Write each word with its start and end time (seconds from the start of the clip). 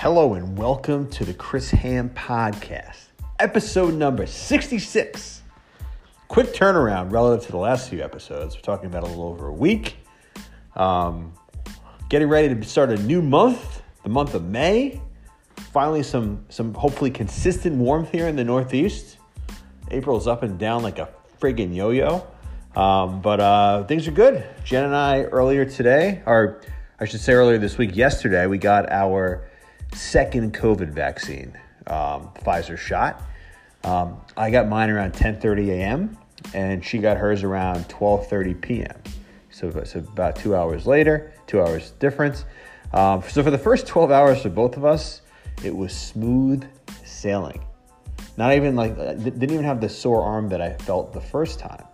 Hello 0.00 0.32
and 0.32 0.56
welcome 0.56 1.10
to 1.10 1.26
the 1.26 1.34
Chris 1.34 1.70
Ham 1.72 2.08
Podcast, 2.08 3.08
episode 3.38 3.92
number 3.92 4.24
66. 4.24 5.42
Quick 6.26 6.54
turnaround 6.54 7.12
relative 7.12 7.44
to 7.44 7.52
the 7.52 7.58
last 7.58 7.90
few 7.90 8.00
episodes. 8.02 8.56
We're 8.56 8.62
talking 8.62 8.86
about 8.86 9.02
a 9.02 9.06
little 9.08 9.26
over 9.26 9.48
a 9.48 9.52
week. 9.52 9.98
Um, 10.74 11.34
getting 12.08 12.28
ready 12.28 12.54
to 12.54 12.62
start 12.64 12.88
a 12.88 12.96
new 13.02 13.20
month, 13.20 13.82
the 14.02 14.08
month 14.08 14.34
of 14.34 14.42
May. 14.42 15.02
Finally, 15.70 16.04
some 16.04 16.46
some 16.48 16.72
hopefully 16.72 17.10
consistent 17.10 17.76
warmth 17.76 18.10
here 18.10 18.26
in 18.26 18.36
the 18.36 18.44
Northeast. 18.44 19.18
April's 19.90 20.26
up 20.26 20.42
and 20.42 20.58
down 20.58 20.82
like 20.82 20.98
a 20.98 21.10
friggin' 21.38 21.76
yo-yo, 21.76 22.26
um, 22.74 23.20
but 23.20 23.38
uh, 23.38 23.84
things 23.84 24.08
are 24.08 24.12
good. 24.12 24.46
Jen 24.64 24.86
and 24.86 24.96
I 24.96 25.24
earlier 25.24 25.66
today, 25.66 26.22
or 26.24 26.62
I 26.98 27.04
should 27.04 27.20
say 27.20 27.34
earlier 27.34 27.58
this 27.58 27.76
week, 27.76 27.94
yesterday, 27.94 28.46
we 28.46 28.56
got 28.56 28.90
our 28.90 29.49
second 29.94 30.54
COVID 30.54 30.90
vaccine, 30.90 31.58
um, 31.86 32.30
Pfizer 32.44 32.78
shot. 32.78 33.22
Um, 33.84 34.20
I 34.36 34.50
got 34.50 34.68
mine 34.68 34.90
around 34.90 35.12
10:30 35.12 35.70
a.m. 35.70 36.18
and 36.54 36.84
she 36.84 36.98
got 36.98 37.16
hers 37.16 37.42
around 37.42 37.88
12:30 37.88 38.60
p.m. 38.60 39.02
So, 39.50 39.84
so 39.84 39.98
about 39.98 40.36
two 40.36 40.54
hours 40.54 40.86
later, 40.86 41.32
two 41.46 41.60
hours 41.60 41.92
difference. 41.92 42.44
Um, 42.92 43.22
so 43.22 43.42
for 43.42 43.50
the 43.50 43.58
first 43.58 43.86
12 43.86 44.10
hours 44.10 44.42
for 44.42 44.48
both 44.48 44.76
of 44.76 44.84
us, 44.84 45.22
it 45.62 45.74
was 45.74 45.92
smooth 45.92 46.66
sailing. 47.04 47.62
Not 48.36 48.54
even 48.54 48.76
like 48.76 48.96
didn't 48.96 49.42
even 49.42 49.64
have 49.64 49.80
the 49.80 49.88
sore 49.88 50.22
arm 50.22 50.48
that 50.48 50.60
I 50.60 50.72
felt 50.72 51.12
the 51.12 51.20
first 51.20 51.58
time. 51.58 51.84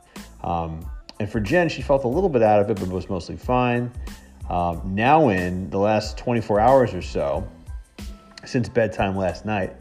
Um, 0.43 0.89
and 1.19 1.31
for 1.31 1.41
Jen, 1.41 1.69
she 1.69 1.83
felt 1.83 2.05
a 2.05 2.09
little 2.09 2.29
bit 2.29 2.43
out 2.43 2.61
of 2.61 2.71
it, 2.71 2.79
but 2.79 2.89
was 2.89 3.09
mostly 3.09 3.37
fine. 3.37 3.91
Um, 4.51 4.95
now, 4.95 5.31
in 5.31 5.71
the 5.71 5.79
last 5.79 6.19
24 6.19 6.61
hours 6.61 6.95
or 6.95 7.03
so, 7.03 7.49
since 8.47 8.69
bedtime 8.69 9.17
last 9.17 9.45
night, 9.45 9.75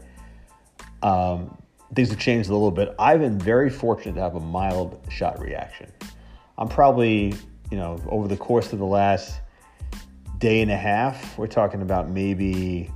um, 1.02 1.56
things 1.94 2.10
have 2.10 2.18
changed 2.18 2.48
a 2.48 2.52
little 2.52 2.70
bit. 2.70 2.94
I've 2.98 3.20
been 3.20 3.38
very 3.38 3.70
fortunate 3.70 4.14
to 4.14 4.20
have 4.20 4.34
a 4.34 4.40
mild 4.40 5.00
shot 5.08 5.40
reaction. 5.40 5.92
I'm 6.58 6.68
probably, 6.68 7.34
you 7.70 7.76
know, 7.76 8.00
over 8.08 8.28
the 8.28 8.36
course 8.36 8.72
of 8.72 8.78
the 8.78 8.86
last 8.86 9.40
day 10.38 10.60
and 10.62 10.70
a 10.70 10.76
half, 10.76 11.38
we're 11.38 11.46
talking 11.46 11.82
about 11.82 12.10
maybe 12.10 12.90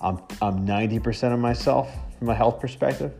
I'm, 0.00 0.18
I'm 0.40 0.66
90% 0.66 1.32
of 1.32 1.38
myself 1.38 1.90
from 2.18 2.28
a 2.28 2.34
health 2.34 2.60
perspective. 2.60 3.12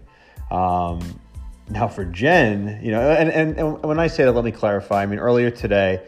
Um, 0.51 1.21
now 1.69 1.89
for 1.89 2.05
Jen, 2.05 2.81
you 2.83 2.91
know, 2.91 3.11
and, 3.11 3.31
and, 3.31 3.59
and 3.59 3.83
when 3.83 3.99
I 3.99 4.07
say 4.09 4.25
that, 4.25 4.33
let 4.33 4.45
me 4.45 4.51
clarify. 4.51 5.03
I 5.03 5.07
mean, 5.07 5.19
earlier 5.19 5.51
today, 5.51 6.03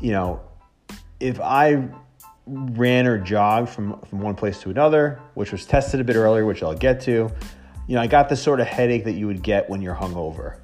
you 0.00 0.12
know, 0.12 0.40
if 1.20 1.40
I 1.40 1.88
ran 2.48 3.06
or 3.06 3.18
jogged 3.18 3.68
from, 3.68 4.00
from 4.02 4.20
one 4.20 4.34
place 4.34 4.60
to 4.60 4.70
another, 4.70 5.20
which 5.34 5.52
was 5.52 5.66
tested 5.66 6.00
a 6.00 6.04
bit 6.04 6.16
earlier, 6.16 6.46
which 6.46 6.62
I'll 6.62 6.74
get 6.74 7.00
to, 7.02 7.30
you 7.86 7.94
know, 7.94 8.00
I 8.00 8.06
got 8.06 8.28
the 8.28 8.36
sort 8.36 8.60
of 8.60 8.66
headache 8.66 9.04
that 9.04 9.14
you 9.14 9.26
would 9.26 9.42
get 9.42 9.68
when 9.68 9.80
you're 9.80 9.94
hungover. 9.94 10.58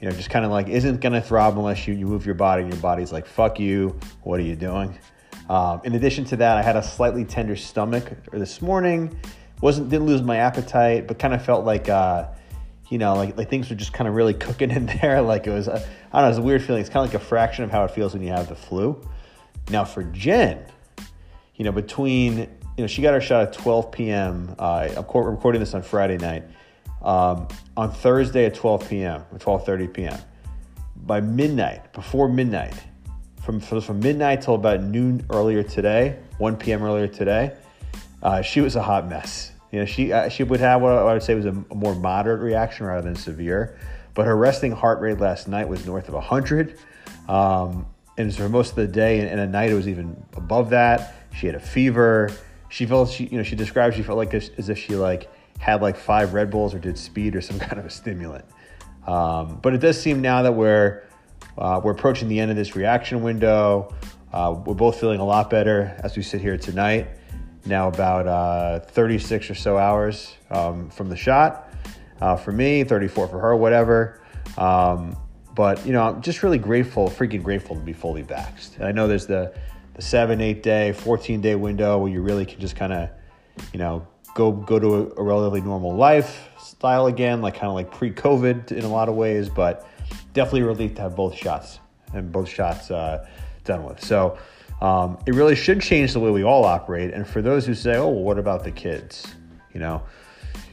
You 0.00 0.08
know, 0.08 0.14
just 0.14 0.28
kind 0.28 0.44
of 0.44 0.50
like 0.50 0.68
isn't 0.68 1.00
gonna 1.00 1.22
throb 1.22 1.56
unless 1.56 1.88
you, 1.88 1.94
you 1.94 2.06
move 2.06 2.26
your 2.26 2.34
body 2.34 2.62
and 2.62 2.72
your 2.72 2.80
body's 2.82 3.12
like, 3.12 3.26
fuck 3.26 3.58
you, 3.58 3.98
what 4.22 4.38
are 4.38 4.42
you 4.42 4.56
doing? 4.56 4.98
Um, 5.48 5.80
in 5.84 5.94
addition 5.94 6.24
to 6.26 6.36
that, 6.36 6.58
I 6.58 6.62
had 6.62 6.76
a 6.76 6.82
slightly 6.82 7.24
tender 7.24 7.56
stomach 7.56 8.12
this 8.32 8.60
morning. 8.60 9.18
wasn't 9.62 9.88
didn't 9.88 10.06
lose 10.06 10.22
my 10.22 10.38
appetite, 10.38 11.06
but 11.06 11.18
kind 11.18 11.32
of 11.32 11.42
felt 11.42 11.64
like 11.64 11.88
uh, 11.88 12.26
you 12.90 12.98
know 12.98 13.14
like, 13.14 13.36
like 13.38 13.48
things 13.48 13.70
were 13.70 13.76
just 13.76 13.92
kind 13.92 14.06
of 14.08 14.14
really 14.14 14.34
cooking 14.46 14.70
in 14.70 14.86
there. 14.86 15.22
Like 15.22 15.46
it 15.46 15.52
was 15.52 15.68
uh, 15.68 15.86
I 16.12 16.20
don't 16.20 16.26
know, 16.26 16.30
it's 16.30 16.38
a 16.38 16.42
weird 16.42 16.62
feeling. 16.62 16.80
It's 16.80 16.90
kind 16.90 17.06
of 17.06 17.14
like 17.14 17.22
a 17.22 17.24
fraction 17.24 17.64
of 17.64 17.70
how 17.70 17.84
it 17.84 17.92
feels 17.92 18.12
when 18.12 18.22
you 18.22 18.30
have 18.30 18.48
the 18.48 18.56
flu. 18.56 19.00
Now 19.70 19.84
for 19.84 20.02
Jen, 20.04 20.64
you 21.56 21.64
know 21.64 21.72
between 21.72 22.38
you 22.38 22.48
know 22.78 22.86
she 22.86 23.02
got 23.02 23.14
her 23.14 23.20
shot 23.20 23.48
at 23.48 23.52
12 23.52 23.90
p.m. 23.90 24.54
Uh, 24.58 24.88
I'm 24.96 25.04
recording 25.04 25.60
this 25.60 25.74
on 25.74 25.82
Friday 25.82 26.18
night. 26.18 26.44
Um, 27.02 27.46
on 27.76 27.92
Thursday 27.92 28.46
at 28.46 28.54
12 28.54 28.88
p.m. 28.88 29.24
or 29.30 29.38
12:30 29.38 29.92
p.m. 29.92 30.18
By 30.96 31.20
midnight, 31.20 31.92
before 31.92 32.28
midnight, 32.28 32.74
from 33.42 33.60
from 33.60 34.00
midnight 34.00 34.42
till 34.42 34.54
about 34.54 34.82
noon 34.82 35.24
earlier 35.30 35.62
today, 35.62 36.18
1 36.38 36.56
p.m. 36.56 36.82
earlier 36.82 37.06
today, 37.06 37.54
uh, 38.22 38.42
she 38.42 38.60
was 38.60 38.76
a 38.76 38.82
hot 38.82 39.08
mess. 39.08 39.52
You 39.72 39.80
know, 39.80 39.84
she 39.84 40.12
uh, 40.12 40.28
she 40.28 40.42
would 40.42 40.60
have 40.60 40.82
what 40.82 40.92
I 40.92 41.12
would 41.12 41.22
say 41.22 41.34
was 41.34 41.46
a, 41.46 41.50
a, 41.70 41.74
more 41.74 41.94
moderate 41.94 42.40
reaction 42.40 42.86
rather 42.86 43.02
than 43.02 43.14
severe, 43.14 43.78
but 44.14 44.26
her 44.26 44.36
resting 44.36 44.72
heart 44.72 45.00
rate 45.00 45.18
last 45.18 45.48
night 45.48 45.68
was 45.68 45.86
north 45.86 46.08
of 46.08 46.14
100, 46.14 46.78
um, 47.28 47.86
and 48.16 48.34
for 48.34 48.48
most 48.48 48.70
of 48.70 48.76
the 48.76 48.86
day 48.86 49.20
and, 49.20 49.28
and 49.28 49.40
at 49.40 49.50
night 49.50 49.70
it 49.70 49.74
was 49.74 49.88
even 49.88 50.24
above 50.36 50.70
that. 50.70 51.15
She 51.36 51.46
had 51.46 51.54
a 51.54 51.60
fever. 51.60 52.30
She 52.68 52.86
felt 52.86 53.10
she 53.10 53.24
you 53.24 53.36
know 53.36 53.42
she 53.42 53.56
described 53.56 53.94
she 53.94 54.02
felt 54.02 54.18
like 54.18 54.34
as, 54.34 54.50
as 54.56 54.68
if 54.68 54.78
she 54.78 54.96
like 54.96 55.30
had 55.58 55.82
like 55.82 55.96
five 55.96 56.34
Red 56.34 56.50
Bulls 56.50 56.74
or 56.74 56.78
did 56.78 56.98
speed 56.98 57.36
or 57.36 57.40
some 57.40 57.58
kind 57.66 57.78
of 57.78 57.84
a 57.84 57.90
stimulant. 57.90 58.44
Um, 59.06 59.60
but 59.62 59.74
it 59.74 59.78
does 59.78 60.00
seem 60.00 60.20
now 60.20 60.42
that 60.42 60.52
we're 60.52 61.04
uh, 61.58 61.80
we're 61.82 61.92
approaching 61.92 62.28
the 62.28 62.40
end 62.40 62.50
of 62.50 62.56
this 62.56 62.74
reaction 62.74 63.22
window. 63.22 63.94
Uh, 64.32 64.54
we're 64.64 64.74
both 64.74 65.00
feeling 65.00 65.20
a 65.20 65.24
lot 65.24 65.48
better 65.48 65.96
as 66.02 66.16
we 66.16 66.22
sit 66.22 66.40
here 66.40 66.56
tonight. 66.58 67.08
Now, 67.64 67.88
about 67.88 68.28
uh, 68.28 68.80
36 68.80 69.50
or 69.50 69.54
so 69.54 69.76
hours 69.76 70.34
um, 70.50 70.88
from 70.90 71.08
the 71.08 71.16
shot. 71.16 71.72
Uh, 72.20 72.36
for 72.36 72.52
me, 72.52 72.84
34 72.84 73.28
for 73.28 73.40
her, 73.40 73.56
whatever. 73.56 74.20
Um, 74.56 75.16
but, 75.54 75.84
you 75.86 75.92
know, 75.92 76.02
I'm 76.02 76.22
just 76.22 76.42
really 76.42 76.58
grateful, 76.58 77.08
freaking 77.08 77.42
grateful 77.42 77.74
to 77.74 77.82
be 77.82 77.92
fully 77.92 78.22
vaxxed. 78.22 78.76
And 78.76 78.84
I 78.84 78.92
know 78.92 79.08
there's 79.08 79.26
the, 79.26 79.54
the 79.96 80.02
seven, 80.02 80.40
eight 80.42 80.62
day, 80.62 80.92
14 80.92 81.40
day 81.40 81.54
window 81.54 81.98
where 81.98 82.12
you 82.12 82.20
really 82.20 82.44
can 82.44 82.60
just 82.60 82.76
kind 82.76 82.92
of, 82.92 83.08
you 83.72 83.78
know, 83.78 84.06
go 84.34 84.52
go 84.52 84.78
to 84.78 84.94
a, 84.94 85.00
a 85.16 85.22
relatively 85.22 85.62
normal 85.62 85.96
lifestyle 85.96 87.06
again, 87.06 87.40
like 87.40 87.54
kind 87.54 87.68
of 87.68 87.74
like 87.74 87.90
pre 87.90 88.12
COVID 88.12 88.72
in 88.72 88.84
a 88.84 88.88
lot 88.88 89.08
of 89.08 89.14
ways. 89.14 89.48
But 89.48 89.86
definitely 90.34 90.60
a 90.60 90.66
relief 90.66 90.94
to 90.96 91.02
have 91.02 91.16
both 91.16 91.34
shots 91.34 91.80
and 92.12 92.30
both 92.30 92.48
shots 92.48 92.90
uh, 92.90 93.26
done 93.64 93.84
with. 93.84 94.04
So 94.04 94.38
um, 94.82 95.18
it 95.26 95.34
really 95.34 95.56
should 95.56 95.80
change 95.80 96.12
the 96.12 96.20
way 96.20 96.30
we 96.30 96.44
all 96.44 96.64
operate. 96.64 97.14
And 97.14 97.26
for 97.26 97.40
those 97.40 97.66
who 97.66 97.74
say, 97.74 97.96
"Oh, 97.96 98.08
well, 98.08 98.22
what 98.22 98.38
about 98.38 98.64
the 98.64 98.70
kids?" 98.70 99.34
You 99.72 99.80
know, 99.80 100.02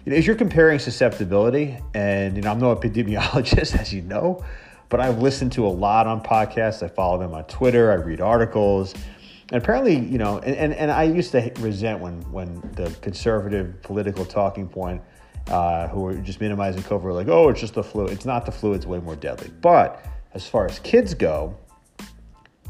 if 0.06 0.26
you're 0.26 0.36
comparing 0.36 0.80
susceptibility, 0.80 1.78
and 1.94 2.36
you 2.36 2.42
know, 2.42 2.52
I'm 2.52 2.60
no 2.60 2.76
epidemiologist, 2.76 3.76
as 3.80 3.94
you 3.94 4.02
know, 4.02 4.44
but 4.90 5.00
I've 5.00 5.20
listened 5.20 5.52
to 5.54 5.66
a 5.66 5.70
lot 5.70 6.08
on 6.08 6.22
podcasts. 6.22 6.84
I 6.84 6.88
follow 6.88 7.18
them 7.18 7.34
on 7.34 7.46
Twitter. 7.46 7.92
I 7.92 7.96
read 7.96 8.22
articles. 8.22 8.94
And 9.52 9.62
apparently, 9.62 9.98
you 9.98 10.18
know, 10.18 10.40
and, 10.40 10.56
and, 10.56 10.74
and 10.74 10.92
I 10.92 11.04
used 11.04 11.32
to 11.32 11.52
resent 11.60 12.00
when 12.00 12.22
when 12.32 12.62
the 12.76 12.96
conservative 13.02 13.82
political 13.82 14.26
talking 14.26 14.68
point 14.68 15.02
uh, 15.48 15.88
who 15.90 16.06
are 16.08 16.16
just 16.16 16.40
minimizing 16.40 16.84
COVID, 16.84 17.14
like, 17.14 17.28
oh, 17.28 17.50
it's 17.50 17.60
just 17.60 17.74
the 17.74 17.84
flu. 17.84 18.06
It's 18.06 18.26
not 18.26 18.46
the 18.46 18.52
flu, 18.52 18.74
it's 18.74 18.86
way 18.86 19.00
more 19.00 19.16
deadly. 19.16 19.52
But 19.62 20.04
as 20.34 20.48
far 20.48 20.66
as 20.66 20.80
kids 20.80 21.14
go, 21.14 21.58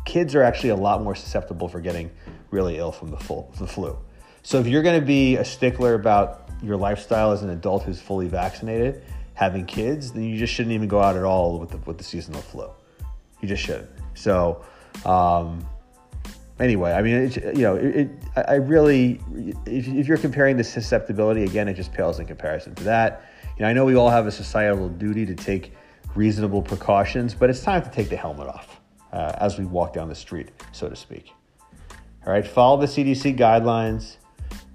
kids 0.06 0.36
are 0.36 0.44
actually 0.44 0.70
a 0.70 0.76
lot 0.76 1.02
more 1.02 1.16
susceptible 1.16 1.68
for 1.68 1.80
getting 1.80 2.12
really 2.52 2.78
ill 2.78 2.92
from 2.92 3.12
the, 3.12 3.18
full, 3.18 3.54
the 3.60 3.68
flu. 3.68 3.98
So 4.42 4.60
if 4.60 4.68
you're 4.68 4.84
going 4.84 5.00
to 5.00 5.06
be 5.06 5.38
a 5.38 5.46
stickler 5.46 5.94
about 5.94 6.50
your 6.62 6.76
lifestyle 6.76 7.32
as 7.32 7.44
an 7.44 7.50
adult 7.50 7.84
who's 7.84 8.02
fully 8.02 8.28
vaccinated, 8.28 9.04
having 9.34 9.66
kids, 9.66 10.12
then 10.12 10.24
you 10.24 10.38
just 10.38 10.54
shouldn't 10.54 10.74
even 10.74 10.88
go 10.88 11.02
out 11.02 11.16
at 11.16 11.24
all 11.24 11.60
with 11.60 11.70
the, 11.70 11.78
with 11.78 11.98
the 11.98 12.04
seasonal 12.04 12.42
flu. 12.42 12.70
You 13.42 13.48
just 13.48 13.64
shouldn't. 13.64 13.90
So, 14.14 14.64
um, 15.06 15.66
anyway, 16.60 16.94
I 16.94 17.02
mean, 17.02 17.16
it, 17.16 17.36
you 17.56 17.64
know, 17.64 17.76
it, 17.76 17.96
it, 17.96 18.10
I 18.36 18.56
really, 18.56 19.20
if, 19.66 19.88
if, 19.88 20.08
you're 20.08 20.18
comparing 20.18 20.58
the 20.58 20.64
susceptibility, 20.64 21.44
again, 21.44 21.68
it 21.68 21.74
just 21.74 21.92
pales 21.94 22.20
in 22.20 22.26
comparison 22.26 22.76
to 22.76 22.84
that. 22.86 23.24
You 23.58 23.64
know, 23.64 23.70
I 23.70 23.74
know 23.74 23.86
we 23.86 23.96
all 23.96 24.10
have 24.10 24.28
a 24.28 24.32
societal 24.32 24.90
duty 24.90 25.26
to 25.26 25.36
take 25.36 25.74
reasonable 26.16 26.62
precautions, 26.62 27.34
but 27.34 27.50
it's 27.50 27.62
time 27.62 27.82
to 27.82 27.90
take 27.90 28.10
the 28.10 28.18
helmet 28.18 28.48
off 28.48 28.80
uh, 29.12 29.34
as 29.38 29.58
we 29.58 29.66
walk 29.66 29.94
down 29.94 30.10
the 30.10 30.16
street, 30.16 30.50
so 30.72 30.90
to 30.90 30.96
speak. 30.96 31.32
All 32.26 32.32
right, 32.32 32.48
follow 32.48 32.80
the 32.80 32.88
CDC 32.88 33.38
guidelines, 33.38 34.18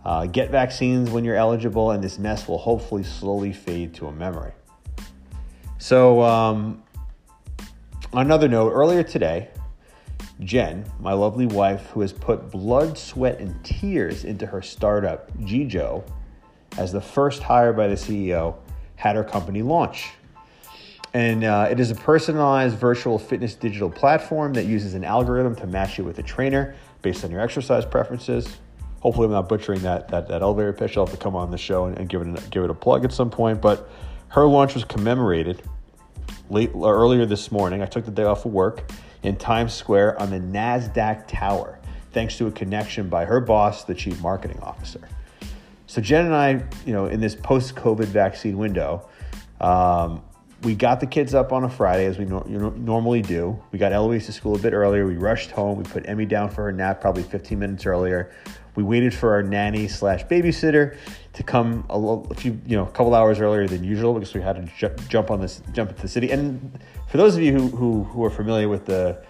uh, 0.05 0.27
get 0.27 0.51
vaccines 0.51 1.11
when 1.11 1.25
you're 1.25 1.37
eligible, 1.37 1.93
and 1.93 2.03
this 2.03 2.19
mess 2.19 2.47
will 2.47 2.59
hopefully 2.59 3.03
slowly 3.03 3.53
fade 3.53 3.95
to 3.95 4.07
a 4.07 4.13
memory. 4.13 4.53
So, 5.79 6.23
um, 6.23 6.83
on 8.13 8.27
another 8.27 8.49
note, 8.49 8.73
earlier 8.73 9.05
today, 9.05 9.49
Jen, 10.41 10.85
my 10.99 11.13
lovely 11.13 11.47
wife, 11.47 11.87
who 11.91 12.01
has 12.01 12.13
put 12.13 12.51
blood, 12.51 12.99
sweat, 12.99 13.39
and 13.39 13.63
tears 13.65 14.25
into 14.25 14.47
her 14.47 14.61
startup, 14.61 15.37
Gijo, 15.39 16.05
as 16.77 16.93
the 16.93 17.01
first 17.01 17.43
hire 17.43 17.73
by 17.73 17.87
the 17.87 17.95
CEO, 17.95 18.57
had 18.97 19.15
her 19.15 19.23
company 19.23 19.63
launch. 19.63 20.11
And 21.15 21.45
uh, 21.45 21.69
it 21.71 21.79
is 21.79 21.91
a 21.91 21.95
personalized 21.95 22.77
virtual 22.77 23.19
fitness 23.19 23.55
digital 23.55 23.89
platform 23.89 24.53
that 24.55 24.67
uses 24.67 24.95
an 24.95 25.05
algorithm 25.05 25.55
to 25.57 25.67
match 25.67 25.97
you 25.97 26.05
with 26.05 26.19
a 26.19 26.23
trainer 26.23 26.75
based 27.03 27.25
on 27.25 27.31
your 27.31 27.41
exercise 27.41 27.85
preferences. 27.85 28.57
Hopefully, 29.01 29.27
I'm 29.27 29.33
not 29.33 29.49
butchering 29.49 29.83
that, 29.83 30.09
that, 30.09 30.29
that 30.29 30.43
elevator 30.43 30.73
pitch. 30.73 30.97
I'll 30.97 31.07
have 31.07 31.15
to 31.15 31.23
come 31.23 31.37
on 31.37 31.53
the 31.53 31.59
show 31.59 31.87
and, 31.87 31.97
and 31.99 32.09
give, 32.09 32.23
it 32.23 32.29
a, 32.29 32.51
give 32.51 32.65
it 32.65 32.71
a 32.71 32.75
plug 32.75 33.05
at 33.05 33.13
some 33.13 33.31
point. 33.31 33.61
But 33.63 33.89
her 34.29 34.47
launch 34.47 34.75
was 34.75 34.85
commemorated 34.85 35.63
late 36.51 36.71
earlier 36.75 37.27
this 37.27 37.51
morning. 37.51 37.83
I 37.83 37.87
took 37.87 38.05
the 38.05 38.11
day 38.11 38.25
off 38.25 38.45
of 38.45 38.53
work 38.53 38.91
in 39.23 39.37
Times 39.37 39.75
Square 39.75 40.21
on 40.21 40.31
the 40.31 40.39
NASDAQ 40.39 41.25
Tower, 41.27 41.79
thanks 42.13 42.37
to 42.39 42.47
a 42.47 42.51
connection 42.51 43.09
by 43.09 43.25
her 43.25 43.41
boss, 43.41 43.85
the 43.85 43.95
chief 43.95 44.21
marketing 44.21 44.59
officer. 44.61 45.09
So 45.87 46.01
Jen 46.03 46.27
and 46.27 46.35
I, 46.35 46.63
you 46.85 46.93
know, 46.93 47.07
in 47.07 47.21
this 47.21 47.35
post-COVID 47.35 48.07
vaccine 48.07 48.59
window, 48.59 49.09
um, 49.61 50.23
we 50.63 50.75
got 50.75 51.01
the 51.01 51.07
kids 51.07 51.35
up 51.35 51.53
on 51.53 51.65
a 51.65 51.71
Friday 51.71 52.05
as 52.07 52.19
we 52.19 52.25
no, 52.25 52.41
normally 52.41 53.23
do. 53.23 53.61
We 53.71 53.79
got 53.79 53.93
Eloise 53.93 54.27
to 54.27 54.33
school 54.33 54.57
a 54.57 54.59
bit 54.59 54.73
earlier. 54.73 55.07
We 55.07 55.17
rushed 55.17 55.51
home. 55.53 55.79
We 55.79 55.85
put 55.85 56.09
Emmy 56.09 56.27
down 56.27 56.51
for 56.51 56.65
her 56.65 56.73
nap 56.73 57.01
probably 57.01 57.23
15 57.23 57.59
minutes 57.59 57.87
earlier. 57.87 58.33
We 58.79 58.85
waited 58.85 59.13
for 59.13 59.33
our 59.33 59.43
nanny 59.43 59.89
slash 59.89 60.25
babysitter 60.27 60.97
to 61.33 61.43
come 61.43 61.85
a, 61.91 61.99
little, 61.99 62.29
a 62.31 62.35
few, 62.35 62.61
you 62.65 62.77
know, 62.77 62.85
a 62.85 62.91
couple 62.93 63.13
hours 63.13 63.41
earlier 63.41 63.67
than 63.67 63.83
usual 63.83 64.15
because 64.15 64.33
we 64.35 64.41
had 64.41 64.55
to 64.55 64.73
ju- 64.79 65.05
jump 65.09 65.33
on 65.33 65.41
this, 65.41 65.61
jump 65.73 65.91
into 65.91 66.03
the 66.03 66.07
city. 66.07 66.31
And 66.31 66.79
for 67.09 67.17
those 67.17 67.35
of 67.35 67.43
you 67.43 67.53
who, 67.53 67.69
who, 67.71 68.05
who 68.05 68.25
are 68.25 68.31
familiar 68.31 68.69
with 68.69 68.87
the 68.87 69.21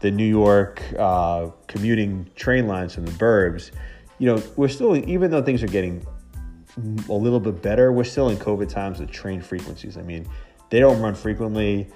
the 0.00 0.10
New 0.10 0.24
York 0.24 0.82
uh, 0.98 1.50
commuting 1.66 2.30
train 2.34 2.66
lines 2.66 2.94
from 2.94 3.04
the 3.04 3.12
burbs, 3.12 3.72
you 4.18 4.24
know, 4.24 4.42
we're 4.56 4.68
still, 4.68 4.96
even 4.96 5.30
though 5.30 5.42
things 5.42 5.62
are 5.62 5.66
getting 5.66 6.06
a 7.10 7.12
little 7.12 7.40
bit 7.40 7.60
better, 7.60 7.92
we're 7.92 8.04
still 8.04 8.30
in 8.30 8.38
COVID 8.38 8.70
times 8.70 9.00
with 9.00 9.10
train 9.10 9.42
frequencies. 9.42 9.98
I 9.98 10.02
mean, 10.02 10.26
they 10.70 10.80
don't 10.80 10.98
run 11.02 11.14
frequently. 11.14 11.88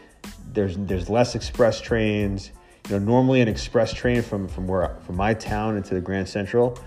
There's 0.53 0.77
there's 0.77 1.09
less 1.09 1.35
express 1.35 1.81
trains. 1.81 2.51
You 2.91 2.99
know, 2.99 3.07
normally 3.07 3.41
an 3.41 3.49
express 3.49 3.95
train 3.95 4.21
from 4.21 4.47
from 4.47 4.67
where 4.67 4.99
from 5.07 5.17
my 5.17 5.33
town 5.33 5.79
into 5.79 5.95
the 5.95 6.03
Grand 6.03 6.29
Central 6.29 6.79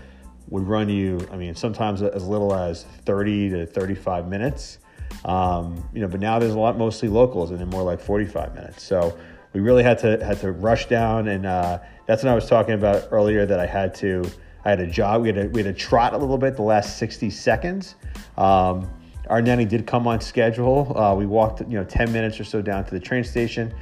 would 0.52 0.68
run 0.68 0.88
you. 0.90 1.28
I 1.32 1.38
mean, 1.38 1.56
sometimes 1.56 2.04
as 2.04 2.28
little 2.28 2.54
as 2.54 2.84
30 3.06 3.50
to 3.50 3.66
35 3.66 4.28
minutes. 4.28 4.78
Um, 5.26 5.84
you 5.94 6.02
know, 6.02 6.08
but 6.08 6.20
now 6.20 6.38
there's 6.38 6.54
a 6.54 6.60
lot 6.60 6.78
mostly 6.78 7.10
locals, 7.10 7.50
and 7.50 7.60
they're 7.60 7.66
more 7.66 7.84
like 7.84 8.00
45 8.00 8.54
minutes. 8.54 8.84
So 8.84 9.18
we 9.54 9.60
really 9.60 9.84
had 9.84 9.98
to 10.00 10.24
had 10.24 10.40
to 10.42 10.52
rush 10.52 10.88
down, 10.88 11.28
and 11.28 11.46
uh, 11.46 11.80
that's 12.06 12.24
what 12.24 12.32
I 12.32 12.36
was 12.36 12.48
talking 12.48 12.76
about 12.76 13.08
earlier. 13.12 13.46
That 13.46 13.60
I 13.60 13.66
had 13.66 13.96
to 13.96 14.24
I 14.64 14.70
had 14.70 14.80
a 14.80 14.88
jog. 14.88 15.24
We 15.24 15.30
had 15.30 15.36
to, 15.36 15.48
we 15.48 15.64
had 15.64 15.76
to 15.76 15.80
trot 15.80 16.14
a 16.14 16.18
little 16.18 16.38
bit 16.38 16.56
the 16.56 16.62
last 16.62 16.98
60 16.98 17.30
seconds. 17.30 17.96
Um, 18.38 18.90
our 19.28 19.42
nanny 19.42 19.66
did 19.66 19.88
come 19.88 20.08
on 20.08 20.20
schedule. 20.22 20.98
Uh, 20.98 21.16
we 21.16 21.26
walked, 21.26 21.62
you 21.62 21.78
know, 21.78 21.84
10 21.84 22.12
minutes 22.12 22.40
or 22.40 22.44
so 22.44 22.62
down 22.62 22.84
to 22.86 22.92
the 22.92 23.00
train 23.00 23.24
station 23.24 23.74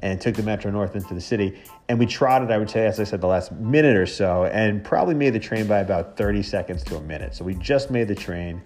and 0.00 0.20
took 0.20 0.34
the 0.34 0.42
Metro 0.42 0.70
North 0.70 0.94
into 0.94 1.14
the 1.14 1.20
city. 1.20 1.60
And 1.88 1.98
we 1.98 2.06
trotted, 2.06 2.50
I 2.50 2.58
would 2.58 2.70
say, 2.70 2.86
as 2.86 3.00
I 3.00 3.04
said, 3.04 3.20
the 3.20 3.26
last 3.26 3.52
minute 3.52 3.96
or 3.96 4.06
so, 4.06 4.44
and 4.44 4.84
probably 4.84 5.14
made 5.14 5.30
the 5.30 5.40
train 5.40 5.66
by 5.66 5.78
about 5.78 6.16
30 6.16 6.42
seconds 6.42 6.82
to 6.84 6.96
a 6.96 7.00
minute. 7.00 7.34
So 7.34 7.44
we 7.44 7.54
just 7.54 7.90
made 7.90 8.08
the 8.08 8.14
train. 8.14 8.62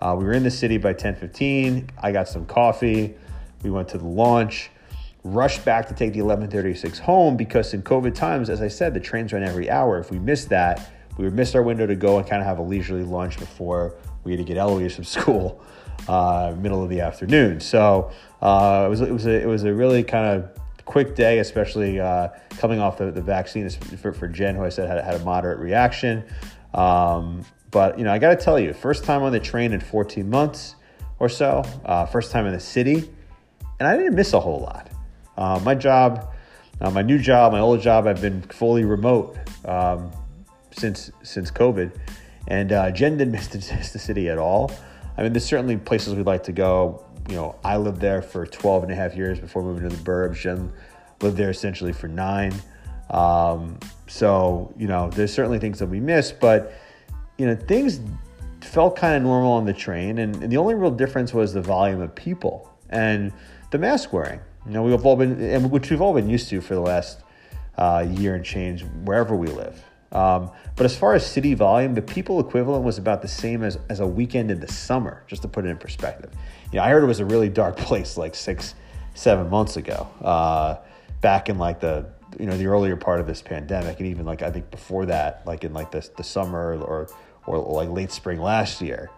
Uh, 0.00 0.14
we 0.18 0.24
were 0.24 0.32
in 0.32 0.42
the 0.42 0.50
city 0.50 0.76
by 0.76 0.92
10:15. 0.92 1.88
I 2.02 2.12
got 2.12 2.28
some 2.28 2.44
coffee. 2.46 3.14
We 3.62 3.70
went 3.70 3.88
to 3.88 3.98
the 3.98 4.06
launch, 4.06 4.70
rushed 5.22 5.64
back 5.64 5.88
to 5.88 5.94
take 5.94 6.12
the 6.12 6.20
11:36 6.20 6.98
home 6.98 7.36
because 7.36 7.72
in 7.72 7.82
COVID 7.82 8.14
times, 8.14 8.50
as 8.50 8.60
I 8.60 8.68
said, 8.68 8.92
the 8.92 9.00
trains 9.00 9.32
run 9.32 9.42
every 9.42 9.70
hour. 9.70 9.98
If 9.98 10.10
we 10.10 10.18
missed 10.18 10.50
that, 10.50 10.90
we 11.16 11.24
would 11.24 11.34
miss 11.34 11.54
our 11.54 11.62
window 11.62 11.86
to 11.86 11.94
go 11.94 12.18
and 12.18 12.28
kind 12.28 12.42
of 12.42 12.46
have 12.46 12.58
a 12.58 12.62
leisurely 12.62 13.04
lunch 13.04 13.38
before 13.38 13.94
we 14.24 14.32
had 14.32 14.38
to 14.38 14.44
get 14.44 14.58
Eloise 14.58 14.94
from 14.94 15.04
school, 15.16 15.62
uh, 16.08 16.54
middle 16.58 16.82
of 16.82 16.90
the 16.90 17.00
afternoon. 17.00 17.60
So 17.60 18.10
uh, 18.42 18.84
it 18.86 18.90
was 18.90 19.00
it 19.00 19.12
was 19.12 19.26
a, 19.26 19.42
it 19.42 19.46
was 19.46 19.64
a 19.64 19.72
really 19.72 20.02
kind 20.02 20.26
of 20.26 20.50
quick 20.84 21.14
day, 21.14 21.38
especially 21.38 22.00
uh, 22.00 22.28
coming 22.58 22.80
off 22.80 22.98
the, 22.98 23.10
the 23.10 23.22
vaccine 23.22 23.68
for, 23.70 24.12
for 24.12 24.28
Jen, 24.28 24.54
who 24.54 24.64
I 24.64 24.68
said 24.68 24.88
had, 24.88 25.02
had 25.04 25.20
a 25.20 25.24
moderate 25.24 25.58
reaction. 25.58 26.24
Um, 26.72 27.44
but 27.70 27.98
you 27.98 28.04
know, 28.04 28.12
I 28.12 28.18
got 28.18 28.38
to 28.38 28.44
tell 28.44 28.58
you, 28.58 28.72
first 28.72 29.04
time 29.04 29.22
on 29.22 29.32
the 29.32 29.40
train 29.40 29.72
in 29.72 29.80
14 29.80 30.28
months 30.28 30.76
or 31.18 31.28
so, 31.28 31.64
uh, 31.84 32.06
first 32.06 32.30
time 32.32 32.46
in 32.46 32.52
the 32.52 32.60
city, 32.60 33.10
and 33.78 33.88
I 33.88 33.96
didn't 33.96 34.14
miss 34.14 34.32
a 34.32 34.40
whole 34.40 34.60
lot. 34.60 34.90
Uh, 35.36 35.60
my 35.64 35.74
job, 35.74 36.32
uh, 36.80 36.90
my 36.90 37.02
new 37.02 37.18
job, 37.18 37.52
my 37.52 37.60
old 37.60 37.80
job, 37.80 38.06
I've 38.06 38.20
been 38.20 38.42
fully 38.42 38.84
remote. 38.84 39.36
Um, 39.64 40.12
since 40.76 41.10
since 41.22 41.50
COVID, 41.50 41.92
and 42.48 42.72
uh, 42.72 42.90
Jen 42.90 43.16
didn't 43.16 43.32
miss 43.32 43.48
the, 43.48 43.58
the 43.58 43.98
city 43.98 44.28
at 44.28 44.38
all. 44.38 44.72
I 45.16 45.22
mean, 45.22 45.32
there's 45.32 45.44
certainly 45.44 45.76
places 45.76 46.14
we'd 46.14 46.26
like 46.26 46.44
to 46.44 46.52
go. 46.52 47.03
You 47.28 47.36
know, 47.36 47.56
I 47.64 47.76
lived 47.76 48.00
there 48.00 48.22
for 48.22 48.46
12 48.46 48.84
and 48.84 48.92
a 48.92 48.94
half 48.94 49.16
years 49.16 49.40
before 49.40 49.62
moving 49.62 49.88
to 49.88 49.94
the 49.94 50.02
burbs. 50.02 50.36
Jen 50.36 50.72
lived 51.22 51.36
there 51.36 51.50
essentially 51.50 51.92
for 51.92 52.08
nine. 52.08 52.52
Um, 53.10 53.78
so, 54.06 54.72
you 54.76 54.86
know, 54.86 55.10
there's 55.10 55.32
certainly 55.32 55.58
things 55.58 55.78
that 55.78 55.86
we 55.86 56.00
miss, 56.00 56.32
but, 56.32 56.72
you 57.38 57.46
know, 57.46 57.54
things 57.54 58.00
felt 58.60 58.96
kind 58.96 59.16
of 59.16 59.22
normal 59.22 59.52
on 59.52 59.64
the 59.64 59.72
train. 59.72 60.18
And, 60.18 60.42
and, 60.42 60.50
the 60.50 60.56
only 60.56 60.74
real 60.74 60.90
difference 60.90 61.32
was 61.32 61.52
the 61.52 61.60
volume 61.60 62.00
of 62.00 62.14
people 62.14 62.70
and 62.90 63.32
the 63.70 63.78
mask 63.78 64.12
wearing. 64.12 64.40
You 64.66 64.72
know, 64.72 64.82
we've 64.82 65.04
all 65.04 65.16
been, 65.16 65.70
which 65.70 65.90
we've 65.90 66.00
all 66.00 66.14
been 66.14 66.28
used 66.28 66.48
to 66.50 66.60
for 66.60 66.74
the 66.74 66.80
last 66.80 67.20
uh, 67.76 68.06
year 68.08 68.34
and 68.34 68.44
change 68.44 68.84
wherever 69.04 69.36
we 69.36 69.48
live. 69.48 69.82
Um, 70.12 70.50
but 70.76 70.86
as 70.86 70.96
far 70.96 71.14
as 71.14 71.26
city 71.26 71.54
volume, 71.54 71.94
the 71.94 72.02
people 72.02 72.38
equivalent 72.40 72.84
was 72.84 72.98
about 72.98 73.20
the 73.20 73.28
same 73.28 73.62
as, 73.62 73.78
as 73.88 74.00
a 74.00 74.06
weekend 74.06 74.50
in 74.50 74.60
the 74.60 74.68
summer, 74.68 75.24
just 75.26 75.42
to 75.42 75.48
put 75.48 75.66
it 75.66 75.68
in 75.68 75.76
perspective. 75.76 76.30
You 76.72 76.78
know, 76.78 76.84
I 76.84 76.90
heard 76.90 77.02
it 77.02 77.06
was 77.06 77.20
a 77.20 77.24
really 77.24 77.48
dark 77.48 77.76
place 77.88 78.16
like 78.16 78.34
six, 78.34 78.74
seven 79.14 79.48
months 79.48 79.76
ago, 79.76 80.08
uh, 80.22 80.76
back 81.20 81.48
in 81.48 81.58
like 81.58 81.80
the 81.80 82.06
you 82.38 82.46
know 82.46 82.56
the 82.56 82.66
earlier 82.66 82.96
part 82.96 83.20
of 83.20 83.26
this 83.26 83.42
pandemic, 83.42 83.98
and 83.98 84.08
even 84.08 84.26
like 84.26 84.42
I 84.42 84.50
think 84.50 84.70
before 84.70 85.06
that, 85.06 85.46
like 85.46 85.64
in 85.64 85.72
like 85.72 85.90
the 85.90 86.08
the 86.16 86.24
summer 86.24 86.76
or 86.78 87.08
or 87.46 87.58
like 87.58 87.88
late 87.88 88.10
spring 88.10 88.40
last 88.40 88.80
year. 88.80 89.10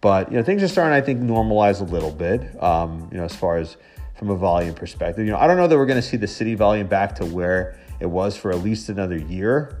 But 0.00 0.30
you 0.30 0.38
know, 0.38 0.42
things 0.42 0.62
are 0.62 0.68
starting, 0.68 0.94
I 0.94 1.00
think, 1.00 1.20
normalize 1.20 1.80
a 1.80 1.84
little 1.84 2.10
bit. 2.10 2.62
Um, 2.62 3.08
you 3.12 3.18
know, 3.18 3.24
as 3.24 3.36
far 3.36 3.58
as 3.58 3.76
from 4.16 4.30
a 4.30 4.36
volume 4.36 4.74
perspective, 4.74 5.24
you 5.26 5.32
know, 5.32 5.38
I 5.38 5.46
don't 5.46 5.56
know 5.56 5.66
that 5.66 5.76
we're 5.76 5.86
going 5.86 6.00
to 6.00 6.06
see 6.06 6.16
the 6.16 6.26
city 6.26 6.54
volume 6.54 6.86
back 6.86 7.14
to 7.16 7.26
where 7.26 7.78
it 8.00 8.06
was 8.06 8.36
for 8.36 8.50
at 8.50 8.58
least 8.62 8.88
another 8.88 9.18
year 9.18 9.78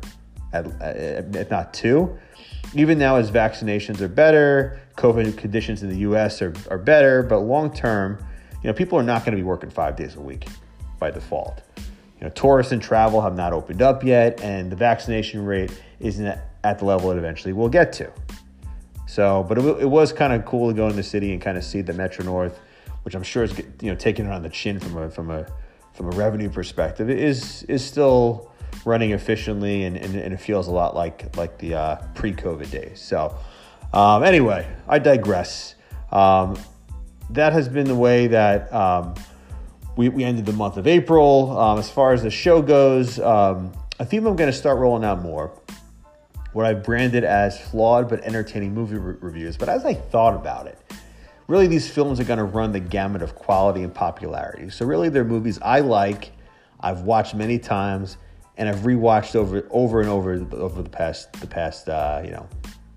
at, 0.52 0.66
if 0.80 1.50
not 1.50 1.72
two. 1.72 2.18
Even 2.74 2.98
now, 2.98 3.16
as 3.16 3.30
vaccinations 3.30 4.00
are 4.00 4.08
better, 4.08 4.80
COVID 5.00 5.38
conditions 5.38 5.82
in 5.82 5.88
the 5.88 5.98
U.S. 5.98 6.42
are, 6.42 6.52
are 6.70 6.78
better, 6.78 7.22
but 7.22 7.40
long 7.40 7.72
term, 7.72 8.18
you 8.62 8.68
know, 8.68 8.74
people 8.74 8.98
are 8.98 9.02
not 9.02 9.24
going 9.24 9.32
to 9.32 9.36
be 9.36 9.42
working 9.42 9.70
five 9.70 9.96
days 9.96 10.16
a 10.16 10.20
week 10.20 10.46
by 10.98 11.10
default. 11.10 11.62
You 11.76 12.26
know, 12.26 12.28
tourists 12.30 12.72
and 12.72 12.82
travel 12.82 13.22
have 13.22 13.34
not 13.34 13.54
opened 13.54 13.80
up 13.80 14.04
yet, 14.04 14.42
and 14.42 14.70
the 14.70 14.76
vaccination 14.76 15.44
rate 15.46 15.72
isn't 16.00 16.38
at 16.62 16.78
the 16.78 16.84
level 16.84 17.10
it 17.10 17.16
eventually 17.16 17.54
will 17.54 17.70
get 17.70 17.94
to. 17.94 18.12
So, 19.06 19.44
but 19.48 19.56
it, 19.56 19.64
it 19.80 19.88
was 19.88 20.12
kind 20.12 20.34
of 20.34 20.44
cool 20.44 20.68
to 20.68 20.76
go 20.76 20.86
in 20.88 20.96
the 20.96 21.02
city 21.02 21.32
and 21.32 21.40
kind 21.40 21.56
of 21.56 21.64
see 21.64 21.80
the 21.80 21.94
Metro 21.94 22.24
North, 22.24 22.60
which 23.04 23.14
I'm 23.14 23.22
sure 23.22 23.44
is 23.44 23.56
you 23.58 23.90
know 23.90 23.94
taking 23.94 24.26
it 24.26 24.32
on 24.32 24.42
the 24.42 24.50
chin 24.50 24.78
from 24.78 24.98
a 24.98 25.10
from 25.10 25.30
a 25.30 25.46
from 25.94 26.06
a 26.06 26.10
revenue 26.10 26.48
perspective, 26.50 27.10
It 27.10 27.18
is 27.18 27.62
is 27.64 27.84
still 27.84 28.50
running 28.84 29.10
efficiently, 29.10 29.84
and, 29.84 29.96
and, 29.96 30.14
and 30.14 30.32
it 30.32 30.40
feels 30.40 30.68
a 30.68 30.70
lot 30.70 30.94
like 30.94 31.36
like 31.36 31.58
the 31.58 31.74
uh, 31.74 31.96
pre-COVID 32.14 32.70
days. 32.70 33.00
So, 33.00 33.36
um, 33.92 34.22
anyway, 34.22 34.68
I 34.88 34.98
digress. 34.98 35.74
Um, 36.12 36.58
that 37.30 37.52
has 37.52 37.68
been 37.68 37.86
the 37.86 37.94
way 37.94 38.26
that 38.28 38.72
um, 38.72 39.14
we, 39.96 40.08
we 40.08 40.24
ended 40.24 40.46
the 40.46 40.52
month 40.52 40.76
of 40.76 40.86
April. 40.86 41.58
Um, 41.58 41.78
as 41.78 41.90
far 41.90 42.12
as 42.12 42.22
the 42.22 42.30
show 42.30 42.62
goes, 42.62 43.18
um, 43.20 43.72
a 43.98 44.04
theme 44.04 44.26
I'm 44.26 44.36
going 44.36 44.50
to 44.50 44.56
start 44.56 44.78
rolling 44.78 45.04
out 45.04 45.22
more. 45.22 45.52
What 46.52 46.66
I've 46.66 46.82
branded 46.82 47.22
as 47.22 47.60
flawed 47.60 48.08
but 48.08 48.24
entertaining 48.24 48.74
movie 48.74 48.96
re- 48.96 49.16
reviews. 49.20 49.56
But 49.56 49.68
as 49.68 49.84
I 49.84 49.94
thought 49.94 50.34
about 50.34 50.66
it, 50.66 50.78
really 51.46 51.66
these 51.66 51.88
films 51.88 52.18
are 52.18 52.24
going 52.24 52.38
to 52.38 52.44
run 52.44 52.72
the 52.72 52.80
gamut 52.80 53.22
of 53.22 53.34
quality 53.34 53.82
and 53.82 53.94
popularity. 53.94 54.70
So 54.70 54.86
really, 54.86 55.08
they're 55.08 55.24
movies 55.24 55.58
I 55.62 55.80
like, 55.80 56.32
I've 56.80 57.02
watched 57.02 57.34
many 57.34 57.58
times, 57.58 58.16
and 58.56 58.68
I've 58.68 58.80
rewatched 58.80 59.36
over 59.36 59.66
over 59.70 60.00
and 60.00 60.08
over 60.08 60.32
over 60.52 60.82
the 60.82 60.88
past 60.88 61.32
the 61.34 61.46
past 61.46 61.88
uh, 61.88 62.22
you 62.24 62.30
know 62.30 62.48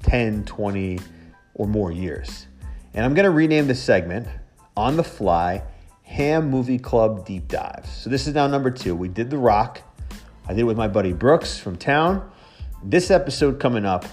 10, 0.03 0.45
20 0.45 0.99
or 1.55 1.67
more 1.67 1.91
years. 1.91 2.47
And 2.93 3.03
I'm 3.03 3.13
going 3.13 3.25
to 3.25 3.31
rename 3.31 3.67
this 3.67 3.81
segment 3.81 4.27
on 4.77 4.97
the 4.97 5.03
fly 5.03 5.63
Ham 6.03 6.49
Movie 6.49 6.77
Club 6.77 7.25
Deep 7.25 7.47
Dives. 7.47 7.89
So 7.89 8.09
this 8.09 8.27
is 8.27 8.35
now 8.35 8.47
number 8.47 8.69
2. 8.69 8.95
We 8.95 9.07
did 9.07 9.29
The 9.29 9.37
Rock. 9.37 9.81
I 10.47 10.53
did 10.53 10.59
it 10.59 10.63
with 10.65 10.77
my 10.77 10.87
buddy 10.87 11.13
Brooks 11.13 11.57
from 11.57 11.75
town. 11.75 12.29
This 12.83 13.09
episode 13.09 13.59
coming 13.59 13.85
up 13.85 14.05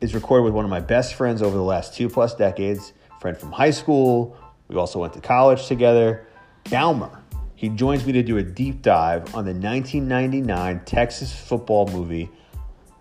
is 0.00 0.14
recorded 0.14 0.44
with 0.44 0.52
one 0.52 0.64
of 0.64 0.70
my 0.70 0.80
best 0.80 1.14
friends 1.14 1.40
over 1.42 1.56
the 1.56 1.62
last 1.62 1.94
2 1.94 2.08
plus 2.08 2.34
decades, 2.34 2.92
friend 3.20 3.36
from 3.36 3.52
high 3.52 3.70
school. 3.70 4.36
We 4.68 4.76
also 4.76 4.98
went 4.98 5.14
to 5.14 5.20
college 5.20 5.66
together, 5.66 6.26
Baumer. 6.70 7.22
He 7.54 7.70
joins 7.70 8.04
me 8.04 8.12
to 8.12 8.22
do 8.22 8.36
a 8.36 8.42
deep 8.42 8.82
dive 8.82 9.34
on 9.34 9.44
the 9.44 9.54
1999 9.54 10.82
Texas 10.84 11.34
football 11.34 11.86
movie 11.88 12.30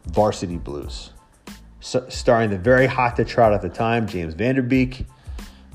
Varsity 0.08 0.58
Blues, 0.58 1.12
starring 1.84 2.50
the 2.50 2.58
very 2.58 2.88
hot 2.88 3.16
to 3.18 3.26
trot 3.26 3.54
at 3.54 3.62
the 3.62 3.70
time, 3.70 4.08
James 4.08 4.34
Van 4.34 4.56
Der 4.56 4.62
Beek. 4.62 5.06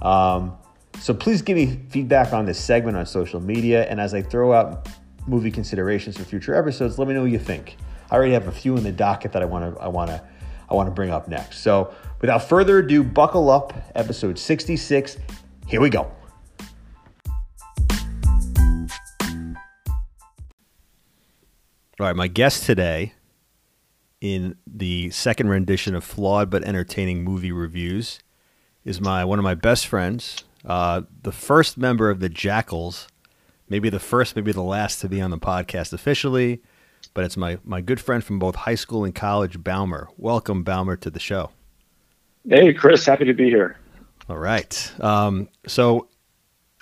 Um, 0.01 0.57
so 0.99 1.15
please 1.15 1.43
give 1.43 1.57
me 1.57 1.81
feedback 1.91 2.33
on 2.33 2.47
this 2.47 2.59
segment 2.59 2.97
on 2.97 3.07
social 3.07 3.41
media, 3.41 3.87
and 3.89 4.01
as 4.01 4.15
I 4.15 4.23
throw 4.23 4.53
out 4.53 4.89
movie 5.27 5.51
considerations 5.51 6.17
for 6.17 6.25
future 6.25 6.55
episodes, 6.55 6.99
let 6.99 7.07
me 7.07 7.15
know 7.15 7.23
what 7.23 7.31
you 7.31 7.39
think. 7.39 7.77
I 8.11 8.17
already 8.17 8.33
have 8.33 8.49
a 8.49 8.53
few 8.53 8.77
in 8.77 8.83
the 8.83 8.93
docket 8.93 9.33
that 9.33 9.43
I 9.43 9.45
want 9.45 9.75
to 9.75 9.81
I 9.81 9.89
want 9.89 10.11
to 10.11 10.23
I 10.71 10.75
want 10.75 10.87
to 10.87 10.91
bring 10.91 11.11
up 11.11 11.29
next. 11.29 11.59
So 11.59 11.95
without 12.21 12.49
further 12.49 12.79
ado, 12.79 13.05
buckle 13.05 13.51
up, 13.51 13.75
episode 13.95 14.39
66. 14.39 15.19
Here 15.67 15.81
we 15.81 15.91
go. 15.91 16.11
All 22.01 22.07
right, 22.07 22.17
my 22.17 22.29
guest 22.29 22.65
today 22.65 23.13
in 24.21 24.57
the 24.67 25.11
second 25.11 25.49
rendition 25.49 25.95
of 25.95 26.05
flawed 26.05 26.51
but 26.51 26.65
entertaining 26.65 27.23
movie 27.23 27.53
reviews 27.53 28.21
is 28.85 29.01
my 29.01 29.25
one 29.25 29.39
of 29.39 29.43
my 29.43 29.55
best 29.55 29.87
friends, 29.87 30.45
uh, 30.65 31.03
the 31.23 31.33
first 31.33 31.77
member 31.77 32.11
of 32.11 32.21
the 32.21 32.29
Jackals, 32.29 33.09
maybe 33.69 33.91
the 33.91 34.01
first, 34.01 34.35
maybe 34.35 34.53
the 34.53 34.63
last 34.63 35.01
to 35.01 35.09
be 35.09 35.21
on 35.21 35.31
the 35.31 35.39
podcast 35.39 35.93
officially, 35.93 36.63
but 37.15 37.25
it's 37.25 37.37
my 37.37 37.59
my 37.65 37.81
good 37.81 38.01
friend 38.01 38.25
from 38.25 38.39
both 38.39 38.55
high 38.55 38.75
school 38.75 39.05
and 39.05 39.15
college, 39.15 39.63
Baumer. 39.63 40.09
Welcome, 40.17 40.63
Baumer, 40.63 40.97
to 40.97 41.11
the 41.11 41.21
show. 41.21 41.51
Hey, 42.49 42.73
Chris, 42.73 43.05
happy 43.05 43.25
to 43.27 43.35
be 43.35 43.51
here. 43.51 43.77
All 44.29 44.39
right. 44.39 44.93
Um, 45.01 45.49
so, 45.67 46.09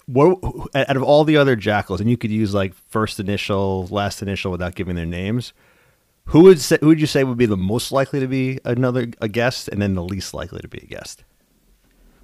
what 0.06 0.38
out 0.74 0.96
of 0.96 1.02
all 1.02 1.24
the 1.24 1.36
other 1.36 1.56
jackals, 1.56 2.00
and 2.00 2.08
you 2.08 2.16
could 2.16 2.30
use 2.30 2.54
like 2.54 2.74
first 2.88 3.18
initial, 3.18 3.88
last 3.90 4.22
initial 4.22 4.52
without 4.52 4.74
giving 4.74 4.94
their 4.94 5.06
names. 5.06 5.52
Who 6.26 6.42
would 6.42 6.60
say, 6.60 6.78
who 6.80 6.88
would 6.88 7.00
you 7.00 7.06
say 7.06 7.24
would 7.24 7.38
be 7.38 7.46
the 7.46 7.56
most 7.56 7.92
likely 7.92 8.20
to 8.20 8.26
be 8.26 8.58
another 8.64 9.08
a 9.20 9.28
guest, 9.28 9.68
and 9.68 9.80
then 9.80 9.94
the 9.94 10.02
least 10.02 10.34
likely 10.34 10.60
to 10.60 10.68
be 10.68 10.78
a 10.78 10.86
guest? 10.86 11.24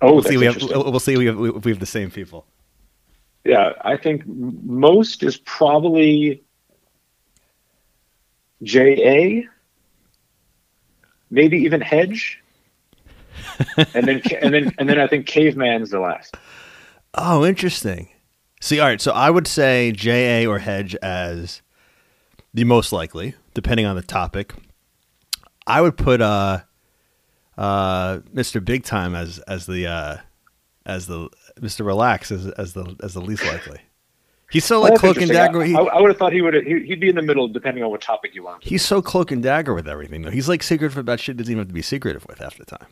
Oh, 0.01 0.15
we'll 0.15 0.23
see. 0.25 0.37
We 0.37 0.47
have, 0.47 0.61
we'll 0.61 0.99
see 0.99 1.13
if 1.13 1.19
we 1.19 1.27
have, 1.27 1.39
if 1.39 1.65
we 1.65 1.71
have 1.71 1.81
the 1.81 1.87
same 1.87 2.11
people. 2.11 2.45
Yeah, 3.45 3.73
I 3.83 3.97
think 3.97 4.27
most 4.27 5.23
is 5.23 5.37
probably 5.37 6.43
J.A. 8.63 9.47
Maybe 11.31 11.59
even 11.59 11.81
Hedge. 11.81 12.43
and 13.95 14.07
then 14.07 14.23
and 14.41 14.53
then 14.53 14.75
and 14.79 14.89
then 14.89 15.01
I 15.01 15.07
think 15.07 15.27
Caveman's 15.27 15.91
the 15.91 16.01
last. 16.01 16.37
Oh, 17.15 17.45
interesting. 17.45 18.09
See, 18.61 18.81
all 18.81 18.89
right. 18.89 19.01
So 19.01 19.13
I 19.13 19.31
would 19.31 19.47
say 19.47 19.93
J.A. 19.93 20.47
or 20.47 20.59
Hedge 20.59 20.95
as 20.97 21.63
the 22.55 22.65
most 22.65 22.93
likely, 22.93 23.35
depending 23.55 23.87
on 23.87 23.97
the 23.97 24.03
topic. 24.03 24.55
I 25.67 25.81
would 25.81 25.97
put 25.97 26.21
uh, 26.21 26.61
uh, 27.57 28.19
Mr. 28.35 28.65
Big 28.65 28.85
Time 28.85 29.15
as 29.15 29.39
as 29.41 29.67
the 29.67 29.87
uh, 29.87 30.17
as 30.85 31.07
the 31.07 31.29
Mr. 31.61 31.85
Relax 31.85 32.31
as 32.31 32.47
as 32.49 32.73
the 32.75 32.97
as 33.03 33.15
the 33.15 33.21
least 33.21 33.45
likely. 33.45 33.81
He's 34.51 34.67
so 34.67 34.83
like 34.83 34.97
cloak 34.97 35.17
and 35.17 35.31
dagger. 35.31 35.65
He, 35.65 35.75
I, 35.75 35.81
I, 35.81 36.01
would 36.01 36.11
have 36.11 36.19
thought 36.19 36.35
he 36.35 36.43
would. 36.43 36.55
He'd 36.67 37.01
be 37.01 37.09
in 37.09 37.15
the 37.15 37.23
middle, 37.23 37.49
depending 37.49 37.83
on 37.85 37.91
what 37.91 38.03
topic 38.03 38.35
you 38.35 38.43
want. 38.43 38.63
He's 38.63 38.85
so 38.85 39.01
cloak 39.01 39.31
and 39.31 39.43
dagger 39.43 39.73
with 39.73 39.89
everything, 39.89 40.21
though. 40.21 40.31
He's 40.31 40.47
like 40.47 40.63
secretive 40.63 40.99
about 40.99 41.21
shit. 41.21 41.39
Doesn't 41.39 41.51
even 41.51 41.61
have 41.61 41.69
to 41.69 41.75
be 41.75 41.81
secretive 41.81 42.27
with 42.29 42.39
half 42.39 42.59
the 42.59 42.67
time. 42.67 42.87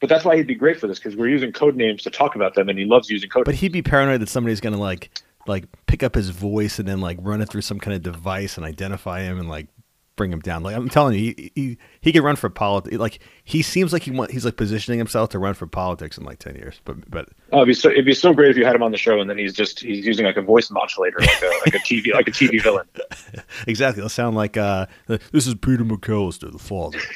But 0.00 0.10
that's 0.10 0.26
why 0.26 0.36
he'd 0.36 0.46
be 0.46 0.54
great 0.54 0.78
for 0.78 0.86
this 0.86 0.98
because 0.98 1.16
we're 1.16 1.30
using 1.30 1.52
code 1.52 1.74
names 1.74 2.02
to 2.02 2.10
talk 2.10 2.36
about 2.36 2.54
them, 2.54 2.68
and 2.68 2.78
he 2.78 2.84
loves 2.84 3.08
using 3.08 3.30
code. 3.30 3.46
But 3.46 3.54
he'd 3.54 3.72
be 3.72 3.80
paranoid 3.80 4.20
that 4.20 4.28
somebody's 4.28 4.60
gonna 4.60 4.76
like 4.76 5.10
like 5.48 5.64
pick 5.86 6.02
up 6.02 6.14
his 6.14 6.30
voice 6.30 6.78
and 6.78 6.88
then 6.88 7.00
like 7.00 7.18
run 7.20 7.40
it 7.40 7.48
through 7.48 7.62
some 7.62 7.78
kind 7.78 7.94
of 7.94 8.02
device 8.02 8.56
and 8.56 8.66
identify 8.66 9.22
him 9.22 9.38
and 9.38 9.48
like 9.48 9.68
bring 10.18 10.30
him 10.30 10.40
down. 10.40 10.62
Like 10.62 10.76
I'm 10.76 10.90
telling 10.90 11.14
you, 11.14 11.20
he 11.34 11.52
he, 11.54 11.78
he 12.02 12.12
could 12.12 12.22
run 12.22 12.36
for 12.36 12.50
politics. 12.50 12.98
Like 12.98 13.20
he 13.44 13.62
seems 13.62 13.94
like 13.94 14.02
he 14.02 14.10
want, 14.10 14.30
he's 14.30 14.44
like 14.44 14.58
positioning 14.58 14.98
himself 14.98 15.30
to 15.30 15.38
run 15.38 15.54
for 15.54 15.66
politics 15.66 16.18
in 16.18 16.24
like 16.24 16.40
ten 16.40 16.56
years. 16.56 16.82
But 16.84 17.10
but 17.10 17.30
oh, 17.52 17.58
it'd 17.58 17.68
be 17.68 17.74
so 17.74 17.88
it'd 17.88 18.04
be 18.04 18.12
so 18.12 18.34
great 18.34 18.50
if 18.50 18.58
you 18.58 18.66
had 18.66 18.74
him 18.74 18.82
on 18.82 18.90
the 18.90 18.98
show 18.98 19.18
and 19.20 19.30
then 19.30 19.38
he's 19.38 19.54
just 19.54 19.80
he's 19.80 20.04
using 20.04 20.26
like 20.26 20.36
a 20.36 20.42
voice 20.42 20.70
modulator, 20.70 21.18
like 21.20 21.42
a 21.42 21.46
like 21.64 21.74
a 21.74 21.78
TV 21.78 22.12
like 22.12 22.28
a 22.28 22.32
TV 22.32 22.62
villain. 22.62 22.86
exactly, 23.66 24.00
it'll 24.00 24.10
sound 24.10 24.36
like 24.36 24.58
uh, 24.58 24.86
this 25.06 25.46
is 25.46 25.54
Peter 25.54 25.84
McCallister, 25.84 26.52
the 26.52 26.58
father. 26.58 26.98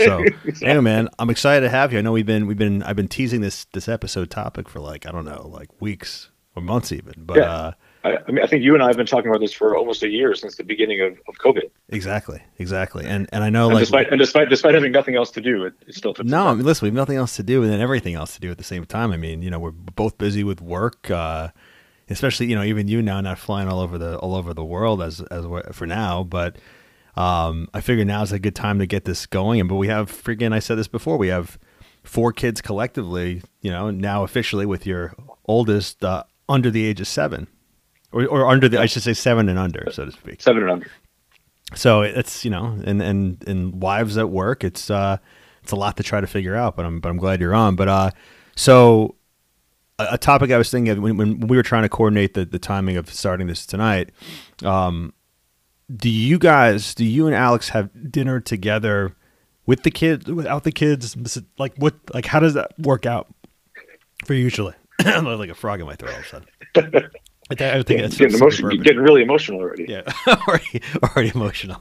So 0.00 0.18
exactly. 0.22 0.68
anyway, 0.68 0.84
man, 0.84 1.08
I'm 1.18 1.30
excited 1.30 1.62
to 1.62 1.70
have 1.70 1.92
you. 1.92 1.98
I 1.98 2.02
know 2.02 2.12
we've 2.12 2.26
been 2.26 2.46
we've 2.46 2.58
been 2.58 2.82
I've 2.82 2.96
been 2.96 3.08
teasing 3.08 3.40
this 3.40 3.64
this 3.72 3.88
episode 3.88 4.30
topic 4.30 4.68
for 4.68 4.78
like 4.80 5.06
I 5.06 5.10
don't 5.10 5.24
know 5.24 5.48
like 5.52 5.68
weeks 5.80 6.30
or 6.56 6.62
months 6.62 6.92
even, 6.92 7.14
but. 7.18 7.36
Yeah. 7.36 7.52
uh 7.52 7.72
I, 8.02 8.16
I, 8.16 8.30
mean, 8.30 8.42
I 8.42 8.46
think 8.46 8.62
you 8.62 8.72
and 8.74 8.82
I 8.82 8.86
have 8.86 8.96
been 8.96 9.06
talking 9.06 9.28
about 9.28 9.40
this 9.40 9.52
for 9.52 9.76
almost 9.76 10.02
a 10.02 10.08
year 10.08 10.34
since 10.34 10.56
the 10.56 10.64
beginning 10.64 11.02
of, 11.02 11.12
of 11.28 11.36
COVID. 11.36 11.70
Exactly, 11.90 12.42
exactly, 12.58 13.04
and 13.04 13.28
and 13.32 13.44
I 13.44 13.50
know 13.50 13.66
and 13.66 13.74
like 13.74 13.82
despite 13.82 14.08
and 14.10 14.18
despite 14.18 14.48
despite 14.48 14.74
having 14.74 14.92
nothing 14.92 15.16
else 15.16 15.30
to 15.32 15.40
do, 15.40 15.64
it, 15.64 15.74
it 15.86 15.94
still 15.94 16.14
fits. 16.14 16.28
No, 16.28 16.46
I 16.48 16.54
mean, 16.54 16.64
listen, 16.64 16.86
we 16.86 16.88
have 16.88 16.94
nothing 16.94 17.16
else 17.16 17.36
to 17.36 17.42
do, 17.42 17.62
and 17.62 17.70
then 17.70 17.80
everything 17.80 18.14
else 18.14 18.34
to 18.34 18.40
do 18.40 18.50
at 18.50 18.56
the 18.56 18.64
same 18.64 18.86
time. 18.86 19.12
I 19.12 19.18
mean, 19.18 19.42
you 19.42 19.50
know, 19.50 19.58
we're 19.58 19.72
both 19.72 20.16
busy 20.16 20.44
with 20.44 20.62
work, 20.62 21.10
uh, 21.10 21.48
especially 22.08 22.46
you 22.46 22.54
know, 22.54 22.62
even 22.62 22.88
you 22.88 23.02
now 23.02 23.20
not 23.20 23.38
flying 23.38 23.68
all 23.68 23.80
over 23.80 23.98
the 23.98 24.16
all 24.18 24.34
over 24.34 24.54
the 24.54 24.64
world 24.64 25.02
as 25.02 25.20
as 25.22 25.44
for 25.72 25.86
now, 25.86 26.24
but. 26.24 26.56
Um, 27.16 27.68
I 27.74 27.80
figure 27.80 28.04
now 28.04 28.22
is 28.22 28.30
a 28.30 28.38
good 28.38 28.54
time 28.54 28.78
to 28.78 28.86
get 28.86 29.04
this 29.04 29.26
going, 29.26 29.58
and 29.58 29.68
but 29.68 29.74
we 29.74 29.88
have 29.88 30.10
freaking. 30.10 30.54
I 30.54 30.60
said 30.60 30.78
this 30.78 30.86
before. 30.86 31.18
We 31.18 31.26
have 31.26 31.58
four 32.04 32.32
kids 32.32 32.60
collectively. 32.60 33.42
You 33.60 33.72
know, 33.72 33.90
now 33.90 34.22
officially 34.22 34.64
with 34.64 34.86
your 34.86 35.12
oldest 35.44 36.04
uh, 36.04 36.22
under 36.50 36.70
the 36.70 36.84
age 36.84 37.00
of 37.00 37.08
seven 37.08 37.46
or, 38.12 38.26
or 38.26 38.46
under 38.46 38.68
the 38.68 38.78
I 38.78 38.86
should 38.86 39.02
say 39.02 39.14
seven 39.14 39.48
and 39.48 39.58
under, 39.58 39.88
so 39.90 40.04
to 40.04 40.12
speak. 40.12 40.42
Seven 40.42 40.62
and 40.62 40.70
under. 40.70 40.90
So 41.74 42.02
it's 42.02 42.44
you 42.44 42.50
know, 42.50 42.78
and 42.84 43.00
and 43.00 43.42
and 43.46 43.80
wives 43.80 44.18
at 44.18 44.28
work, 44.28 44.64
it's 44.64 44.90
uh, 44.90 45.18
it's 45.62 45.72
a 45.72 45.76
lot 45.76 45.96
to 45.98 46.02
try 46.02 46.20
to 46.20 46.26
figure 46.26 46.56
out. 46.56 46.76
But 46.76 46.84
I'm 46.84 47.00
but 47.00 47.08
I'm 47.08 47.16
glad 47.16 47.40
you're 47.40 47.54
on. 47.54 47.76
But 47.76 47.88
uh, 47.88 48.10
so 48.56 49.14
a, 49.98 50.08
a 50.12 50.18
topic 50.18 50.50
I 50.50 50.58
was 50.58 50.70
thinking 50.70 50.90
of 50.90 50.98
when, 50.98 51.16
when 51.16 51.40
we 51.40 51.56
were 51.56 51.62
trying 51.62 51.82
to 51.82 51.88
coordinate 51.88 52.34
the 52.34 52.44
the 52.44 52.58
timing 52.58 52.96
of 52.96 53.08
starting 53.12 53.46
this 53.46 53.64
tonight. 53.64 54.10
Um, 54.64 55.14
do 55.94 56.08
you 56.08 56.38
guys, 56.38 56.94
do 56.94 57.04
you 57.04 57.26
and 57.26 57.34
Alex 57.34 57.70
have 57.70 57.90
dinner 58.12 58.40
together 58.40 59.16
with 59.66 59.82
the 59.82 59.90
kids, 59.90 60.30
without 60.30 60.64
the 60.64 60.72
kids? 60.72 61.16
Like 61.58 61.74
what, 61.76 61.94
like 62.14 62.26
how 62.26 62.38
does 62.38 62.54
that 62.54 62.78
work 62.78 63.06
out 63.06 63.26
for 64.24 64.34
you 64.34 64.50
usually? 65.06 65.36
like 65.36 65.50
a 65.50 65.54
frog 65.54 65.80
in 65.80 65.86
my 65.86 65.96
throat 65.96 66.12
all 66.12 66.18
of 66.18 66.24
a 66.24 66.28
sudden. 66.28 67.10
I, 67.50 67.78
I 67.78 67.82
think 67.82 68.00
it's 68.00 68.16
getting, 68.16 68.36
emotion, 68.36 68.68
getting 68.82 69.00
really 69.00 69.22
emotional 69.22 69.60
already. 69.60 69.86
Yeah, 69.88 70.02
already, 70.26 70.82
already 71.02 71.32
emotional. 71.34 71.80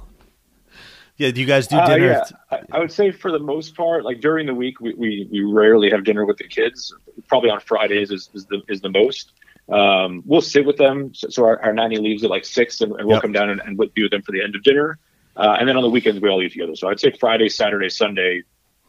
Yeah, 1.18 1.32
do 1.32 1.42
you 1.42 1.48
guys 1.48 1.68
do 1.68 1.76
uh, 1.76 1.86
dinner? 1.86 2.14
Uh, 2.14 2.26
yeah. 2.52 2.58
I, 2.72 2.78
I, 2.78 2.80
would 2.80 2.92
say 2.92 3.12
for 3.12 3.30
the 3.30 3.40
most 3.40 3.76
part, 3.76 4.06
like 4.06 4.22
during 4.22 4.48
the 4.48 4.54
week, 4.54 4.80
we, 4.80 4.94
we, 4.94 5.28
we 5.30 5.44
rarely 5.44 5.92
have 5.92 6.06
dinner 6.06 6.26
with 6.26 6.38
the 6.38 6.48
kids. 6.48 6.96
Probably 7.28 7.50
on 7.50 7.60
Fridays 7.60 8.10
is, 8.10 8.30
is 8.34 8.46
the 8.46 8.62
is 8.70 8.82
the 8.82 8.90
most. 8.90 9.34
Um, 9.68 10.24
we'll 10.26 10.42
sit 10.42 10.66
with 10.66 10.78
them. 10.78 11.14
So, 11.14 11.30
so 11.30 11.46
our, 11.46 11.62
our, 11.62 11.74
nanny 11.74 11.98
leaves 11.98 12.24
at 12.24 12.30
like 12.30 12.46
six, 12.46 12.82
and, 12.82 12.94
and 12.94 13.06
we'll 13.06 13.18
yep. 13.18 13.22
come 13.22 13.34
down 13.34 13.50
and, 13.50 13.62
and 13.62 13.78
be 13.94 14.02
with 14.02 14.12
them 14.12 14.24
for 14.24 14.32
the 14.32 14.42
end 14.42 14.56
of 14.56 14.64
dinner. 14.64 14.98
Uh, 15.36 15.58
and 15.60 15.70
then 15.70 15.78
on 15.78 15.84
the 15.84 15.90
weekends, 15.90 16.20
we 16.20 16.30
all 16.30 16.42
eat 16.42 16.54
together. 16.54 16.76
So 16.76 16.88
I'd 16.90 17.00
say 17.00 17.12
Friday, 17.12 17.50
Saturday, 17.50 17.90
Sunday, 17.90 18.44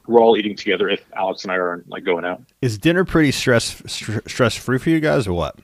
we're 0.07 0.21
all 0.21 0.37
eating 0.37 0.57
together 0.57 0.89
if 0.89 1.05
Alex 1.17 1.45
and 1.45 1.53
I 1.53 1.57
are 1.57 1.85
like 1.87 2.05
going 2.05 2.25
out. 2.25 2.43
Is 2.63 2.79
dinner 2.79 3.05
pretty 3.05 3.33
stress 3.33 3.83
stress 3.87 4.55
free 4.57 4.79
for 4.79 4.91
you 4.91 5.01
guys, 5.01 5.27
or 5.27 5.33
what? 5.33 5.59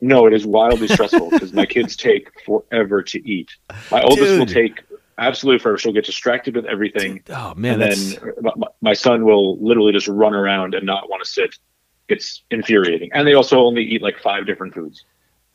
No, 0.00 0.26
it 0.26 0.32
is 0.32 0.44
wildly 0.44 0.88
stressful 0.88 1.30
because 1.30 1.52
my 1.52 1.66
kids 1.66 1.94
take 1.96 2.28
forever 2.44 3.02
to 3.02 3.28
eat. 3.28 3.50
My 3.90 4.02
oldest 4.02 4.20
Dude. 4.20 4.38
will 4.40 4.46
take 4.46 4.82
absolutely 5.18 5.60
forever. 5.60 5.78
She'll 5.78 5.92
get 5.92 6.04
distracted 6.04 6.56
with 6.56 6.66
everything. 6.66 7.22
Dude. 7.24 7.30
Oh 7.30 7.54
man! 7.54 7.74
And 7.74 7.82
that's... 7.82 8.16
then 8.16 8.34
my, 8.40 8.66
my 8.80 8.92
son 8.94 9.24
will 9.24 9.58
literally 9.58 9.92
just 9.92 10.08
run 10.08 10.34
around 10.34 10.74
and 10.74 10.84
not 10.84 11.08
want 11.08 11.22
to 11.22 11.28
sit. 11.28 11.54
It's 12.08 12.42
infuriating. 12.50 13.10
And 13.14 13.26
they 13.26 13.34
also 13.34 13.60
only 13.60 13.82
eat 13.84 14.02
like 14.02 14.18
five 14.18 14.44
different 14.44 14.74
foods. 14.74 15.04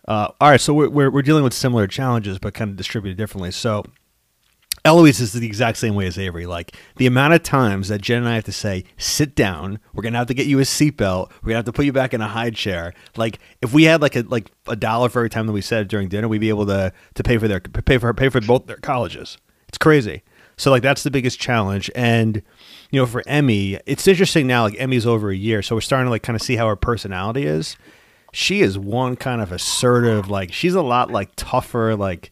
Uh, 0.07 0.29
all 0.39 0.49
right, 0.49 0.61
so 0.61 0.73
we're, 0.73 0.89
we're, 0.89 1.11
we're 1.11 1.21
dealing 1.21 1.43
with 1.43 1.53
similar 1.53 1.85
challenges, 1.85 2.39
but 2.39 2.53
kind 2.53 2.71
of 2.71 2.77
distributed 2.77 3.17
differently. 3.17 3.51
So 3.51 3.83
Eloise 4.85 5.19
is 5.19 5.33
the 5.33 5.45
exact 5.45 5.77
same 5.77 5.95
way 5.95 6.07
as 6.07 6.17
Avery. 6.17 6.45
Like 6.45 6.75
the 6.95 7.07
amount 7.07 7.33
of 7.33 7.43
times 7.43 7.89
that 7.89 8.01
Jen 8.01 8.19
and 8.19 8.27
I 8.27 8.35
have 8.35 8.45
to 8.45 8.51
say, 8.51 8.85
"Sit 8.97 9.35
down. 9.35 9.79
We're 9.93 10.03
gonna 10.03 10.17
have 10.17 10.27
to 10.27 10.33
get 10.33 10.47
you 10.47 10.59
a 10.59 10.63
seatbelt. 10.63 11.29
We're 11.41 11.49
gonna 11.49 11.57
have 11.57 11.65
to 11.65 11.73
put 11.73 11.85
you 11.85 11.93
back 11.93 12.13
in 12.13 12.21
a 12.21 12.27
high 12.27 12.51
chair." 12.51 12.93
Like 13.15 13.39
if 13.61 13.73
we 13.73 13.83
had 13.83 14.01
like 14.01 14.15
a 14.15 14.21
like 14.21 14.51
a 14.67 14.75
dollar 14.75 15.09
for 15.09 15.19
every 15.19 15.29
time 15.29 15.47
that 15.47 15.53
we 15.53 15.61
said 15.61 15.87
during 15.87 16.07
dinner, 16.07 16.27
we'd 16.27 16.39
be 16.39 16.49
able 16.49 16.65
to 16.67 16.93
to 17.15 17.23
pay 17.23 17.37
for 17.37 17.47
their 17.47 17.59
pay 17.59 17.97
for 17.97 18.13
pay 18.13 18.29
for 18.29 18.41
both 18.41 18.67
their 18.67 18.77
colleges. 18.77 19.37
It's 19.67 19.77
crazy. 19.77 20.23
So 20.57 20.71
like 20.71 20.83
that's 20.83 21.03
the 21.03 21.11
biggest 21.11 21.39
challenge. 21.39 21.91
And 21.95 22.41
you 22.91 22.99
know, 22.99 23.05
for 23.05 23.23
Emmy, 23.27 23.79
it's 23.85 24.07
interesting 24.07 24.47
now. 24.47 24.63
Like 24.63 24.79
Emmy's 24.79 25.05
over 25.05 25.29
a 25.29 25.35
year, 25.35 25.61
so 25.61 25.75
we're 25.75 25.81
starting 25.81 26.07
to 26.07 26.11
like 26.11 26.23
kind 26.23 26.35
of 26.35 26.41
see 26.41 26.55
how 26.55 26.67
her 26.67 26.75
personality 26.75 27.45
is. 27.45 27.77
She 28.33 28.61
is 28.61 28.77
one 28.77 29.15
kind 29.15 29.41
of 29.41 29.51
assertive. 29.51 30.29
Like 30.29 30.53
she's 30.53 30.75
a 30.75 30.81
lot 30.81 31.11
like 31.11 31.31
tougher. 31.35 31.95
Like 31.95 32.31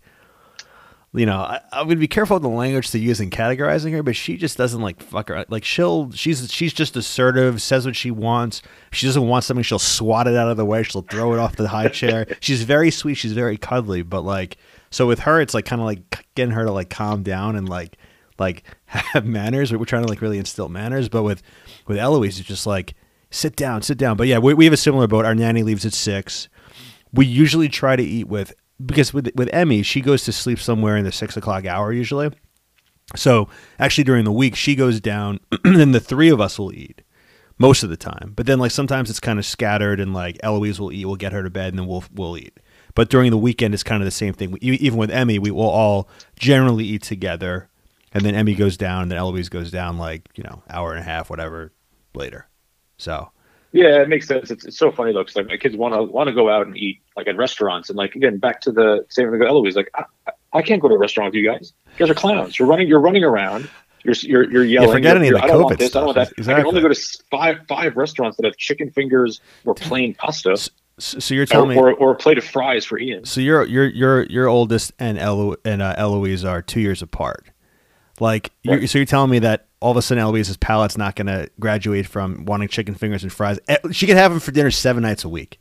you 1.15 1.25
know, 1.25 1.38
I, 1.38 1.62
I, 1.72 1.84
would 1.84 2.00
be 2.00 2.07
careful 2.07 2.36
with 2.36 2.43
the 2.43 2.50
language 2.50 2.91
to 2.91 3.00
use 3.00 3.19
in 3.19 3.29
categorizing 3.29 3.91
her, 3.91 4.03
but 4.03 4.15
she 4.15 4.38
just 4.38 4.57
doesn't 4.57 4.81
like 4.81 5.01
fuck 5.01 5.29
her. 5.29 5.45
Like 5.50 5.63
she'll, 5.63 6.12
she's 6.12 6.51
she's 6.51 6.74
just 6.74 6.95
assertive, 6.95 7.62
says 7.62 7.86
what 7.86 7.95
she 7.95 8.12
wants. 8.12 8.62
If 8.91 8.98
she 8.98 9.07
doesn't 9.07 9.27
want 9.27 9.43
something, 9.43 9.63
she'll 9.63 9.79
swat 9.79 10.27
it 10.27 10.36
out 10.36 10.50
of 10.50 10.57
the 10.57 10.65
way. 10.65 10.84
She'll 10.84 11.01
throw 11.03 11.34
it 11.34 11.39
off 11.39 11.55
the 11.55 11.67
high 11.67 11.88
chair. 11.88 12.27
She's 12.39 12.63
very 12.63 12.91
sweet. 12.91 13.15
She's 13.15 13.34
very 13.34 13.57
cuddly, 13.57 14.01
but 14.01 14.22
like, 14.22 14.57
so 14.89 15.07
with 15.07 15.19
her, 15.19 15.41
it's 15.41 15.53
like 15.53 15.65
kind 15.65 15.81
of 15.81 15.86
like 15.86 16.27
getting 16.36 16.53
her 16.53 16.65
to 16.65 16.72
like 16.72 16.89
calm 16.89 17.24
down 17.24 17.55
and 17.55 17.67
like 17.69 17.98
like 18.38 18.63
have 18.86 19.25
manners. 19.25 19.72
We're 19.72 19.86
trying 19.86 20.03
to 20.03 20.10
like 20.10 20.22
really 20.22 20.38
instill 20.38 20.69
manners, 20.69 21.10
but 21.10 21.24
with 21.24 21.41
with 21.88 21.98
Eloise, 21.98 22.39
it's 22.39 22.48
just 22.48 22.67
like 22.67 22.93
sit 23.31 23.55
down, 23.55 23.81
sit 23.81 23.98
down. 23.98 24.17
But 24.17 24.27
yeah, 24.27 24.39
we, 24.39 24.53
we 24.53 24.65
have 24.65 24.74
a 24.74 24.77
similar 24.77 25.07
boat. 25.07 25.25
Our 25.25 25.36
nanny 25.36 25.63
leaves 25.63 25.86
at 25.86 25.93
six. 25.93 26.50
We 27.13 27.25
usually 27.25 27.69
try 27.69 27.95
to 27.95 28.03
eat 28.03 28.27
with 28.27 28.53
because 28.84 29.13
with 29.13 29.29
with 29.36 29.50
Emmy, 29.53 29.84
she 29.84 30.01
goes 30.01 30.24
to 30.25 30.32
sleep 30.32 30.60
somewhere 30.60 30.98
in 30.98 31.05
the 31.05 31.12
six 31.12 31.38
o'clock 31.38 31.65
hour 31.65 31.91
usually. 31.91 32.32
So 33.15 33.50
actually, 33.79 34.03
during 34.03 34.25
the 34.25 34.32
week, 34.32 34.55
she 34.55 34.75
goes 34.75 35.00
down, 35.00 35.39
and 35.63 35.94
the 35.94 36.00
three 36.00 36.29
of 36.29 36.41
us 36.41 36.58
will 36.58 36.74
eat 36.74 37.01
most 37.58 37.84
of 37.84 37.89
the 37.89 37.98
time. 37.98 38.34
But 38.36 38.46
then, 38.46 38.60
like 38.60 38.72
sometimes 38.72 39.10
it's 39.10 39.20
kind 39.20 39.39
of 39.39 39.46
scattered, 39.46 40.00
and 40.00 40.13
like 40.13 40.38
Eloise 40.44 40.79
will 40.79 40.91
eat, 40.91 41.05
we'll 41.05 41.15
get 41.15 41.32
her 41.32 41.44
to 41.44 41.50
bed, 41.50 41.70
and 41.70 41.79
then 41.79 41.88
we'll 41.88 42.03
we'll 42.13 42.38
eat. 42.38 42.60
But 42.96 43.10
during 43.10 43.32
the 43.32 43.38
weekend, 43.38 43.74
it's 43.74 43.84
kind 43.84 44.01
of 44.01 44.05
the 44.05 44.12
same 44.12 44.34
thing. 44.34 44.58
Even 44.62 44.98
with 44.98 45.12
Emmy, 45.12 45.38
we 45.38 45.51
will 45.51 45.70
all 45.70 46.10
generally 46.39 46.86
eat 46.86 47.03
together, 47.03 47.70
and 48.12 48.24
then 48.25 48.36
Emmy 48.36 48.55
goes 48.55 48.77
down, 48.77 49.03
and 49.03 49.12
then 49.12 49.17
Eloise 49.17 49.50
goes 49.50 49.72
down 49.72 49.98
like 49.98 50.29
you 50.36 50.44
know 50.44 50.63
hour 50.70 50.91
and 50.91 51.00
a 51.00 51.03
half, 51.03 51.29
whatever 51.29 51.72
later. 52.13 52.48
So 52.98 53.32
Yeah, 53.75 54.01
it 54.01 54.10
makes 54.10 54.27
sense. 54.27 54.51
It's, 54.51 54.65
it's 54.65 54.77
so 54.77 54.91
funny 54.91 55.12
though, 55.12 55.22
because 55.24 55.36
like 55.36 55.48
my 55.48 55.58
kids 55.58 55.75
want 55.75 55.94
to 55.94 56.03
want 56.03 56.27
to 56.29 56.34
go 56.34 56.50
out 56.50 56.65
and 56.65 56.77
eat 56.77 57.01
like 57.17 57.27
at 57.27 57.36
restaurants, 57.36 57.89
and 57.89 57.98
like 57.98 58.15
again 58.15 58.38
back 58.38 58.62
to 58.62 58.72
the 58.72 59.05
same 59.10 59.29
thing 59.29 59.39
with 59.39 59.48
Eloise. 59.48 59.75
Like 59.75 59.91
I, 59.94 60.05
I 60.53 60.62
can't 60.62 60.82
go 60.82 60.88
to 60.88 60.96
a 60.96 60.98
restaurant 60.98 61.34
with 61.34 61.36
you 61.36 61.51
guys. 61.51 61.74
You 61.91 62.00
guys 62.00 62.10
are 62.10 62.13
clowns. 62.15 62.58
You're 62.58 62.67
running. 62.67 62.88
You're 62.88 63.01
running 63.01 63.24
around. 63.24 63.70
You're 64.05 64.15
you're, 64.22 64.51
you're 64.51 64.63
yelling. 64.63 64.91
forget 64.91 65.17
any 65.17 65.27
of 65.27 65.32
You're- 65.32 65.41
the 65.41 65.46
I 65.46 65.48
don't 65.48 65.62
COVID 65.62 65.63
want 65.65 65.79
this. 65.79 65.96
I 65.96 66.00
don't 66.00 66.15
want 66.15 66.27
stuff. 66.27 66.46
that. 66.46 66.53
I 66.53 66.58
can 66.60 66.67
only 66.67 66.82
go 66.82 66.88
to 66.88 67.20
five 67.29 67.58
five 67.67 67.98
restaurants 67.98 68.38
that 68.38 68.46
have 68.46 68.55
chicken 68.55 68.91
fingers 68.91 69.41
or 69.65 69.74
plain 69.74 70.13
pasta, 70.13 70.55
so, 70.55 71.20
so 71.20 71.34
you're 71.34 71.44
or, 71.44 71.48
telling 71.48 71.70
me. 71.70 71.75
or, 71.75 71.94
or 71.94 72.12
a 72.12 72.15
plate 72.15 72.38
of 72.38 72.46
fries 72.46 72.86
for 72.86 72.98
Ian. 72.98 73.25
So 73.25 73.41
your 73.41 73.65
your 73.65 73.88
your 73.88 74.24
your 74.27 74.48
oldest 74.48 74.94
and 75.00 75.17
Elo 75.17 75.55
and 75.65 75.82
uh, 75.82 75.96
Eloise 75.98 76.46
are 76.46 76.62
two 76.62 76.79
years 76.79 77.01
apart. 77.01 77.48
Like, 78.22 78.51
you're, 78.63 78.88
so 78.88 79.00
you're 79.00 79.05
telling 79.05 79.29
me 79.29 79.39
that 79.39 79.67
all 79.86 79.92
of 79.92 79.98
a 79.98 80.01
sudden 80.01 80.24
Eloise's 80.24 80.58
palate's 80.58 80.98
not 80.98 81.15
going 81.15 81.27
to 81.27 81.48
graduate 81.60 82.08
from 82.08 82.44
wanting 82.46 82.68
chicken 82.68 82.96
fingers 82.96 83.22
and 83.22 83.32
fries. 83.32 83.60
Eh, 83.68 83.77
She 83.92 84.08
could 84.08 84.18
have 84.18 84.32
them 84.32 84.39
for 84.39 84.51
dinner 84.51 84.72
seven 84.72 85.04
nights 85.04 85.24
a 85.24 85.30
week. 85.30 85.60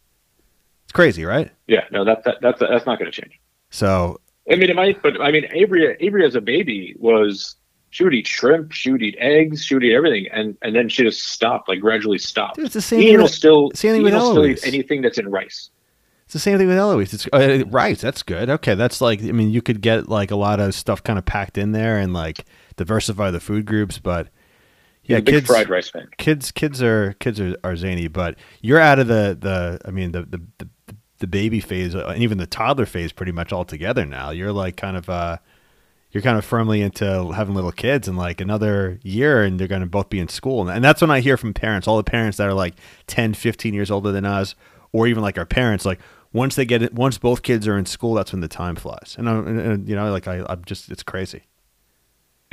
It's 0.84 0.92
crazy, 0.92 1.24
right? 1.26 1.50
Yeah, 1.66 1.84
no, 1.90 2.04
that, 2.06 2.24
that 2.24 2.36
that's 2.40 2.58
that's 2.60 2.86
not 2.86 2.98
going 2.98 3.10
to 3.10 3.20
change. 3.22 3.38
So 3.70 4.20
I 4.50 4.56
mean, 4.56 4.70
it 4.70 4.76
might, 4.76 5.02
but 5.02 5.20
I 5.20 5.30
mean, 5.30 5.44
Avery, 5.52 5.94
Avery 6.00 6.24
as 6.24 6.34
a 6.34 6.40
baby 6.40 6.94
was 6.98 7.56
she 7.90 8.02
would 8.04 8.14
eat 8.14 8.26
shrimp, 8.26 8.72
she 8.72 8.90
would 8.92 9.02
eat 9.02 9.16
eggs, 9.18 9.64
she 9.64 9.74
would 9.74 9.84
eat 9.84 9.94
everything, 9.94 10.26
and 10.32 10.56
and 10.62 10.74
then 10.74 10.88
she 10.88 11.02
just 11.02 11.20
stopped, 11.28 11.68
like 11.68 11.80
gradually 11.80 12.18
stopped. 12.18 12.56
Dude, 12.56 12.64
it's 12.66 12.74
the 12.74 12.80
same 12.80 13.00
Ian 13.00 13.08
thing 13.08 13.16
will 13.18 13.22
with- 13.24 13.32
still, 13.34 13.70
same 13.74 13.92
thing 13.92 14.02
with 14.02 14.14
will 14.14 14.20
still 14.20 14.36
Eloise. 14.44 14.64
eat 14.64 14.68
anything 14.68 15.02
that's 15.02 15.18
in 15.18 15.28
rice. 15.30 15.70
it's 16.24 16.32
the 16.32 16.38
same 16.38 16.56
thing 16.58 16.68
with 16.68 16.78
Eloise. 16.78 17.12
It's 17.14 17.26
uh, 17.32 17.64
right. 17.70 17.98
That's 17.98 18.22
good. 18.22 18.48
Okay, 18.50 18.74
that's 18.74 19.00
like 19.00 19.20
I 19.22 19.32
mean, 19.32 19.50
you 19.50 19.60
could 19.62 19.80
get 19.82 20.08
like 20.08 20.30
a 20.30 20.36
lot 20.36 20.60
of 20.60 20.74
stuff 20.74 21.02
kind 21.02 21.18
of 21.18 21.24
packed 21.26 21.58
in 21.58 21.72
there 21.72 21.98
and 21.98 22.12
like 22.12 22.44
diversify 22.76 23.30
the 23.30 23.40
food 23.40 23.66
groups, 23.66 23.98
but 23.98 24.28
yeah, 25.04 25.16
big 25.18 25.26
kids 25.26 25.46
fried 25.46 25.68
rice 25.68 25.90
fan. 25.90 26.08
kids 26.16 26.50
kids 26.50 26.82
are 26.82 27.12
kids 27.14 27.38
are, 27.38 27.54
are 27.62 27.76
zany 27.76 28.08
but 28.08 28.36
you're 28.62 28.80
out 28.80 28.98
of 28.98 29.06
the 29.06 29.36
the 29.38 29.78
i 29.84 29.90
mean 29.90 30.12
the 30.12 30.22
the, 30.22 30.40
the, 30.56 30.68
the 31.18 31.26
baby 31.26 31.60
phase 31.60 31.94
uh, 31.94 32.06
and 32.08 32.22
even 32.22 32.38
the 32.38 32.46
toddler 32.46 32.86
phase 32.86 33.12
pretty 33.12 33.32
much 33.32 33.52
altogether 33.52 34.04
now. 34.04 34.30
You're 34.30 34.52
like 34.52 34.76
kind 34.76 34.96
of 34.96 35.08
uh 35.08 35.38
you're 36.10 36.22
kind 36.22 36.36
of 36.36 36.44
firmly 36.44 36.80
into 36.82 37.32
having 37.32 37.54
little 37.54 37.72
kids 37.72 38.08
in 38.08 38.16
like 38.16 38.40
another 38.40 39.00
year 39.02 39.42
and 39.42 39.58
they're 39.58 39.66
going 39.66 39.80
to 39.80 39.86
both 39.86 40.10
be 40.10 40.20
in 40.20 40.28
school. 40.28 40.68
And 40.68 40.84
that's 40.84 41.00
when 41.00 41.10
i 41.10 41.20
hear 41.20 41.36
from 41.36 41.54
parents 41.54 41.88
all 41.88 41.96
the 41.96 42.04
parents 42.04 42.36
that 42.38 42.48
are 42.48 42.54
like 42.54 42.74
10 43.06 43.34
15 43.34 43.74
years 43.74 43.90
older 43.90 44.12
than 44.12 44.26
us 44.26 44.54
or 44.92 45.06
even 45.06 45.22
like 45.22 45.38
our 45.38 45.46
parents 45.46 45.84
like 45.84 46.00
once 46.32 46.56
they 46.56 46.64
get 46.64 46.82
it 46.82 46.92
once 46.92 47.16
both 47.16 47.42
kids 47.42 47.66
are 47.66 47.78
in 47.78 47.86
school 47.86 48.14
that's 48.14 48.32
when 48.32 48.40
the 48.40 48.48
time 48.48 48.76
flies. 48.76 49.14
And, 49.18 49.28
I, 49.28 49.32
and, 49.34 49.60
and 49.60 49.88
you 49.88 49.96
know 49.96 50.10
like 50.10 50.28
I, 50.28 50.44
i'm 50.48 50.62
just 50.64 50.90
it's 50.90 51.02
crazy 51.02 51.44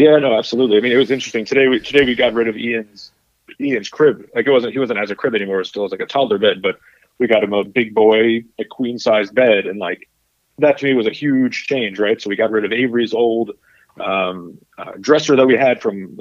Yeah, 0.02 0.18
no, 0.18 0.36
absolutely. 0.36 0.78
I 0.78 0.82
mean, 0.82 0.92
it 0.94 0.98
was 0.98 1.12
interesting 1.12 1.46
today. 1.46 1.68
We, 1.68 1.80
today 1.80 2.04
we 2.04 2.16
got 2.16 2.34
rid 2.34 2.48
of 2.48 2.58
Ian's 2.58 3.12
Ian's 3.60 3.88
crib. 3.88 4.28
Like 4.34 4.48
it 4.48 4.50
wasn't 4.50 4.74
he 4.74 4.80
wasn't 4.80 4.98
as 4.98 5.12
a 5.12 5.16
crib 5.16 5.36
anymore. 5.36 5.62
It 5.62 5.68
still 5.68 5.84
was 5.84 5.92
like 5.92 6.02
a 6.02 6.08
toddler 6.08 6.40
bed, 6.40 6.64
but 6.64 6.80
we 7.20 7.28
got 7.28 7.44
him 7.44 7.54
a 7.54 7.64
big 7.64 7.94
boy, 7.94 8.44
a 8.58 8.66
queen 8.66 8.98
size 8.98 9.30
bed, 9.30 9.68
and 9.68 9.78
like 9.78 10.10
that 10.58 10.80
to 10.80 10.86
me 10.86 10.96
was 10.96 11.06
a 11.06 11.12
huge 11.12 11.68
change, 11.68 12.00
right? 12.00 12.20
So 12.20 12.32
we 12.32 12.36
got 12.36 12.50
rid 12.50 12.66
of 12.66 12.72
Avery's 12.72 13.14
old 13.14 13.52
um, 14.00 14.58
uh, 14.76 14.94
dresser 15.00 15.36
that 15.36 15.46
we 15.46 15.56
had 15.56 15.84
from 15.84 16.18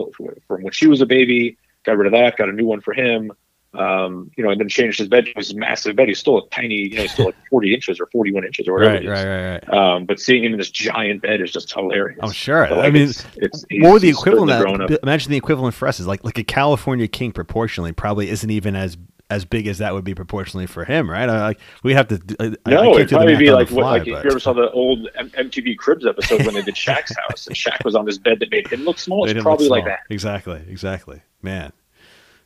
from 0.46 0.62
when 0.62 0.74
she 0.74 0.86
was 0.86 1.00
a 1.00 1.06
baby. 1.06 1.56
Got 1.84 1.96
rid 1.96 2.06
of 2.06 2.12
that. 2.12 2.36
Got 2.36 2.50
a 2.50 2.52
new 2.52 2.66
one 2.66 2.82
for 2.82 2.92
him. 2.92 3.32
Um, 3.72 4.32
you 4.36 4.42
know, 4.42 4.50
and 4.50 4.60
then 4.60 4.68
changed 4.68 4.98
his 4.98 5.06
bed 5.08 5.26
to 5.26 5.32
his 5.36 5.54
massive 5.54 5.94
bed. 5.94 6.08
He's 6.08 6.18
still 6.18 6.38
a 6.38 6.48
tiny, 6.50 6.74
you 6.74 6.96
know, 6.96 7.02
he's 7.02 7.12
still 7.12 7.26
like 7.26 7.36
40 7.50 7.72
inches 7.72 8.00
or 8.00 8.06
41 8.06 8.44
inches 8.44 8.66
or 8.66 8.72
whatever. 8.74 8.94
right 8.94 9.02
it 9.04 9.06
is. 9.06 9.10
right 9.10 9.24
right 9.26 9.60
right 9.70 9.72
Um, 9.94 10.06
but 10.06 10.18
seeing 10.18 10.42
him 10.44 10.52
in 10.52 10.58
this 10.58 10.70
giant 10.70 11.22
bed 11.22 11.40
is 11.40 11.52
just 11.52 11.72
hilarious. 11.72 12.18
i'm 12.20 12.32
sure 12.32 12.66
So, 12.68 12.80
i 12.80 12.90
mean 12.90 13.08
it's, 13.10 13.24
it's 13.36 13.64
would 13.70 14.02
the 14.02 14.08
equivalent 14.08 14.82
up. 14.82 14.90
imagine 15.04 15.30
the 15.30 15.36
equivalent 15.36 15.74
for 15.76 15.86
us 15.86 16.00
is 16.00 16.06
like 16.08 16.24
like 16.24 16.36
a 16.38 16.42
california 16.44 17.06
king 17.06 17.30
proportionally 17.30 17.92
probably 17.92 18.28
isn't 18.28 18.50
even 18.50 18.74
as 18.74 18.98
as 19.30 19.44
big 19.44 19.68
as 19.68 19.78
that 19.78 19.94
would 19.94 20.02
be 20.02 20.16
proportionally 20.16 20.66
for 20.66 20.84
him 20.84 21.08
right 21.08 21.28
I, 21.28 21.40
like 21.40 21.60
we 21.84 21.94
have 21.94 22.08
to 22.08 22.20
I, 22.40 22.70
No, 22.70 22.96
it'd 22.96 23.08
probably 23.10 23.36
be 23.36 23.52
like 23.52 23.70
what, 23.70 23.84
like 23.84 24.02
but- 24.04 24.08
if 24.18 24.24
you 24.24 24.30
ever 24.30 24.40
saw 24.40 24.52
the 24.52 24.68
old 24.72 25.08
M- 25.16 25.30
MTV 25.30 25.78
Cribs 25.78 26.04
episode 26.04 26.44
when 26.44 26.54
they 26.54 26.62
did 26.62 26.74
Shaq's 26.74 27.14
house 27.16 27.46
and 27.46 27.54
Shaq 27.54 27.84
was 27.84 27.94
on 27.94 28.04
this 28.04 28.18
bed 28.18 28.40
that 28.40 28.50
made 28.50 28.66
him 28.66 28.80
look 28.84 28.98
small. 28.98 29.26
It's 29.30 29.40
probably 29.40 29.68
like 29.68 29.84
that. 29.84 30.00
exactly 30.10 30.60
exactly 30.68 31.22
man 31.40 31.72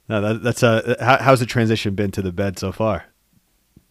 no 0.08 0.20
that, 0.20 0.42
that's 0.42 0.62
uh 0.62 0.94
how, 1.00 1.18
how's 1.18 1.40
the 1.40 1.46
transition 1.46 1.94
been 1.94 2.10
to 2.10 2.22
the 2.22 2.32
bed 2.32 2.58
so 2.58 2.72
far 2.72 3.04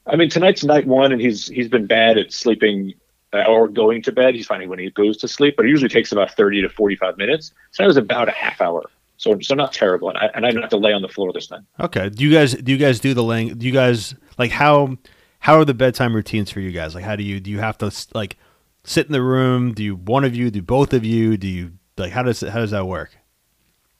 I 0.05 0.17
mean, 0.17 0.29
tonight's 0.29 0.65
night 0.65 0.85
one, 0.85 1.13
and 1.13 1.21
he's 1.21 1.47
he's 1.47 1.69
been 1.69 1.87
bad 1.87 2.17
at 2.17 2.33
sleeping 2.33 2.93
uh, 3.31 3.45
or 3.45 3.69
going 3.69 4.01
to 4.01 4.11
bed. 4.11 4.35
He's 4.35 4.45
finding 4.45 4.67
when 4.67 4.77
he 4.77 4.89
goes 4.89 5.15
to 5.17 5.29
sleep, 5.29 5.55
but 5.55 5.65
it 5.65 5.69
usually 5.69 5.87
takes 5.87 6.11
about 6.11 6.31
thirty 6.31 6.61
to 6.61 6.67
forty-five 6.67 7.17
minutes. 7.17 7.53
So 7.71 7.83
that 7.83 7.87
was 7.87 7.95
about 7.95 8.27
a 8.27 8.33
half 8.33 8.59
hour. 8.59 8.83
So 9.15 9.39
so 9.39 9.55
not 9.55 9.71
terrible, 9.71 10.09
and 10.09 10.17
I, 10.17 10.25
and 10.35 10.45
I 10.45 10.49
didn't 10.49 10.63
have 10.63 10.71
to 10.71 10.77
lay 10.77 10.91
on 10.91 11.01
the 11.01 11.07
floor 11.07 11.31
this 11.31 11.47
time. 11.47 11.65
okay 11.79 12.09
do 12.09 12.21
you 12.21 12.33
guys 12.33 12.53
do 12.53 12.73
you 12.73 12.77
guys 12.77 12.99
do 12.99 13.13
the 13.13 13.23
laying 13.23 13.57
do 13.57 13.65
you 13.65 13.71
guys 13.71 14.13
like 14.37 14.51
how 14.51 14.97
how 15.39 15.53
are 15.57 15.63
the 15.63 15.73
bedtime 15.73 16.13
routines 16.13 16.49
for 16.51 16.59
you 16.59 16.71
guys 16.73 16.93
like 16.95 17.05
how 17.05 17.15
do 17.15 17.23
you 17.23 17.39
do 17.39 17.49
you 17.49 17.59
have 17.59 17.77
to 17.77 17.89
like 18.13 18.35
sit 18.83 19.05
in 19.05 19.13
the 19.13 19.21
room 19.21 19.73
do 19.73 19.83
you 19.83 19.95
one 19.95 20.25
of 20.25 20.35
you 20.35 20.51
do 20.51 20.61
both 20.61 20.93
of 20.93 21.05
you 21.05 21.37
do 21.37 21.47
you 21.47 21.71
like 21.97 22.11
how 22.11 22.23
does 22.23 22.41
how 22.41 22.59
does 22.59 22.71
that 22.71 22.85
work 22.87 23.17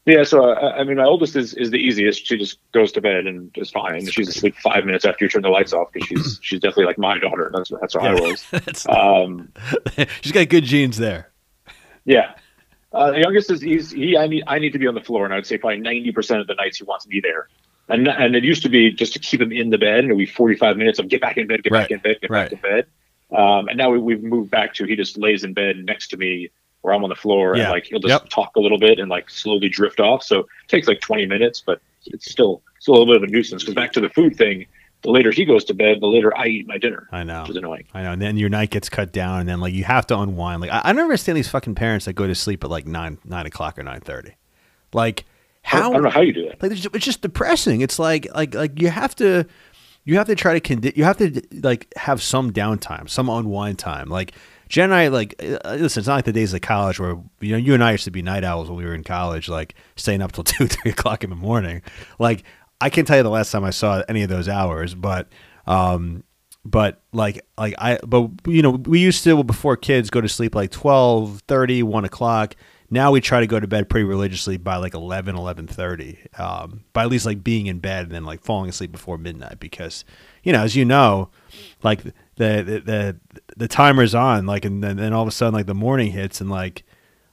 Yeah, 0.06 0.24
so 0.24 0.52
uh, 0.52 0.74
I 0.78 0.84
mean, 0.84 0.98
my 0.98 1.06
oldest 1.06 1.36
is, 1.38 1.54
is 1.54 1.72
the 1.72 1.78
easiest. 1.78 2.26
She 2.28 2.38
just 2.38 2.60
goes 2.74 2.92
to 2.92 3.02
bed 3.02 3.26
and 3.26 3.50
is 3.56 3.72
fine. 3.72 4.06
She's 4.06 4.28
asleep 4.28 4.56
five 4.62 4.84
minutes 4.86 5.06
after 5.06 5.24
you 5.24 5.30
turn 5.30 5.44
the 5.44 5.50
lights 5.50 5.72
off 5.72 5.94
because 5.94 6.08
she's 6.08 6.40
she's 6.44 6.60
definitely 6.60 6.86
like 6.86 6.98
my 6.98 7.18
daughter. 7.20 7.50
That's 7.54 7.72
that's 7.80 7.94
how 7.94 8.02
I 8.02 8.14
was. 8.14 8.46
Um, 8.90 9.54
she's 10.22 10.34
got 10.34 10.50
good 10.50 10.66
genes 10.66 10.98
there 10.98 11.32
Yeah. 12.06 12.34
Uh, 12.92 13.12
the 13.12 13.20
youngest 13.22 13.50
is 13.50 13.62
he's 13.62 13.92
he 13.92 14.18
I 14.18 14.28
need 14.28 14.44
I 14.46 14.60
need 14.60 14.74
to 14.74 14.80
be 14.80 14.88
on 14.88 14.94
the 14.94 15.02
floor, 15.02 15.24
and 15.26 15.34
I'd 15.34 15.46
say 15.46 15.58
probably 15.58 15.80
ninety 15.80 16.12
percent 16.12 16.42
of 16.42 16.48
the 16.48 16.54
nights 16.56 16.78
he 16.78 16.84
wants 16.84 17.06
to 17.06 17.10
be 17.10 17.22
there. 17.22 17.48
And 17.90 18.08
and 18.08 18.36
it 18.36 18.44
used 18.44 18.64
to 18.64 18.70
be 18.70 18.92
just 18.92 19.14
to 19.14 19.20
keep 19.20 19.40
him 19.42 19.52
in 19.54 19.70
the 19.70 19.78
bed, 19.78 20.00
and 20.00 20.06
it'd 20.08 20.18
be 20.18 20.26
forty 20.26 20.56
five 20.56 20.76
minutes 20.78 21.00
of 21.00 21.08
get 21.08 21.22
back 21.22 21.38
in 21.38 21.48
bed, 21.48 21.64
get 21.64 21.72
Right. 21.72 21.82
back 21.84 21.92
in 21.92 22.00
bed, 22.00 22.18
get 22.22 22.30
Right. 22.30 22.50
back 22.50 22.52
in 22.52 22.60
bed. 22.60 22.86
Um, 23.36 23.68
and 23.70 23.78
now 23.78 23.90
we, 23.90 23.98
we've 24.00 24.22
moved 24.24 24.52
back 24.52 24.74
to 24.76 24.86
he 24.86 24.96
just 24.96 25.18
lays 25.18 25.44
in 25.44 25.54
bed 25.54 25.78
next 25.78 26.10
to 26.10 26.18
me, 26.18 26.52
where 26.84 26.94
I'm 26.94 27.04
on 27.04 27.10
the 27.10 27.16
floor, 27.16 27.58
Yeah. 27.58 27.64
and 27.64 27.72
like 27.72 27.86
he'll 27.86 28.00
just 28.00 28.12
Yep. 28.24 28.30
talk 28.30 28.56
a 28.56 28.60
little 28.60 28.78
bit 28.78 29.00
and 29.00 29.10
like 29.10 29.30
slowly 29.30 29.68
drift 29.70 30.00
off. 30.00 30.22
So 30.24 30.40
it 30.42 30.46
takes 30.68 30.88
like 30.88 31.02
twenty 31.02 31.26
minutes, 31.26 31.62
but 31.66 31.82
it's 32.06 32.30
still 32.32 32.62
it's 32.78 32.88
a 32.88 32.92
little 32.92 33.06
bit 33.08 33.16
of 33.18 33.24
a 33.24 33.28
nuisance. 33.28 33.64
Because 33.64 33.74
back 33.76 33.92
to 33.94 34.00
the 34.02 34.10
food 34.10 34.36
thing, 34.36 34.66
the 35.02 35.10
later 35.12 35.32
he 35.32 35.44
goes 35.46 35.64
to 35.66 35.74
bed, 35.74 36.00
the 36.02 36.08
later 36.08 36.32
I 36.38 36.48
eat 36.48 36.68
my 36.68 36.78
dinner, 36.78 37.08
I 37.12 37.24
know. 37.24 37.42
which 37.42 37.52
is 37.52 37.56
annoying. 37.58 37.86
I 37.94 38.04
know. 38.04 38.12
And 38.12 38.22
then 38.22 38.38
your 38.38 38.50
night 38.50 38.70
gets 38.70 38.88
cut 38.90 39.12
down, 39.12 39.40
and 39.42 39.50
then 39.50 39.60
like 39.60 39.74
you 39.74 39.84
have 39.86 40.06
to 40.08 40.18
unwind. 40.20 40.62
Like 40.62 40.72
I, 40.72 40.82
I 40.84 40.94
don't 40.94 41.02
understand 41.02 41.38
these 41.38 41.50
fucking 41.50 41.76
parents 41.76 42.06
that 42.06 42.14
go 42.14 42.28
to 42.28 42.36
sleep 42.36 42.64
at 42.64 42.70
like 42.70 42.86
nine 42.86 43.18
nine 43.26 43.46
o'clock 43.46 43.80
or 43.80 43.84
nine 43.84 44.02
thirty. 44.02 44.36
Like 44.94 45.26
I 45.66 45.70
how? 45.70 45.80
don't, 45.80 45.90
I 45.90 45.94
don't 45.94 46.04
know 46.04 46.10
how 46.10 46.22
you 46.22 46.34
do 46.34 46.44
that. 46.50 46.62
Like 46.62 46.72
it's 46.74 46.82
just, 46.82 46.96
it's 46.96 47.06
just 47.06 47.22
depressing. 47.22 47.82
It's 47.82 47.98
like 48.00 48.28
like 48.36 48.54
like 48.54 48.82
you 48.82 48.90
have 48.90 49.16
to 49.16 49.46
you 50.06 50.18
have 50.18 50.28
to 50.28 50.36
try 50.36 50.60
to 50.60 50.76
condi- 50.76 50.96
you 50.98 51.06
have 51.06 51.16
to 51.18 51.42
like 51.62 51.88
have 51.96 52.22
some 52.22 52.52
downtime, 52.52 53.10
some 53.10 53.30
unwind 53.30 53.80
time. 53.80 54.10
Like 54.10 54.34
Jen 54.74 54.86
and 54.86 54.96
I 54.96 55.10
like 55.10 55.36
uh, 55.40 55.76
listen. 55.76 56.02
It's 56.02 56.08
not 56.08 56.16
like 56.16 56.26
the 56.26 56.34
days 56.34 56.52
of 56.52 56.62
college 56.62 57.00
where 57.00 57.16
you 57.42 57.52
know 57.52 57.58
you 57.58 57.76
and 57.76 57.84
I 57.84 57.92
used 57.92 58.06
to 58.06 58.12
be 58.12 58.24
night 58.24 58.44
owls 58.44 58.70
when 58.70 58.78
we 58.80 58.86
were 58.86 58.96
in 58.96 59.04
college, 59.04 59.48
like 59.48 59.76
staying 59.96 60.24
up 60.24 60.32
till 60.32 60.44
two 60.44 60.66
three 60.66 60.90
o'clock 60.90 61.24
in 61.24 61.30
the 61.30 61.36
morning. 61.36 61.84
Like 62.18 62.44
I 62.82 62.90
can't 62.90 63.08
tell 63.08 63.18
you 63.18 63.22
the 63.22 63.30
last 63.30 63.52
time 63.52 63.64
I 63.64 63.70
saw 63.70 64.02
any 64.10 64.24
of 64.24 64.30
those 64.30 64.50
hours, 64.50 64.96
but 64.96 65.28
um 65.68 66.24
but 66.66 67.04
like 67.12 67.46
like 67.58 67.76
i 67.78 68.00
but 68.08 68.30
you 68.48 68.62
know 68.62 68.72
we 68.72 69.00
used 69.00 69.24
to 69.24 69.44
before 69.44 69.76
kids 69.76 70.10
go 70.10 70.22
to 70.22 70.30
sleep 70.30 70.56
like 70.56 70.72
12 70.72 71.42
30 71.42 71.84
1 71.84 72.06
o'clock 72.06 72.56
now 72.90 73.12
we 73.12 73.20
try 73.20 73.42
to 73.42 73.48
go 73.48 73.60
to 73.60 73.68
bed 73.68 73.90
pretty 73.90 74.06
religiously 74.06 74.56
by 74.56 74.78
like 74.78 74.94
11 74.94 75.36
11 75.36 75.68
30 75.68 76.18
um 76.38 76.86
by 76.94 77.04
at 77.04 77.10
least 77.10 77.26
like 77.26 77.44
being 77.44 77.68
in 77.68 77.80
bed 77.80 78.06
and 78.06 78.14
then 78.14 78.24
like 78.24 78.42
falling 78.42 78.70
asleep 78.70 78.94
before 78.94 79.18
midnight 79.18 79.60
because 79.60 80.06
you 80.42 80.54
know 80.54 80.62
as 80.62 80.74
you 80.74 80.86
know 80.86 81.30
like 81.84 82.02
the 82.36 82.64
the 82.64 82.80
the, 82.80 83.20
the 83.58 83.68
timer's 83.68 84.16
on 84.16 84.46
like 84.46 84.66
and 84.66 84.84
then, 84.84 84.98
then 84.98 85.14
all 85.14 85.22
of 85.22 85.28
a 85.28 85.32
sudden 85.32 85.54
like 85.54 85.68
the 85.68 85.74
morning 85.76 86.12
hits 86.12 86.42
and 86.42 86.50
like 86.50 86.84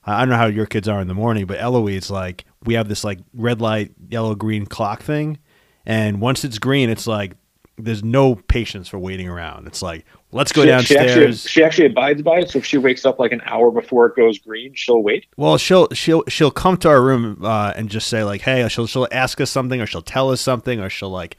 I 0.04 0.20
don't 0.20 0.30
know 0.30 0.36
how 0.36 0.46
your 0.46 0.66
kids 0.66 0.88
are 0.88 1.00
in 1.00 1.08
the 1.08 1.14
morning, 1.14 1.46
but 1.46 1.60
Eloise, 1.60 2.10
like, 2.10 2.44
we 2.64 2.74
have 2.74 2.88
this 2.88 3.04
like 3.04 3.18
red 3.34 3.60
light, 3.60 3.92
yellow, 4.08 4.34
green 4.34 4.66
clock 4.66 5.02
thing. 5.02 5.38
And 5.84 6.20
once 6.20 6.44
it's 6.44 6.58
green, 6.58 6.88
it's 6.88 7.06
like 7.06 7.36
there's 7.76 8.02
no 8.02 8.34
patience 8.34 8.88
for 8.88 8.98
waiting 8.98 9.28
around. 9.28 9.66
It's 9.66 9.82
like, 9.82 10.04
let's 10.32 10.52
go 10.52 10.62
she, 10.62 10.68
She 10.68 10.72
actually, 10.74 10.96
downstairs. 10.96 11.48
she 11.48 11.62
actually 11.62 11.86
abides 11.86 12.22
by 12.22 12.40
it. 12.40 12.50
So 12.50 12.58
if 12.58 12.64
she 12.64 12.78
wakes 12.78 13.04
up 13.04 13.18
like 13.18 13.32
an 13.32 13.42
hour 13.44 13.70
before 13.70 14.06
it 14.06 14.16
goes 14.16 14.38
green, 14.38 14.72
she'll 14.74 15.02
wait. 15.02 15.26
well, 15.36 15.58
she'll 15.58 15.88
she'll 15.92 16.24
she'll 16.28 16.50
come 16.50 16.76
to 16.78 16.88
our 16.88 17.02
room 17.02 17.44
uh, 17.44 17.72
and 17.76 17.88
just 17.88 18.08
say 18.08 18.24
like, 18.24 18.42
hey, 18.42 18.66
she'll 18.68 18.86
she'll 18.86 19.08
ask 19.12 19.40
us 19.40 19.50
something, 19.50 19.80
or 19.80 19.86
she'll 19.86 20.02
tell 20.02 20.30
us 20.30 20.40
something, 20.40 20.80
or 20.80 20.90
she'll 20.90 21.10
like 21.10 21.36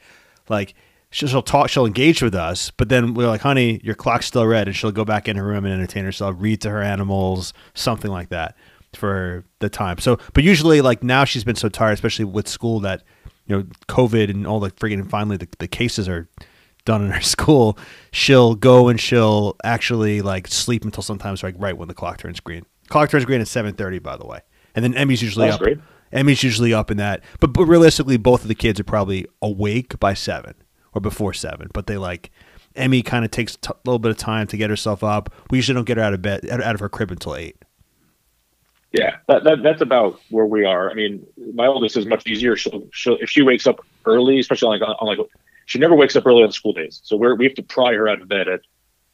like 0.48 0.74
she'll, 1.12 1.28
she'll 1.28 1.42
talk, 1.42 1.68
she'll 1.70 1.86
engage 1.86 2.20
with 2.22 2.34
us. 2.34 2.72
But 2.72 2.88
then 2.88 3.14
we're 3.14 3.28
like, 3.28 3.42
honey, 3.42 3.80
your 3.84 3.94
clock's 3.94 4.26
still 4.26 4.46
red, 4.46 4.66
and 4.66 4.76
she'll 4.76 4.90
go 4.90 5.04
back 5.04 5.28
in 5.28 5.36
her 5.36 5.44
room 5.44 5.64
and 5.64 5.72
entertain 5.72 6.04
herself, 6.04 6.34
read 6.38 6.60
to 6.62 6.70
her 6.70 6.82
animals, 6.82 7.52
something 7.74 8.10
like 8.10 8.30
that 8.30 8.56
for 8.94 9.44
the 9.60 9.68
time. 9.70 9.98
So, 9.98 10.18
but 10.34 10.42
usually, 10.42 10.80
like 10.80 11.02
now, 11.04 11.24
she's 11.24 11.44
been 11.44 11.54
so 11.56 11.68
tired, 11.68 11.92
especially 11.92 12.24
with 12.24 12.48
school, 12.48 12.80
that 12.80 13.04
you 13.46 13.56
know, 13.56 13.62
COVID 13.88 14.30
and 14.30 14.46
all 14.46 14.60
the 14.60 14.70
freaking 14.70 15.08
finally 15.08 15.36
the, 15.36 15.48
the 15.58 15.68
cases 15.68 16.08
are 16.08 16.28
done 16.84 17.04
in 17.04 17.10
her 17.10 17.20
school. 17.36 17.78
She'll 18.12 18.54
go 18.54 18.88
and 18.88 19.00
she'll 19.00 19.56
actually 19.64 20.20
like 20.22 20.48
sleep 20.48 20.84
until 20.84 21.02
sometimes 21.02 21.42
like 21.42 21.54
right 21.58 21.76
when 21.76 21.88
the 21.88 21.94
clock 21.94 22.18
turns 22.18 22.40
green. 22.40 22.66
Clock 22.88 23.10
turns 23.10 23.24
green 23.24 23.40
at 23.40 23.48
seven 23.48 23.74
thirty, 23.74 23.98
by 23.98 24.16
the 24.16 24.26
way. 24.26 24.40
and 24.74 24.84
then 24.84 24.94
Emmy's 24.94 25.22
usually 25.22 25.46
That's 25.46 25.56
up. 25.56 25.62
great. 25.62 25.78
Emmy's 26.12 26.42
usually 26.42 26.74
up 26.74 26.90
in 26.90 26.98
that, 26.98 27.22
but 27.40 27.54
but 27.54 27.64
realistically, 27.64 28.18
both 28.18 28.42
of 28.42 28.48
the 28.48 28.54
kids 28.54 28.78
are 28.78 28.84
probably 28.84 29.24
awake 29.40 29.98
by 29.98 30.12
seven 30.12 30.54
or 30.94 31.00
before 31.00 31.32
seven. 31.32 31.68
But 31.72 31.86
they 31.86 31.96
like 31.96 32.30
Emmy 32.76 33.02
kind 33.02 33.24
of 33.24 33.30
takes 33.30 33.56
a 33.68 33.74
little 33.84 33.98
bit 33.98 34.10
of 34.10 34.16
time 34.16 34.46
to 34.48 34.56
get 34.56 34.70
herself 34.70 35.04
up. 35.04 35.32
We 35.50 35.58
usually 35.58 35.74
don't 35.74 35.84
get 35.84 35.96
her 35.96 36.02
out 36.02 36.14
of 36.14 36.22
bed 36.22 36.48
out 36.48 36.74
of 36.74 36.80
her 36.80 36.88
crib 36.88 37.10
until 37.10 37.36
eight. 37.36 37.56
Yeah, 38.92 39.16
that, 39.26 39.44
that 39.44 39.62
that's 39.62 39.80
about 39.80 40.20
where 40.28 40.44
we 40.44 40.64
are. 40.64 40.90
I 40.90 40.94
mean, 40.94 41.26
my 41.54 41.66
oldest 41.66 41.96
is 41.96 42.06
much 42.06 42.26
easier. 42.26 42.56
She'll, 42.56 42.86
she'll 42.92 43.16
if 43.20 43.30
she 43.30 43.42
wakes 43.42 43.66
up 43.66 43.80
early, 44.04 44.38
especially 44.38 44.78
like 44.78 44.86
on, 44.86 44.94
on 45.00 45.06
like 45.06 45.26
she 45.64 45.78
never 45.78 45.94
wakes 45.94 46.14
up 46.14 46.26
early 46.26 46.42
on 46.42 46.52
school 46.52 46.74
days, 46.74 47.00
so 47.02 47.16
we're 47.16 47.34
we 47.34 47.44
have 47.44 47.54
to 47.54 47.62
pry 47.62 47.94
her 47.94 48.08
out 48.08 48.20
of 48.20 48.28
bed 48.28 48.48
at 48.48 48.60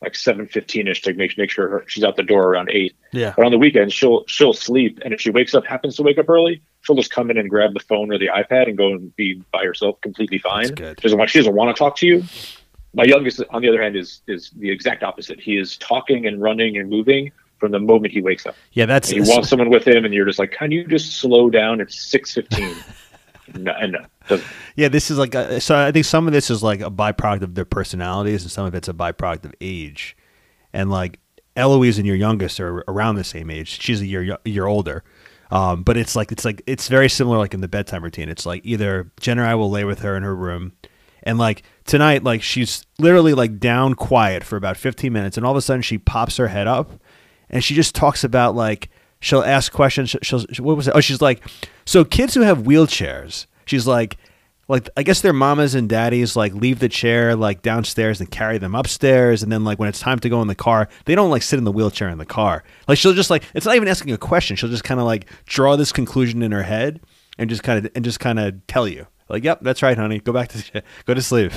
like 0.01 0.15
seven 0.15 0.47
fifteen 0.47 0.87
ish 0.87 1.03
to 1.03 1.15
make 1.15 1.37
make 1.37 1.51
sure 1.51 1.69
her, 1.69 1.85
she's 1.89 2.05
out 2.05 2.17
the 2.17 2.23
door 2.23 2.45
around 2.45 2.71
eight. 2.73 2.97
Yeah. 3.13 3.35
But 3.37 3.47
on 3.47 3.53
the 3.53 3.59
weekends, 3.59 3.93
she'll 3.93 4.25
she'll 4.27 4.53
sleep, 4.53 5.01
and 5.05 5.13
if 5.13 5.21
she 5.21 5.31
wakes 5.31 5.55
up 5.55 5.67
happens 5.67 5.97
to 5.97 6.03
wake 6.03 6.19
up 6.19 6.29
early, 6.29 6.63
she'll 6.83 6.97
just 6.97 7.11
come 7.11 7.31
in 7.31 7.39
and 7.39 7.51
grab 7.51 7.75
the 7.75 7.81
phone 7.81 8.13
or 8.13 8.19
the 8.19 8.29
iPad 8.29 8.69
and 8.69 8.77
go 8.77 8.93
and 8.93 9.15
be 9.17 9.43
by 9.53 9.65
herself, 9.65 10.01
completely 10.01 10.39
fine. 10.39 10.69
She 10.69 10.95
doesn't 10.95 11.19
want 11.19 11.31
she 11.31 11.39
doesn't 11.39 11.55
want 11.55 11.75
to 11.75 11.79
talk 11.79 11.97
to 11.97 12.07
you. 12.07 12.25
My 12.95 13.05
youngest, 13.05 13.43
on 13.51 13.63
the 13.63 13.69
other 13.69 13.83
hand, 13.83 13.97
is 13.97 14.23
is 14.27 14.51
the 14.57 14.71
exact 14.71 15.03
opposite. 15.03 15.41
He 15.41 15.59
is 15.59 15.77
talking 15.77 16.27
and 16.27 16.41
running 16.41 16.77
and 16.77 16.89
moving 16.89 17.33
from 17.59 17.73
the 17.73 17.81
moment 17.81 18.13
he 18.13 18.23
wakes 18.23 18.47
up. 18.47 18.55
Yeah, 18.73 18.87
that's 18.87 19.11
And 19.11 19.27
you 19.27 19.33
want 19.33 19.47
someone 19.47 19.69
with 19.71 19.87
him, 19.87 20.05
and 20.05 20.15
you're 20.15 20.27
just 20.27 20.39
like, 20.39 20.53
can 20.53 20.71
you 20.71 20.87
just 20.87 21.17
slow 21.17 21.51
down? 21.51 21.81
It's 21.81 22.01
six 22.01 22.35
fifteen. 22.35 22.77
no, 23.55 23.73
no. 23.87 24.41
Yeah, 24.77 24.89
this 24.89 25.11
is 25.11 25.19
like 25.19 25.35
a, 25.35 25.61
so. 25.61 25.77
I 25.77 25.93
think 25.93 26.05
some 26.05 26.27
of 26.27 26.33
this 26.33 26.51
is 26.51 26.63
like 26.63 26.81
a 26.81 26.91
byproduct 26.91 27.43
of 27.43 27.55
their 27.55 27.65
personalities, 27.65 28.43
and 28.43 28.51
some 28.51 28.67
of 28.67 28.75
it's 28.75 28.89
a 28.89 28.93
byproduct 28.93 29.45
of 29.45 29.55
age. 29.61 30.17
And 30.73 30.91
like 30.91 31.19
Eloise 31.57 31.99
and 31.99 32.07
your 32.07 32.17
youngest 32.17 32.61
are 32.61 32.85
around 32.89 33.17
the 33.17 33.25
same 33.25 33.51
age. 33.51 33.81
She's 33.81 34.01
a 34.01 34.07
year 34.07 34.39
year 34.45 34.67
older, 34.67 35.03
um, 35.51 35.83
but 35.83 35.97
it's 35.97 36.15
like 36.15 36.31
it's 36.31 36.45
like 36.45 36.63
it's 36.67 36.89
very 36.89 37.09
similar. 37.09 37.39
Like 37.39 37.55
in 37.55 37.61
the 37.61 37.69
bedtime 37.69 38.05
routine, 38.05 38.29
it's 38.29 38.47
like 38.47 38.65
either 38.65 39.11
Jen 39.21 39.39
or 39.39 39.45
I 39.45 39.55
will 39.55 39.71
lay 39.71 39.85
with 39.85 40.01
her 40.01 40.17
in 40.17 40.23
her 40.23 40.37
room, 40.37 40.73
and 41.23 41.39
like 41.39 41.63
tonight, 41.85 42.23
like 42.23 42.43
she's 42.43 42.87
literally 42.99 43.35
like 43.35 43.59
down 43.59 43.95
quiet 43.95 44.45
for 44.45 44.57
about 44.57 44.77
fifteen 44.77 45.13
minutes, 45.13 45.37
and 45.37 45.45
all 45.45 45.53
of 45.53 45.59
a 45.59 45.63
sudden 45.63 45.83
she 45.83 45.99
pops 45.99 46.37
her 46.37 46.49
head 46.49 46.67
up, 46.67 46.93
and 47.51 47.65
she 47.65 47.75
just 47.75 47.95
talks 47.95 48.23
about 48.25 48.55
like 48.55 48.91
she'll 49.21 49.43
ask 49.43 49.73
questions. 49.73 50.15
She'll, 50.23 50.45
she'll 50.53 50.65
what 50.65 50.77
was 50.77 50.89
it? 50.89 50.95
Oh, 50.95 51.01
she's 51.01 51.21
like, 51.21 51.43
so 51.85 52.05
kids 52.05 52.35
who 52.35 52.43
have 52.43 52.59
wheelchairs. 52.59 53.47
She's 53.67 53.87
like, 53.87 54.17
like 54.69 54.89
I 54.97 55.03
guess 55.03 55.23
their 55.23 55.33
mamas 55.33 55.75
and 55.75 55.89
daddies 55.89 56.37
like 56.37 56.53
leave 56.53 56.79
the 56.79 56.89
chair 56.91 57.35
like 57.35 57.63
downstairs 57.63 58.21
and 58.21 58.31
carry 58.31 58.59
them 58.59 58.75
upstairs, 58.75 59.43
and 59.43 59.51
then 59.51 59.65
like 59.65 59.79
when 59.79 59.89
it's 59.89 60.01
time 60.01 60.19
to 60.21 60.29
go 60.29 60.43
in 60.43 60.49
the 60.49 60.55
car, 60.55 60.89
they 61.07 61.15
don't 61.15 61.31
like 61.31 61.43
sit 61.43 61.59
in 61.59 61.65
the 61.65 61.73
wheelchair 61.73 62.09
in 62.09 62.19
the 62.19 62.27
car. 62.27 62.65
Like 62.87 62.99
she'll 62.99 63.15
just 63.15 63.31
like 63.31 63.45
it's 63.55 63.67
not 63.67 63.77
even 63.77 63.89
asking 63.89 64.13
a 64.13 64.19
question. 64.19 64.57
She'll 64.57 64.69
just 64.71 64.85
kind 64.85 65.01
of 65.01 65.07
like 65.07 65.27
draw 65.47 65.77
this 65.77 65.93
conclusion 65.93 66.43
in 66.43 66.53
her 66.53 66.63
head 66.63 67.01
and 67.39 67.49
just 67.49 67.63
kind 67.63 67.85
of 67.85 67.93
and 67.95 68.05
just 68.05 68.21
kind 68.21 68.39
of 68.39 68.67
tell 68.67 68.87
you 68.87 69.07
like, 69.29 69.45
yep, 69.45 69.61
that's 69.61 69.83
right, 69.83 69.97
honey. 69.97 70.21
Go 70.21 70.33
back 70.33 70.49
to 70.49 70.83
go 71.07 71.15
to 71.15 71.23
sleep. 71.23 71.53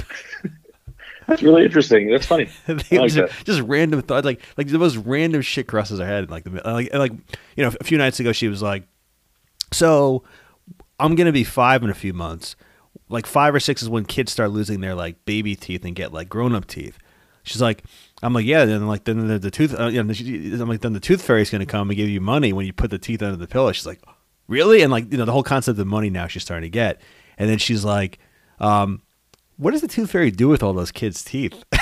That's 1.32 1.44
really 1.44 1.64
interesting. 1.64 2.10
That's 2.10 2.26
funny. 2.26 2.50
Like 2.68 2.88
just, 2.90 3.16
that. 3.16 3.32
just 3.46 3.62
random 3.62 4.02
thoughts, 4.02 4.26
like 4.26 4.42
like 4.58 4.68
the 4.68 4.78
most 4.78 4.98
random 4.98 5.42
shit 5.42 5.66
crosses 5.66 5.98
her 5.98 6.06
head. 6.06 6.30
Like 6.30 6.44
the 6.44 6.62
like 6.66 6.94
like 6.94 7.14
you 7.56 7.64
know, 7.64 7.72
a 7.80 7.84
few 7.86 7.98
nights 7.98 8.20
ago 8.20 8.34
she 8.34 8.50
was 8.50 8.62
like, 8.62 8.84
"So 9.72 10.24
I'm 11.00 11.16
gonna 11.16 11.32
be 11.32 11.46
five 11.46 11.84
in 11.84 11.90
a 11.90 11.94
few 11.94 12.12
months. 12.12 12.58
Like 13.08 13.26
five 13.26 13.56
or 13.56 13.62
six 13.62 13.82
is 13.82 13.88
when 13.88 14.04
kids 14.04 14.34
start 14.34 14.52
losing 14.52 14.82
their 14.82 14.94
like 14.94 15.24
baby 15.24 15.56
teeth 15.56 15.86
and 15.86 15.96
get 15.96 16.12
like 16.12 16.28
grown 16.28 16.54
up 16.54 16.68
teeth." 16.68 16.98
She's 17.44 17.62
like, 17.62 17.86
"I'm 18.22 18.34
like, 18.34 18.46
yeah." 18.46 18.66
Then 18.66 18.86
like 18.86 19.06
then 19.06 19.26
the, 19.26 19.40
the 19.40 19.52
tooth, 19.52 19.74
uh, 19.80 19.88
you 19.88 20.04
know, 20.04 20.12
she- 20.12 20.52
I'm 20.52 20.68
like, 20.68 20.82
then 20.82 20.92
the 20.92 21.00
tooth 21.00 21.22
fairy's 21.22 21.50
gonna 21.50 21.66
come 21.66 21.90
and 21.90 21.96
give 21.96 22.10
you 22.10 22.20
money 22.20 22.52
when 22.52 22.66
you 22.66 22.74
put 22.74 22.92
the 22.92 23.00
teeth 23.00 23.22
under 23.24 23.38
the 23.38 23.48
pillow. 23.48 23.72
She's 23.72 23.88
like, 23.88 24.02
"Really?" 24.50 24.82
And 24.82 24.92
like 24.92 25.10
you 25.10 25.18
know, 25.18 25.24
the 25.24 25.32
whole 25.32 25.44
concept 25.44 25.80
of 25.80 25.88
money 25.88 26.10
now 26.10 26.28
she's 26.28 26.44
starting 26.44 26.70
to 26.70 26.74
get. 26.74 27.00
And 27.38 27.50
then 27.50 27.58
she's 27.58 27.86
like, 27.86 28.20
um, 28.60 29.02
what 29.62 29.72
does 29.72 29.82
the 29.82 29.88
tooth 29.88 30.10
fairy 30.12 30.32
do 30.32 30.48
with 30.48 30.64
all 30.64 30.74
those 30.74 30.92
kids' 30.92 31.24
teeth? 31.24 31.64
I 31.72 31.78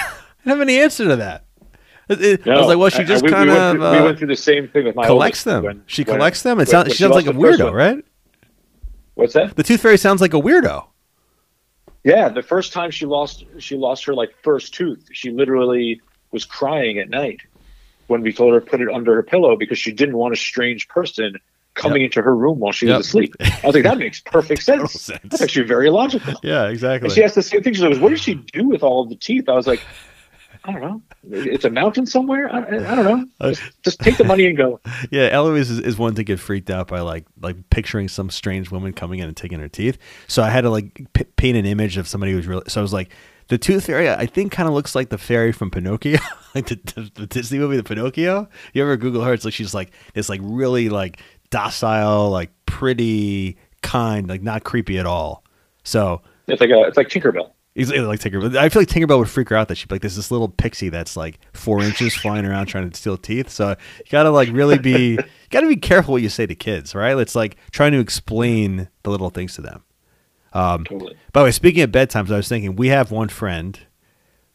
don't 0.46 0.58
have 0.58 0.62
any 0.62 0.80
answer 0.80 1.06
to 1.08 1.15
that. 1.15 1.46
It- 2.10 2.22
it- 2.22 2.48
I 2.48 2.58
was 2.58 2.68
like, 2.68 2.78
well, 2.78 2.89
she 2.89 3.04
just 3.04 3.24
we- 3.24 3.30
we 3.30 3.34
kind 3.34 3.50
went 3.50 3.60
of 3.62 3.72
through- 3.78 3.92
we 3.92 3.98
uh, 3.98 4.04
went 4.06 4.18
through 4.18 4.28
the 4.28 4.36
same 4.36 4.68
thing 4.68 4.86
with 4.86 4.96
my 4.96 5.06
collects 5.06 5.44
them. 5.44 5.63
when- 5.63 5.84
she 5.86 6.04
when- 6.04 6.18
collects 6.18 6.42
them. 6.44 6.58
It 6.58 6.58
when- 6.62 6.68
sounds. 6.68 6.86
when 6.88 6.96
She 6.96 7.04
sounds 7.04 7.15
like 7.15 7.28
a 7.28 7.32
weirdo, 7.34 7.72
right? 7.72 8.04
What's 9.15 9.34
that? 9.34 9.56
The 9.56 9.63
tooth 9.63 9.82
fairy 9.82 9.98
sounds 9.98 10.20
like 10.22 10.34
a 10.34 10.42
weirdo. 10.42 10.86
Yeah, 12.04 12.30
the 12.30 12.42
first 12.42 12.72
time 12.74 12.92
she 12.92 13.06
lost 13.06 13.44
she 13.60 13.76
lost 13.76 14.06
her 14.06 14.13
like 14.13 14.32
first 14.44 14.74
tooth, 14.74 15.08
she 15.12 15.32
literally 15.32 16.02
was 16.32 16.46
crying 16.46 16.98
at 17.00 17.10
night 17.10 17.42
when 18.08 18.22
we 18.22 18.32
told 18.34 18.54
her 18.54 18.60
to 18.60 18.65
put 18.65 18.82
it 18.82 18.88
under 18.89 19.13
her 19.15 19.24
pillow 19.24 19.56
because 19.56 19.78
she 19.78 19.92
didn't 19.92 20.18
want 20.18 20.34
a 20.34 20.38
strange 20.38 20.88
person 20.88 21.36
coming 21.76 22.02
into 22.02 22.22
her 22.22 22.36
room 22.36 22.60
while 22.60 22.72
she 22.74 22.88
Yep. 22.88 22.98
was 22.98 23.08
asleep. 23.08 23.36
I 23.40 23.62
was 23.66 23.76
like, 23.76 23.84
that 23.84 23.98
makes 23.98 24.20
perfect 24.26 24.64
sense. 24.64 24.92
sense. 24.94 25.20
That's 25.26 25.42
actually 25.42 25.66
very 25.68 25.90
logical. 25.90 26.34
Yeah, 26.44 26.68
exactly. 26.68 27.08
And 27.08 27.14
she 27.14 27.24
asked 27.24 27.36
the 27.36 27.42
same 27.44 27.64
thing. 27.64 27.74
She 27.74 27.82
goes, 27.82 28.00
"What 28.00 28.10
did 28.10 28.20
she 28.20 28.36
do 28.36 28.68
with 28.68 28.84
all 28.84 29.04
of 29.04 29.10
the 29.10 29.16
teeth?" 29.16 29.48
I 29.48 29.54
was 29.54 29.68
like, 29.68 29.82
"I 30.66 30.72
don't 30.72 30.82
know. 30.82 31.02
It's 31.32 31.66
a 31.66 31.70
mountain 31.70 32.06
somewhere. 32.06 32.54
I, 32.54 32.60
I 32.60 32.96
don't 32.96 33.06
know. 33.06 33.26
Uh, 33.40 33.50
Just, 33.52 33.84
just 33.84 34.00
take 34.00 34.18
the 34.18 34.24
money 34.26 34.46
and 34.48 34.58
go." 34.58 34.80
Yeah, 35.12 35.30
Eloise 35.32 35.70
is, 35.70 35.80
is 35.80 35.98
one 35.98 36.16
to 36.16 36.24
get 36.24 36.40
freaked 36.40 36.70
out 36.70 36.88
by 36.88 37.00
like 37.00 37.26
like 37.40 37.70
picturing 37.70 38.08
some 38.10 38.30
strange 38.30 38.70
woman 38.72 38.92
coming 38.94 39.20
in 39.20 39.28
and 39.28 39.38
taking 39.38 39.60
her 39.60 39.70
teeth. 39.70 39.98
So 40.28 40.44
I 40.44 40.50
had 40.50 40.62
to 40.62 40.70
like 40.70 41.08
p- 41.14 41.24
paint 41.24 41.58
an 41.58 41.66
image 41.66 41.98
of 41.98 42.08
somebody 42.08 42.34
who's 42.34 42.48
really. 42.48 42.64
So 42.68 42.82
I 42.82 42.84
was 42.84 42.94
like, 42.94 43.10
the 43.48 43.58
tooth 43.58 43.86
fairy, 43.86 44.10
I 44.10 44.26
think, 44.28 44.52
kind 44.52 44.68
of 44.68 44.76
looks 44.76 44.94
like 44.96 45.10
the 45.10 45.18
fairy 45.18 45.52
from 45.52 45.72
Pinocchio, 45.72 46.20
like 46.56 46.68
the, 46.68 46.76
the, 46.96 47.12
the 47.22 47.28
Disney 47.28 47.58
movie, 47.58 47.78
the 47.78 47.84
Pinocchio. 47.84 48.48
You 48.74 48.84
ever 48.84 48.96
Google 48.98 49.24
her? 49.24 49.34
It's 49.34 49.46
like 49.46 49.54
she's 49.56 49.74
like 49.74 49.92
this 50.14 50.30
like 50.30 50.42
really 50.44 50.90
like 50.90 51.20
docile, 51.50 52.30
like 52.30 52.52
pretty, 52.66 53.58
kind, 53.82 54.28
like 54.28 54.42
not 54.42 54.64
creepy 54.64 54.98
at 54.98 55.06
all. 55.06 55.44
So 55.84 56.22
It's 56.48 56.62
like 56.62 56.70
a, 56.70 56.82
it's 56.84 56.98
like 56.98 57.10
Tinkerbell. 57.10 57.52
He's 57.76 57.92
like 57.92 58.20
Tinkerbell. 58.20 58.58
I 58.58 58.68
feel 58.70 58.82
like 58.82 58.90
Tinkerbell 58.90 59.20
would 59.20 59.30
freak 59.30 59.50
her 59.50 59.56
out 59.56 59.70
that 59.70 59.76
she'd 59.76 59.88
be 59.88 59.96
like, 59.96 60.02
there's 60.02 60.16
this 60.16 60.32
little 60.32 60.50
pixie 60.50 60.90
that's 60.90 61.16
like 61.16 61.40
four 61.54 61.82
inches 61.82 62.14
flying 62.14 62.46
around 62.46 62.66
trying 62.66 62.90
to 62.90 62.98
steal 62.98 63.16
teeth. 63.16 63.50
So 63.50 63.70
you 63.70 64.06
gotta 64.12 64.32
like 64.32 64.50
really 64.52 64.78
be, 64.78 65.12
you 65.12 65.20
gotta 65.50 65.68
be 65.68 65.78
careful 65.78 66.14
what 66.14 66.22
you 66.22 66.30
say 66.30 66.46
to 66.46 66.56
kids, 66.56 66.94
right? 66.94 67.18
It's 67.18 67.36
like 67.36 67.56
trying 67.72 67.94
to 67.94 68.00
explain 68.00 68.90
the 69.04 69.12
little 69.12 69.30
things 69.30 69.56
to 69.56 69.62
them. 69.62 69.84
Um, 70.52 70.84
Totally. 70.84 71.16
by 71.32 71.42
the 71.42 71.46
way, 71.46 71.52
speaking 71.52 71.84
of 71.84 71.92
bedtimes, 71.92 72.32
I 72.32 72.38
was 72.38 72.50
thinking 72.50 72.76
we 72.76 72.88
have 72.88 73.12
one 73.12 73.30
friend 73.30 73.80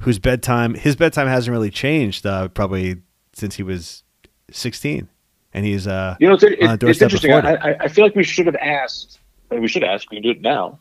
whose 0.01 0.19
bedtime, 0.19 0.75
his 0.75 0.97
bedtime 0.97 1.29
hasn't 1.29 1.53
really 1.53 1.71
changed 1.71 2.27
uh, 2.27 2.49
probably 2.49 2.97
since 3.33 3.55
he 3.57 3.63
was 3.63 4.03
16, 4.51 5.09
and 5.55 5.65
he's 5.65 5.87
uh, 5.87 6.17
You 6.21 6.29
know, 6.29 6.35
it's, 6.35 6.43
it, 6.43 6.59
it's 6.61 7.01
interesting. 7.01 7.33
I, 7.33 7.77
I, 7.81 7.89
feel 7.89 8.05
like 8.05 8.15
we 8.15 8.25
should 8.25 8.47
have 8.47 8.57
asked. 8.57 9.21
and 9.51 9.63
We 9.63 9.69
should 9.69 9.85
ask. 9.85 10.11
We 10.11 10.17
can 10.17 10.23
do 10.25 10.31
it 10.31 10.43
now. 10.43 10.79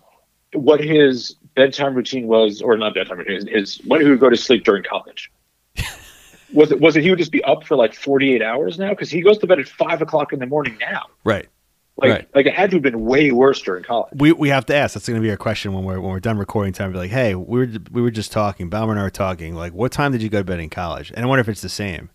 What 0.54 0.84
his 0.84 1.36
bedtime 1.56 1.96
routine 1.96 2.28
was, 2.28 2.62
or 2.62 2.76
not 2.76 2.94
bedtime 2.94 3.20
routine, 3.20 3.48
is 3.48 3.80
when 3.86 4.02
he 4.02 4.10
would 4.10 4.20
go 4.20 4.30
to 4.30 4.38
sleep 4.38 4.64
during 4.66 4.84
college. 4.84 5.32
was 6.54 6.72
it? 6.72 6.82
Was 6.82 6.96
it? 6.96 7.04
He 7.04 7.10
would 7.10 7.20
just 7.20 7.32
be 7.32 7.44
up 7.44 7.64
for 7.64 7.76
like 7.76 7.94
forty 7.94 8.34
eight 8.36 8.42
hours 8.42 8.78
now 8.78 8.90
because 8.90 9.10
he 9.10 9.22
goes 9.22 9.38
to 9.40 9.48
bed 9.48 9.60
at 9.60 9.68
five 9.68 10.02
o'clock 10.02 10.34
in 10.34 10.40
the 10.40 10.46
morning 10.46 10.78
now. 10.80 11.04
right. 11.24 11.48
Like, 11.96 12.10
Right. 12.10 12.28
like 12.34 12.46
it 12.48 12.56
had 12.56 12.72
to 12.72 12.78
have 12.78 12.82
been 12.82 13.06
way 13.06 13.32
worse 13.32 13.62
during 13.62 13.84
college. 13.84 14.14
We 14.16 14.32
we 14.32 14.50
have 14.50 14.66
to 14.66 14.76
ask. 14.76 14.96
That's 14.96 15.08
going 15.08 15.20
to 15.20 15.22
be 15.22 15.30
our 15.30 15.38
question 15.38 15.74
when 15.74 15.84
we're 15.84 16.00
when 16.00 16.10
we're 16.12 16.20
done 16.20 16.40
recording 16.40 16.74
time. 16.74 16.92
Be 16.92 16.98
like, 16.98 17.12
hey, 17.12 17.36
we 17.36 17.60
were 17.60 17.70
we 17.92 18.02
were 18.02 18.10
just 18.10 18.32
talking. 18.32 18.68
Baumer 18.70 18.94
and 18.94 19.00
I 19.00 19.04
were 19.04 19.12
talking. 19.12 19.54
Like, 19.54 19.74
what 19.74 19.92
time 19.92 20.12
did 20.12 20.24
you 20.24 20.30
go 20.30 20.40
to 20.40 20.44
bed 20.44 20.60
in 20.60 20.72
college? 20.72 21.12
And 21.16 21.24
I 21.24 21.28
wonder 21.28 21.42
if 21.42 21.50
it's 21.50 21.62
the 21.62 21.70
same. 21.70 22.10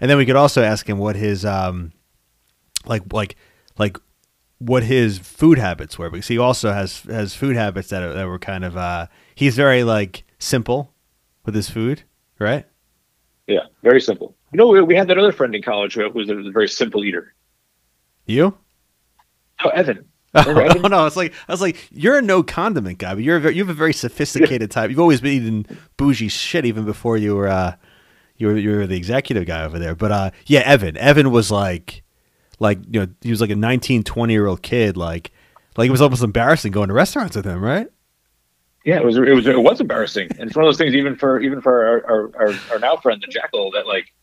And 0.00 0.10
then 0.10 0.18
we 0.18 0.26
could 0.26 0.36
also 0.36 0.62
ask 0.62 0.88
him 0.88 0.98
what 0.98 1.16
his 1.16 1.44
um, 1.44 1.92
like 2.86 3.12
like 3.12 3.36
like 3.78 3.98
what 4.58 4.82
his 4.82 5.18
food 5.18 5.58
habits 5.58 5.98
were 5.98 6.10
because 6.10 6.28
he 6.28 6.38
also 6.38 6.72
has 6.72 7.00
has 7.02 7.34
food 7.34 7.56
habits 7.56 7.88
that 7.88 8.02
are, 8.02 8.12
that 8.14 8.26
were 8.26 8.38
kind 8.38 8.64
of 8.64 8.76
uh 8.76 9.06
he's 9.34 9.54
very 9.54 9.84
like 9.84 10.24
simple 10.38 10.92
with 11.44 11.54
his 11.54 11.68
food, 11.70 12.02
right? 12.38 12.66
Yeah, 13.46 13.66
very 13.82 14.00
simple. 14.00 14.34
You 14.52 14.58
know, 14.58 14.68
we, 14.68 14.80
we 14.82 14.96
had 14.96 15.08
that 15.08 15.18
other 15.18 15.32
friend 15.32 15.54
in 15.54 15.62
college 15.62 15.94
who 15.94 16.08
was 16.10 16.28
a 16.28 16.50
very 16.50 16.68
simple 16.68 17.04
eater. 17.04 17.34
You? 18.24 18.56
Oh, 19.64 19.68
Evan. 19.70 20.06
Oh 20.34 20.88
no, 20.88 21.06
it's 21.06 21.16
like 21.16 21.32
I 21.48 21.52
was 21.52 21.62
like, 21.62 21.88
you're 21.90 22.18
a 22.18 22.22
no 22.22 22.42
condiment 22.42 22.98
guy, 22.98 23.14
but 23.14 23.24
you're 23.24 23.38
a 23.38 23.40
very, 23.40 23.54
you 23.54 23.62
have 23.62 23.70
a 23.70 23.74
very 23.74 23.94
sophisticated 23.94 24.70
type. 24.70 24.90
You've 24.90 25.00
always 25.00 25.22
been 25.22 25.32
eating 25.32 25.66
bougie 25.96 26.28
shit 26.28 26.66
even 26.66 26.84
before 26.84 27.16
you 27.16 27.34
were 27.36 27.48
uh 27.48 27.76
you 28.36 28.48
were 28.48 28.56
you 28.56 28.76
were 28.76 28.86
the 28.86 28.96
executive 28.96 29.46
guy 29.46 29.64
over 29.64 29.78
there. 29.78 29.94
But 29.94 30.12
uh 30.12 30.30
yeah, 30.46 30.60
Evan. 30.60 30.96
Evan 30.96 31.30
was 31.30 31.50
like 31.50 32.02
like 32.58 32.78
you 32.90 33.00
know, 33.00 33.08
he 33.20 33.30
was 33.30 33.40
like 33.40 33.50
a 33.50 33.56
19, 33.56 34.02
20 34.02 34.32
year 34.32 34.46
old 34.46 34.62
kid, 34.62 34.96
like 34.96 35.32
like 35.76 35.88
it 35.88 35.92
was 35.92 36.00
almost 36.00 36.22
embarrassing 36.22 36.72
going 36.72 36.88
to 36.88 36.94
restaurants 36.94 37.36
with 37.36 37.44
him, 37.44 37.62
right? 37.62 37.88
Yeah, 38.84 38.98
it 38.98 39.04
was 39.04 39.16
it 39.16 39.34
was 39.34 39.46
it 39.46 39.60
was 39.60 39.80
embarrassing, 39.80 40.28
and 40.38 40.48
it's 40.48 40.56
one 40.56 40.64
of 40.64 40.68
those 40.68 40.78
things. 40.78 40.94
Even 40.94 41.16
for 41.16 41.40
even 41.40 41.60
for 41.60 41.84
our 41.84 42.06
our, 42.06 42.36
our, 42.36 42.54
our 42.70 42.78
now 42.78 42.96
friend 42.96 43.20
the 43.20 43.26
jackal, 43.26 43.72
that 43.72 43.84
like, 43.84 44.14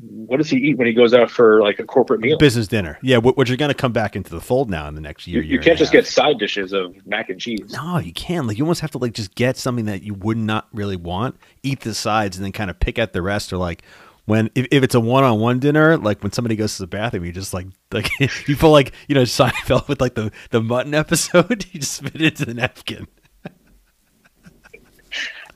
what 0.00 0.36
does 0.36 0.48
he 0.48 0.56
eat 0.58 0.78
when 0.78 0.86
he 0.86 0.92
goes 0.92 1.12
out 1.12 1.30
for 1.30 1.60
like 1.60 1.78
a 1.78 1.84
corporate 1.84 2.20
meal? 2.20 2.38
Business 2.38 2.68
dinner. 2.68 2.98
Yeah, 3.02 3.18
wh- 3.18 3.36
which 3.36 3.50
are 3.50 3.56
going 3.56 3.70
to 3.70 3.74
come 3.74 3.92
back 3.92 4.14
into 4.14 4.30
the 4.30 4.40
fold 4.40 4.70
now 4.70 4.86
in 4.88 4.94
the 4.94 5.00
next 5.00 5.26
year. 5.26 5.42
You, 5.42 5.42
you 5.42 5.52
year 5.54 5.62
can't 5.62 5.78
just 5.78 5.92
half. 5.92 6.04
get 6.04 6.06
side 6.06 6.38
dishes 6.38 6.72
of 6.72 6.94
mac 7.06 7.30
and 7.30 7.40
cheese. 7.40 7.72
No, 7.72 7.98
you 7.98 8.12
can't. 8.12 8.46
Like 8.46 8.58
you 8.58 8.64
almost 8.64 8.80
have 8.80 8.92
to 8.92 8.98
like 8.98 9.12
just 9.12 9.34
get 9.34 9.56
something 9.56 9.86
that 9.86 10.02
you 10.02 10.14
would 10.14 10.36
not 10.36 10.68
really 10.72 10.96
want, 10.96 11.36
eat 11.62 11.80
the 11.80 11.94
sides, 11.94 12.36
and 12.36 12.44
then 12.44 12.52
kind 12.52 12.70
of 12.70 12.78
pick 12.78 12.98
at 12.98 13.12
the 13.12 13.22
rest. 13.22 13.52
Or 13.52 13.56
like 13.56 13.82
when 14.26 14.50
if, 14.54 14.66
if 14.70 14.82
it's 14.84 14.94
a 14.94 15.00
one 15.00 15.24
on 15.24 15.40
one 15.40 15.58
dinner, 15.58 15.96
like 15.96 16.22
when 16.22 16.32
somebody 16.32 16.54
goes 16.54 16.76
to 16.76 16.82
the 16.82 16.86
bathroom, 16.86 17.24
you 17.24 17.32
just 17.32 17.52
like 17.54 17.66
like 17.92 18.08
you 18.20 18.56
feel 18.56 18.70
like 18.70 18.92
you 19.08 19.14
know 19.14 19.22
Seinfeld 19.22 19.88
with 19.88 20.00
like 20.00 20.14
the 20.14 20.30
the 20.50 20.62
mutton 20.62 20.94
episode, 20.94 21.66
you 21.72 21.80
just 21.80 21.94
spit 21.94 22.14
it 22.16 22.22
into 22.22 22.44
the 22.44 22.54
napkin. 22.54 23.08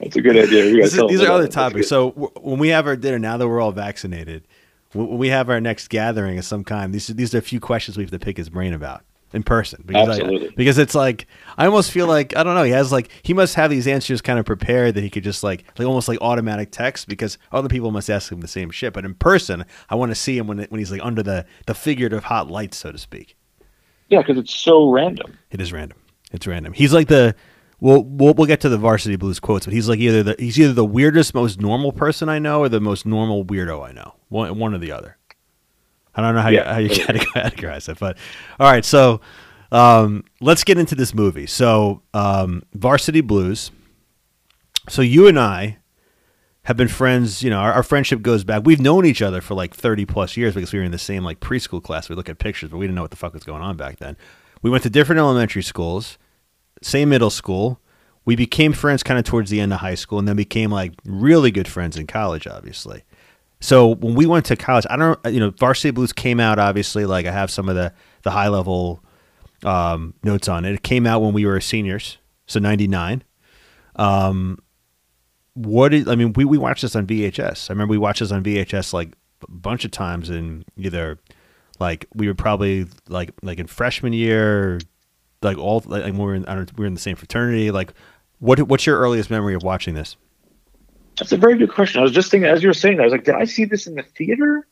That's 0.03 0.17
a 0.17 0.21
good 0.21 0.37
idea. 0.37 0.65
We 0.65 0.71
gotta 0.73 0.83
This 0.83 0.95
is- 0.95 1.05
these 1.09 1.23
are 1.23 1.31
other 1.31 1.49
topics. 1.49 1.89
So 1.89 2.11
w- 2.11 2.31
when 2.41 2.59
we 2.59 2.69
have 2.69 2.87
our 2.87 2.97
dinner, 2.97 3.19
now 3.19 3.37
that 3.37 3.47
we're 3.49 3.61
all 3.61 3.73
vaccinated, 3.73 4.43
when 4.93 5.17
we 5.19 5.29
have 5.29 5.49
our 5.49 5.61
next 5.61 5.89
gathering 5.89 6.39
of 6.39 6.45
some 6.45 6.65
kind, 6.65 6.93
these 6.93 7.07
these 7.09 7.35
are 7.35 7.39
a 7.39 7.43
few 7.43 7.61
questions 7.61 7.97
we 7.97 8.03
have 8.03 8.11
to 8.11 8.19
pick 8.19 8.37
his 8.37 8.49
brain 8.51 8.73
about 8.75 9.03
in 9.33 9.43
person. 9.43 9.83
Because 9.87 10.09
I- 10.09 10.13
Absolutely. 10.13 10.51
because 10.57 10.77
it's 10.79 10.95
like 10.95 11.27
I 11.57 11.67
almost 11.67 11.91
feel 11.93 12.07
like 12.07 12.37
I 12.37 12.43
don't 12.43 12.55
know. 12.55 12.65
He 12.65 12.73
has 12.73 12.91
like 12.93 13.09
he 13.23 13.33
must 13.33 13.55
have 13.55 13.71
these 13.71 13.87
answers 13.87 14.21
kind 14.21 14.39
of 14.39 14.45
prepared 14.45 14.95
that 14.97 15.03
he 15.03 15.09
could 15.09 15.25
just 15.25 15.43
like 15.45 15.65
like 15.79 15.87
almost 15.87 16.09
like 16.09 16.19
automatic 16.21 16.71
text 16.73 17.09
because 17.09 17.39
other 17.53 17.69
people 17.69 17.91
must 17.93 18.11
ask 18.11 18.31
him 18.33 18.41
the 18.41 18.49
same 18.49 18.71
shit. 18.71 18.93
But 18.93 19.05
in 19.05 19.15
person, 19.15 19.65
I 19.89 19.95
want 19.95 20.11
to 20.11 20.17
see 20.17 20.37
him 20.37 20.47
when 20.49 20.59
when 20.59 20.79
he's 20.81 20.91
like 20.91 21.01
under 21.05 21.23
the 21.23 21.47
the 21.67 21.75
figurative 21.75 22.25
hot 22.25 22.51
lights, 22.51 22.77
so 22.77 22.91
to 22.93 22.99
speak. 22.99 23.37
yeah, 24.09 24.19
because 24.21 24.37
it's 24.37 24.55
so 24.55 24.91
random. 24.91 25.39
It 25.51 25.61
is 25.61 25.73
random. 25.73 25.97
It's 26.33 26.47
random. 26.47 26.73
He's 26.75 26.93
like 26.93 27.09
the 27.09 27.35
we'll, 27.83 28.03
we'll 28.05 28.33
we'll 28.35 28.47
get 28.47 28.61
to 28.63 28.69
the 28.69 28.79
Varsity 28.79 29.17
Blues 29.17 29.41
quotes, 29.41 29.67
but 29.67 29.75
he's 29.75 29.89
like 29.89 29.99
either 29.99 30.23
the 30.23 30.37
he's 30.39 30.59
either 30.59 30.73
the 30.73 30.85
weirdest, 30.85 31.35
most 31.35 31.61
normal 31.61 31.93
person 31.93 32.29
I 32.29 32.39
know, 32.39 32.61
or 32.61 32.69
the 32.69 32.81
most 32.81 33.05
normal 33.05 33.45
weirdo 33.45 33.87
I 33.87 33.93
know. 33.93 34.15
One 34.29 34.59
one 34.59 34.75
or 34.75 34.79
the 34.79 34.93
other. 34.93 35.19
I 36.15 36.21
don't 36.23 36.35
know 36.35 36.43
how 36.43 36.49
Yeah. 36.51 36.79
you 36.79 36.89
how 36.89 37.13
you 37.13 37.21
categorize 37.35 37.89
it, 37.89 37.99
but 37.99 38.17
all 38.61 38.71
right. 38.71 38.85
So 38.85 39.21
um, 39.71 40.25
let's 40.41 40.65
get 40.65 40.79
into 40.79 40.95
this 40.95 41.15
movie. 41.15 41.47
So 41.47 42.03
um, 42.15 42.63
Varsity 42.75 43.21
Blues. 43.21 43.71
So 44.89 45.01
you 45.03 45.27
and 45.29 45.39
I 45.39 45.79
have 46.65 46.77
been 46.77 46.89
friends. 46.89 47.43
You 47.43 47.51
know, 47.51 47.59
our, 47.59 47.73
our 47.73 47.83
friendship 47.83 48.21
goes 48.23 48.45
back. 48.45 48.63
We've 48.65 48.81
known 48.81 49.07
each 49.07 49.23
other 49.23 49.41
for 49.41 49.55
like 49.55 49.75
thirty 49.75 50.05
plus 50.05 50.37
years 50.37 50.55
because 50.55 50.73
we 50.73 50.79
were 50.79 50.85
in 50.85 50.93
the 50.93 50.99
same 50.99 51.25
like 51.25 51.41
preschool 51.41 51.83
class. 51.83 52.09
We 52.09 52.15
look 52.17 52.29
at 52.29 52.39
pictures, 52.39 52.71
but 52.71 52.77
we 52.79 52.85
didn't 52.87 52.97
know 52.97 53.03
what 53.03 53.11
the 53.11 53.17
fuck 53.17 53.33
was 53.35 53.45
going 53.45 53.63
on 53.63 53.77
back 53.77 53.99
then. 53.99 54.17
We 54.61 54.71
went 54.71 54.83
to 54.85 54.91
different 54.91 55.19
elementary 55.19 55.63
schools, 55.63 56.19
same 56.83 57.09
middle 57.09 57.31
school. 57.31 57.81
We 58.25 58.37
became 58.37 58.73
friends 58.73 59.03
kind 59.03 59.19
of 59.19 59.25
towards 59.25 59.51
the 59.51 59.61
end 59.61 59.73
of 59.73 59.81
high 59.81 59.97
school, 59.97 60.19
and 60.19 60.29
then 60.29 60.37
became 60.37 60.71
like 60.71 60.93
really 61.05 61.51
good 61.51 61.67
friends 61.67 61.97
in 61.97 62.07
college. 62.07 62.47
Obviously, 62.47 63.03
so 63.61 63.95
when 63.95 64.15
we 64.15 64.27
went 64.27 64.47
to 64.47 64.57
college, 64.57 64.87
I 64.91 64.97
don't, 64.97 65.19
you 65.27 65.41
know, 65.41 65.51
Varsity 65.51 65.93
Blues 65.93 66.13
came 66.13 66.41
out. 66.41 66.59
Obviously, 66.59 67.07
like 67.07 67.27
I 67.27 67.33
have 67.33 67.51
some 67.51 67.69
of 67.69 67.75
the 67.75 67.93
the 68.23 68.31
high 68.31 68.49
level 68.49 69.03
um, 69.65 70.15
notes 70.23 70.49
on 70.49 70.65
it. 70.65 70.75
It 70.75 70.83
came 70.83 71.07
out 71.07 71.23
when 71.23 71.33
we 71.33 71.47
were 71.47 71.61
seniors, 71.61 72.19
so 72.47 72.61
ninety 72.61 72.89
nine. 72.89 73.25
Um, 73.97 74.59
what 75.55 75.91
did 75.91 76.09
I 76.09 76.15
mean? 76.15 76.33
We 76.33 76.45
we 76.45 76.59
watched 76.59 76.83
this 76.83 76.97
on 76.97 77.07
VHS. 77.07 77.71
I 77.71 77.73
remember 77.73 77.93
we 77.93 77.99
watched 77.99 78.21
this 78.21 78.33
on 78.33 78.43
VHS 78.43 78.93
like 78.93 79.13
a 79.43 79.51
bunch 79.51 79.85
of 79.85 79.91
times 79.91 80.31
in 80.31 80.65
either 80.77 81.19
like 81.79 82.07
we 82.15 82.27
were 82.27 82.35
probably 82.35 82.87
like 83.09 83.33
like 83.43 83.59
in 83.59 83.67
freshman 83.67 84.13
year, 84.13 84.81
like 85.43 85.59
all 85.59 85.83
like 85.87 86.03
when 86.05 86.19
we 86.19 86.25
were 86.25 86.35
in 86.35 86.45
I 86.47 86.55
don't 86.55 86.71
know, 86.71 86.75
we 86.77 86.83
were 86.83 86.87
in 86.89 86.95
the 86.95 87.01
same 87.01 87.17
fraternity. 87.17 87.71
Like, 87.71 87.93
what 88.41 88.61
what's 88.63 88.87
your 88.87 88.99
earliest 88.99 89.31
memory 89.31 89.55
of 89.55 89.63
watching 89.63 89.95
this? 89.95 90.17
That's 91.19 91.33
a 91.33 91.37
very 91.37 91.59
good 91.59 91.71
question. 91.73 92.01
I 92.01 92.03
was 92.03 92.13
just 92.13 92.31
thinking 92.31 92.49
as 92.49 92.63
you 92.63 92.69
were 92.69 92.75
saying 92.75 92.97
that, 92.97 93.03
I 93.03 93.07
was 93.07 93.13
like, 93.13 93.25
did 93.25 93.35
I 93.35 93.45
see 93.45 93.65
this 93.65 93.87
in 93.87 93.95
the 93.97 94.03
theater? 94.03 94.67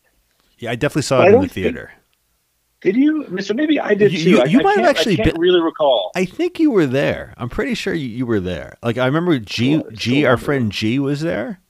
Yeah, 0.59 0.71
I 0.71 0.75
definitely 0.75 1.03
saw 1.03 1.21
I 1.21 1.25
it 1.25 1.27
in 1.29 1.33
the 1.35 1.39
think- 1.41 1.53
theater. 1.53 1.93
Did 2.83 2.97
you? 2.97 3.39
So 3.41 3.53
maybe 3.53 3.79
I 3.79 3.93
did 3.93 4.11
You- 4.11 4.19
too. 4.19 4.31
you- 4.31 4.47
you 4.47 4.61
I 4.61 4.63
might 4.63 4.77
have 4.79 4.85
can't- 4.87 4.97
actually 4.97 5.13
I 5.13 5.17
can't 5.25 5.35
been- 5.35 5.41
really 5.43 5.61
recall. 5.61 6.13
I 6.17 6.25
think 6.25 6.59
you 6.59 6.71
were 6.71 6.87
there. 6.87 7.35
I'm 7.37 7.51
pretty 7.51 7.75
sure 7.75 7.93
you, 7.93 8.09
you 8.09 8.25
were 8.25 8.41
there. 8.41 8.77
Like 8.83 8.97
I 8.97 9.05
remember 9.05 9.39
G 9.39 9.73
Sure, 9.75 9.91
G 9.93 10.25
our 10.25 10.39
friend 10.39 10.73
G 10.73 10.99
was 10.99 11.21
there. 11.21 11.61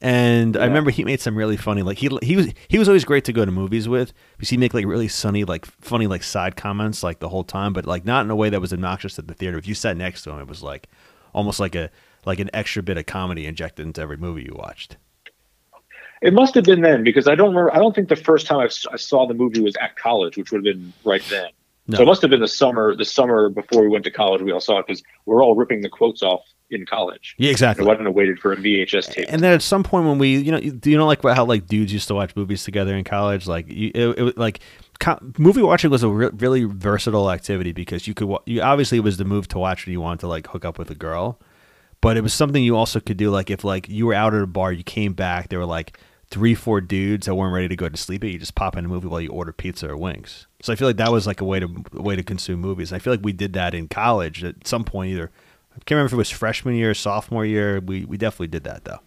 And 0.00 0.56
I 0.56 0.64
remember 0.66 0.90
he 0.90 1.04
made 1.04 1.20
some 1.20 1.36
really 1.36 1.56
funny 1.56 1.82
like 1.82 1.98
he 1.98 2.08
he 2.22 2.36
was 2.36 2.52
he 2.68 2.78
was 2.78 2.88
always 2.88 3.04
great 3.04 3.24
to 3.24 3.32
go 3.32 3.44
to 3.44 3.50
movies 3.50 3.88
with 3.88 4.12
because 4.36 4.50
he'd 4.50 4.60
make 4.60 4.72
like 4.72 4.86
really 4.86 5.08
sunny 5.08 5.44
like 5.44 5.66
funny 5.66 6.06
like 6.06 6.22
side 6.22 6.54
comments 6.54 7.02
like 7.02 7.18
the 7.18 7.28
whole 7.28 7.42
time 7.42 7.72
but 7.72 7.84
like 7.84 8.04
not 8.04 8.24
in 8.24 8.30
a 8.30 8.36
way 8.36 8.48
that 8.48 8.60
was 8.60 8.72
obnoxious 8.72 9.18
at 9.18 9.26
the 9.26 9.34
theater. 9.34 9.58
If 9.58 9.66
you 9.66 9.74
sat 9.74 9.96
next 9.96 10.22
to 10.22 10.30
him 10.30 10.38
it 10.38 10.46
was 10.46 10.62
like 10.62 10.88
almost 11.32 11.58
like 11.58 11.74
a 11.74 11.90
like 12.26 12.38
an 12.38 12.50
extra 12.54 12.82
bit 12.82 12.96
of 12.96 13.06
comedy 13.06 13.46
injected 13.46 13.86
into 13.86 14.00
every 14.00 14.16
movie 14.16 14.42
you 14.42 14.54
watched. 14.56 14.96
It 16.20 16.32
must 16.32 16.54
have 16.54 16.64
been 16.64 16.80
then 16.80 17.04
because 17.04 17.28
I 17.28 17.34
don't 17.34 17.48
remember. 17.48 17.74
I 17.74 17.78
don't 17.78 17.94
think 17.94 18.08
the 18.08 18.16
first 18.16 18.46
time 18.46 18.60
I 18.60 18.96
saw 18.96 19.26
the 19.26 19.34
movie 19.34 19.60
was 19.60 19.76
at 19.76 19.96
college, 19.96 20.36
which 20.36 20.50
would 20.50 20.64
have 20.64 20.74
been 20.74 20.92
right 21.04 21.22
then. 21.30 21.50
No. 21.86 21.96
So 21.96 22.02
it 22.02 22.06
must 22.06 22.22
have 22.22 22.30
been 22.30 22.40
the 22.40 22.48
summer. 22.48 22.94
The 22.94 23.04
summer 23.04 23.48
before 23.48 23.82
we 23.82 23.88
went 23.88 24.04
to 24.04 24.10
college, 24.10 24.42
we 24.42 24.52
all 24.52 24.60
saw 24.60 24.78
it 24.78 24.86
because 24.86 25.02
we're 25.26 25.42
all 25.42 25.54
ripping 25.54 25.80
the 25.80 25.88
quotes 25.88 26.22
off 26.22 26.42
in 26.70 26.86
college. 26.86 27.34
Yeah, 27.38 27.50
exactly. 27.50 27.84
I 27.84 27.88
wouldn't 27.88 28.06
have 28.06 28.14
waited 28.14 28.38
for 28.38 28.52
a 28.52 28.56
VHS 28.56 29.12
tape. 29.12 29.26
And 29.28 29.42
then 29.42 29.52
at 29.52 29.62
some 29.62 29.82
point 29.82 30.06
when 30.06 30.18
we, 30.18 30.36
you 30.36 30.52
know, 30.52 30.60
do 30.60 30.90
you 30.90 30.96
know 30.96 31.06
like 31.06 31.22
how 31.22 31.44
like 31.44 31.66
dudes 31.66 31.92
used 31.92 32.08
to 32.08 32.14
watch 32.14 32.34
movies 32.36 32.64
together 32.64 32.96
in 32.96 33.04
college? 33.04 33.46
Like 33.46 33.68
you, 33.68 33.90
it, 33.94 34.18
it 34.18 34.22
was 34.22 34.36
like 34.36 34.60
movie 35.38 35.62
watching 35.62 35.90
was 35.90 36.02
a 36.02 36.08
re- 36.08 36.30
really 36.34 36.64
versatile 36.64 37.30
activity 37.30 37.72
because 37.72 38.06
you 38.06 38.14
could, 38.14 38.28
wa- 38.28 38.42
you 38.46 38.60
obviously 38.60 38.98
it 38.98 39.04
was 39.04 39.16
the 39.16 39.24
move 39.24 39.48
to 39.48 39.58
watch 39.58 39.86
when 39.86 39.92
you 39.92 40.00
wanted 40.00 40.20
to 40.20 40.28
like 40.28 40.46
hook 40.48 40.64
up 40.64 40.78
with 40.78 40.90
a 40.90 40.94
girl, 40.94 41.40
but 42.00 42.16
it 42.16 42.22
was 42.22 42.34
something 42.34 42.62
you 42.62 42.76
also 42.76 43.00
could 43.00 43.16
do 43.16 43.30
like 43.30 43.50
if 43.50 43.64
like 43.64 43.88
you 43.88 44.06
were 44.06 44.14
out 44.14 44.34
at 44.34 44.42
a 44.42 44.46
bar, 44.46 44.72
you 44.72 44.84
came 44.84 45.12
back, 45.14 45.48
there 45.48 45.58
were 45.58 45.64
like 45.66 45.98
three, 46.30 46.54
four 46.54 46.80
dudes 46.80 47.26
that 47.26 47.34
weren't 47.34 47.54
ready 47.54 47.68
to 47.68 47.76
go 47.76 47.88
to 47.88 47.96
sleep, 47.96 48.22
you 48.22 48.38
just 48.38 48.54
pop 48.54 48.76
in 48.76 48.84
a 48.84 48.88
movie 48.88 49.08
while 49.08 49.20
you 49.20 49.30
order 49.30 49.52
pizza 49.52 49.88
or 49.88 49.96
wings. 49.96 50.46
So 50.62 50.72
I 50.72 50.76
feel 50.76 50.88
like 50.88 50.98
that 50.98 51.10
was 51.10 51.26
like 51.26 51.40
a 51.40 51.44
way 51.44 51.60
to 51.60 51.84
a 51.94 52.02
way 52.02 52.16
to 52.16 52.22
consume 52.22 52.60
movies. 52.60 52.92
I 52.92 52.98
feel 52.98 53.12
like 53.12 53.24
we 53.24 53.32
did 53.32 53.52
that 53.54 53.74
in 53.74 53.88
college 53.88 54.44
at 54.44 54.66
some 54.66 54.84
point 54.84 55.12
either. 55.12 55.30
I 55.80 55.84
can't 55.84 55.96
remember 55.96 56.06
if 56.08 56.12
it 56.12 56.16
was 56.16 56.30
freshman 56.30 56.74
year, 56.74 56.94
sophomore 56.94 57.44
year. 57.46 57.80
We 57.80 58.04
we 58.04 58.16
definitely 58.16 58.48
did 58.48 58.64
that 58.64 58.84
though. 58.84 58.98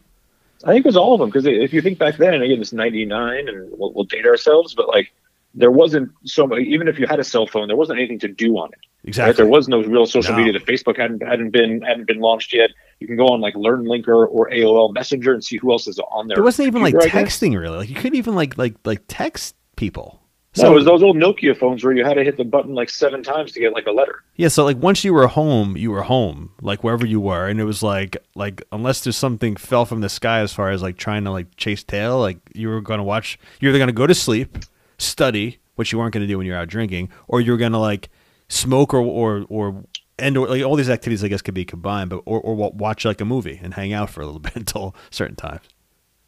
I 0.64 0.74
think 0.74 0.86
it 0.86 0.90
was 0.90 0.98
all 0.98 1.14
of 1.14 1.20
them 1.20 1.30
because 1.30 1.46
if 1.46 1.74
you 1.74 1.82
think 1.82 1.98
back 1.98 2.18
then, 2.18 2.34
and 2.36 2.44
again, 2.44 2.62
it's 2.62 2.72
'99, 2.74 3.48
and 3.48 3.70
we'll, 3.78 3.92
we'll 3.94 4.04
date 4.06 4.26
ourselves, 4.26 4.74
but 4.76 4.88
like 4.88 5.12
there 5.54 5.72
wasn't 5.72 6.12
so 6.26 6.48
much. 6.48 6.60
Even 6.60 6.88
if 6.88 6.98
you 7.00 7.08
had 7.08 7.20
a 7.20 7.24
cell 7.24 7.46
phone, 7.48 7.68
there 7.68 7.76
wasn't 7.76 8.00
anything 8.00 8.20
to 8.20 8.28
do 8.28 8.58
on 8.58 8.70
it. 8.70 8.76
Right? 8.80 8.88
Exactly. 9.10 9.34
There 9.44 9.48
was 9.52 9.68
no 9.68 9.82
real 9.82 10.06
social 10.06 10.34
No. 10.34 10.44
media. 10.44 10.54
The 10.54 10.66
Facebook 10.66 10.98
hadn't 10.98 11.22
hadn't 11.24 11.50
been 11.50 11.82
hadn't 11.82 12.06
been 12.06 12.20
launched 12.20 12.54
yet. 12.54 12.70
You 13.00 13.08
can 13.08 13.18
go 13.18 13.26
on 13.28 13.42
like 13.42 13.56
LearnLinker 13.56 14.28
or 14.30 14.50
AOL 14.52 14.94
Messenger 14.94 15.34
and 15.34 15.44
see 15.44 15.58
who 15.58 15.72
else 15.72 15.88
is 15.88 15.98
on 16.12 16.28
there. 16.28 16.36
There 16.36 16.44
wasn't 16.44 16.68
even 16.68 16.84
like 16.84 16.94
computer, 16.94 17.18
I 17.18 17.24
guess. 17.24 17.40
texting 17.40 17.60
really. 17.60 17.78
Like 17.80 17.90
you 17.90 17.96
couldn't 17.96 18.16
even 18.18 18.36
like 18.36 18.58
like 18.60 18.76
like 18.86 19.02
text 19.08 19.56
people. 19.76 20.21
So 20.54 20.70
it 20.70 20.76
was 20.76 20.84
those 20.84 21.02
old 21.02 21.16
Nokia 21.16 21.56
phones 21.56 21.82
where 21.82 21.94
you 21.94 22.04
had 22.04 22.16
to 22.16 22.26
hit 22.26 22.36
the 22.36 22.44
button 22.44 22.76
like 22.76 22.90
seven 22.90 23.24
times 23.24 23.54
to 23.54 23.60
get 23.62 23.72
like 23.72 23.86
a 23.88 23.92
letter. 23.92 24.22
yeah, 24.36 24.50
so 24.50 24.66
like 24.66 24.76
once 24.78 25.02
you 25.06 25.14
were 25.14 25.28
home, 25.28 25.78
you 25.78 25.92
were 25.92 26.02
home, 26.02 26.52
like 26.62 26.84
wherever 26.84 27.06
you 27.06 27.22
were, 27.22 27.48
and 27.48 27.62
it 27.62 27.64
was 27.64 27.82
like 27.82 28.18
like 28.36 28.62
unless 28.74 29.02
there's 29.02 29.16
something 29.16 29.56
fell 29.56 29.86
from 29.86 30.02
the 30.02 30.10
sky 30.10 30.40
as 30.42 30.52
far 30.52 30.70
as 30.70 30.82
like 30.82 30.98
trying 30.98 31.24
to 31.24 31.32
like 31.32 31.56
chase 31.56 31.84
tail, 31.86 32.20
like 32.20 32.38
you 32.54 32.68
were 32.68 32.82
gonna 32.82 33.04
watch. 33.04 33.40
You're 33.62 33.70
either 33.70 33.80
gonna 33.80 33.94
go 33.94 34.06
to 34.08 34.14
sleep, 34.14 34.58
study, 34.98 35.60
which 35.76 35.94
you 35.94 36.00
weren't 36.00 36.14
gonna 36.14 36.28
do 36.28 36.38
when 36.38 36.46
you're 36.46 36.58
out 36.58 36.68
drinking, 36.68 37.10
or 37.30 37.40
you're 37.40 37.58
gonna 37.58 37.80
like 37.80 38.10
smoke 38.50 38.94
or 38.94 39.00
or 39.02 39.46
or 39.48 39.86
and 40.20 40.36
or 40.38 40.50
like 40.50 40.64
all 40.64 40.76
these 40.76 40.90
activities 40.90 41.24
I 41.24 41.30
guess 41.30 41.42
could 41.42 41.54
be 41.54 41.64
combined, 41.64 42.10
but 42.10 42.24
or 42.26 42.42
or 42.42 42.56
watch 42.56 43.06
like 43.06 43.22
a 43.22 43.26
movie 43.26 43.58
and 43.64 43.74
hang 43.76 43.94
out 43.94 44.10
for 44.10 44.20
a 44.20 44.26
little 44.26 44.40
bit 44.48 44.58
until 44.58 44.94
certain 45.12 45.38
times. 45.38 45.62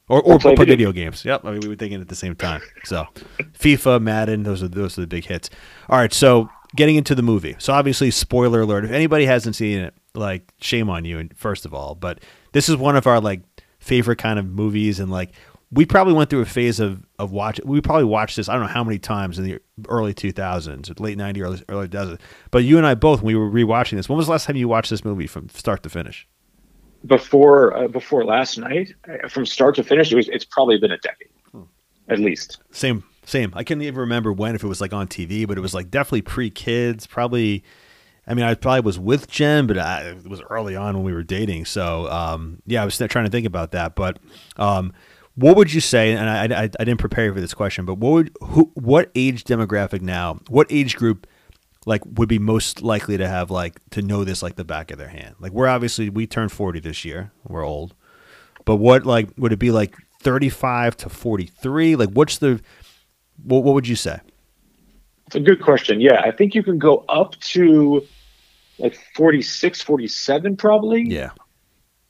Or, 0.09 0.21
or, 0.21 0.33
Or 0.33 0.39
play 0.39 0.55
video- 0.55 0.65
video 0.73 0.91
games. 0.91 1.23
Yep, 1.23 1.45
I 1.45 1.51
mean, 1.51 1.61
we 1.61 1.69
were 1.69 1.75
thinking 1.75 2.01
at 2.01 2.09
the 2.09 2.15
same 2.15 2.35
time. 2.35 2.61
So, 2.83 3.05
FIFA, 3.59 4.01
Madden, 4.01 4.43
those 4.43 4.61
are 4.61 4.67
those 4.67 4.97
are 4.97 5.01
the 5.01 5.07
big 5.07 5.25
hits. 5.25 5.49
All 5.89 5.97
right, 5.97 6.11
so 6.13 6.49
getting 6.75 6.95
into 6.97 7.15
the 7.15 7.21
movie. 7.21 7.55
So 7.59 7.71
obviously, 7.73 8.11
spoiler 8.11 8.61
alert. 8.61 8.83
If 8.85 8.91
anybody 8.91 9.25
hasn't 9.25 9.55
seen 9.55 9.79
it, 9.79 9.93
like 10.13 10.51
shame 10.59 10.89
on 10.89 11.05
you. 11.05 11.19
And 11.19 11.35
first 11.37 11.65
of 11.65 11.73
all, 11.73 11.95
but 11.95 12.19
this 12.51 12.67
is 12.69 12.75
one 12.75 12.95
of 12.97 13.07
our 13.07 13.21
like 13.21 13.41
favorite 13.79 14.17
kind 14.17 14.39
of 14.39 14.45
movies, 14.45 14.99
and 14.99 15.09
like 15.09 15.31
we 15.71 15.85
probably 15.85 16.13
went 16.13 16.29
through 16.29 16.41
a 16.41 16.45
phase 16.45 16.79
of 16.81 17.01
of 17.17 17.31
watch. 17.31 17.61
We 17.63 17.79
probably 17.79 18.03
watched 18.03 18.35
this. 18.35 18.49
I 18.49 18.53
don't 18.53 18.63
know 18.63 18.67
how 18.67 18.83
many 18.83 18.99
times 18.99 19.39
in 19.39 19.45
the 19.45 19.59
early 19.87 20.13
two 20.13 20.31
thousands, 20.33 20.91
late 20.99 21.17
ninety, 21.17 21.41
early 21.41 21.61
early 21.69 21.87
two 21.87 21.97
thousands. 21.97 22.19
But 22.51 22.65
you 22.65 22.77
and 22.77 22.85
I 22.85 22.95
both, 22.95 23.21
when 23.21 23.27
we 23.27 23.35
were 23.35 23.49
rewatching 23.49 23.95
this. 23.97 24.09
When 24.09 24.17
was 24.17 24.25
the 24.27 24.33
last 24.33 24.45
time 24.47 24.57
you 24.57 24.67
watched 24.67 24.89
this 24.89 25.05
movie 25.05 25.27
from 25.27 25.47
start 25.49 25.81
to 25.83 25.89
finish? 25.89 26.27
Before 27.05 27.75
uh, 27.75 27.87
before 27.89 28.23
last 28.23 28.57
night, 28.57 28.93
uh, 29.09 29.27
from 29.27 29.45
start 29.45 29.75
to 29.75 29.83
finish, 29.83 30.11
it 30.11 30.15
was 30.15 30.29
it's 30.29 30.45
probably 30.45 30.77
been 30.77 30.91
a 30.91 30.97
decade, 30.97 31.27
Hmm. 31.51 31.63
at 32.07 32.19
least. 32.19 32.59
Same, 32.71 33.03
same. 33.25 33.51
I 33.55 33.63
can't 33.65 33.81
even 33.81 33.99
remember 33.99 34.31
when, 34.31 34.55
if 34.55 34.63
it 34.63 34.67
was 34.67 34.79
like 34.79 34.93
on 34.93 35.07
TV, 35.07 35.45
but 35.45 35.57
it 35.57 35.61
was 35.61 35.73
like 35.73 35.91
definitely 35.91 36.21
pre 36.21 36.49
kids. 36.49 37.05
Probably, 37.05 37.63
I 38.25 38.33
mean, 38.33 38.45
I 38.45 38.53
probably 38.53 38.81
was 38.81 38.97
with 38.99 39.27
Jen, 39.29 39.67
but 39.67 39.77
I, 39.77 40.01
it 40.11 40.29
was 40.29 40.41
early 40.49 40.77
on 40.77 40.95
when 40.95 41.03
we 41.03 41.11
were 41.11 41.23
dating. 41.23 41.65
So, 41.65 42.09
um, 42.09 42.61
yeah, 42.65 42.81
I 42.81 42.85
was 42.85 42.97
trying 42.97 43.25
to 43.25 43.31
think 43.31 43.45
about 43.45 43.71
that. 43.71 43.95
But 43.95 44.19
um, 44.55 44.93
what 45.35 45.57
would 45.57 45.73
you 45.73 45.81
say? 45.81 46.13
And 46.13 46.29
I, 46.29 46.43
I, 46.45 46.63
I 46.63 46.83
didn't 46.85 46.99
prepare 46.99 47.25
you 47.25 47.33
for 47.33 47.41
this 47.41 47.53
question, 47.53 47.83
but 47.83 47.95
what 47.95 48.11
would 48.11 48.31
who, 48.41 48.71
what 48.75 49.11
age 49.13 49.43
demographic 49.43 50.01
now? 50.01 50.39
What 50.47 50.67
age 50.69 50.95
group? 50.95 51.27
Like 51.85 52.01
would 52.05 52.29
be 52.29 52.39
most 52.39 52.81
likely 52.81 53.17
to 53.17 53.27
have 53.27 53.51
like 53.51 53.79
to 53.91 54.01
know 54.01 54.23
this 54.23 54.41
like 54.41 54.55
the 54.55 54.63
back 54.63 54.91
of 54.91 54.97
their 54.97 55.09
hand. 55.09 55.35
Like 55.39 55.51
we're 55.51 55.67
obviously 55.67 56.09
we 56.09 56.27
turned 56.27 56.51
forty 56.51 56.79
this 56.79 57.03
year. 57.03 57.31
We're 57.47 57.65
old, 57.65 57.93
but 58.65 58.77
what 58.77 59.05
like 59.05 59.29
would 59.37 59.51
it 59.51 59.59
be 59.59 59.71
like 59.71 59.95
thirty 60.19 60.49
five 60.49 60.95
to 60.97 61.09
forty 61.09 61.47
three? 61.47 61.95
Like 61.95 62.09
what's 62.09 62.37
the 62.37 62.61
what, 63.43 63.63
what 63.63 63.73
would 63.73 63.87
you 63.87 63.95
say? 63.95 64.19
It's 65.27 65.35
a 65.35 65.39
good 65.39 65.61
question. 65.61 65.99
Yeah, 65.99 66.21
I 66.21 66.31
think 66.31 66.55
you 66.55 66.63
can 66.63 66.77
go 66.77 67.05
up 67.09 67.39
to 67.39 68.05
like 68.79 68.97
46, 69.15 69.81
47 69.81 70.57
probably. 70.57 71.03
Yeah. 71.03 71.31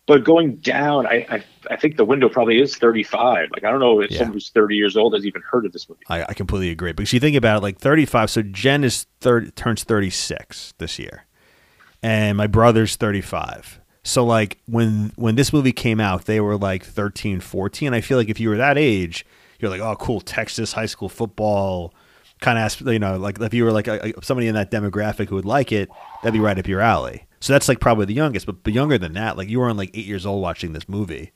But 0.05 0.23
going 0.23 0.57
down, 0.57 1.07
I, 1.07 1.25
I 1.29 1.43
I 1.71 1.75
think 1.77 1.97
the 1.97 2.05
window 2.05 2.27
probably 2.29 2.61
is 2.61 2.75
35. 2.75 3.49
Like 3.53 3.63
I 3.63 3.71
don't 3.71 3.79
know 3.79 4.01
if 4.01 4.11
Yeah. 4.11 4.19
someone 4.19 4.33
who's 4.33 4.49
30 4.49 4.75
years 4.75 4.97
old 4.97 5.13
has 5.13 5.25
even 5.25 5.41
heard 5.49 5.65
of 5.65 5.71
this 5.71 5.87
movie. 5.87 6.01
I, 6.09 6.23
I 6.23 6.33
completely 6.33 6.69
agree 6.71 6.91
because 6.91 7.13
you 7.13 7.19
think 7.19 7.35
about 7.37 7.57
it, 7.57 7.63
like 7.63 7.79
35. 7.79 8.29
So 8.29 8.41
Jen 8.41 8.83
is 8.83 9.07
30, 9.21 9.51
turns 9.51 9.83
36 9.83 10.73
this 10.77 10.99
year, 10.99 11.25
and 12.01 12.37
my 12.37 12.47
brother's 12.47 12.95
35. 12.95 13.79
So 14.03 14.25
like 14.25 14.59
when 14.65 15.13
when 15.15 15.35
this 15.35 15.53
movie 15.53 15.71
came 15.71 15.99
out, 16.01 16.25
they 16.25 16.41
were 16.41 16.57
like 16.57 16.83
13, 16.83 17.39
14. 17.39 17.93
I 17.93 18.01
feel 18.01 18.17
like 18.17 18.29
if 18.29 18.39
you 18.39 18.49
were 18.49 18.57
that 18.57 18.77
age, 18.77 19.25
you're 19.59 19.71
like, 19.71 19.79
oh, 19.81 19.95
cool, 19.95 20.19
Texas 20.19 20.73
high 20.73 20.85
school 20.87 21.07
football 21.07 21.93
kind 22.41 22.59
of, 22.59 22.81
you 22.91 22.99
know, 22.99 23.15
like 23.15 23.39
if 23.39 23.53
you 23.53 23.63
were 23.63 23.71
like 23.71 23.87
a, 23.87 24.11
somebody 24.21 24.49
in 24.49 24.55
that 24.55 24.69
demographic 24.69 25.29
who 25.29 25.35
would 25.35 25.45
like 25.45 25.71
it, 25.71 25.87
that'd 26.21 26.33
be 26.33 26.41
right 26.41 26.59
up 26.59 26.67
your 26.67 26.81
alley. 26.81 27.25
So 27.43 27.51
that's 27.51 27.67
like 27.67 27.81
probably 27.81 28.05
the 28.05 28.13
youngest, 28.13 28.45
but, 28.45 28.63
but 28.63 28.71
younger 28.71 28.97
than 28.97 29.11
that, 29.15 29.35
like 29.35 29.49
you 29.49 29.59
weren't 29.59 29.75
like 29.77 29.89
eight 29.93 30.05
years 30.05 30.25
old 30.25 30.41
watching 30.41 30.71
this 30.71 30.87
movie, 30.87 31.33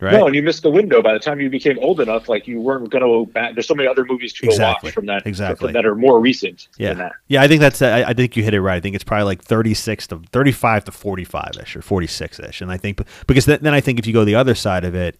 right? 0.00 0.14
No, 0.14 0.26
and 0.26 0.34
you 0.34 0.42
missed 0.42 0.64
the 0.64 0.70
window. 0.70 1.00
By 1.00 1.12
the 1.12 1.20
time 1.20 1.38
you 1.40 1.48
became 1.48 1.78
old 1.78 2.00
enough, 2.00 2.28
like 2.28 2.48
you 2.48 2.60
weren't 2.60 2.90
going 2.90 3.02
to 3.02 3.06
go 3.08 3.24
back. 3.24 3.54
There's 3.54 3.68
so 3.68 3.74
many 3.76 3.88
other 3.88 4.04
movies 4.04 4.32
to 4.32 4.42
go 4.46 4.48
Exactly. 4.50 4.88
watch 4.88 4.94
from 4.94 5.06
that 5.06 5.24
Exactly. 5.24 5.68
from, 5.68 5.74
that 5.74 5.86
are 5.86 5.94
more 5.94 6.18
recent 6.18 6.66
Yeah, 6.76 6.88
than 6.88 6.98
that. 6.98 7.12
yeah. 7.28 7.40
I 7.40 7.46
think 7.46 7.60
that's. 7.60 7.80
I, 7.82 8.02
I 8.02 8.14
think 8.14 8.36
you 8.36 8.42
hit 8.42 8.52
it 8.52 8.60
right. 8.60 8.74
I 8.74 8.80
think 8.80 8.96
it's 8.96 9.04
probably 9.04 9.26
like 9.26 9.42
thirty 9.42 9.74
six 9.74 10.08
to 10.08 10.20
thirty 10.32 10.50
five 10.50 10.84
to 10.86 10.90
forty 10.90 11.22
five 11.24 11.52
ish 11.62 11.76
or 11.76 11.82
forty 11.82 12.08
six 12.08 12.40
ish. 12.40 12.60
And 12.60 12.72
I 12.72 12.76
think 12.76 13.00
because 13.28 13.46
then, 13.46 13.60
then 13.62 13.74
I 13.74 13.80
think 13.80 14.00
if 14.00 14.08
you 14.08 14.12
go 14.12 14.24
the 14.24 14.34
other 14.34 14.56
side 14.56 14.84
of 14.84 14.96
it, 14.96 15.16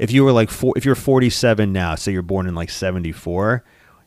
if 0.00 0.10
you 0.10 0.24
were 0.24 0.32
like 0.32 0.50
four, 0.50 0.72
if 0.76 0.84
you're 0.84 0.96
forty 0.96 1.30
seven 1.30 1.72
now, 1.72 1.94
say 1.94 2.10
you're 2.10 2.22
born 2.22 2.48
in 2.48 2.56
like 2.56 2.70
seventy 2.70 3.12
four, 3.12 3.62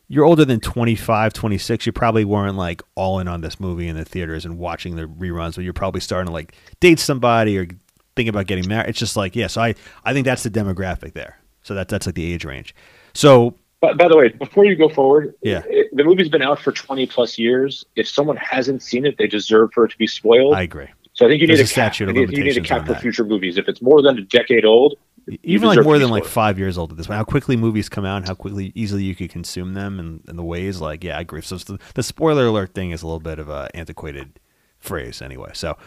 you're 0.08 0.26
older 0.26 0.46
than 0.46 0.60
25, 0.60 1.34
26. 1.34 1.86
You 1.86 1.92
probably 1.92 2.26
weren't 2.26 2.58
like 2.58 2.82
all 2.96 3.20
in 3.20 3.28
on 3.28 3.42
this 3.42 3.60
movie 3.60 3.88
in 3.88 3.96
the 3.96 4.06
theaters 4.06 4.46
and 4.46 4.58
watching 4.58 4.96
the 4.96 5.04
reruns, 5.04 5.56
but 5.56 5.64
you're 5.64 5.74
probably 5.74 6.02
starting 6.02 6.28
to 6.28 6.34
like 6.34 6.54
date 6.80 7.00
somebody 7.00 7.58
or 7.58 7.68
think 8.16 8.30
about 8.30 8.48
getting 8.48 8.68
married. 8.68 8.90
It's 8.90 9.00
just 9.00 9.16
like 9.18 9.36
yeah. 9.36 9.48
So 9.48 9.62
I 9.62 9.76
I 10.04 10.14
think 10.14 10.26
that's 10.26 10.44
the 10.44 10.50
demographic 10.52 11.14
there. 11.14 11.40
So 11.64 11.74
that 11.76 11.88
that's 11.90 12.06
like 12.06 12.16
the 12.16 12.32
age 12.34 12.46
range. 12.46 12.76
So 13.14 13.56
But 13.82 13.98
by 13.98 14.08
the 14.08 14.16
way, 14.18 14.30
before 14.30 14.66
you 14.66 14.76
go 14.76 14.90
forward, 14.90 15.34
Yeah. 15.42 15.64
it- 15.68 15.88
the 15.96 16.04
movie's 16.04 16.30
been 16.30 16.42
out 16.42 16.60
for 16.60 16.72
20 16.72 17.06
plus 17.08 17.38
years. 17.40 17.86
If 17.96 18.08
someone 18.08 18.36
hasn't 18.38 18.82
seen 18.84 19.06
it, 19.06 19.18
they 19.18 19.28
deserve 19.28 19.72
for 19.74 19.86
it 19.86 19.92
to 19.92 19.98
be 19.98 20.08
spoiled. 20.08 20.54
I 20.56 20.62
agree. 20.64 20.88
so 21.14 21.26
I 21.26 21.30
think 21.30 21.40
you 21.42 21.48
need 21.48 21.58
There's 21.58 21.72
a 21.72 21.74
a 21.74 21.76
cap. 21.76 21.94
of 21.94 22.00
you 22.02 22.14
need- 22.14 22.38
you 22.38 22.44
need 22.44 22.58
a 22.58 22.62
cap 22.62 22.86
for 22.86 22.94
that. 22.94 23.02
future 23.02 23.24
movies. 23.24 23.58
If 23.58 23.68
it's 23.70 23.82
more 23.82 24.02
than 24.02 24.18
a 24.18 24.22
decade 24.22 24.66
old, 24.66 24.96
even 25.44 25.68
like 25.68 25.84
more 25.84 25.98
than 25.98 26.10
like 26.10 26.26
five 26.26 26.60
years 26.60 26.78
old 26.78 26.92
at 26.92 26.98
this 26.98 27.08
point. 27.08 27.18
How 27.18 27.24
quickly 27.24 27.58
movies 27.58 27.90
come 27.90 28.06
out 28.06 28.18
and 28.18 28.28
how 28.28 28.36
quickly 28.36 28.72
easily 28.76 29.04
you 29.04 29.16
could 29.16 29.30
consume 29.30 29.74
them 29.74 30.00
and, 30.00 30.22
and 30.28 30.38
the 30.38 30.44
ways 30.44 30.82
like 30.82 31.04
yeah, 31.04 31.18
I 31.18 31.22
agree. 31.22 31.42
So 31.42 31.58
the, 31.58 31.80
the 31.96 32.04
spoiler 32.04 32.46
alert 32.46 32.74
thing 32.74 32.92
is 32.92 33.02
a 33.02 33.08
little 33.08 33.20
bit 33.20 33.40
of 33.40 33.50
a 33.50 33.70
antiquated 33.74 34.40
phrase 34.80 35.22
anyway. 35.22 35.50
So 35.54 35.70
all 35.70 35.78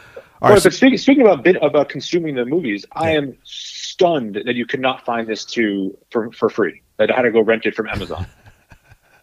Well, 0.42 0.52
right, 0.52 0.62
so- 0.62 0.68
but 0.70 0.74
speaking, 0.74 0.98
speaking 0.98 1.22
about 1.22 1.44
bit 1.44 1.56
about 1.62 1.88
consuming 1.88 2.34
the 2.34 2.44
movies, 2.44 2.84
I 2.92 3.10
am 3.12 3.36
stunned 3.44 4.40
that 4.44 4.54
you 4.54 4.66
could 4.66 4.80
not 4.80 5.04
find 5.04 5.26
this 5.28 5.44
to 5.46 5.96
for 6.10 6.32
for 6.32 6.48
free. 6.48 6.82
That 6.96 7.12
I 7.12 7.16
had 7.16 7.22
to 7.22 7.30
go 7.30 7.40
rent 7.40 7.64
it 7.64 7.76
from 7.76 7.88
Amazon. 7.88 8.26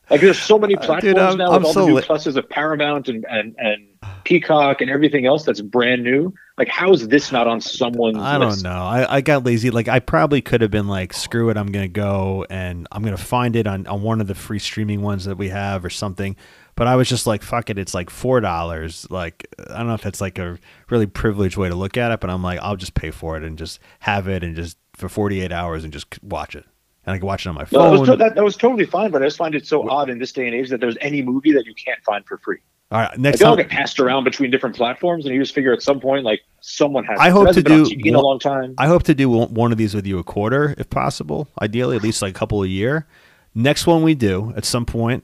Like 0.09 0.21
there's 0.21 0.39
so 0.39 0.57
many 0.59 0.75
Uh, 0.75 0.79
dude, 0.79 0.85
platforms 1.15 1.17
I'm- 1.19 1.37
now 1.37 1.51
I'm 1.51 1.57
with 1.59 1.65
all 1.65 1.73
so 1.73 1.85
the 1.85 1.91
new 1.93 1.99
pluses 2.01 2.35
of 2.37 2.47
Paramount 2.49 3.07
and, 3.09 3.25
and 3.29 3.55
and 3.57 3.87
Peacock 4.23 4.81
and 4.81 4.89
everything 4.89 5.25
else 5.25 5.43
that's 5.43 5.61
brand 5.61 6.03
new. 6.03 6.33
Like 6.57 6.67
how 6.67 6.91
is 6.93 7.07
this 7.07 7.31
not 7.31 7.47
on 7.47 7.59
someone's 7.61 8.17
I 8.17 8.37
don't 8.37 8.49
list? 8.49 8.63
know. 8.63 8.71
I, 8.71 9.17
I 9.17 9.21
got 9.21 9.43
lazy. 9.45 9.69
Like 9.69 9.87
I 9.87 9.99
probably 9.99 10.41
could 10.41 10.61
have 10.61 10.71
been 10.71 10.87
like, 10.87 11.13
screw 11.13 11.49
it, 11.49 11.57
I'm 11.57 11.67
gonna 11.71 11.87
go 11.87 12.45
and 12.49 12.87
I'm 12.91 13.03
gonna 13.03 13.17
find 13.17 13.55
it 13.55 13.67
on, 13.67 13.85
on 13.87 14.01
one 14.01 14.21
of 14.21 14.27
the 14.27 14.35
free 14.35 14.59
streaming 14.59 15.01
ones 15.01 15.25
that 15.25 15.37
we 15.37 15.49
have 15.49 15.83
or 15.85 15.89
something. 15.89 16.35
But 16.75 16.87
I 16.87 16.95
was 16.97 17.07
just 17.07 17.25
like, 17.27 17.41
fuck 17.41 17.69
it, 17.69 17.77
it's 17.77 17.93
like 17.93 18.09
four 18.09 18.39
dollars. 18.41 19.05
Like 19.09 19.47
I 19.69 19.77
don't 19.77 19.87
know 19.87 19.93
if 19.95 20.01
that's 20.01 20.21
like 20.21 20.39
a 20.39 20.57
really 20.89 21.07
privileged 21.07 21.57
way 21.57 21.69
to 21.69 21.75
look 21.75 21.97
at 21.97 22.11
it, 22.11 22.19
but 22.19 22.29
I'm 22.29 22.41
like, 22.43 22.59
I'll 22.61 22.75
just 22.77 22.93
pay 22.95 23.11
for 23.11 23.37
it 23.37 23.43
and 23.43 23.57
just 23.57 23.79
have 23.99 24.27
it 24.27 24.43
and 24.43 24.55
just 24.55 24.77
for 24.95 25.09
48 25.09 25.51
hours 25.51 25.83
and 25.83 25.91
just 25.91 26.07
watch 26.23 26.55
it. 26.55 26.65
And 27.05 27.13
I 27.13 27.17
can 27.19 27.27
watch 27.27 27.45
it 27.45 27.49
on 27.49 27.55
my 27.55 27.61
No, 27.61 27.65
that, 27.65 27.89
phone. 27.89 27.99
was, 27.99 28.09
to- 28.09 28.15
that, 28.17 28.35
that 28.35 28.43
was 28.43 28.57
totally 28.57 28.85
fine, 28.85 29.11
but 29.11 29.21
I 29.21 29.25
just 29.27 29.37
find 29.37 29.53
it 29.55 29.65
so 29.67 29.87
odd 29.89 30.09
in 30.09 30.17
this 30.19 30.31
day 30.31 30.45
and 30.47 30.55
age 30.55 30.69
that 30.69 30.79
there's 30.81 30.97
any 31.01 31.21
movie 31.21 31.51
that 31.53 31.65
you 31.65 31.73
can't 31.75 32.03
find 32.03 32.25
for 32.25 32.37
free. 32.39 32.57
All 32.91 32.99
right, 33.01 33.17
next 33.17 33.41
all 33.41 33.55
time. 33.55 33.65
get 33.65 33.69
passed 33.71 33.99
around 33.99 34.25
between 34.25 34.51
different 34.51 34.75
platforms, 34.75 35.25
and 35.25 35.33
you 35.33 35.41
just 35.41 35.55
figure 35.55 35.73
at 35.73 35.81
some 35.81 35.99
point, 35.99 36.23
like 36.23 36.41
someone 36.61 37.03
has. 37.05 37.19
I 37.19 37.29
hope 37.31 37.51
to 37.53 37.63
do 37.63 37.83
TV 37.83 38.05
in 38.05 38.15
a 38.15 38.21
long 38.21 38.37
time. 38.37 38.75
I 38.77 38.85
hope 38.87 39.03
to 39.03 39.15
do 39.15 39.27
one 39.29 39.53
one 39.55 39.71
of 39.71 39.77
these 39.79 39.95
with 39.95 40.05
you 40.05 40.19
a 40.19 40.23
quarter, 40.23 40.75
if 40.77 40.89
possible. 40.91 41.47
Ideally, 41.61 41.95
at 41.95 42.03
least 42.03 42.21
like 42.21 42.31
a 42.35 42.37
couple 42.37 42.61
a 42.61 42.67
year. 42.67 43.07
Next 43.55 43.87
one 43.87 44.03
we 44.03 44.13
do 44.13 44.53
at 44.55 44.65
some 44.65 44.85
point, 44.85 45.23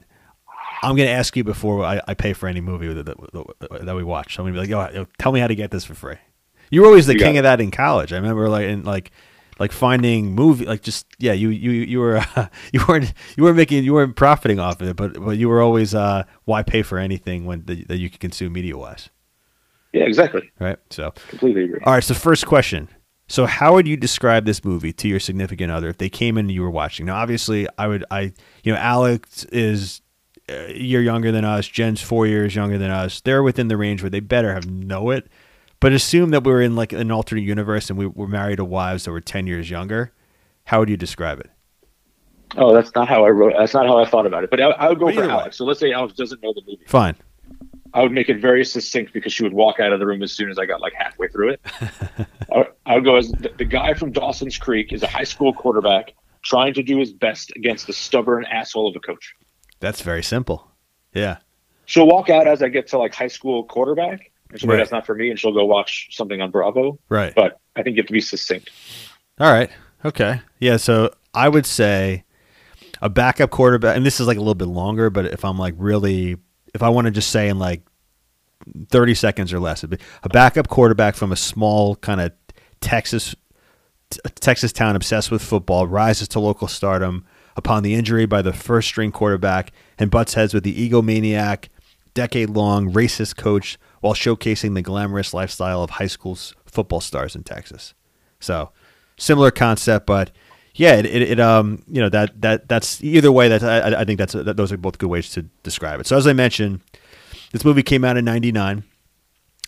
I'm 0.82 0.96
going 0.96 1.06
to 1.06 1.12
ask 1.14 1.36
you 1.36 1.44
before 1.44 1.84
I, 1.84 2.00
I 2.08 2.14
pay 2.14 2.32
for 2.32 2.48
any 2.48 2.60
movie 2.60 2.92
that, 2.92 3.04
that, 3.06 3.86
that 3.86 3.94
we 3.94 4.02
watch. 4.02 4.38
I'm 4.38 4.44
going 4.44 4.54
to 4.54 4.60
be 4.66 4.74
like, 4.74 4.94
yo, 4.94 5.06
tell 5.18 5.30
me 5.30 5.38
how 5.38 5.46
to 5.46 5.54
get 5.54 5.70
this 5.70 5.84
for 5.84 5.94
free. 5.94 6.16
You 6.70 6.80
were 6.80 6.88
always 6.88 7.06
the 7.06 7.12
You 7.12 7.20
king 7.20 7.36
of 7.38 7.44
that 7.44 7.60
in 7.60 7.70
college. 7.70 8.12
I 8.12 8.16
remember 8.16 8.48
like 8.48 8.64
in 8.66 8.82
like 8.82 9.12
like 9.58 9.72
finding 9.72 10.34
movie 10.34 10.64
like 10.64 10.82
just 10.82 11.06
yeah 11.18 11.32
you 11.32 11.50
you 11.50 11.70
you 11.70 12.00
were 12.00 12.24
you 12.72 12.80
weren't 12.88 13.12
you 13.36 13.44
weren't 13.44 13.56
making 13.56 13.84
you 13.84 13.92
weren't 13.94 14.16
profiting 14.16 14.58
off 14.58 14.80
of 14.80 14.88
it 14.88 14.96
but 14.96 15.22
but 15.22 15.38
you 15.38 15.48
were 15.48 15.60
always 15.60 15.94
uh 15.94 16.22
why 16.44 16.62
pay 16.62 16.82
for 16.82 16.98
anything 16.98 17.44
when 17.44 17.64
that 17.66 17.86
that 17.88 17.98
you 17.98 18.08
could 18.10 18.20
consume 18.20 18.52
media 18.52 18.76
wise 18.76 19.10
Yeah, 19.92 20.04
exactly. 20.04 20.50
right 20.58 20.78
so 20.90 21.12
Completely 21.28 21.64
agree. 21.64 21.80
all 21.84 21.92
right, 21.94 22.02
so 22.04 22.14
first 22.14 22.46
question. 22.46 22.88
So 23.28 23.46
how 23.46 23.72
would 23.74 23.86
you 23.88 23.96
describe 23.96 24.44
this 24.44 24.62
movie 24.64 24.92
to 24.94 25.08
your 25.08 25.20
significant 25.20 25.70
other 25.70 25.88
if 25.88 25.96
they 25.98 26.10
came 26.10 26.36
in 26.36 26.46
and 26.46 26.50
you 26.52 26.60
were 26.62 26.70
watching? 26.70 27.06
Now, 27.06 27.16
obviously, 27.16 27.66
I 27.78 27.86
would, 27.86 28.04
I, 28.10 28.32
you 28.62 28.72
know, 28.72 28.78
Alex 28.78 29.44
is 29.44 30.02
a 30.50 30.74
year 30.76 31.00
younger 31.00 31.32
than 31.32 31.44
us. 31.44 31.66
Jen's 31.66 32.02
four 32.02 32.26
years 32.26 32.54
younger 32.54 32.76
than 32.76 32.90
us. 32.90 33.20
They're 33.22 33.42
within 33.42 33.68
the 33.68 33.76
range 33.78 34.02
where 34.02 34.10
they 34.10 34.20
better 34.20 34.52
have 34.52 34.68
know 34.68 35.08
it. 35.10 35.28
But 35.82 35.92
assume 35.92 36.30
that 36.30 36.44
we're 36.44 36.62
in 36.62 36.76
like 36.76 36.92
an 36.92 37.10
alternate 37.10 37.42
universe 37.42 37.90
and 37.90 37.98
we 37.98 38.06
were 38.06 38.28
married 38.28 38.56
to 38.56 38.64
wives 38.64 39.04
that 39.04 39.10
were 39.10 39.20
ten 39.20 39.46
years 39.46 39.68
younger. 39.68 40.12
How 40.64 40.78
would 40.78 40.88
you 40.88 40.96
describe 40.96 41.40
it? 41.40 41.50
Oh, 42.56 42.72
that's 42.72 42.94
not 42.94 43.08
how 43.08 43.24
I 43.24 43.30
wrote. 43.30 43.54
That's 43.58 43.74
not 43.74 43.86
how 43.86 43.98
I 43.98 44.04
thought 44.04 44.26
about 44.26 44.44
it. 44.44 44.50
But 44.50 44.60
I, 44.60 44.70
I 44.70 44.88
would 44.88 44.98
go 44.98 45.06
But 45.06 45.14
for 45.14 45.20
either 45.24 45.28
way. 45.28 45.40
Alex. 45.40 45.56
So 45.56 45.64
let's 45.64 45.80
say 45.80 45.92
Alex 45.92 46.14
doesn't 46.14 46.42
know 46.42 46.52
the 46.52 46.62
movie. 46.66 46.84
Fine. 46.86 47.16
I 47.94 48.02
would 48.02 48.12
make 48.12 48.28
it 48.28 48.40
very 48.40 48.64
succinct 48.64 49.12
because 49.12 49.32
she 49.32 49.42
would 49.42 49.52
walk 49.52 49.80
out 49.80 49.92
of 49.92 49.98
the 50.00 50.06
room 50.06 50.22
as 50.22 50.32
soon 50.32 50.50
as 50.50 50.58
I 50.58 50.64
got 50.64 50.80
like 50.80 50.94
halfway 50.94 51.28
through 51.28 51.50
it. 51.50 51.60
I, 52.54 52.66
I 52.86 52.94
would 52.94 53.04
go 53.04 53.16
as 53.16 53.30
the, 53.32 53.52
the 53.58 53.64
guy 53.64 53.92
from 53.94 54.12
Dawson's 54.12 54.56
Creek 54.56 54.92
is 54.92 55.02
a 55.02 55.06
high 55.06 55.24
school 55.24 55.52
quarterback 55.52 56.14
trying 56.42 56.74
to 56.74 56.82
do 56.82 56.98
his 56.98 57.12
best 57.12 57.52
against 57.54 57.86
the 57.86 57.92
stubborn 57.92 58.44
asshole 58.46 58.88
of 58.88 58.96
a 58.96 59.00
coach. 59.00 59.34
That's 59.80 60.00
very 60.00 60.22
simple. 60.22 60.70
Yeah. 61.12 61.38
She'll 61.84 62.06
walk 62.06 62.30
out 62.30 62.46
as 62.46 62.62
I 62.62 62.68
get 62.68 62.86
to 62.88 62.98
like 62.98 63.14
high 63.14 63.28
school 63.28 63.64
quarterback, 63.64 64.31
and 64.52 64.60
she'll 64.60 64.70
Right. 64.70 64.76
that's 64.76 64.92
not 64.92 65.04
for 65.06 65.14
me, 65.14 65.30
and 65.30 65.38
she'll 65.38 65.52
go 65.52 65.64
watch 65.64 66.08
something 66.12 66.40
on 66.40 66.50
Bravo. 66.50 66.98
Right. 67.08 67.34
But 67.34 67.58
I 67.74 67.82
think 67.82 67.96
you 67.96 68.02
have 68.02 68.06
to 68.06 68.12
be 68.12 68.20
succinct. 68.20 68.70
All 69.40 69.50
right. 69.52 69.70
Okay. 70.04 70.40
Yeah. 70.60 70.76
So 70.76 71.10
I 71.34 71.48
would 71.48 71.66
say 71.66 72.24
a 73.00 73.08
backup 73.08 73.50
quarterback, 73.50 73.96
and 73.96 74.06
this 74.06 74.20
is 74.20 74.26
like 74.26 74.36
a 74.36 74.40
little 74.40 74.54
bit 74.54 74.68
longer, 74.68 75.10
but 75.10 75.26
if 75.26 75.44
I'm 75.44 75.58
like 75.58 75.74
really, 75.76 76.36
if 76.74 76.82
I 76.82 76.88
want 76.90 77.06
to 77.06 77.10
just 77.10 77.30
say 77.30 77.48
in 77.48 77.58
like 77.58 77.82
30 78.90 79.14
seconds 79.14 79.52
or 79.52 79.58
less, 79.58 79.80
it'd 79.82 79.98
be 79.98 80.04
a 80.22 80.28
backup 80.28 80.68
quarterback 80.68 81.14
from 81.16 81.32
a 81.32 81.36
small 81.36 81.96
kind 81.96 82.20
of 82.20 82.32
Texas, 82.80 83.34
Texas 84.40 84.72
town 84.72 84.94
obsessed 84.96 85.30
with 85.30 85.42
football 85.42 85.86
rises 85.86 86.28
to 86.28 86.40
local 86.40 86.68
stardom 86.68 87.24
upon 87.56 87.82
the 87.82 87.94
injury 87.94 88.26
by 88.26 88.42
the 88.42 88.52
first 88.52 88.88
string 88.88 89.10
quarterback 89.12 89.72
and 89.98 90.10
butts 90.10 90.34
heads 90.34 90.52
with 90.54 90.64
the 90.64 90.88
egomaniac, 90.90 91.68
decade 92.14 92.50
long 92.50 92.92
racist 92.92 93.36
coach 93.36 93.78
while 94.00 94.14
showcasing 94.14 94.74
the 94.74 94.82
glamorous 94.82 95.32
lifestyle 95.32 95.82
of 95.82 95.90
high 95.90 96.06
school 96.06 96.36
football 96.66 97.00
stars 97.00 97.34
in 97.34 97.42
Texas. 97.42 97.94
So 98.40 98.70
similar 99.16 99.50
concept, 99.50 100.06
but 100.06 100.30
yeah, 100.74 100.94
it, 100.94 101.06
it, 101.06 101.22
it 101.22 101.40
um 101.40 101.82
you 101.86 102.00
know 102.00 102.08
that 102.08 102.40
that 102.40 102.68
that's 102.68 103.02
either 103.04 103.30
way 103.30 103.48
that 103.48 103.62
I, 103.62 104.00
I 104.00 104.04
think 104.04 104.18
that's 104.18 104.32
that 104.32 104.56
those 104.56 104.72
are 104.72 104.76
both 104.76 104.98
good 104.98 105.10
ways 105.10 105.30
to 105.30 105.42
describe 105.62 106.00
it. 106.00 106.06
So 106.06 106.16
as 106.16 106.26
I 106.26 106.32
mentioned, 106.32 106.80
this 107.52 107.64
movie 107.64 107.82
came 107.82 108.04
out 108.04 108.16
in 108.16 108.24
'99. 108.24 108.84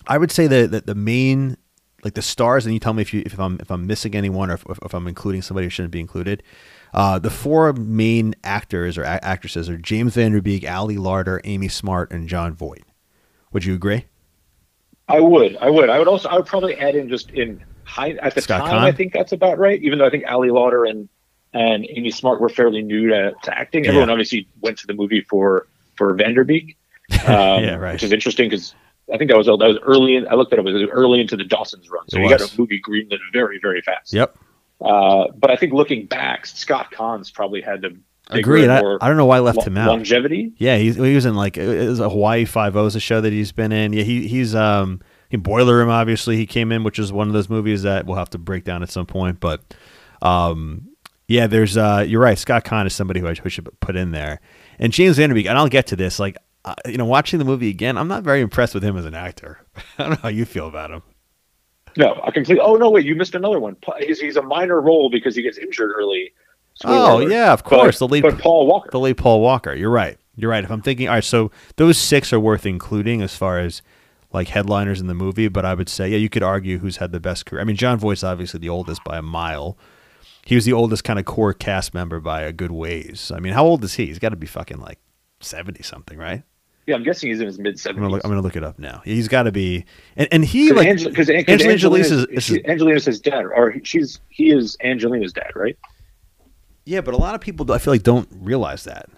I 0.06 0.18
would 0.18 0.30
say 0.30 0.46
that, 0.46 0.70
that 0.70 0.86
the 0.86 0.94
main 0.94 1.56
like 2.02 2.14
the 2.14 2.22
stars, 2.22 2.66
and 2.66 2.74
you 2.74 2.80
tell 2.80 2.92
me 2.92 3.02
if 3.02 3.14
you 3.14 3.22
if 3.24 3.38
I'm 3.38 3.58
if 3.60 3.70
I'm 3.70 3.86
missing 3.86 4.14
anyone 4.14 4.50
or 4.50 4.54
if, 4.54 4.64
if 4.82 4.94
I'm 4.94 5.06
including 5.06 5.42
somebody 5.42 5.66
who 5.66 5.70
shouldn't 5.70 5.92
be 5.92 6.00
included. 6.00 6.42
Uh, 6.94 7.18
the 7.18 7.30
four 7.30 7.72
main 7.72 8.34
actors 8.44 8.96
or 8.96 9.02
a- 9.02 9.24
actresses 9.24 9.68
are 9.68 9.76
James 9.76 10.14
Van 10.14 10.32
Der 10.32 10.40
Beek, 10.40 10.68
Ali 10.70 10.96
Larter, 10.96 11.40
Amy 11.44 11.68
Smart, 11.68 12.10
and 12.12 12.28
Jon 12.28 12.54
Voight. 12.54 12.84
Would 13.52 13.64
you 13.64 13.74
agree? 13.74 14.04
I 15.08 15.20
would. 15.20 15.56
I 15.58 15.68
would. 15.70 15.90
I 15.90 15.98
would 15.98 16.08
also. 16.08 16.28
I 16.28 16.36
would 16.36 16.46
probably 16.46 16.76
add 16.76 16.94
in 16.94 17.08
just 17.08 17.30
in 17.30 17.62
high 17.84 18.10
at 18.12 18.34
the 18.34 18.40
Scott 18.40 18.60
time. 18.62 18.70
Conn? 18.70 18.84
I 18.84 18.92
think 18.92 19.12
that's 19.12 19.32
about 19.32 19.58
right. 19.58 19.80
Even 19.82 19.98
though 19.98 20.06
I 20.06 20.10
think 20.10 20.24
Ali 20.28 20.48
Larter 20.48 20.88
and 20.88 21.08
and 21.52 21.86
Amy 21.90 22.10
Smart 22.10 22.40
were 22.40 22.48
fairly 22.48 22.82
new 22.82 23.08
to, 23.08 23.32
to 23.42 23.58
acting. 23.58 23.84
Yeah. 23.84 23.90
Everyone 23.90 24.10
obviously 24.10 24.48
went 24.60 24.78
to 24.78 24.86
the 24.86 24.94
movie 24.94 25.20
for 25.20 25.66
for 25.96 26.12
Van 26.14 26.34
Der 26.34 26.44
Beek, 26.44 26.76
um, 27.26 27.62
Yeah, 27.62 27.74
right. 27.76 27.92
which 27.92 28.02
is 28.02 28.12
interesting 28.12 28.48
because 28.48 28.74
I 29.12 29.18
think 29.18 29.30
that 29.30 29.36
was 29.36 29.46
that 29.46 29.56
was 29.58 29.78
early. 29.82 30.16
In, 30.16 30.26
I 30.28 30.34
looked 30.34 30.52
at 30.52 30.58
it, 30.58 30.66
it 30.66 30.72
was 30.72 30.88
early 30.90 31.20
into 31.20 31.36
the 31.36 31.44
Dawson's 31.44 31.90
run, 31.90 32.08
so 32.08 32.18
It 32.18 32.22
you 32.22 32.28
got 32.30 32.40
a 32.40 32.58
movie 32.60 32.80
greenlit 32.80 33.18
very 33.32 33.58
very 33.60 33.82
fast. 33.82 34.12
Yep. 34.12 34.38
Uh, 34.84 35.28
but 35.36 35.50
I 35.50 35.56
think 35.56 35.72
looking 35.72 36.06
back, 36.06 36.46
Scott 36.46 36.92
Caan's 36.92 37.30
probably 37.30 37.60
had 37.60 37.82
the 37.82 37.88
bigger 38.30 38.38
Agreed. 38.40 38.68
I, 38.70 38.80
I 39.00 39.08
don't 39.08 39.16
know 39.16 39.26
why 39.26 39.36
I 39.36 39.40
left 39.40 39.58
lo- 39.58 39.64
him 39.64 39.76
out. 39.78 39.88
longevity. 39.88 40.52
Yeah, 40.58 40.76
he, 40.76 40.92
he 40.92 41.14
was 41.14 41.26
in 41.26 41.34
like 41.34 41.56
it 41.56 41.88
was 41.88 42.00
a 42.00 42.08
Hawaii 42.08 42.44
Five 42.44 42.76
O 42.76 42.86
is 42.86 42.96
a 42.96 43.00
show 43.00 43.20
that 43.20 43.32
he's 43.32 43.52
been 43.52 43.72
in. 43.72 43.92
Yeah, 43.92 44.02
he 44.02 44.26
he's 44.28 44.54
um 44.54 45.00
In 45.30 45.40
Boiler 45.40 45.76
Room, 45.76 45.88
obviously, 45.90 46.36
he 46.36 46.46
came 46.46 46.70
in, 46.72 46.84
which 46.84 46.98
is 46.98 47.12
one 47.12 47.26
of 47.28 47.34
those 47.34 47.48
movies 47.48 47.82
that 47.82 48.06
we'll 48.06 48.16
have 48.16 48.30
to 48.30 48.38
break 48.38 48.64
down 48.64 48.82
at 48.82 48.90
some 48.90 49.06
point. 49.06 49.40
But 49.40 49.74
um, 50.22 50.88
yeah, 51.28 51.46
there's 51.46 51.76
uh, 51.76 52.04
you're 52.06 52.20
right. 52.20 52.38
Scott 52.38 52.64
Caan 52.64 52.86
is 52.86 52.94
somebody 52.94 53.20
who 53.20 53.26
I 53.28 53.34
should 53.34 53.68
put 53.80 53.96
in 53.96 54.10
there, 54.12 54.40
and 54.78 54.92
James 54.92 55.16
Van 55.16 55.28
Der 55.30 55.34
Beek. 55.34 55.46
And 55.46 55.56
I'll 55.58 55.68
get 55.68 55.86
to 55.88 55.96
this. 55.96 56.18
Like, 56.18 56.36
uh, 56.64 56.74
you 56.86 56.96
know, 56.98 57.04
watching 57.06 57.38
the 57.38 57.44
movie 57.44 57.68
again, 57.70 57.96
I'm 57.98 58.08
not 58.08 58.22
very 58.22 58.40
impressed 58.40 58.74
with 58.74 58.82
him 58.82 58.96
as 58.96 59.04
an 59.04 59.14
actor. 59.14 59.60
I 59.98 60.02
don't 60.02 60.10
know 60.10 60.18
how 60.22 60.28
you 60.28 60.44
feel 60.44 60.68
about 60.68 60.90
him. 60.90 61.02
No, 61.96 62.20
I 62.24 62.30
completely. 62.30 62.60
Oh 62.60 62.74
no, 62.76 62.90
wait, 62.90 63.06
you 63.06 63.14
missed 63.14 63.34
another 63.34 63.60
one. 63.60 63.76
He's, 64.00 64.20
he's 64.20 64.36
a 64.36 64.42
minor 64.42 64.80
role 64.80 65.10
because 65.10 65.36
he 65.36 65.42
gets 65.42 65.58
injured 65.58 65.92
early. 65.96 66.32
oh 66.84 67.20
yeah, 67.20 67.52
of 67.52 67.64
course. 67.64 67.98
But, 67.98 68.06
the 68.06 68.12
late, 68.12 68.22
but 68.22 68.38
Paul 68.38 68.66
Walker. 68.66 68.90
The 68.90 69.00
late 69.00 69.16
Paul 69.16 69.40
Walker. 69.40 69.74
You're 69.74 69.90
right. 69.90 70.18
You're 70.36 70.50
right. 70.50 70.64
If 70.64 70.70
I'm 70.70 70.82
thinking, 70.82 71.08
all 71.08 71.14
right, 71.14 71.24
so 71.24 71.50
those 71.76 71.96
six 71.96 72.32
are 72.32 72.40
worth 72.40 72.66
including 72.66 73.22
as 73.22 73.36
far 73.36 73.60
as 73.60 73.82
like 74.32 74.48
headliners 74.48 75.00
in 75.00 75.06
the 75.06 75.14
movie. 75.14 75.48
But 75.48 75.64
I 75.64 75.74
would 75.74 75.88
say, 75.88 76.08
yeah, 76.08 76.18
you 76.18 76.28
could 76.28 76.42
argue 76.42 76.78
who's 76.78 76.96
had 76.96 77.12
the 77.12 77.20
best 77.20 77.46
career. 77.46 77.60
I 77.60 77.64
mean, 77.64 77.76
Jon 77.76 77.98
Voight's 77.98 78.24
obviously 78.24 78.58
the 78.60 78.68
oldest 78.68 79.04
by 79.04 79.18
a 79.18 79.22
mile. 79.22 79.78
He 80.44 80.56
was 80.56 80.64
the 80.64 80.72
oldest 80.72 81.04
kind 81.04 81.18
of 81.18 81.24
core 81.24 81.54
cast 81.54 81.94
member 81.94 82.20
by 82.20 82.42
a 82.42 82.52
good 82.52 82.72
ways. 82.72 83.32
I 83.34 83.38
mean, 83.38 83.54
how 83.54 83.64
old 83.64 83.84
is 83.84 83.94
he? 83.94 84.06
He's 84.06 84.18
got 84.18 84.30
to 84.30 84.36
be 84.36 84.46
fucking 84.46 84.78
like 84.78 84.98
seventy 85.40 85.82
something, 85.82 86.18
right? 86.18 86.42
Yeah, 86.86 86.96
I'm 86.96 87.02
guessing 87.02 87.30
he's 87.30 87.40
in 87.40 87.46
his 87.46 87.58
mid 87.58 87.76
70s. 87.76 87.96
I'm, 87.96 88.04
I'm 88.04 88.20
gonna 88.20 88.42
look 88.42 88.56
it 88.56 88.64
up 88.64 88.78
now. 88.78 89.00
He's 89.04 89.28
got 89.28 89.44
to 89.44 89.52
be, 89.52 89.86
and, 90.16 90.28
and 90.30 90.44
he 90.44 90.70
like 90.72 91.02
because 91.02 91.30
Angel, 91.30 91.52
Angelina 91.52 91.78
Jolie's 91.78 92.10
is, 92.10 92.26
is, 92.26 92.60
Angelina's 92.66 93.06
his 93.06 93.20
dad, 93.20 93.46
or 93.46 93.74
she's 93.84 94.20
he 94.28 94.50
is 94.50 94.76
Angelina's 94.82 95.32
dad, 95.32 95.50
right? 95.54 95.78
Yeah, 96.84 97.00
but 97.00 97.14
a 97.14 97.16
lot 97.16 97.34
of 97.34 97.40
people 97.40 97.70
I 97.72 97.78
feel 97.78 97.94
like 97.94 98.02
don't 98.02 98.28
realize 98.30 98.84
that, 98.84 99.08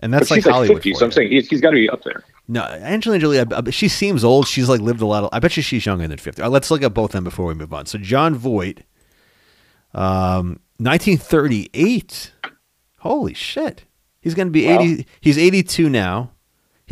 and 0.00 0.12
that's 0.12 0.28
but 0.28 0.36
like 0.36 0.44
Hollywood. 0.44 0.76
Like 0.76 0.82
50, 0.84 0.94
so 0.94 1.06
I'm 1.06 1.12
saying 1.12 1.30
he's, 1.30 1.48
he's 1.48 1.62
got 1.62 1.70
to 1.70 1.76
be 1.76 1.88
up 1.88 2.02
there. 2.02 2.22
No, 2.48 2.62
Angelina 2.64 3.20
Jolie, 3.20 3.72
she 3.72 3.88
seems 3.88 4.22
old. 4.22 4.46
She's 4.46 4.68
like 4.68 4.80
lived 4.80 5.00
a 5.00 5.06
lot. 5.06 5.24
Of, 5.24 5.30
I 5.32 5.38
bet 5.38 5.56
you 5.56 5.62
she's 5.62 5.86
younger 5.86 6.06
than 6.06 6.18
50. 6.18 6.42
Let's 6.42 6.70
look 6.70 6.82
at 6.82 6.92
both 6.92 7.10
of 7.10 7.12
them 7.12 7.24
before 7.24 7.46
we 7.46 7.54
move 7.54 7.72
on. 7.72 7.86
So 7.86 7.96
Jon 7.98 8.34
Voight, 8.34 8.82
um, 9.94 10.60
1938. 10.76 12.32
Holy 12.98 13.34
shit. 13.34 13.84
He's 14.20 14.34
going 14.34 14.48
to 14.48 14.52
be 14.52 14.66
wow. 14.66 14.80
80. 14.80 15.06
He's 15.20 15.38
82 15.38 15.88
now. 15.88 16.30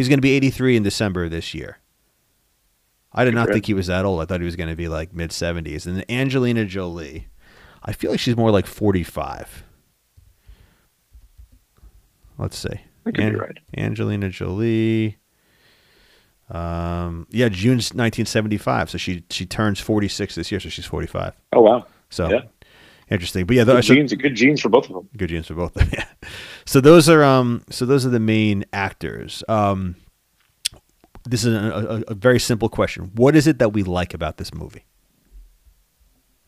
He's 0.00 0.08
going 0.08 0.16
to 0.16 0.22
be 0.22 0.30
83 0.32 0.78
in 0.78 0.82
December 0.82 1.28
this 1.28 1.52
year. 1.52 1.76
I 3.12 3.26
did 3.26 3.34
not 3.34 3.50
think 3.50 3.66
he 3.66 3.74
was 3.74 3.88
that 3.88 4.06
old. 4.06 4.22
I 4.22 4.24
thought 4.24 4.40
he 4.40 4.46
was 4.46 4.56
going 4.56 4.70
to 4.70 4.74
be 4.74 4.88
like 4.88 5.12
mid 5.12 5.28
70s. 5.28 5.86
And 5.86 6.10
Angelina 6.10 6.64
Jolie, 6.64 7.26
I 7.82 7.92
feel 7.92 8.10
like 8.10 8.18
she's 8.18 8.34
more 8.34 8.50
like 8.50 8.66
45. 8.66 9.62
Let's 12.38 12.56
see. 12.56 12.68
I 13.04 13.10
could 13.10 13.20
An- 13.20 13.32
be 13.34 13.38
right. 13.40 13.58
Angelina 13.76 14.30
Jolie. 14.30 15.18
Um, 16.48 17.26
yeah, 17.28 17.50
June 17.50 17.72
1975. 17.76 18.88
So 18.88 18.96
she 18.96 19.24
she 19.28 19.44
turns 19.44 19.80
46 19.80 20.34
this 20.34 20.50
year, 20.50 20.60
so 20.60 20.70
she's 20.70 20.86
45. 20.86 21.34
Oh 21.52 21.60
wow. 21.60 21.86
So 22.08 22.30
yeah. 22.30 22.40
Interesting. 23.10 23.46
But 23.46 23.56
yeah, 23.56 23.64
good 23.64 23.76
those 23.76 23.86
genes, 23.86 24.14
good 24.14 24.34
genes 24.34 24.60
for 24.60 24.68
both 24.68 24.88
of 24.88 24.94
them. 24.94 25.08
Good 25.16 25.28
genes 25.28 25.46
for 25.46 25.54
both 25.54 25.76
of 25.76 25.90
them. 25.90 25.90
Yeah. 25.98 26.28
So 26.66 26.80
those 26.80 27.08
are 27.08 27.24
um 27.24 27.64
so 27.70 27.84
those 27.86 28.06
are 28.06 28.10
the 28.10 28.20
main 28.20 28.64
actors. 28.72 29.42
Um 29.48 29.96
this 31.24 31.44
is 31.44 31.54
a, 31.54 32.04
a, 32.08 32.12
a 32.12 32.14
very 32.14 32.40
simple 32.40 32.68
question. 32.68 33.10
What 33.14 33.36
is 33.36 33.46
it 33.46 33.58
that 33.58 33.72
we 33.72 33.82
like 33.82 34.14
about 34.14 34.38
this 34.38 34.54
movie? 34.54 34.84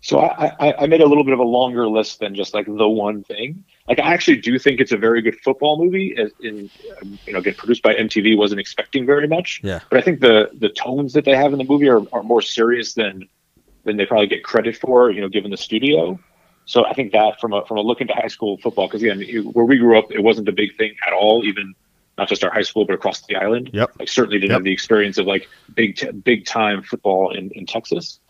So 0.03 0.19
I, 0.19 0.53
I, 0.59 0.75
I, 0.81 0.87
made 0.87 1.01
a 1.01 1.07
little 1.07 1.23
bit 1.23 1.33
of 1.33 1.39
a 1.39 1.45
longer 1.45 1.87
list 1.87 2.19
than 2.19 2.35
just 2.35 2.55
like 2.55 2.67
the 2.67 2.89
one 2.89 3.23
thing. 3.23 3.65
Like 3.87 4.01
I 4.01 4.13
actually 4.13 4.39
do 4.39 4.59
think 4.59 4.81
it's 4.81 4.91
a 4.91 4.97
very 4.97 5.23
good 5.23 5.39
football 5.41 5.83
movie. 5.83 6.17
As 6.19 6.33
in, 6.41 6.69
you 7.25 7.33
know, 7.33 7.41
get 7.41 7.57
produced 7.57 7.85
by 7.85 7.95
MTV. 7.95 8.37
wasn't 8.37 8.61
expecting 8.61 9.07
very 9.07 9.29
much. 9.29 9.61
Yeah. 9.63 9.79
But 9.91 9.99
I 9.99 10.03
think 10.03 10.21
the 10.21 10.51
the 10.55 10.71
tones 10.71 11.13
that 11.13 11.25
they 11.25 11.37
have 11.37 11.53
in 11.53 11.59
the 11.59 11.65
movie 11.65 11.89
are, 11.89 12.03
are 12.13 12.25
more 12.25 12.43
serious 12.43 12.95
than 12.95 13.29
than 13.85 13.97
they 13.97 14.05
probably 14.05 14.27
get 14.27 14.43
credit 14.43 14.77
for. 14.77 15.13
You 15.13 15.21
know, 15.21 15.29
given 15.29 15.53
the 15.53 15.57
studio. 15.57 16.19
So 16.65 16.85
I 16.85 16.93
think 16.95 17.13
that 17.13 17.41
from 17.41 17.53
a 17.53 17.65
from 17.67 17.79
a 17.79 17.81
look 17.81 18.01
into 18.01 18.15
high 18.15 18.29
school 18.29 18.59
football, 18.59 18.87
because 18.87 19.03
again, 19.03 19.23
where 19.53 19.65
we 19.65 19.79
grew 19.79 19.99
up, 19.99 20.13
it 20.13 20.23
wasn't 20.23 20.49
a 20.49 20.53
big 20.53 20.77
thing 20.77 20.95
at 21.07 21.13
all. 21.13 21.45
Even 21.45 21.75
not 22.19 22.29
just 22.29 22.45
our 22.45 22.51
high 22.51 22.63
school, 22.63 22.85
but 22.85 22.95
across 22.95 23.23
the 23.23 23.37
island. 23.37 23.71
Yep. 23.73 23.93
Like 23.99 24.09
certainly 24.09 24.39
didn't 24.39 24.51
yep. 24.51 24.57
have 24.59 24.65
the 24.65 24.73
experience 24.73 25.19
of 25.19 25.27
like 25.27 25.49
big 25.75 25.97
t- 25.97 26.11
big 26.11 26.47
time 26.47 26.83
football 26.83 27.31
in 27.31 27.51
in 27.53 27.67
Texas. 27.67 28.21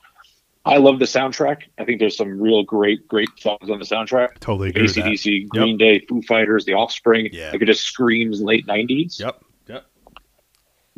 I 0.64 0.76
love 0.76 1.00
the 1.00 1.06
soundtrack. 1.06 1.62
I 1.78 1.84
think 1.84 1.98
there's 1.98 2.16
some 2.16 2.40
real 2.40 2.62
great, 2.62 3.08
great 3.08 3.28
songs 3.36 3.68
on 3.68 3.80
the 3.80 3.84
soundtrack. 3.84 4.38
Totally 4.38 4.68
agree. 4.68 4.86
ACDC, 4.86 5.48
Green 5.48 5.70
yep. 5.70 5.78
Day, 5.78 6.06
Foo 6.06 6.22
Fighters, 6.22 6.64
The 6.64 6.74
Offspring. 6.74 7.30
Yeah. 7.32 7.50
Like 7.50 7.62
it 7.62 7.66
just 7.66 7.82
screams 7.82 8.40
late 8.40 8.66
90s. 8.66 9.18
Yep. 9.18 9.44
Yep. 9.66 9.86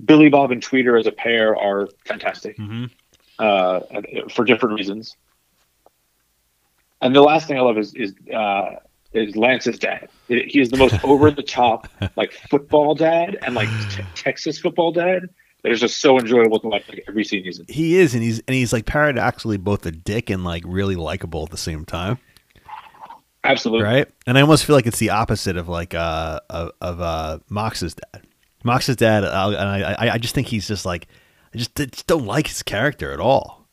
Billy 0.04 0.28
Bob 0.28 0.50
and 0.50 0.62
Tweeder 0.62 0.98
as 0.98 1.06
a 1.06 1.12
pair 1.12 1.56
are 1.56 1.88
fantastic 2.04 2.58
mm-hmm. 2.58 2.86
uh, 3.38 3.80
for 4.28 4.44
different 4.44 4.78
reasons. 4.78 5.16
And 7.04 7.14
the 7.14 7.22
last 7.22 7.46
thing 7.46 7.58
I 7.58 7.60
love 7.60 7.76
is 7.78 7.94
is 7.94 8.14
uh, 8.34 8.76
is 9.12 9.36
Lance's 9.36 9.78
dad. 9.78 10.08
He 10.26 10.58
is 10.58 10.70
the 10.70 10.78
most 10.78 11.04
over 11.04 11.30
the 11.30 11.42
top 11.42 11.86
like 12.16 12.32
football 12.32 12.94
dad 12.94 13.38
and 13.42 13.54
like 13.54 13.68
t- 13.90 14.02
Texas 14.14 14.58
football 14.58 14.90
dad 14.90 15.28
that 15.62 15.70
is 15.70 15.80
just 15.80 16.00
so 16.00 16.18
enjoyable 16.18 16.58
to 16.60 16.68
watch 16.68 16.88
like 16.88 17.04
every 17.06 17.22
scene 17.22 17.44
he's 17.44 17.58
in. 17.58 17.66
He 17.68 17.96
is, 17.98 18.14
and 18.14 18.22
he's 18.22 18.40
and 18.40 18.54
he's 18.54 18.72
like 18.72 18.86
paradoxically 18.86 19.58
both 19.58 19.84
a 19.84 19.90
dick 19.90 20.30
and 20.30 20.44
like 20.44 20.62
really 20.66 20.96
likable 20.96 21.44
at 21.44 21.50
the 21.50 21.58
same 21.58 21.84
time. 21.84 22.18
Absolutely 23.44 23.84
right. 23.84 24.08
And 24.26 24.38
I 24.38 24.40
almost 24.40 24.64
feel 24.64 24.74
like 24.74 24.86
it's 24.86 24.98
the 24.98 25.10
opposite 25.10 25.58
of 25.58 25.68
like 25.68 25.92
uh 25.92 26.40
of, 26.48 26.72
of 26.80 27.00
uh 27.02 27.38
Mox's 27.50 27.94
dad. 27.94 28.22
Mox's 28.64 28.96
dad, 28.96 29.24
uh, 29.24 29.50
and 29.50 29.68
I 29.68 30.14
I 30.14 30.18
just 30.18 30.34
think 30.34 30.46
he's 30.46 30.66
just 30.66 30.86
like 30.86 31.06
I 31.54 31.58
just, 31.58 31.78
I 31.78 31.84
just 31.84 32.06
don't 32.06 32.24
like 32.24 32.46
his 32.46 32.62
character 32.62 33.12
at 33.12 33.20
all. 33.20 33.63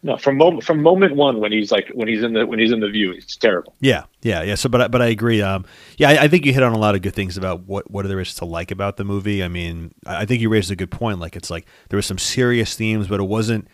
No, 0.00 0.16
from 0.16 0.36
moment 0.36 0.62
from 0.62 0.80
moment 0.80 1.16
one 1.16 1.40
when 1.40 1.50
he's 1.50 1.72
like 1.72 1.90
when 1.92 2.06
he's 2.06 2.22
in 2.22 2.32
the 2.32 2.46
when 2.46 2.60
he's 2.60 2.70
in 2.70 2.78
the 2.78 2.88
view, 2.88 3.10
it's 3.10 3.36
terrible. 3.36 3.74
Yeah, 3.80 4.04
yeah, 4.22 4.42
yeah. 4.42 4.54
So, 4.54 4.68
but 4.68 4.92
but 4.92 5.02
I 5.02 5.06
agree. 5.06 5.42
Um, 5.42 5.64
yeah, 5.96 6.10
I, 6.10 6.22
I, 6.24 6.28
think 6.28 6.46
you 6.46 6.52
hit 6.52 6.62
on 6.62 6.72
a 6.72 6.78
lot 6.78 6.94
of 6.94 7.02
good 7.02 7.14
things 7.14 7.36
about 7.36 7.66
what 7.66 7.90
what 7.90 8.06
there 8.06 8.20
is 8.20 8.34
to 8.34 8.44
like 8.44 8.70
about 8.70 8.96
the 8.96 9.04
movie. 9.04 9.42
I 9.42 9.48
mean, 9.48 9.92
I 10.06 10.24
think 10.24 10.40
you 10.40 10.50
raised 10.50 10.70
a 10.70 10.76
good 10.76 10.92
point. 10.92 11.18
Like, 11.18 11.34
it's 11.34 11.50
like 11.50 11.66
there 11.88 11.96
was 11.96 12.06
some 12.06 12.18
serious 12.18 12.76
themes, 12.76 13.08
but 13.08 13.18
it 13.18 13.24
wasn't 13.24 13.66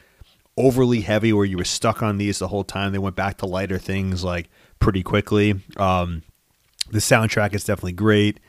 overly 0.56 1.02
heavy 1.02 1.32
where 1.32 1.44
you 1.44 1.58
were 1.58 1.64
stuck 1.64 2.02
on 2.02 2.16
these 2.16 2.38
the 2.38 2.48
whole 2.48 2.64
time. 2.64 2.92
They 2.92 2.98
went 2.98 3.16
back 3.16 3.36
to 3.38 3.46
lighter 3.46 3.78
things 3.78 4.24
like 4.24 4.48
pretty 4.78 5.02
quickly. 5.02 5.60
Um, 5.76 6.22
the 6.90 7.00
soundtrack 7.00 7.52
is 7.52 7.64
definitely 7.64 7.92
great. 7.92 8.40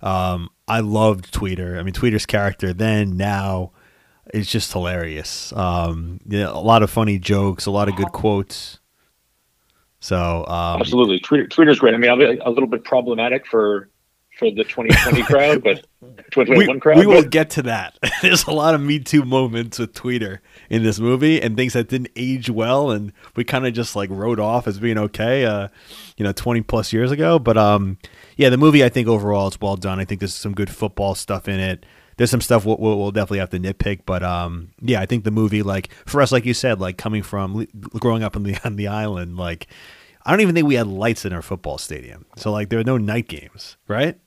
Um, 0.00 0.48
I 0.66 0.80
loved 0.80 1.32
Tweeder. 1.32 1.78
I 1.78 1.84
mean, 1.84 1.94
Tweeder's 1.94 2.26
character 2.26 2.72
then 2.72 3.16
now 3.16 3.70
it's 4.26 4.50
just 4.50 4.72
hilarious. 4.72 5.52
Um, 5.52 6.20
yeah, 6.26 6.48
a 6.48 6.60
lot 6.60 6.82
of 6.82 6.90
funny 6.90 7.18
jokes, 7.18 7.66
a 7.66 7.70
lot 7.70 7.88
of 7.88 7.96
good 7.96 8.12
quotes. 8.12 8.78
So 10.00 10.44
um, 10.46 10.80
absolutely, 10.80 11.20
Tweeder, 11.20 11.48
Tweeder's 11.48 11.78
great. 11.78 11.94
I 11.94 11.96
mean, 11.96 12.10
I'll 12.10 12.16
be 12.16 12.24
a 12.24 12.50
little 12.50 12.68
bit 12.68 12.84
problematic 12.84 13.46
for 13.46 13.88
for 14.38 14.50
the 14.50 14.64
2020 14.64 15.22
crowd, 15.26 15.62
but 15.62 15.84
2021 16.32 16.76
we, 16.76 16.80
crowd. 16.80 16.98
We 16.98 17.06
will 17.06 17.22
get 17.22 17.50
to 17.50 17.62
that. 17.62 17.98
There's 18.22 18.44
a 18.44 18.50
lot 18.50 18.74
of 18.74 18.80
Me 18.80 18.98
Too 18.98 19.24
moments 19.24 19.78
with 19.78 19.92
Tweeder 19.92 20.40
in 20.70 20.82
this 20.82 20.98
movie, 20.98 21.40
and 21.40 21.56
things 21.56 21.74
that 21.74 21.88
didn't 21.88 22.10
age 22.16 22.50
well, 22.50 22.90
and 22.90 23.12
we 23.36 23.44
kind 23.44 23.66
of 23.66 23.74
just 23.74 23.94
like 23.94 24.10
wrote 24.10 24.40
off 24.40 24.66
as 24.66 24.78
being 24.78 24.98
okay, 24.98 25.44
uh, 25.44 25.68
you 26.16 26.24
know, 26.24 26.32
20 26.32 26.62
plus 26.62 26.92
years 26.92 27.12
ago. 27.12 27.38
But 27.38 27.56
um, 27.56 27.98
yeah, 28.36 28.48
the 28.48 28.58
movie 28.58 28.84
I 28.84 28.88
think 28.88 29.06
overall 29.06 29.48
is 29.48 29.60
well 29.60 29.76
done. 29.76 30.00
I 30.00 30.04
think 30.04 30.20
there's 30.20 30.34
some 30.34 30.54
good 30.54 30.70
football 30.70 31.14
stuff 31.14 31.48
in 31.48 31.60
it 31.60 31.86
there's 32.16 32.30
some 32.30 32.40
stuff 32.40 32.64
we'll, 32.64 32.76
we'll, 32.78 33.10
definitely 33.10 33.38
have 33.38 33.50
to 33.50 33.58
nitpick, 33.58 34.00
but 34.06 34.22
um, 34.22 34.70
yeah, 34.80 35.00
I 35.00 35.06
think 35.06 35.24
the 35.24 35.30
movie, 35.30 35.62
like 35.62 35.92
for 36.06 36.20
us, 36.20 36.32
like 36.32 36.44
you 36.44 36.54
said, 36.54 36.80
like 36.80 36.98
coming 36.98 37.22
from 37.22 37.66
growing 37.98 38.22
up 38.22 38.36
on 38.36 38.42
the 38.42 38.56
on 38.64 38.76
the 38.76 38.88
island, 38.88 39.36
like 39.36 39.66
I 40.24 40.30
don't 40.30 40.40
even 40.40 40.54
think 40.54 40.66
we 40.66 40.74
had 40.74 40.86
lights 40.86 41.24
in 41.24 41.32
our 41.32 41.42
football 41.42 41.78
stadium, 41.78 42.26
so 42.36 42.50
like 42.52 42.68
there 42.68 42.78
were 42.78 42.84
no 42.84 42.98
night 42.98 43.28
games, 43.28 43.76
right? 43.88 44.18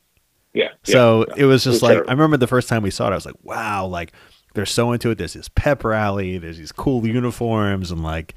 Yeah. 0.54 0.70
So 0.84 1.26
yeah, 1.30 1.44
it 1.44 1.46
was 1.46 1.64
just 1.64 1.68
it 1.68 1.70
was 1.76 1.84
like 1.84 1.92
terrible. 1.92 2.10
I 2.10 2.14
remember 2.14 2.38
the 2.38 2.48
first 2.48 2.70
time 2.70 2.82
we 2.82 2.92
saw 2.92 3.08
it, 3.08 3.12
I 3.12 3.16
was 3.16 3.26
like, 3.26 3.44
wow, 3.44 3.86
like 3.86 4.14
they're 4.54 4.66
so 4.66 4.92
into 4.92 5.12
it. 5.12 5.18
There's 5.18 5.34
this 5.34 5.50
pep 5.50 5.84
rally, 5.84 6.38
there's 6.38 6.58
these 6.58 6.72
cool 6.72 7.06
uniforms, 7.06 7.92
and 7.92 8.04
like, 8.04 8.36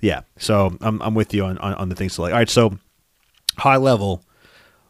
yeah. 0.00 0.22
So 0.38 0.76
I'm 0.80 1.02
I'm 1.02 1.14
with 1.14 1.34
you 1.34 1.44
on 1.44 1.58
on, 1.58 1.74
on 1.74 1.88
the 1.88 1.96
things 1.96 2.14
to 2.14 2.22
like. 2.22 2.32
All 2.32 2.38
right, 2.38 2.48
so 2.48 2.78
high 3.58 3.76
level. 3.76 4.22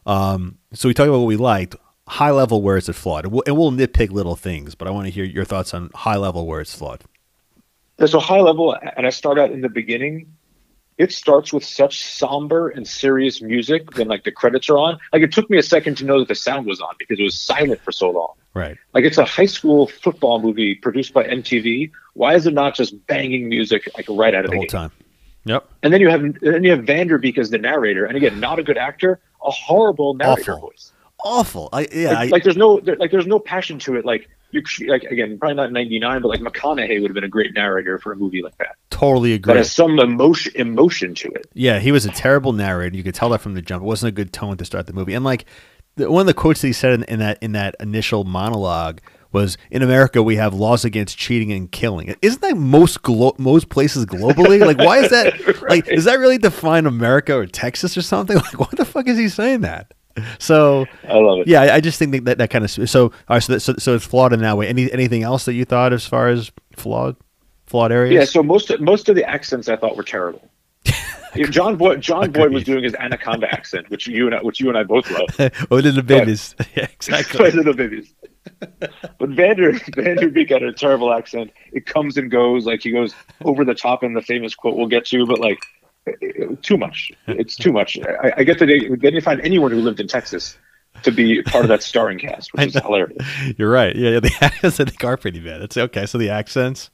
Um, 0.04 0.58
so 0.72 0.88
we 0.88 0.94
talked 0.94 1.08
about 1.08 1.18
what 1.18 1.26
we 1.26 1.36
liked 1.36 1.74
high 2.08 2.30
level 2.30 2.62
where 2.62 2.76
is 2.76 2.88
it 2.88 2.94
flawed? 2.94 3.24
And 3.24 3.32
we'll, 3.32 3.42
and 3.46 3.56
we'll 3.56 3.72
nitpick 3.72 4.10
little 4.10 4.36
things, 4.36 4.74
but 4.74 4.88
I 4.88 4.90
want 4.90 5.06
to 5.06 5.10
hear 5.10 5.24
your 5.24 5.44
thoughts 5.44 5.74
on 5.74 5.90
high 5.94 6.16
level 6.16 6.46
where 6.46 6.60
it's 6.60 6.74
flawed. 6.74 7.02
So 8.04 8.20
high 8.20 8.40
level, 8.40 8.76
and 8.96 9.06
I 9.06 9.10
start 9.10 9.38
out 9.38 9.50
in 9.50 9.62
the 9.62 9.68
beginning. 9.68 10.32
It 10.98 11.12
starts 11.12 11.52
with 11.52 11.64
such 11.64 12.04
somber 12.04 12.68
and 12.68 12.86
serious 12.86 13.42
music 13.42 13.96
when 13.96 14.08
like 14.08 14.24
the 14.24 14.32
credits 14.32 14.70
are 14.70 14.78
on. 14.78 14.98
Like 15.12 15.22
it 15.22 15.32
took 15.32 15.48
me 15.50 15.58
a 15.58 15.62
second 15.62 15.96
to 15.98 16.04
know 16.04 16.18
that 16.18 16.28
the 16.28 16.34
sound 16.34 16.66
was 16.66 16.80
on 16.80 16.94
because 16.98 17.18
it 17.18 17.22
was 17.22 17.38
silent 17.38 17.80
for 17.82 17.92
so 17.92 18.10
long. 18.10 18.32
Right. 18.54 18.78
Like 18.94 19.04
it's 19.04 19.18
a 19.18 19.24
high 19.24 19.46
school 19.46 19.88
football 19.88 20.40
movie 20.40 20.74
produced 20.74 21.12
by 21.12 21.24
MTV. 21.24 21.90
Why 22.14 22.34
is 22.34 22.46
it 22.46 22.54
not 22.54 22.74
just 22.74 23.06
banging 23.06 23.48
music 23.48 23.88
like 23.94 24.06
right 24.08 24.34
out 24.34 24.46
of 24.46 24.50
the, 24.50 24.52
the 24.52 24.56
whole 24.56 24.62
game? 24.62 24.68
time? 24.68 24.90
Yep. 25.44 25.68
And 25.82 25.92
then 25.92 26.00
you 26.00 26.08
have 26.08 26.20
and 26.22 26.38
then 26.40 26.64
you 26.64 26.70
have 26.70 26.84
Van 26.84 27.06
Der 27.06 27.18
Beek 27.18 27.36
as 27.38 27.50
the 27.50 27.58
narrator, 27.58 28.06
and 28.06 28.16
again, 28.16 28.40
not 28.40 28.58
a 28.58 28.62
good 28.62 28.78
actor, 28.78 29.20
a 29.44 29.50
horrible 29.50 30.14
narrator 30.14 30.52
Awful. 30.52 30.68
voice 30.68 30.92
awful. 31.26 31.68
I 31.72 31.86
yeah, 31.92 32.08
like, 32.10 32.18
I, 32.18 32.24
like 32.26 32.42
there's 32.44 32.56
no 32.56 32.80
there, 32.80 32.96
like 32.96 33.10
there's 33.10 33.26
no 33.26 33.38
passion 33.38 33.78
to 33.80 33.96
it. 33.96 34.04
Like 34.04 34.28
you 34.52 34.62
like 34.88 35.02
again, 35.04 35.38
probably 35.38 35.56
not 35.56 35.72
'99, 35.72 36.22
but 36.22 36.28
like 36.28 36.40
McConaughey 36.40 37.00
would 37.02 37.10
have 37.10 37.14
been 37.14 37.24
a 37.24 37.28
great 37.28 37.52
narrator 37.54 37.98
for 37.98 38.12
a 38.12 38.16
movie 38.16 38.42
like 38.42 38.56
that. 38.58 38.76
totally 38.90 39.30
That 39.32 39.36
agree. 39.50 39.56
has 39.58 39.72
some 39.72 39.98
emotion 39.98 40.52
emotion 40.54 41.14
to 41.16 41.28
it. 41.30 41.46
Yeah, 41.54 41.78
he 41.80 41.92
was 41.92 42.06
a 42.06 42.10
terrible 42.10 42.52
narrator. 42.52 42.96
You 42.96 43.02
could 43.02 43.14
tell 43.14 43.28
that 43.30 43.40
from 43.40 43.54
the 43.54 43.62
jump. 43.62 43.82
It 43.82 43.86
wasn't 43.86 44.10
a 44.10 44.12
good 44.12 44.32
tone 44.32 44.56
to 44.56 44.64
start 44.64 44.86
the 44.86 44.92
movie. 44.92 45.14
And 45.14 45.24
like 45.24 45.44
the, 45.96 46.10
one 46.10 46.20
of 46.20 46.26
the 46.26 46.34
quotes 46.34 46.60
that 46.60 46.66
he 46.68 46.72
said 46.72 46.92
in, 46.92 47.02
in 47.04 47.18
that 47.18 47.38
in 47.42 47.52
that 47.52 47.74
initial 47.80 48.24
monologue 48.24 49.00
was, 49.32 49.58
"In 49.70 49.82
America, 49.82 50.22
we 50.22 50.36
have 50.36 50.54
laws 50.54 50.84
against 50.84 51.18
cheating 51.18 51.52
and 51.52 51.70
killing." 51.70 52.14
Isn't 52.22 52.40
that 52.42 52.56
most 52.56 53.02
glo- 53.02 53.34
most 53.38 53.68
places 53.68 54.06
globally? 54.06 54.64
Like, 54.64 54.78
why 54.78 54.98
is 54.98 55.10
that? 55.10 55.34
Like, 55.68 55.86
does 55.86 56.04
that 56.04 56.20
really 56.20 56.38
define 56.38 56.86
America 56.86 57.34
or 57.34 57.44
Texas 57.46 57.96
or 57.96 58.02
something? 58.02 58.36
Like, 58.46 58.60
what 58.60 58.70
the 58.70 58.84
fuck 58.84 59.08
is 59.08 59.18
he 59.18 59.28
saying 59.28 59.62
that? 59.62 59.92
So 60.38 60.86
I 61.08 61.14
love 61.14 61.40
it. 61.40 61.48
yeah, 61.48 61.62
I, 61.62 61.74
I 61.76 61.80
just 61.80 61.98
think 61.98 62.12
that 62.12 62.24
that, 62.24 62.38
that 62.38 62.50
kind 62.50 62.64
of 62.64 62.70
so 62.70 63.04
all 63.04 63.12
right. 63.28 63.42
So, 63.42 63.52
that, 63.54 63.60
so 63.60 63.74
so 63.78 63.94
it's 63.94 64.04
flawed 64.04 64.32
in 64.32 64.40
that 64.40 64.56
way. 64.56 64.68
Any 64.68 64.90
anything 64.92 65.22
else 65.22 65.44
that 65.44 65.54
you 65.54 65.64
thought 65.64 65.92
as 65.92 66.06
far 66.06 66.28
as 66.28 66.50
flawed 66.76 67.16
flawed 67.66 67.92
areas? 67.92 68.14
Yeah, 68.14 68.24
so 68.24 68.42
most 68.42 68.70
of, 68.70 68.80
most 68.80 69.08
of 69.08 69.16
the 69.16 69.28
accents 69.28 69.68
I 69.68 69.76
thought 69.76 69.96
were 69.96 70.02
terrible. 70.02 70.50
Jon 71.50 71.76
Voight 71.76 72.00
Jon 72.00 72.32
Voight 72.32 72.50
was 72.50 72.64
doing 72.64 72.84
his 72.84 72.94
anaconda 72.94 73.52
accent, 73.52 73.90
which 73.90 74.06
you 74.06 74.26
and 74.26 74.34
I, 74.34 74.42
which 74.42 74.60
you 74.60 74.68
and 74.68 74.78
I 74.78 74.84
both 74.84 75.10
love. 75.10 75.28
oh, 75.70 75.80
the 75.80 76.02
babies. 76.02 76.54
Yeah, 76.74 76.84
exactly. 76.84 77.50
Little 77.50 77.74
babies. 77.74 78.12
But 78.60 79.30
Vander 79.30 79.72
Van 79.96 80.16
Der 80.16 80.28
Beek 80.28 80.50
had 80.50 80.62
a 80.62 80.72
terrible 80.72 81.12
accent. 81.12 81.50
It 81.72 81.84
comes 81.84 82.16
and 82.16 82.30
goes, 82.30 82.64
like 82.64 82.82
he 82.82 82.90
goes 82.90 83.14
over 83.44 83.64
the 83.64 83.74
top 83.74 84.02
in 84.02 84.14
the 84.14 84.22
famous 84.22 84.54
quote 84.54 84.76
we'll 84.76 84.86
get 84.86 85.04
to, 85.06 85.26
but 85.26 85.38
like 85.38 85.58
too 86.62 86.76
much. 86.76 87.10
It's 87.26 87.56
too 87.56 87.72
much. 87.72 87.98
I, 88.22 88.32
I 88.38 88.44
get 88.44 88.58
that 88.58 88.66
they, 88.66 88.80
they 88.88 88.96
didn't 88.96 89.22
find 89.22 89.40
anyone 89.40 89.70
who 89.70 89.80
lived 89.80 90.00
in 90.00 90.08
Texas 90.08 90.56
to 91.02 91.10
be 91.12 91.42
part 91.42 91.64
of 91.64 91.68
that 91.68 91.82
starring 91.82 92.18
cast, 92.18 92.52
which 92.54 92.68
is 92.68 92.74
hilarious. 92.74 93.26
You're 93.58 93.70
right. 93.70 93.94
Yeah, 93.94 94.10
yeah 94.10 94.20
the 94.20 94.32
accents 94.40 94.80
I 94.80 94.84
think 94.84 95.02
are 95.04 95.16
pretty 95.16 95.40
bad. 95.40 95.62
It's 95.62 95.76
okay. 95.76 96.06
So 96.06 96.16
the 96.18 96.30
accents, 96.30 96.90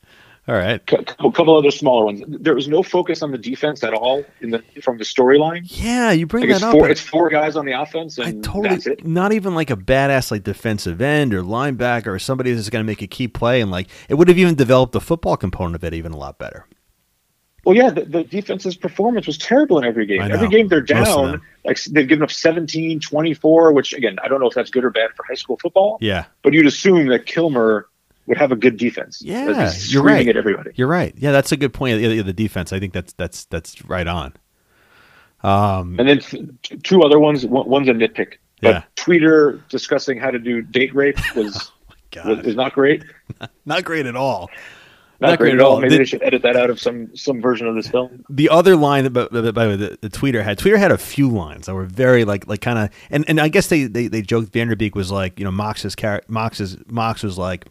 all 0.48 0.56
right. 0.56 0.80
A 0.92 1.04
couple 1.30 1.56
other 1.56 1.70
smaller 1.70 2.06
ones. 2.06 2.22
There 2.26 2.54
was 2.54 2.66
no 2.66 2.82
focus 2.82 3.22
on 3.22 3.30
the 3.30 3.38
defense 3.38 3.84
at 3.84 3.94
all 3.94 4.24
in 4.40 4.50
the 4.50 4.62
from 4.82 4.98
the 4.98 5.04
storyline. 5.04 5.60
Yeah, 5.64 6.10
you 6.10 6.26
bring 6.26 6.48
Like 6.48 6.58
that 6.60 6.66
up. 6.66 6.72
four, 6.72 6.80
but 6.82 6.90
it's 6.90 7.00
four 7.00 7.28
guys 7.30 7.54
on 7.54 7.64
the 7.64 7.80
offense, 7.80 8.18
I 8.18 8.24
and 8.30 8.42
totally 8.42 8.70
that's 8.70 8.86
it. 8.88 9.06
not 9.06 9.32
even 9.32 9.54
like 9.54 9.70
a 9.70 9.76
badass 9.76 10.32
like 10.32 10.42
defensive 10.42 11.00
end 11.00 11.32
or 11.32 11.42
linebacker 11.44 12.08
or 12.08 12.18
somebody 12.18 12.52
that's 12.52 12.70
going 12.70 12.84
to 12.84 12.86
make 12.86 13.02
a 13.02 13.06
key 13.06 13.28
play 13.28 13.60
and 13.60 13.70
like 13.70 13.88
it 14.08 14.14
would 14.14 14.26
have 14.26 14.38
even 14.38 14.56
developed 14.56 14.92
the 14.92 15.00
football 15.00 15.36
component 15.36 15.76
of 15.76 15.84
it 15.84 15.94
even 15.94 16.10
a 16.12 16.16
lot 16.16 16.38
better. 16.40 16.66
Well, 17.64 17.76
yeah, 17.76 17.90
the, 17.90 18.04
the 18.04 18.24
defense's 18.24 18.76
performance 18.76 19.26
was 19.26 19.38
terrible 19.38 19.78
in 19.78 19.84
every 19.84 20.04
game. 20.06 20.20
Every 20.20 20.48
game 20.48 20.68
they're 20.68 20.80
down. 20.80 21.40
Like 21.64 21.80
they've 21.84 22.08
given 22.08 22.24
up 22.24 22.32
17, 22.32 22.98
24, 22.98 23.72
which 23.72 23.92
again, 23.92 24.18
I 24.22 24.28
don't 24.28 24.40
know 24.40 24.48
if 24.48 24.54
that's 24.54 24.70
good 24.70 24.84
or 24.84 24.90
bad 24.90 25.10
for 25.16 25.24
high 25.24 25.34
school 25.34 25.58
football, 25.58 25.98
Yeah, 26.00 26.24
but 26.42 26.52
you'd 26.52 26.66
assume 26.66 27.06
that 27.08 27.26
Kilmer 27.26 27.88
would 28.26 28.38
have 28.38 28.50
a 28.52 28.56
good 28.56 28.76
defense. 28.76 29.22
Yeah, 29.22 29.72
you're 29.88 30.02
right. 30.02 30.26
at 30.26 30.36
everybody. 30.36 30.70
you're 30.74 30.88
right. 30.88 31.14
Yeah, 31.16 31.30
that's 31.32 31.52
a 31.52 31.56
good 31.56 31.72
point. 31.72 32.00
The, 32.00 32.22
the 32.22 32.32
defense, 32.32 32.72
I 32.72 32.80
think 32.80 32.92
that's 32.92 33.12
that's 33.12 33.44
that's 33.46 33.84
right 33.84 34.06
on. 34.06 34.32
Um, 35.42 35.98
And 35.98 36.08
then 36.08 36.18
th- 36.20 36.82
two 36.82 37.02
other 37.02 37.18
ones. 37.18 37.44
One, 37.46 37.68
one's 37.68 37.88
a 37.88 37.92
nitpick. 37.92 38.34
But 38.60 38.68
Yeah. 38.68 38.82
Tweeder 38.96 39.60
discussing 39.68 40.18
how 40.18 40.30
to 40.30 40.38
do 40.38 40.62
date 40.62 40.94
rape 40.94 41.18
was, 41.34 41.72
was 42.24 42.38
is 42.46 42.54
not 42.54 42.72
great. 42.72 43.04
not 43.66 43.84
great 43.84 44.06
at 44.06 44.16
all. 44.16 44.50
Not, 45.22 45.38
great, 45.38 45.54
at 45.54 45.60
all. 45.60 45.80
Maybe 45.80 45.90
The- 45.94 45.98
they 45.98 46.04
should 46.04 46.22
edit 46.22 46.42
that 46.42 46.56
out 46.56 46.68
of 46.70 46.78
some 46.80 47.14
some 47.16 47.40
version 47.40 47.66
of 47.66 47.74
this 47.74 47.88
film. 47.88 48.24
the 48.28 48.48
other 48.48 48.76
line 48.76 49.04
that 49.04 49.10
by, 49.10 49.26
by 49.28 49.40
the, 49.40 49.52
way, 49.70 49.76
the, 49.76 49.98
the 50.02 50.08
Tweeder 50.10 50.42
had 50.42 50.58
Tweeder 50.58 50.76
had 50.78 50.90
a 50.92 50.98
few 50.98 51.28
lines 51.28 51.66
that 51.66 51.74
were 51.74 51.84
very 51.86 52.24
like 52.24 52.46
like 52.46 52.60
kind 52.60 52.78
of 52.78 52.90
and, 53.10 53.24
and 53.28 53.40
I 53.40 53.48
guess 53.48 53.68
they, 53.68 53.84
they 53.84 54.08
they 54.08 54.22
joked 54.22 54.52
Van 54.52 54.68
Der 54.68 54.76
Beek 54.76 54.94
was 54.94 55.10
like 55.10 55.38
you 55.38 55.44
know 55.44 55.50
Mox's 55.50 55.94
char- 55.96 56.22
Mox's 56.28 56.76
Mox 56.88 57.22
was 57.22 57.38
like 57.38 57.66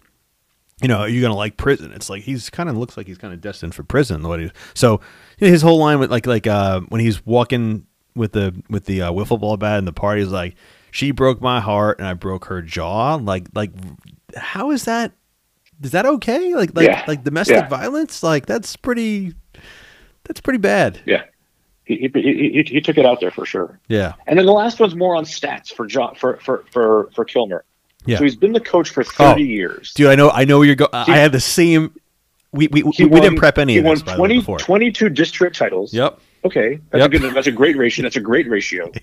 you 0.82 0.88
know 0.88 0.98
are 1.00 1.08
you 1.10 1.22
gonna 1.22 1.36
like 1.36 1.58
prison 1.58 1.92
it's 1.94 2.10
like 2.10 2.24
he's 2.24 2.50
kind 2.50 2.68
of 2.70 2.76
looks 2.76 2.98
like 2.98 3.06
he's 3.06 3.18
kind 3.20 3.34
of 3.34 3.40
destined 3.42 3.76
for 3.76 3.84
prison 3.84 4.28
what 4.28 4.40
he 4.40 4.50
so 4.74 5.00
you 5.38 5.48
know, 5.48 5.52
his 5.54 5.62
whole 5.62 5.78
line 5.78 6.00
with 6.00 6.10
like 6.10 6.26
like 6.26 6.48
uh 6.48 6.80
when 6.90 7.02
he's 7.02 7.24
walking 7.26 7.86
with 8.16 8.32
the 8.32 8.60
with 8.70 8.86
the 8.86 9.02
uh, 9.04 9.12
wiffle 9.12 9.40
ball 9.40 9.58
bat 9.58 9.78
in 9.78 9.86
the 9.86 9.94
party 9.94 10.22
is 10.22 10.32
like 10.32 10.56
she 10.90 11.12
broke 11.12 11.40
my 11.40 11.60
heart 11.60 12.00
and 12.00 12.08
I 12.08 12.14
broke 12.16 12.46
her 12.46 12.62
jaw 12.64 13.16
like 13.16 13.48
like 13.54 13.72
how 14.36 14.72
is 14.72 14.86
that 14.86 15.12
is 15.84 15.92
that 15.92 16.06
okay 16.06 16.54
like 16.54 16.76
like 16.76 16.88
Yeah. 16.88 17.04
like 17.08 17.24
domestic 17.24 17.56
Yeah. 17.58 17.68
violence 17.68 18.24
like 18.24 18.46
that's 18.46 18.76
pretty 18.76 19.34
that's 20.24 20.40
pretty 20.40 20.60
bad. 20.60 21.02
Yeah, 21.06 21.24
he, 21.84 22.10
he, 22.14 22.22
he, 22.54 22.64
he 22.68 22.82
took 22.82 22.98
it 22.98 23.06
out 23.06 23.20
there 23.20 23.32
for 23.32 23.46
sure. 23.46 23.80
Yeah. 23.88 24.14
And 24.28 24.38
then 24.38 24.46
the 24.46 24.52
last 24.52 24.80
one's 24.80 24.96
more 24.96 25.16
on 25.16 25.26
stats 25.26 25.74
for 25.74 25.86
John 25.86 26.16
for 26.16 26.38
for 26.38 26.64
for 26.72 27.10
for 27.14 27.26
Kilmer. 27.26 27.66
Yeah. 28.06 28.18
So 28.18 28.24
he's 28.24 28.36
been 28.36 28.54
the 28.54 28.60
coach 28.60 28.90
for 28.90 29.02
oh. 29.02 29.06
thirty 29.06 29.44
years. 29.44 29.94
Dude, 29.94 30.08
I 30.08 30.16
know 30.16 30.30
I 30.30 30.46
know 30.46 30.58
where 30.60 30.68
you're 30.68 30.76
going. 30.76 30.90
I 30.94 31.18
had 31.18 31.32
the 31.32 31.40
same 31.40 31.94
we 32.52 32.68
we, 32.68 32.84
we, 32.84 33.06
won- 33.06 33.22
didn't 33.22 33.38
prep 33.38 33.58
any 33.58 33.74
he 33.74 33.80
of 33.80 33.86
won 33.86 33.96
this 33.96 34.04
by 34.04 34.12
the 34.14 34.18
20, 34.18 34.40
way 34.40 34.58
22 34.58 35.10
district 35.10 35.58
titles. 35.58 35.94
Yep. 35.94 36.20
Okay, 36.44 36.80
that's 36.90 37.02
Yep. 37.02 37.14
a 37.14 37.20
good. 37.20 37.36
That's 37.36 37.48
a 37.48 37.52
great 37.52 37.78
ratio. 37.78 38.04
That's 38.04 38.16
a 38.16 38.22
great 38.22 38.50
ratio. 38.50 38.92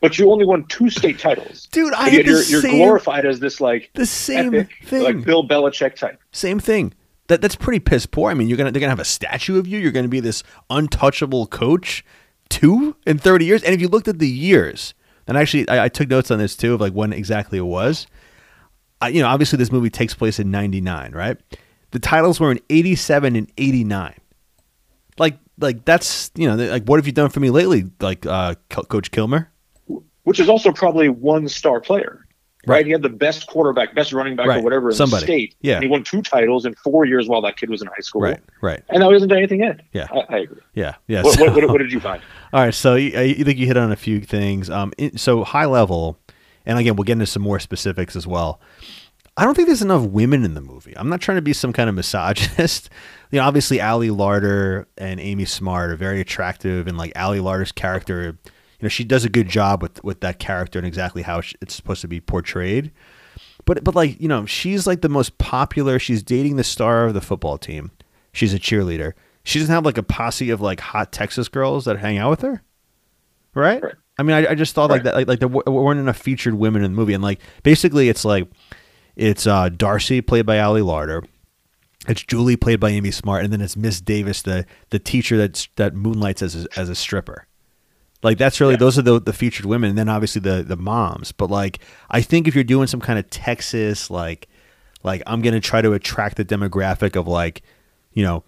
But 0.00 0.18
you 0.18 0.30
only 0.30 0.44
won 0.44 0.64
two 0.68 0.90
state 0.90 1.18
titles. 1.18 1.66
Dude, 1.72 1.92
I 1.94 2.08
yet 2.08 2.24
you're, 2.24 2.42
you're 2.42 2.62
same 2.62 2.76
glorified 2.76 3.26
as 3.26 3.40
this 3.40 3.60
like 3.60 3.90
the 3.94 4.06
same 4.06 4.54
epic, 4.54 4.76
thing. 4.84 5.02
like 5.02 5.24
Bill 5.24 5.46
Belichick 5.46 5.96
type. 5.96 6.20
same 6.32 6.60
thing. 6.60 6.94
That 7.28 7.40
that's 7.40 7.56
pretty 7.56 7.80
piss 7.80 8.06
poor. 8.06 8.30
I 8.30 8.34
mean, 8.34 8.48
you're 8.48 8.56
gonna 8.56 8.70
they're 8.70 8.80
gonna 8.80 8.90
have 8.90 9.00
a 9.00 9.04
statue 9.04 9.58
of 9.58 9.66
you. 9.66 9.78
You're 9.78 9.92
gonna 9.92 10.08
be 10.08 10.20
this 10.20 10.42
untouchable 10.70 11.46
coach, 11.46 12.04
two 12.48 12.96
in 13.06 13.18
thirty 13.18 13.44
years. 13.44 13.62
And 13.62 13.74
if 13.74 13.80
you 13.80 13.88
looked 13.88 14.08
at 14.08 14.18
the 14.18 14.28
years, 14.28 14.94
and 15.26 15.36
actually 15.36 15.68
I, 15.68 15.84
I 15.84 15.88
took 15.88 16.08
notes 16.08 16.30
on 16.30 16.38
this 16.38 16.56
too 16.56 16.74
of 16.74 16.80
like 16.80 16.92
when 16.92 17.12
exactly 17.12 17.58
it 17.58 17.62
was. 17.66 18.06
I, 19.00 19.08
you 19.08 19.22
know, 19.22 19.28
obviously 19.28 19.58
this 19.58 19.70
movie 19.70 19.90
takes 19.90 20.14
place 20.14 20.40
in 20.40 20.50
'99, 20.50 21.12
right? 21.12 21.36
The 21.90 21.98
titles 21.98 22.40
were 22.40 22.50
in 22.50 22.60
'87 22.68 23.36
and 23.36 23.52
'89. 23.56 24.14
Like, 25.18 25.38
like 25.60 25.84
that's 25.84 26.30
you 26.34 26.48
know, 26.48 26.56
like 26.56 26.84
what 26.84 26.98
have 26.98 27.06
you 27.06 27.12
done 27.12 27.30
for 27.30 27.40
me 27.40 27.50
lately, 27.50 27.84
like 28.00 28.26
uh, 28.26 28.54
Coach 28.70 29.10
Kilmer? 29.10 29.50
Which 30.28 30.38
is 30.40 30.48
also 30.48 30.70
probably 30.72 31.08
one 31.08 31.48
star 31.48 31.80
player. 31.80 32.24
Right. 32.66 32.76
Right. 32.78 32.86
He 32.86 32.92
had 32.92 33.02
the 33.02 33.08
best 33.08 33.46
quarterback, 33.46 33.94
best 33.94 34.12
running 34.12 34.36
back, 34.36 34.46
Right. 34.46 34.60
or 34.60 34.62
whatever 34.62 34.90
in 34.90 34.96
Somebody. 34.96 35.20
the 35.22 35.26
state. 35.26 35.54
Yeah. 35.62 35.74
And 35.76 35.84
he 35.84 35.88
won 35.88 36.02
two 36.04 36.20
titles 36.20 36.66
in 36.66 36.74
four 36.74 37.04
years 37.06 37.26
while 37.28 37.40
that 37.42 37.56
kid 37.56 37.70
was 37.70 37.80
in 37.80 37.88
high 37.88 38.00
school. 38.00 38.20
Right, 38.20 38.40
right, 38.60 38.82
And 38.90 39.00
now 39.00 39.08
he 39.08 39.14
hasn't 39.14 39.30
done 39.30 39.38
anything 39.38 39.60
yet. 39.60 39.80
Yeah. 39.92 40.06
I, 40.12 40.34
I 40.34 40.38
agree. 40.40 40.60
yeah, 40.74 40.96
yeah. 41.06 41.22
What, 41.22 41.38
so- 41.38 41.44
what, 41.46 41.54
what, 41.54 41.68
what 41.70 41.78
did 41.78 41.92
you 41.92 42.00
find? 42.00 42.20
All 42.52 42.60
right, 42.60 42.74
so 42.74 42.94
you, 42.96 43.18
you 43.18 43.44
think 43.44 43.58
you 43.58 43.66
hit 43.66 43.76
on 43.78 43.90
a 43.90 43.96
few 43.96 44.20
things. 44.20 44.68
Um, 44.68 44.92
so 45.16 45.44
high 45.44 45.64
level, 45.66 46.18
and 46.66 46.78
again, 46.78 46.96
we'll 46.96 47.04
get 47.04 47.12
into 47.14 47.26
some 47.26 47.42
more 47.42 47.58
specifics 47.60 48.14
as 48.16 48.26
well. 48.26 48.60
I 49.36 49.44
don't 49.44 49.54
think 49.54 49.68
there's 49.68 49.80
enough 49.82 50.02
women 50.02 50.44
in 50.44 50.54
the 50.54 50.60
movie. 50.60 50.92
I'm 50.96 51.08
not 51.08 51.20
trying 51.20 51.36
to 51.38 51.42
be 51.42 51.52
some 51.52 51.72
kind 51.72 51.88
of 51.88 51.94
misogynist. 51.94 52.90
You 53.30 53.38
know, 53.40 53.44
obviously, 53.46 53.78
Ali 53.78 54.08
Larter 54.08 54.86
and 54.96 55.20
Amy 55.20 55.44
Smart 55.44 55.90
are 55.90 55.96
very 55.96 56.18
attractive, 56.22 56.86
and 56.86 56.96
like 56.96 57.12
Ali 57.14 57.40
Larter's 57.40 57.72
character, 57.72 58.38
you 58.80 58.84
know, 58.84 58.88
she 58.88 59.04
does 59.04 59.24
a 59.24 59.28
good 59.28 59.48
job 59.48 59.82
with 59.82 60.02
with 60.04 60.20
that 60.20 60.38
character 60.38 60.78
and 60.78 60.86
exactly 60.86 61.22
how 61.22 61.40
it's 61.60 61.74
supposed 61.74 62.00
to 62.02 62.08
be 62.08 62.20
portrayed. 62.20 62.92
But 63.64 63.84
but 63.84 63.94
like 63.94 64.20
you 64.20 64.28
know, 64.28 64.46
she's 64.46 64.86
like 64.86 65.00
the 65.00 65.08
most 65.08 65.38
popular. 65.38 65.98
She's 65.98 66.22
dating 66.22 66.56
the 66.56 66.64
star 66.64 67.06
of 67.06 67.14
the 67.14 67.20
football 67.20 67.58
team. 67.58 67.90
She's 68.32 68.54
a 68.54 68.58
cheerleader. 68.58 69.14
She 69.44 69.58
doesn't 69.58 69.74
have 69.74 69.84
like 69.84 69.98
a 69.98 70.02
posse 70.02 70.50
of 70.50 70.60
like 70.60 70.80
hot 70.80 71.12
Texas 71.12 71.48
girls 71.48 71.86
that 71.86 71.98
hang 71.98 72.18
out 72.18 72.30
with 72.30 72.42
her, 72.42 72.62
right? 73.54 73.82
Right. 73.82 73.94
I 74.18 74.22
mean, 74.22 74.36
I, 74.36 74.50
I 74.50 74.54
just 74.54 74.74
thought 74.74 74.90
like 74.90 75.04
that, 75.04 75.14
like 75.14 75.28
like 75.28 75.38
there 75.40 75.48
w- 75.48 75.80
weren't 75.80 76.00
enough 76.00 76.18
featured 76.18 76.54
women 76.54 76.82
in 76.82 76.92
the 76.92 76.96
movie, 76.96 77.14
and 77.14 77.22
like 77.22 77.40
basically 77.62 78.08
it's 78.08 78.24
like 78.24 78.48
it's 79.16 79.46
uh, 79.46 79.68
Darcy 79.68 80.20
played 80.20 80.44
by 80.44 80.58
Ali 80.60 80.80
Larter, 80.80 81.24
it's 82.08 82.22
Julie 82.22 82.56
played 82.56 82.80
by 82.80 82.90
Amy 82.90 83.10
Smart, 83.10 83.44
and 83.44 83.52
then 83.52 83.60
it's 83.60 83.76
Miss 83.76 84.00
Davis, 84.00 84.42
the 84.42 84.66
the 84.90 84.98
teacher 84.98 85.36
that's 85.36 85.68
that 85.76 85.94
moonlights 85.94 86.42
as 86.42 86.64
a, 86.64 86.68
as 86.76 86.88
a 86.88 86.94
stripper. 86.94 87.46
Like 88.22 88.38
that's 88.38 88.60
really 88.60 88.74
Yeah. 88.74 88.78
those 88.78 88.98
are 88.98 89.02
the 89.02 89.20
the 89.20 89.32
featured 89.32 89.66
women, 89.66 89.90
and 89.90 89.98
then 89.98 90.08
obviously 90.08 90.40
the 90.40 90.62
the 90.62 90.76
moms. 90.76 91.32
But 91.32 91.50
like 91.50 91.78
I 92.10 92.20
think 92.20 92.48
if 92.48 92.54
you're 92.54 92.64
doing 92.64 92.86
some 92.86 93.00
kind 93.00 93.18
of 93.18 93.28
Texas 93.30 94.10
like 94.10 94.48
like 95.04 95.22
I'm 95.26 95.40
gonna 95.42 95.60
try 95.60 95.82
to 95.82 95.92
attract 95.92 96.36
the 96.36 96.44
demographic 96.44 97.14
of 97.16 97.28
like 97.28 97.62
you 98.12 98.24
know 98.24 98.42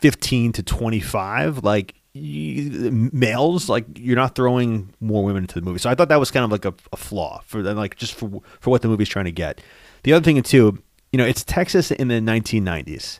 15 0.00 0.52
to 0.52 0.62
25 0.62 1.62
like 1.62 1.94
you, 2.12 2.90
males 3.12 3.68
like 3.68 3.84
you're 3.96 4.16
not 4.16 4.34
throwing 4.34 4.92
more 5.00 5.24
women 5.24 5.44
into 5.44 5.54
the 5.56 5.60
movie 5.64 5.78
so 5.78 5.90
i 5.90 5.94
thought 5.94 6.08
that 6.08 6.20
was 6.20 6.30
kind 6.30 6.44
of 6.44 6.50
like 6.52 6.64
a, 6.64 6.72
a 6.92 6.96
flaw 6.96 7.40
for 7.44 7.60
like 7.62 7.96
just 7.96 8.14
for 8.14 8.40
for 8.60 8.70
what 8.70 8.82
the 8.82 8.88
movie's 8.88 9.08
trying 9.08 9.24
to 9.24 9.32
get 9.32 9.60
the 10.04 10.12
other 10.12 10.22
thing 10.24 10.40
too 10.42 10.78
you 11.12 11.16
know 11.18 11.24
it's 11.24 11.42
texas 11.42 11.90
in 11.90 12.08
the 12.08 12.14
1990s 12.20 13.18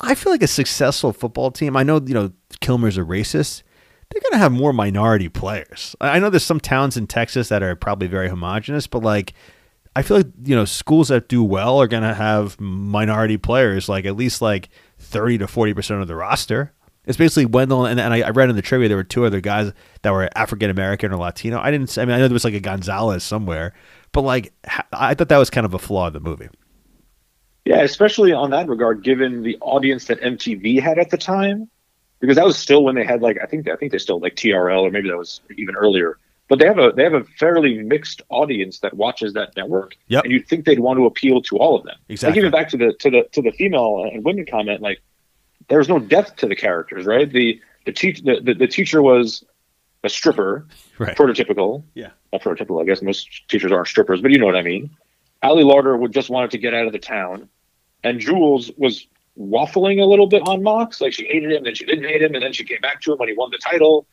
i 0.00 0.14
feel 0.14 0.32
like 0.32 0.42
a 0.42 0.46
successful 0.46 1.12
football 1.12 1.50
team 1.50 1.76
i 1.76 1.82
know 1.82 2.00
you 2.04 2.14
know 2.14 2.30
kilmer's 2.60 2.96
a 2.96 3.00
racist 3.00 3.62
they're 4.14 4.22
going 4.22 4.32
to 4.32 4.38
have 4.38 4.52
more 4.52 4.72
minority 4.72 5.28
players 5.28 5.94
i 6.00 6.18
know 6.18 6.30
there's 6.30 6.44
some 6.44 6.60
towns 6.60 6.96
in 6.96 7.06
texas 7.06 7.48
that 7.48 7.62
are 7.62 7.76
probably 7.76 8.06
very 8.06 8.28
homogenous 8.28 8.86
but 8.86 9.02
like 9.02 9.34
I 9.96 10.02
feel 10.02 10.18
like 10.18 10.26
you 10.44 10.56
know 10.56 10.64
schools 10.64 11.08
that 11.08 11.28
do 11.28 11.42
well 11.42 11.80
are 11.80 11.86
going 11.86 12.02
to 12.02 12.14
have 12.14 12.60
minority 12.60 13.36
players, 13.36 13.88
like 13.88 14.04
at 14.04 14.16
least 14.16 14.42
like 14.42 14.68
thirty 14.98 15.38
to 15.38 15.46
forty 15.46 15.72
percent 15.72 16.00
of 16.00 16.08
the 16.08 16.16
roster. 16.16 16.72
It's 17.06 17.18
basically 17.18 17.44
Wendell, 17.44 17.84
and, 17.84 18.00
and 18.00 18.14
I, 18.14 18.22
I 18.22 18.30
read 18.30 18.48
in 18.48 18.56
the 18.56 18.62
trivia 18.62 18.88
there 18.88 18.96
were 18.96 19.04
two 19.04 19.26
other 19.26 19.40
guys 19.40 19.72
that 20.02 20.10
were 20.10 20.28
African 20.34 20.70
American 20.70 21.12
or 21.12 21.16
Latino. 21.16 21.60
I 21.60 21.70
didn't. 21.70 21.96
I 21.96 22.04
mean, 22.04 22.14
I 22.14 22.18
know 22.18 22.28
there 22.28 22.34
was 22.34 22.44
like 22.44 22.54
a 22.54 22.60
Gonzalez 22.60 23.22
somewhere, 23.22 23.72
but 24.12 24.22
like 24.22 24.52
I 24.92 25.14
thought 25.14 25.28
that 25.28 25.38
was 25.38 25.50
kind 25.50 25.64
of 25.64 25.74
a 25.74 25.78
flaw 25.78 26.08
in 26.08 26.12
the 26.12 26.20
movie. 26.20 26.48
Yeah, 27.64 27.82
especially 27.82 28.32
on 28.32 28.50
that 28.50 28.68
regard, 28.68 29.02
given 29.04 29.42
the 29.42 29.56
audience 29.60 30.06
that 30.06 30.20
MTV 30.20 30.80
had 30.82 30.98
at 30.98 31.10
the 31.10 31.16
time, 31.16 31.70
because 32.26 32.36
that 32.36 32.44
was 32.44 32.56
still 32.58 32.84
when 32.84 32.94
they 32.94 33.04
had 33.04 33.22
like 33.22 33.38
I 33.42 33.46
think 33.46 33.68
I 33.68 33.76
think 33.76 33.92
they 33.92 33.98
still 33.98 34.20
like 34.20 34.34
TRL 34.36 34.82
or 34.82 34.90
maybe 34.90 35.08
that 35.08 35.16
was 35.18 35.40
even 35.56 35.76
earlier. 35.76 36.18
But 36.48 36.58
they 36.58 36.66
have 36.66 36.78
a 36.78 36.92
they 36.94 37.02
have 37.04 37.14
a 37.14 37.24
fairly 37.38 37.82
mixed 37.82 38.22
audience 38.28 38.80
that 38.80 38.94
watches 38.94 39.32
that 39.32 39.56
network, 39.56 39.96
Yep. 40.08 40.24
and 40.24 40.32
you'd 40.32 40.46
think 40.46 40.66
they'd 40.66 40.78
want 40.80 40.98
to 40.98 41.06
appeal 41.06 41.40
to 41.42 41.56
all 41.56 41.74
of 41.76 41.84
them. 41.84 41.96
Exactly. 42.08 42.32
Like 42.32 42.38
even 42.38 42.50
back 42.50 42.68
to 42.70 42.76
the 42.76 42.92
to 43.00 43.10
the 43.10 43.28
to 43.32 43.42
the 43.42 43.50
female 43.52 44.08
and 44.12 44.24
women 44.24 44.44
comment, 44.46 44.82
like 44.82 45.00
there's 45.68 45.88
no 45.88 45.98
depth 45.98 46.36
to 46.36 46.46
the 46.46 46.56
characters, 46.56 47.06
right? 47.06 47.30
The 47.30 47.60
the 47.86 47.92
teach 47.92 48.20
the, 48.22 48.40
the, 48.42 48.54
the 48.54 48.66
teacher 48.66 49.00
was 49.02 49.42
a 50.02 50.08
stripper, 50.10 50.66
Right. 50.98 51.16
prototypical. 51.16 51.82
Yeah. 51.94 52.10
Not 52.32 52.42
prototypical. 52.42 52.80
I 52.82 52.84
guess 52.84 53.00
most 53.00 53.48
teachers 53.48 53.72
aren't 53.72 53.88
strippers, 53.88 54.20
but 54.20 54.30
you 54.30 54.38
know 54.38 54.46
what 54.46 54.56
I 54.56 54.62
mean. 54.62 54.90
Ali 55.42 55.64
Larter 55.64 55.98
would 55.98 56.12
just 56.12 56.28
wanted 56.30 56.50
to 56.52 56.58
get 56.58 56.74
out 56.74 56.86
of 56.86 56.92
the 56.92 56.98
town, 56.98 57.48
and 58.02 58.20
Jules 58.20 58.70
was 58.76 59.06
waffling 59.38 60.00
a 60.00 60.04
little 60.04 60.26
bit 60.26 60.42
on 60.46 60.62
Mox. 60.62 61.00
Like 61.00 61.12
she 61.12 61.24
hated 61.26 61.52
him, 61.52 61.64
then 61.64 61.74
she 61.74 61.84
didn't 61.84 62.04
hate 62.04 62.22
him, 62.22 62.34
and 62.34 62.42
then 62.42 62.52
she 62.52 62.64
came 62.64 62.80
back 62.80 63.00
to 63.02 63.12
him 63.12 63.18
when 63.18 63.28
he 63.28 63.34
won 63.34 63.50
the 63.50 63.58
title. 63.58 64.06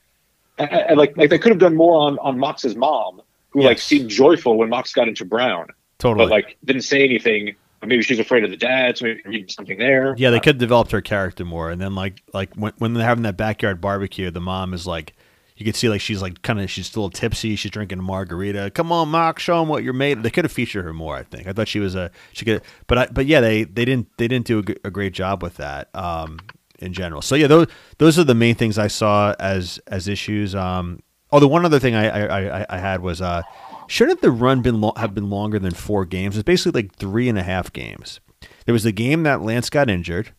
And, 0.58 0.72
and 0.72 0.98
like 0.98 1.16
like 1.18 1.30
they 1.30 1.40
could 1.40 1.52
have 1.52 1.60
done 1.60 1.76
more 1.76 1.96
on 2.02 2.20
on 2.20 2.38
Mox's 2.38 2.76
mom, 2.76 3.22
who 3.50 3.62
like 3.62 3.80
seemed 3.80 4.10
joyful 4.10 4.58
when 4.58 4.70
Mox 4.70 4.94
got 4.94 5.08
into 5.08 5.26
Brown, 5.26 5.68
Totally. 5.98 6.26
but 6.26 6.32
like 6.32 6.58
didn't 6.66 6.84
say 6.84 7.04
anything. 7.04 7.56
Maybe 7.84 8.04
she's 8.04 8.20
afraid 8.20 8.44
of 8.44 8.52
the 8.52 8.58
dad, 8.58 9.00
so 9.00 9.06
maybe 9.06 9.46
something 9.50 9.80
there. 9.80 10.14
yeah, 10.16 10.30
they 10.30 10.40
could 10.40 10.56
have 10.56 10.60
developed 10.60 10.92
her 10.92 11.02
character 11.02 11.44
more, 11.46 11.72
and 11.72 11.82
then 11.82 11.96
like 11.96 12.22
like 12.32 12.54
when 12.56 12.74
when 12.78 12.94
they're 12.94 13.08
having 13.08 13.24
that 13.24 13.38
backyard 13.38 13.82
barbecue, 13.82 14.30
the 14.32 14.42
mom 14.42 14.74
is 14.74 14.86
like. 14.86 15.14
You 15.62 15.66
could 15.66 15.76
see 15.76 15.90
like 15.90 16.02
she's 16.02 16.24
like 16.24 16.42
kind 16.42 16.60
of 16.60 16.72
she's 16.72 16.88
still 16.88 17.12
tipsy. 17.12 17.56
She's 17.56 17.70
drinking 17.70 18.00
a 18.00 18.02
margarita. 18.02 18.72
Come 18.74 18.92
on, 18.92 19.10
Mark, 19.10 19.38
show 19.38 19.60
them 19.60 19.70
what 19.70 19.84
you're 19.84 19.94
made. 19.94 20.24
They 20.24 20.32
could 20.32 20.44
have 20.44 20.52
featured 20.52 20.84
her 20.86 20.92
more. 20.92 21.16
I 21.16 21.22
think. 21.22 21.46
I 21.46 21.54
thought 21.54 21.68
she 21.68 21.80
was 21.80 21.94
a 21.94 22.10
she 22.34 22.46
could, 22.46 22.64
but 22.88 22.98
I, 22.98 23.06
but 23.12 23.28
yeah, 23.28 23.42
they 23.42 23.66
they 23.66 23.86
didn't 23.86 24.08
they 24.18 24.28
didn't 24.28 24.48
do 24.48 24.64
a 24.84 24.90
great 24.90 25.14
job 25.14 25.44
with 25.44 25.58
that 25.58 25.96
um, 25.96 26.40
in 26.80 26.94
general. 26.94 27.22
So 27.22 27.36
yeah, 27.36 27.46
those 27.46 27.68
those 28.00 28.18
are 28.18 28.24
the 28.24 28.34
main 28.34 28.56
things 28.56 28.80
I 28.80 28.88
saw 28.88 29.36
as 29.40 29.80
as 29.86 30.08
issues. 30.08 30.56
Um, 30.56 31.04
oh, 31.32 31.40
the 31.40 31.48
one 31.48 31.64
other 31.64 31.78
thing 31.78 31.94
I 31.94 32.08
I, 32.08 32.62
I, 32.62 32.66
I 32.68 32.78
had 32.80 33.02
was 33.02 33.22
uh, 33.22 33.44
shouldn't 33.86 34.22
the 34.22 34.32
run 34.32 34.64
been 34.64 34.82
lo- 34.82 34.94
have 34.98 35.14
been 35.14 35.30
longer 35.30 35.60
than 35.60 35.76
four 35.76 36.06
games? 36.06 36.38
It's 36.38 36.44
basically 36.44 36.82
like 36.82 36.96
three 36.96 37.30
and 37.30 37.38
a 37.38 37.44
half 37.44 37.72
games. 37.72 38.20
There 38.66 38.74
was 38.74 38.82
the 38.82 38.92
game 38.92 39.22
that 39.24 39.44
Lance 39.44 39.70
got 39.70 39.92
injured. 39.92 40.34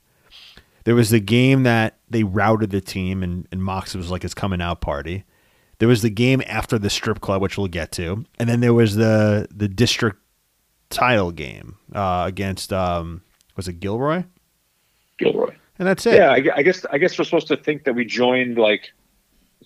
There 0.84 0.94
was 0.94 1.10
the 1.10 1.20
game 1.20 1.62
that 1.62 1.98
they 2.08 2.24
routed 2.24 2.70
the 2.70 2.80
team 2.80 3.22
and, 3.22 3.46
and 3.52 3.62
Mox 3.62 3.94
was 3.94 4.10
like 4.10 4.22
his 4.22 4.34
coming 4.34 4.60
out 4.60 4.80
party. 4.80 5.24
There 5.78 5.88
was 5.88 6.02
the 6.02 6.10
game 6.10 6.42
after 6.46 6.78
the 6.78 6.90
strip 6.90 7.20
club, 7.20 7.42
which 7.42 7.58
we'll 7.58 7.66
get 7.66 7.90
to, 7.92 8.24
and 8.38 8.48
then 8.48 8.60
there 8.60 8.74
was 8.74 8.94
the 8.94 9.48
the 9.52 9.68
district 9.68 10.18
title 10.90 11.32
game 11.32 11.76
uh, 11.92 12.24
against 12.26 12.72
um, 12.72 13.22
was 13.56 13.66
it 13.66 13.80
Gilroy? 13.80 14.24
Gilroy. 15.18 15.54
And 15.78 15.88
that's 15.88 16.06
it. 16.06 16.14
Yeah, 16.14 16.30
I, 16.30 16.58
I 16.58 16.62
guess 16.62 16.84
I 16.90 16.98
guess 16.98 17.18
we're 17.18 17.24
supposed 17.24 17.48
to 17.48 17.56
think 17.56 17.84
that 17.84 17.94
we 17.94 18.04
joined 18.04 18.58
like 18.58 18.92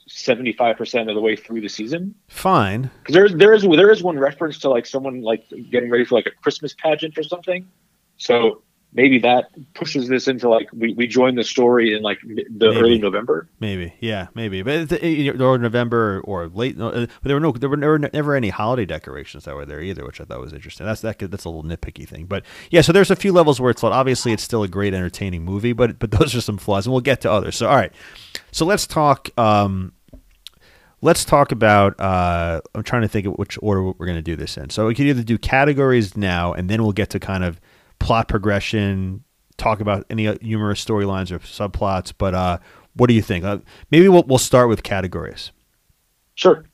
seventy 0.07 0.53
five 0.53 0.77
percent 0.77 1.11
of 1.11 1.14
the 1.14 1.21
way 1.21 1.37
through 1.37 1.61
the 1.61 1.69
season. 1.69 2.14
Fine. 2.29 2.91
Because 3.01 3.14
there 3.14 3.29
there 3.29 3.53
is 3.53 3.62
there 3.62 3.91
is 3.91 4.03
one 4.03 4.19
reference 4.19 4.59
to 4.61 4.71
like 4.71 4.87
someone 4.87 5.21
like 5.21 5.45
getting 5.71 5.91
ready 5.91 6.05
for 6.05 6.14
like 6.14 6.27
a 6.27 6.31
Christmas 6.43 6.75
pageant 6.75 7.19
or 7.19 7.23
something. 7.23 7.69
So 8.17 8.62
maybe 8.97 9.18
that 9.18 9.51
pushes 9.74 10.09
this 10.09 10.26
into 10.26 10.49
like 10.49 10.68
we, 10.72 10.94
we 10.94 11.07
joined 11.07 11.36
the 11.36 11.44
story 11.44 11.94
in 11.94 12.03
like 12.03 12.18
the 12.22 12.44
Maybe. 12.70 12.76
early 12.76 12.99
November. 12.99 13.47
Maybe, 13.61 13.94
yeah, 14.01 14.28
maybe, 14.34 14.62
but 14.62 14.90
it, 14.90 15.40
or 15.40 15.59
November 15.59 16.22
or 16.24 16.49
late. 16.49 16.76
No, 16.76 16.88
uh, 16.88 17.07
but 17.07 17.24
there 17.24 17.36
were 17.36 17.40
no, 17.40 17.53
there 17.53 17.68
were 17.68 17.76
never, 17.76 17.99
never 17.99 18.34
any 18.34 18.49
holiday 18.49 18.86
decorations 18.86 19.44
that 19.44 19.55
were 19.55 19.66
there 19.66 19.80
either, 19.80 20.05
which 20.05 20.20
I 20.20 20.24
thought 20.24 20.40
was 20.40 20.55
interesting. 20.55 20.86
That's 20.86 21.03
that. 21.03 21.18
That's 21.18 21.44
a 21.44 21.51
little 21.51 21.62
nitpicky 21.62 22.09
thing, 22.09 22.24
but 22.24 22.44
yeah. 22.70 22.80
So 22.80 22.92
there's 22.92 23.11
a 23.11 23.16
few 23.16 23.32
levels 23.32 23.61
where 23.61 23.70
it's 23.70 23.82
like, 23.82 23.92
obviously 23.92 24.32
it's 24.32 24.42
still 24.42 24.62
a 24.62 24.68
great 24.68 24.94
entertaining 24.94 25.44
movie, 25.44 25.74
but 25.74 25.99
but 25.99 26.11
those 26.18 26.34
are 26.34 26.40
some 26.40 26.59
flaws, 26.59 26.86
and 26.86 26.92
we'll 26.92 27.03
get 27.03 27.20
to 27.20 27.30
others. 27.30 27.57
So 27.57 27.68
all 27.68 27.76
right, 27.76 27.92
so 28.51 28.64
let's 28.64 28.86
talk. 28.86 29.28
Um, 29.38 29.92
let's 31.03 31.24
talk 31.24 31.53
about. 31.53 32.01
Uh, 32.01 32.62
I'm 32.74 32.82
trying 32.82 33.03
to 33.03 33.09
think 33.09 33.26
of 33.26 33.34
which 33.34 33.59
order 33.61 33.82
we're 33.82 34.07
going 34.07 34.16
to 34.16 34.22
do 34.22 34.36
this 34.36 34.57
in. 34.57 34.70
So 34.70 34.86
we 34.86 34.94
can 34.94 35.07
either 35.07 35.22
do 35.22 35.36
categories 35.36 36.16
now, 36.16 36.55
and 36.55 36.70
then 36.70 36.82
we'll 36.82 36.92
get 36.92 37.11
to 37.11 37.20
kind 37.20 37.44
of 37.44 37.61
plot 37.99 38.28
progression, 38.28 39.24
talk 39.57 39.80
about 39.80 40.07
any 40.11 40.24
humorous 40.38 40.84
storylines 40.84 41.30
or 41.30 41.38
subplots. 41.40 42.12
But 42.16 42.34
uh, 42.34 42.59
what 42.94 43.09
do 43.09 43.14
you 43.14 43.22
think? 43.22 43.44
Uh, 43.44 43.59
maybe 43.90 44.09
we'll 44.09 44.24
we'll 44.24 44.38
start 44.38 44.68
with 44.68 44.82
categories. 44.82 45.53
Sure. 46.34 46.64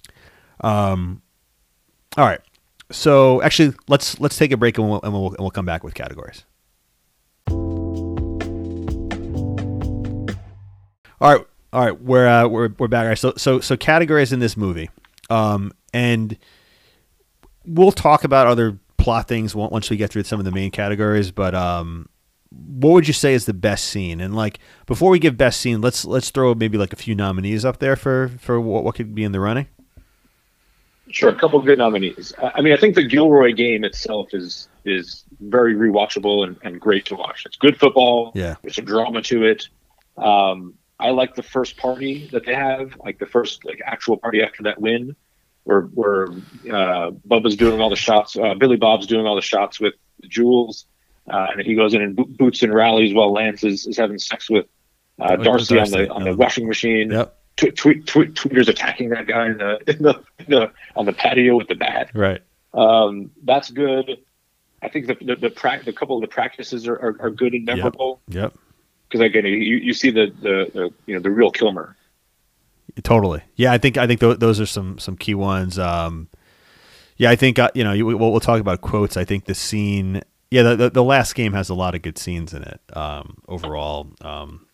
Um, 0.60 1.22
All 2.16 2.26
right. 2.26 2.40
So 2.90 3.40
actually, 3.42 3.74
let's 3.88 4.20
let's 4.20 4.36
take 4.36 4.52
a 4.52 4.56
break 4.56 4.76
and 4.78 4.88
we'll 4.88 5.00
and 5.02 5.12
we'll, 5.12 5.28
and 5.28 5.38
we'll 5.38 5.50
come 5.50 5.64
back 5.64 5.82
with 5.82 5.94
categories. 5.94 6.44
All 11.20 11.32
right, 11.32 11.46
all 11.72 11.84
right, 11.84 12.02
we're 12.02 12.26
uh, 12.26 12.48
we're 12.48 12.70
we're 12.78 12.88
back. 12.88 13.02
All 13.02 13.08
right, 13.10 13.18
so 13.18 13.32
so 13.36 13.60
so 13.60 13.76
categories 13.76 14.32
in 14.32 14.40
this 14.40 14.56
movie, 14.56 14.90
um, 15.30 15.72
and 15.94 16.36
we'll 17.64 17.92
talk 17.92 18.24
about 18.24 18.48
other 18.48 18.76
plot 19.02 19.26
things 19.26 19.54
once 19.54 19.90
we 19.90 19.96
get 19.96 20.10
through 20.10 20.22
some 20.22 20.38
of 20.38 20.44
the 20.44 20.52
main 20.52 20.70
categories. 20.70 21.30
But 21.30 21.54
um, 21.54 22.08
what 22.50 22.92
would 22.92 23.08
you 23.08 23.14
say 23.14 23.34
is 23.34 23.46
the 23.46 23.52
best 23.52 23.86
scene? 23.86 24.20
And 24.20 24.34
like 24.34 24.58
before 24.86 25.10
we 25.10 25.18
give 25.18 25.36
best 25.36 25.60
scene, 25.60 25.80
let's 25.80 26.04
let's 26.04 26.30
throw 26.30 26.54
maybe 26.54 26.78
like 26.78 26.92
a 26.92 26.96
few 26.96 27.14
nominees 27.14 27.64
up 27.64 27.78
there 27.78 27.96
for 27.96 28.30
for 28.38 28.60
what, 28.60 28.84
what 28.84 28.94
could 28.94 29.14
be 29.14 29.24
in 29.24 29.32
the 29.32 29.40
running. 29.40 29.66
Sure, 31.10 31.28
a 31.28 31.34
couple 31.34 31.60
good 31.60 31.78
nominees. 31.78 32.32
I 32.38 32.52
I 32.56 32.60
mean, 32.60 32.72
I 32.72 32.76
think 32.76 32.94
the 32.94 33.02
Gilroy 33.02 33.52
game 33.52 33.84
itself 33.84 34.32
is 34.32 34.68
is 34.84 35.24
very 35.40 35.74
rewatchable 35.74 36.46
and, 36.46 36.56
and 36.62 36.80
great 36.80 37.04
to 37.06 37.16
watch. 37.16 37.44
It's 37.44 37.56
good 37.56 37.78
football. 37.78 38.32
Yeah. 38.34 38.54
There's 38.62 38.76
some 38.76 38.84
drama 38.84 39.22
to 39.22 39.44
it. 39.44 39.68
Um, 40.16 40.74
I 41.00 41.10
like 41.10 41.34
the 41.34 41.42
first 41.42 41.76
party 41.76 42.28
that 42.32 42.46
they 42.46 42.54
have, 42.54 42.96
like 43.04 43.18
the 43.18 43.26
first 43.26 43.64
like 43.64 43.80
actual 43.84 44.16
party 44.16 44.42
after 44.42 44.62
that 44.62 44.80
win, 44.80 45.16
where 45.64 45.82
where 45.82 46.24
uh, 46.28 47.10
Bubba's 47.28 47.56
doing 47.56 47.80
all 47.80 47.90
the 47.90 47.96
shots, 47.96 48.36
uh, 48.36 48.54
Billy 48.54 48.76
Bob's 48.76 49.06
doing 49.06 49.26
all 49.26 49.36
the 49.36 49.42
shots 49.42 49.78
with 49.80 49.94
Jules, 50.28 50.86
uh, 51.30 51.48
and 51.56 51.62
he 51.66 51.74
goes 51.74 51.94
in 51.94 52.02
and 52.02 52.16
bo- 52.16 52.24
boots 52.24 52.62
and 52.62 52.72
rallies 52.74 53.14
while 53.14 53.32
Lance 53.32 53.62
is, 53.64 53.86
is 53.86 53.96
having 53.96 54.18
sex 54.18 54.50
with 54.50 54.66
uh, 55.20 55.36
With 55.38 55.44
Darcy, 55.44 55.78
on 55.78 55.90
the 55.90 56.10
on 56.10 56.24
the 56.24 56.34
washing 56.34 56.66
machine 56.66 57.10
Yep. 57.10 57.38
tweet, 57.56 57.76
tweet, 57.76 58.06
tweet, 58.06 58.34
Tweeders 58.34 58.68
attacking 58.68 59.10
that 59.10 59.26
guy 59.26 59.46
in 59.46 59.58
the, 59.58 59.78
in 59.86 60.02
the, 60.02 60.14
in 60.38 60.46
the 60.48 60.72
on 60.96 61.06
the 61.06 61.12
patio 61.12 61.56
with 61.56 61.68
the 61.68 61.74
bat. 61.74 62.10
Right. 62.14 62.40
Um, 62.74 63.30
that's 63.44 63.70
good. 63.70 64.18
I 64.80 64.88
think 64.88 65.06
the 65.06 65.14
the, 65.20 65.36
the, 65.36 65.50
prac- 65.50 65.84
the 65.84 65.92
couple 65.92 66.16
of 66.16 66.22
the 66.22 66.28
practices 66.28 66.88
are, 66.88 66.94
are, 66.96 67.16
are 67.20 67.30
good 67.30 67.52
and 67.52 67.64
memorable 67.64 68.20
Yep. 68.28 68.54
because 69.08 69.20
again 69.20 69.44
you, 69.44 69.76
you 69.76 69.92
see 69.94 70.10
the, 70.10 70.32
the, 70.40 70.70
the 70.74 70.90
you 71.06 71.14
know 71.14 71.20
the 71.20 71.30
real 71.30 71.50
Kilmer. 71.52 71.94
Totally. 73.02 73.42
Yeah, 73.56 73.72
I 73.72 73.78
think 73.78 73.96
I 73.96 74.06
think 74.06 74.20
th- 74.20 74.38
those 74.38 74.60
are 74.60 74.66
some 74.66 74.98
some 74.98 75.16
key 75.16 75.34
ones. 75.34 75.78
Um, 75.78 76.28
yeah, 77.16 77.30
I 77.30 77.36
think 77.36 77.58
uh, 77.58 77.70
you 77.74 77.84
know 77.84 77.92
you, 77.92 78.04
we'll, 78.06 78.18
we'll 78.30 78.40
talk 78.40 78.60
about 78.60 78.80
quotes. 78.82 79.16
I 79.16 79.24
think 79.24 79.46
the 79.46 79.54
scene. 79.54 80.22
Yeah, 80.50 80.62
the, 80.64 80.76
the 80.76 80.90
the 80.90 81.04
last 81.04 81.34
game 81.34 81.54
has 81.54 81.70
a 81.70 81.74
lot 81.74 81.94
of 81.94 82.02
good 82.02 82.18
scenes 82.18 82.52
in 82.52 82.62
it. 82.62 82.80
Um, 82.94 83.38
overall, 83.48 84.08
um, 84.20 84.66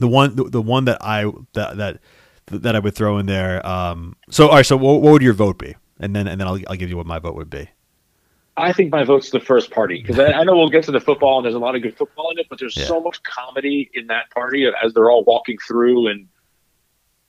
the 0.00 0.08
one 0.08 0.34
the, 0.36 0.44
the 0.44 0.62
one 0.62 0.86
that 0.86 0.96
I 1.02 1.30
that 1.52 1.76
that 1.76 2.00
that 2.48 2.74
I 2.76 2.78
would 2.78 2.94
throw 2.94 3.18
in 3.18 3.26
there. 3.26 3.64
Um, 3.66 4.16
so 4.30 4.48
all 4.48 4.54
right, 4.54 4.64
so 4.64 4.76
what, 4.78 5.02
what 5.02 5.12
would 5.12 5.22
your 5.22 5.34
vote 5.34 5.58
be? 5.58 5.74
And 6.00 6.16
then 6.16 6.26
and 6.26 6.40
then 6.40 6.48
I'll 6.48 6.58
I'll 6.68 6.76
give 6.76 6.88
you 6.88 6.96
what 6.96 7.04
my 7.06 7.18
vote 7.18 7.34
would 7.34 7.50
be. 7.50 7.68
I 8.58 8.72
think 8.72 8.90
my 8.90 9.04
vote's 9.04 9.28
the 9.28 9.40
first 9.40 9.70
party 9.70 10.00
because 10.00 10.18
I, 10.18 10.32
I 10.32 10.44
know 10.44 10.56
we'll 10.56 10.70
get 10.70 10.84
to 10.84 10.92
the 10.92 11.00
football 11.00 11.36
and 11.36 11.44
there's 11.44 11.54
a 11.54 11.58
lot 11.58 11.76
of 11.76 11.82
good 11.82 11.94
football 11.94 12.30
in 12.30 12.38
it, 12.38 12.46
but 12.48 12.58
there's 12.58 12.74
Yeah. 12.74 12.86
so 12.86 13.00
much 13.02 13.22
comedy 13.22 13.90
in 13.92 14.06
that 14.06 14.30
party 14.30 14.66
as 14.82 14.94
they're 14.94 15.10
all 15.10 15.24
walking 15.24 15.58
through 15.68 16.06
and 16.06 16.26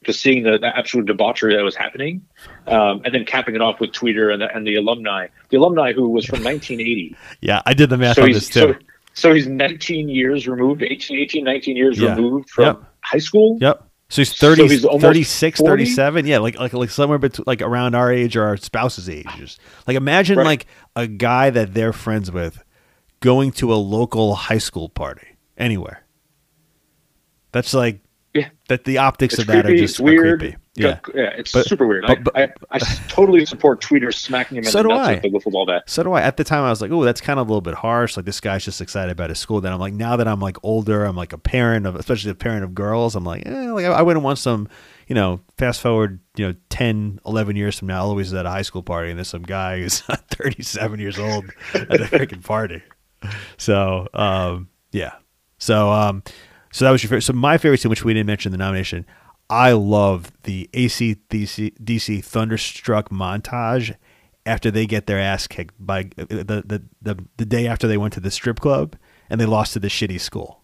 just 0.07 0.21
seeing 0.21 0.41
the, 0.41 0.57
the 0.57 0.75
absolute 0.75 1.05
debauchery 1.05 1.55
that 1.55 1.61
was 1.63 1.75
happening, 1.75 2.25
um, 2.65 3.01
and 3.05 3.13
then 3.13 3.23
capping 3.25 3.53
it 3.53 3.61
off 3.61 3.79
with 3.79 3.91
Tweeder 3.91 4.31
and 4.33 4.41
the, 4.41 4.51
and 4.55 4.65
the 4.65 4.75
alumni, 4.75 5.27
the 5.49 5.57
alumni 5.57 5.93
who 5.93 6.09
was 6.09 6.25
from 6.25 6.43
1980. 6.43 7.15
Yeah, 7.41 7.61
I 7.67 7.75
did 7.75 7.91
the 7.91 7.97
math 7.97 8.15
so 8.15 8.23
on 8.23 8.31
this 8.31 8.47
too. 8.49 8.59
so, 8.59 8.75
so 9.13 9.33
he's 9.33 9.45
19 9.47 10.09
years 10.09 10.47
removed 10.47 10.81
18 10.81 11.19
18 11.19 11.43
19 11.43 11.75
years 11.77 11.99
Yeah. 11.99 12.15
removed 12.15 12.49
from 12.49 12.65
Yep. 12.65 12.83
high 13.01 13.17
school 13.19 13.59
Yep. 13.61 13.83
So 14.09 14.21
he's 14.21 14.33
30, 14.33 14.61
so 14.61 14.67
he's 14.69 14.85
almost 14.85 15.03
36, 15.03 15.59
40? 15.59 15.69
37. 15.83 16.25
Yeah, 16.27 16.37
like 16.39 16.57
like 16.57 16.71
like 16.73 16.89
somewhere 16.89 17.17
between 17.17 17.43
like 17.45 17.61
around 17.61 17.93
our 17.93 18.09
age 18.11 18.37
or 18.37 18.45
our 18.45 18.55
spouse's 18.55 19.09
ages. 19.09 19.59
Like 19.85 19.97
imagine 19.97 20.37
Right. 20.37 20.45
like 20.47 20.65
a 20.95 21.05
guy 21.07 21.49
that 21.49 21.73
they're 21.73 21.91
friends 21.91 22.31
with 22.31 22.63
going 23.19 23.51
to 23.51 23.73
a 23.73 23.75
local 23.75 24.35
high 24.35 24.59
school 24.59 24.87
party 24.87 25.27
anywhere. 25.57 26.05
That's 27.51 27.73
like 27.73 27.99
Yeah. 28.37 28.49
that 28.69 28.83
the 28.85 28.97
optics 28.99 29.33
It's 29.35 29.41
of 29.43 29.47
that 29.47 29.65
are 29.65 29.75
just 29.75 29.99
weird. 29.99 30.39
creepy. 30.39 30.57
Yeah, 30.75 30.99
yeah 31.15 31.31
it's 31.35 31.51
But- 31.51 31.65
super 31.65 31.87
weird. 31.87 32.05
but- 32.05 32.23
but- 32.23 32.37
I, 32.37 32.43
I, 32.43 32.49
I 32.75 32.79
totally 33.07 33.45
support 33.45 33.81
Tweeders 33.81 34.15
smacking 34.17 34.57
him 34.57 34.63
in 34.63 34.69
So 34.69 34.83
the 34.83 34.89
nuts 34.89 35.07
I. 35.07 35.13
with 35.13 35.21
the 35.23 35.29
wiffle 35.29 35.51
ball 35.51 35.65
bat. 35.65 35.83
So 35.87 36.03
do 36.03 36.13
I. 36.13 36.21
At 36.21 36.37
the 36.37 36.43
time, 36.43 36.63
I 36.63 36.69
was 36.69 36.81
like, 36.81 36.91
"Oh, 36.91 37.03
that's 37.03 37.19
kind 37.21 37.39
of 37.39 37.47
a 37.47 37.49
little 37.49 37.61
bit 37.61 37.73
harsh." 37.73 38.15
Like 38.15 38.25
this 38.25 38.39
guy's 38.39 38.63
just 38.63 38.79
excited 38.81 39.11
about 39.11 39.29
his 39.29 39.39
school. 39.39 39.59
Then 39.59 39.73
I'm 39.73 39.79
like, 39.79 39.93
now 39.93 40.15
that 40.17 40.27
I'm 40.27 40.39
like 40.39 40.57
older, 40.63 41.03
I'm 41.03 41.15
like 41.15 41.33
a 41.33 41.37
parent 41.39 41.85
of, 41.87 41.95
especially 41.95 42.29
a 42.31 42.35
parent 42.35 42.63
of 42.63 42.75
girls. 42.75 43.15
I'm 43.15 43.23
like, 43.23 43.47
eh, 43.47 43.71
like 43.71 43.85
I, 43.85 43.89
I 43.93 44.01
wouldn't 44.03 44.23
want 44.23 44.37
some, 44.37 44.69
you 45.07 45.15
know, 45.15 45.39
fast 45.57 45.81
forward, 45.81 46.19
you 46.35 46.45
know, 46.47 46.55
10, 46.69 47.21
11 47.25 47.55
years 47.55 47.79
from 47.79 47.87
now, 47.87 48.01
I'll 48.01 48.09
always 48.09 48.31
at 48.33 48.45
a 48.45 48.49
high 48.51 48.61
school 48.61 48.83
party 48.83 49.09
and 49.09 49.17
there's 49.17 49.29
some 49.29 49.41
guy 49.43 49.79
who's 49.79 50.01
37 50.29 50.99
years 50.99 51.17
old 51.17 51.45
at 51.73 51.89
a 52.01 52.05
freaking 52.05 52.43
party. 52.43 52.83
So, 53.57 54.07
um, 54.13 54.69
yeah. 54.91 55.13
So, 55.57 55.89
um, 55.89 56.21
so 56.77 56.85
that 56.85 56.91
was 56.91 57.01
your 57.01 57.09
favorite. 57.09 57.23
So 57.23 57.33
my 57.33 57.57
favorite 57.57 57.79
scene, 57.79 57.89
which 57.89 58.05
we 58.05 58.13
didn't 58.13 58.27
mention 58.27 58.51
the 58.51 58.57
nomination, 58.59 59.03
I 59.49 59.71
love 59.71 60.31
the 60.43 60.69
ACDC 60.73 61.79
DC 61.79 62.23
Thunderstruck 62.23 63.09
montage 63.09 63.95
after 64.45 64.69
they 64.69 64.85
get 64.85 65.07
their 65.07 65.19
ass 65.19 65.47
kicked 65.47 65.73
by 65.79 66.01
uh, 66.19 66.25
the, 66.29 66.63
the 66.65 66.83
the 67.01 67.25
the 67.37 67.45
day 67.45 67.65
after 67.65 67.87
they 67.87 67.97
went 67.97 68.13
to 68.13 68.19
the 68.19 68.29
strip 68.29 68.59
club 68.59 68.95
and 69.27 69.41
they 69.41 69.47
lost 69.47 69.73
to 69.73 69.79
the 69.79 69.87
shitty 69.87 70.21
school. 70.21 70.61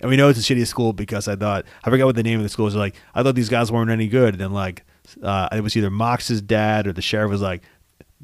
And 0.00 0.08
we 0.08 0.16
know 0.16 0.30
it's 0.30 0.38
a 0.38 0.54
shitty 0.54 0.66
school 0.66 0.94
because 0.94 1.28
I 1.28 1.36
thought 1.36 1.66
I 1.84 1.90
forgot 1.90 2.06
what 2.06 2.16
the 2.16 2.22
name 2.22 2.38
of 2.38 2.42
the 2.42 2.48
school 2.48 2.64
was. 2.64 2.74
Like 2.74 2.96
I 3.14 3.22
thought 3.22 3.34
these 3.34 3.50
guys 3.50 3.70
weren't 3.70 3.90
any 3.90 4.08
good. 4.08 4.32
And 4.32 4.40
then 4.40 4.54
like 4.54 4.86
uh, 5.22 5.50
it 5.52 5.60
was 5.60 5.76
either 5.76 5.90
Mox's 5.90 6.40
dad 6.40 6.86
or 6.86 6.94
the 6.94 7.02
sheriff 7.02 7.30
was 7.30 7.42
like, 7.42 7.62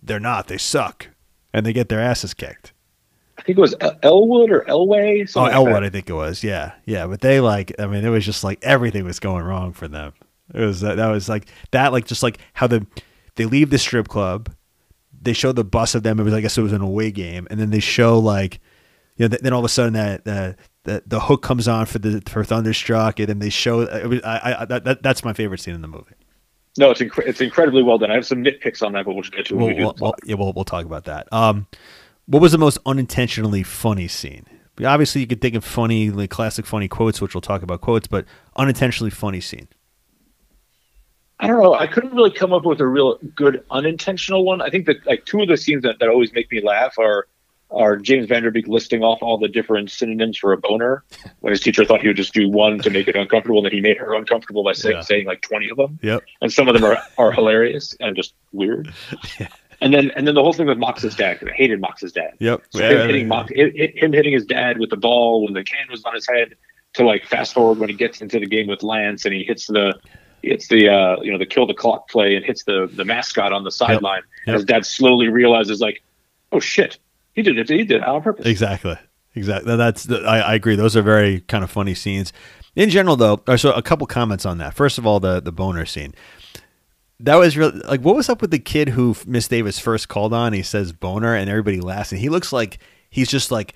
they're 0.02 0.18
not. 0.18 0.48
They 0.48 0.56
suck, 0.56 1.08
and 1.52 1.66
they 1.66 1.74
get 1.74 1.90
their 1.90 2.00
asses 2.00 2.32
kicked. 2.32 2.72
I 3.38 3.42
think 3.42 3.58
it 3.58 3.60
was 3.60 3.74
Elwood 4.02 4.50
or 4.50 4.62
Elway. 4.62 5.30
Oh, 5.36 5.42
like 5.42 5.52
Elwood, 5.52 5.74
that. 5.74 5.84
I 5.84 5.90
think 5.90 6.08
it 6.08 6.14
was. 6.14 6.42
Yeah, 6.42 6.72
yeah. 6.84 7.06
But 7.06 7.20
they 7.20 7.40
like, 7.40 7.74
I 7.78 7.86
mean, 7.86 8.04
it 8.04 8.08
was 8.08 8.24
just 8.24 8.42
like 8.42 8.58
everything 8.62 9.04
was 9.04 9.20
going 9.20 9.44
wrong 9.44 9.72
for 9.72 9.88
them. 9.88 10.14
It 10.54 10.60
was 10.60 10.80
that 10.80 10.96
that 10.96 11.08
was 11.08 11.28
like 11.28 11.48
that, 11.72 11.92
like 11.92 12.06
just 12.06 12.22
like 12.22 12.38
how 12.54 12.66
the 12.66 12.86
they 13.34 13.44
leave 13.44 13.70
the 13.70 13.78
strip 13.78 14.08
club, 14.08 14.54
they 15.20 15.32
show 15.32 15.52
the 15.52 15.64
bus 15.64 15.94
of 15.94 16.02
them. 16.02 16.18
It 16.18 16.22
was, 16.22 16.32
I 16.32 16.40
guess, 16.40 16.56
it 16.56 16.62
was 16.62 16.72
an 16.72 16.82
away 16.82 17.10
game, 17.10 17.46
and 17.50 17.60
then 17.60 17.70
they 17.70 17.80
show 17.80 18.18
like, 18.18 18.60
you 19.16 19.24
know, 19.24 19.28
th- 19.28 19.42
then 19.42 19.52
all 19.52 19.60
of 19.60 19.64
a 19.64 19.68
sudden 19.68 19.92
that 19.94 20.24
the 20.24 20.56
the, 20.84 21.02
the 21.06 21.20
hook 21.20 21.42
comes 21.42 21.68
on 21.68 21.86
for 21.86 21.98
the 21.98 22.22
for 22.26 22.44
Thunderstruck, 22.44 23.18
and 23.18 23.28
then 23.28 23.40
they 23.40 23.50
show. 23.50 23.80
It 23.80 24.06
was, 24.06 24.22
I, 24.22 24.56
I 24.60 24.64
that, 24.66 24.84
that 24.84 25.02
that's 25.02 25.24
my 25.24 25.32
favorite 25.32 25.60
scene 25.60 25.74
in 25.74 25.82
the 25.82 25.88
movie. 25.88 26.14
No, 26.78 26.90
it's 26.90 27.00
incre- 27.00 27.26
it's 27.26 27.40
incredibly 27.40 27.82
well 27.82 27.98
done. 27.98 28.10
I 28.10 28.14
have 28.14 28.26
some 28.26 28.44
nitpicks 28.44 28.82
on 28.82 28.92
that, 28.92 29.04
but 29.04 29.14
we'll 29.14 29.22
just 29.22 29.34
get 29.34 29.46
to 29.46 29.54
it. 29.54 29.56
We'll, 29.56 29.68
we 29.68 29.74
we'll, 29.74 29.96
we'll, 30.00 30.14
yeah, 30.24 30.34
we'll, 30.36 30.52
we'll 30.52 30.64
talk 30.64 30.84
about 30.84 31.04
that. 31.04 31.26
Um, 31.32 31.66
what 32.26 32.42
was 32.42 32.52
the 32.52 32.58
most 32.58 32.78
unintentionally 32.86 33.62
funny 33.62 34.08
scene? 34.08 34.46
Obviously, 34.84 35.22
you 35.22 35.26
could 35.26 35.40
think 35.40 35.54
of 35.54 35.64
funny, 35.64 36.10
like 36.10 36.28
classic 36.30 36.66
funny 36.66 36.86
quotes, 36.88 37.20
which 37.20 37.34
we'll 37.34 37.40
talk 37.40 37.62
about 37.62 37.80
quotes, 37.80 38.06
but 38.06 38.26
unintentionally 38.56 39.10
funny 39.10 39.40
scene. 39.40 39.68
I 41.38 41.46
don't 41.46 41.62
know. 41.62 41.74
I 41.74 41.86
couldn't 41.86 42.14
really 42.14 42.30
come 42.30 42.52
up 42.52 42.64
with 42.64 42.80
a 42.80 42.86
real 42.86 43.18
good 43.34 43.62
unintentional 43.70 44.44
one. 44.44 44.62
I 44.62 44.70
think 44.70 44.86
that 44.86 45.06
like 45.06 45.24
two 45.26 45.40
of 45.42 45.48
the 45.48 45.56
scenes 45.56 45.82
that, 45.82 45.98
that 46.00 46.08
always 46.08 46.32
make 46.32 46.50
me 46.50 46.62
laugh 46.62 46.98
are 46.98 47.26
are 47.70 47.96
James 47.96 48.26
Van 48.28 48.42
Der 48.44 48.50
Beek 48.52 48.68
listing 48.68 49.02
off 49.02 49.18
all 49.22 49.38
the 49.38 49.48
different 49.48 49.90
synonyms 49.90 50.38
for 50.38 50.52
a 50.52 50.56
boner 50.56 51.02
when 51.40 51.50
his 51.50 51.60
teacher 51.60 51.84
thought 51.84 52.00
he 52.00 52.06
would 52.06 52.16
just 52.16 52.32
do 52.32 52.48
one 52.48 52.78
to 52.78 52.90
make 52.90 53.08
it 53.08 53.16
uncomfortable, 53.16 53.58
and 53.58 53.64
then 53.66 53.72
he 53.72 53.80
made 53.80 53.96
her 53.96 54.14
uncomfortable 54.14 54.62
by 54.62 54.72
saying, 54.72 54.96
Yeah. 54.96 55.02
saying 55.02 55.26
like 55.26 55.40
twenty 55.42 55.68
of 55.68 55.76
them, 55.76 55.98
Yep. 56.02 56.22
and 56.42 56.52
some 56.52 56.68
of 56.68 56.74
them 56.74 56.84
are, 56.84 56.96
are 57.18 57.32
hilarious 57.32 57.94
and 57.98 58.14
just 58.14 58.34
weird. 58.52 58.92
And 59.80 59.92
then 59.92 60.10
and 60.16 60.26
then 60.26 60.34
the 60.34 60.42
whole 60.42 60.52
thing 60.52 60.66
with 60.66 60.78
Mox's 60.78 61.14
dad. 61.14 61.38
I 61.46 61.52
hated 61.52 61.80
Mox's 61.80 62.12
dad. 62.12 62.32
Yep. 62.38 62.62
So 62.70 62.78
him 62.88 63.06
hitting 63.06 63.28
Mox, 63.28 63.50
it, 63.54 63.72
it- 63.76 63.96
him 63.98 64.12
hitting 64.12 64.32
his 64.32 64.46
dad 64.46 64.78
with 64.78 64.90
the 64.90 64.96
ball 64.96 65.44
when 65.44 65.52
the 65.54 65.62
can 65.64 65.86
was 65.90 66.04
on 66.04 66.14
his 66.14 66.26
head. 66.28 66.54
To 66.94 67.04
like 67.04 67.26
fast 67.26 67.52
forward 67.52 67.78
when 67.78 67.90
he 67.90 67.94
gets 67.94 68.22
into 68.22 68.38
the 68.40 68.46
game 68.46 68.68
with 68.68 68.82
Lance 68.82 69.26
and 69.26 69.34
he 69.34 69.44
hits 69.44 69.66
the 69.66 69.92
hits 70.42 70.68
the 70.68 70.88
uh, 70.88 71.20
you 71.20 71.30
know 71.30 71.36
the 71.36 71.44
kill 71.44 71.66
the 71.66 71.74
clock 71.74 72.08
play 72.08 72.36
and 72.36 72.42
hits 72.42 72.64
the 72.64 72.88
the 72.94 73.04
mascot 73.04 73.52
on 73.52 73.64
the 73.64 73.70
sideline. 73.70 74.22
Yep. 74.46 74.54
His 74.54 74.64
dad 74.64 74.86
slowly 74.86 75.28
realizes 75.28 75.78
like, 75.82 76.02
oh 76.52 76.60
shit, 76.60 76.98
he 77.34 77.42
did 77.42 77.58
it. 77.58 77.68
He 77.68 77.84
did 77.84 77.96
it 77.98 78.02
on 78.02 78.22
purpose. 78.22 78.46
Exactly. 78.46 78.96
Exactly. 79.34 79.76
That's 79.76 80.10
I, 80.10 80.38
I 80.40 80.54
agree. 80.54 80.74
Those 80.76 80.96
are 80.96 81.02
very 81.02 81.40
kind 81.40 81.62
of 81.62 81.70
funny 81.70 81.94
scenes. 81.94 82.32
In 82.74 82.88
general, 82.88 83.16
though, 83.16 83.42
so 83.56 83.72
a 83.72 83.82
couple 83.82 84.06
comments 84.06 84.46
on 84.46 84.56
that. 84.58 84.72
First 84.72 84.96
of 84.96 85.06
all, 85.06 85.20
the 85.20 85.40
the 85.40 85.52
boner 85.52 85.84
scene. 85.84 86.14
That 87.20 87.36
was 87.36 87.56
real. 87.56 87.72
Like, 87.86 88.00
what 88.02 88.14
was 88.16 88.28
up 88.28 88.40
with 88.42 88.50
the 88.50 88.58
kid 88.58 88.90
who 88.90 89.16
Miss 89.26 89.48
Davis 89.48 89.78
first 89.78 90.08
called 90.08 90.32
on? 90.34 90.52
He 90.52 90.62
says 90.62 90.92
boner, 90.92 91.34
and 91.34 91.48
everybody 91.48 91.80
laughs, 91.80 92.12
and 92.12 92.20
he 92.20 92.28
looks 92.28 92.52
like 92.52 92.78
he's 93.10 93.28
just 93.28 93.50
like 93.50 93.74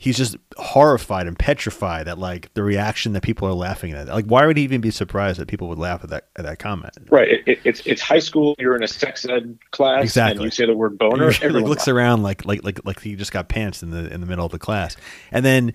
he's 0.00 0.16
just 0.16 0.36
horrified 0.56 1.26
and 1.26 1.36
petrified 1.36 2.06
at 2.06 2.18
like 2.18 2.54
the 2.54 2.62
reaction 2.62 3.12
that 3.14 3.22
people 3.22 3.46
are 3.48 3.52
laughing 3.52 3.92
at. 3.92 4.06
Like, 4.06 4.24
why 4.26 4.46
would 4.46 4.56
he 4.56 4.62
even 4.62 4.80
be 4.80 4.90
surprised 4.92 5.38
that 5.40 5.48
people 5.48 5.68
would 5.68 5.78
laugh 5.78 6.02
at 6.04 6.10
that 6.10 6.28
at 6.36 6.44
that 6.46 6.58
comment? 6.60 6.94
Right. 7.10 7.28
It, 7.28 7.42
it, 7.46 7.58
it's 7.64 7.80
it's 7.84 8.00
high 8.00 8.20
school. 8.20 8.54
You're 8.58 8.74
in 8.76 8.82
a 8.82 8.88
sex 8.88 9.26
ed 9.26 9.58
class, 9.70 10.02
Exactly. 10.04 10.36
and 10.36 10.44
you 10.44 10.50
say 10.50 10.64
the 10.64 10.74
word 10.74 10.96
boner. 10.98 11.30
He 11.30 11.46
like 11.48 11.64
looks 11.64 11.80
laughs. 11.80 11.88
around 11.88 12.22
like 12.22 12.46
like 12.46 12.64
like 12.64 12.82
like 12.86 13.00
he 13.02 13.16
just 13.16 13.32
got 13.32 13.48
pants 13.50 13.82
in 13.82 13.90
the 13.90 14.10
in 14.12 14.20
the 14.22 14.26
middle 14.26 14.46
of 14.46 14.52
the 14.52 14.58
class, 14.58 14.96
and 15.30 15.44
then 15.44 15.74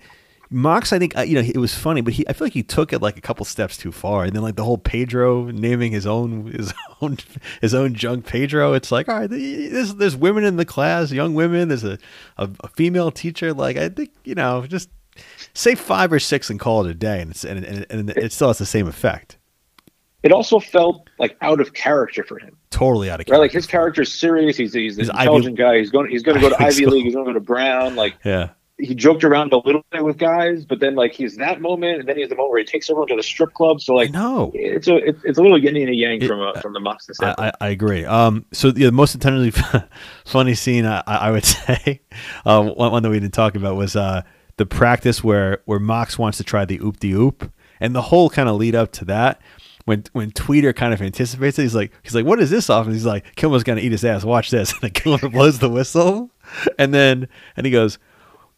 Mox, 0.50 0.92
I 0.92 0.98
think 0.98 1.16
uh, 1.16 1.22
you 1.22 1.34
know 1.34 1.40
it 1.40 1.56
was 1.56 1.74
funny, 1.74 2.00
but 2.00 2.12
he 2.14 2.28
I 2.28 2.32
feel 2.32 2.46
like 2.46 2.52
he 2.52 2.62
took 2.62 2.92
it 2.92 3.00
like 3.00 3.16
a 3.16 3.20
couple 3.20 3.44
steps 3.46 3.76
too 3.76 3.90
far, 3.92 4.24
and 4.24 4.32
then 4.34 4.42
like 4.42 4.56
the 4.56 4.64
whole 4.64 4.78
Pedro 4.78 5.46
naming 5.46 5.92
his 5.92 6.06
own 6.06 6.46
his 6.52 6.72
own 7.00 7.16
his 7.60 7.74
own 7.74 7.94
junk 7.94 8.26
Pedro. 8.26 8.72
It's 8.74 8.92
like 8.92 9.08
all 9.08 9.18
right, 9.20 9.30
there's 9.30 9.94
there's 9.94 10.16
women 10.16 10.44
in 10.44 10.56
the 10.56 10.64
class, 10.64 11.10
young 11.12 11.34
women. 11.34 11.68
There's 11.68 11.84
a 11.84 11.98
a, 12.36 12.48
a 12.60 12.68
female 12.68 13.10
teacher. 13.10 13.52
Like 13.52 13.76
I 13.76 13.88
think 13.88 14.10
you 14.24 14.34
know 14.34 14.66
just 14.66 14.90
say 15.54 15.74
five 15.74 16.12
or 16.12 16.18
six 16.20 16.50
and 16.50 16.60
call 16.60 16.84
it 16.84 16.90
a 16.90 16.94
day, 16.94 17.20
and 17.20 17.30
it's 17.30 17.44
and, 17.44 17.64
and, 17.64 17.86
and 17.90 18.10
it 18.10 18.32
still 18.32 18.48
has 18.48 18.58
the 18.58 18.66
same 18.66 18.86
effect. 18.86 19.38
It 20.22 20.32
also 20.32 20.58
felt 20.58 21.08
like 21.18 21.36
out 21.42 21.60
of 21.60 21.74
character 21.74 22.24
for 22.24 22.38
him. 22.38 22.56
Totally 22.70 23.10
out 23.10 23.14
of 23.14 23.18
Right, 23.20 23.26
character. 23.26 23.42
like 23.42 23.52
his 23.52 23.66
character's 23.66 24.12
serious. 24.12 24.56
He's 24.56 24.72
he's 24.72 24.96
He's 24.96 25.08
an 25.10 25.16
Ivy- 25.16 25.22
intelligent 25.26 25.56
guy. 25.58 25.78
He's 25.78 25.90
going 25.90 26.10
he's 26.10 26.22
going 26.22 26.36
to 26.36 26.40
go 26.40 26.48
to 26.48 26.56
Ivy 26.62 26.84
Ivy 26.84 26.86
League. 26.86 27.04
He's 27.04 27.14
going 27.14 27.26
to 27.26 27.32
go 27.32 27.38
to 27.38 27.44
Brown. 27.44 27.94
Like 27.94 28.14
yeah. 28.24 28.50
He 28.78 28.92
joked 28.92 29.22
around 29.22 29.52
a 29.52 29.58
little 29.58 29.84
bit 29.92 30.04
with 30.04 30.18
guys, 30.18 30.64
but 30.64 30.80
then 30.80 30.96
like 30.96 31.12
he's 31.12 31.36
that 31.36 31.60
moment, 31.60 32.00
and 32.00 32.08
then 32.08 32.16
he's 32.16 32.28
the 32.28 32.34
moment 32.34 32.50
where 32.50 32.58
he 32.58 32.64
takes 32.64 32.90
everyone 32.90 33.06
to 33.08 33.16
the 33.16 33.22
strip 33.22 33.54
club. 33.54 33.80
So 33.80 33.94
like 33.94 34.10
no. 34.10 34.50
it's 34.52 34.88
a 34.88 34.96
it's, 34.96 35.24
it's 35.24 35.38
a 35.38 35.42
little 35.42 35.62
yin 35.62 35.76
and 35.76 35.90
a 35.90 35.94
yang 35.94 36.20
It- 36.20 36.26
from 36.26 36.40
uh, 36.40 36.60
from 36.60 36.72
the 36.72 36.80
Moxon 36.80 37.14
I. 37.22 37.34
I, 37.38 37.52
I 37.60 37.68
agree. 37.68 38.04
Um, 38.04 38.44
so 38.52 38.72
the 38.72 38.90
most 38.90 39.14
intentionally 39.14 39.52
funny 40.24 40.54
scene 40.54 40.86
I, 40.86 41.02
I 41.06 41.30
would 41.30 41.44
say, 41.44 42.00
uh, 42.44 42.64
one, 42.64 42.90
one 42.90 43.02
that 43.04 43.10
we 43.10 43.20
didn't 43.20 43.34
talk 43.34 43.54
about 43.54 43.76
was 43.76 43.94
uh, 43.94 44.22
the 44.56 44.66
practice 44.66 45.22
where 45.22 45.62
where 45.66 45.78
Mox 45.78 46.18
wants 46.18 46.38
to 46.38 46.44
try 46.44 46.64
the 46.64 46.80
oop 46.80 46.98
de 46.98 47.12
oop, 47.12 47.52
and 47.78 47.94
the 47.94 48.02
whole 48.02 48.28
kind 48.28 48.48
of 48.48 48.56
lead 48.56 48.74
up 48.74 48.90
to 48.92 49.04
that. 49.04 49.40
When 49.84 50.02
when 50.14 50.32
Tweeder 50.32 50.74
kind 50.74 50.94
of 50.94 51.00
anticipates 51.02 51.58
it, 51.58 51.62
he's 51.62 51.74
like 51.74 51.92
he's 52.02 52.14
like, 52.14 52.24
"What 52.24 52.40
is 52.40 52.50
this 52.50 52.70
off?" 52.70 52.86
And 52.86 52.94
he's 52.94 53.06
like, 53.06 53.36
"Kilmer's 53.36 53.62
gonna 53.62 53.82
eat 53.82 53.92
his 53.92 54.04
ass. 54.04 54.24
Watch 54.24 54.50
this." 54.50 54.72
And 54.74 54.80
then 54.80 54.90
Kilmer 54.90 55.28
blows 55.28 55.58
the 55.60 55.68
whistle, 55.68 56.30
and 56.78 56.92
then 56.92 57.28
and 57.56 57.66
he 57.66 57.70
goes, 57.70 57.98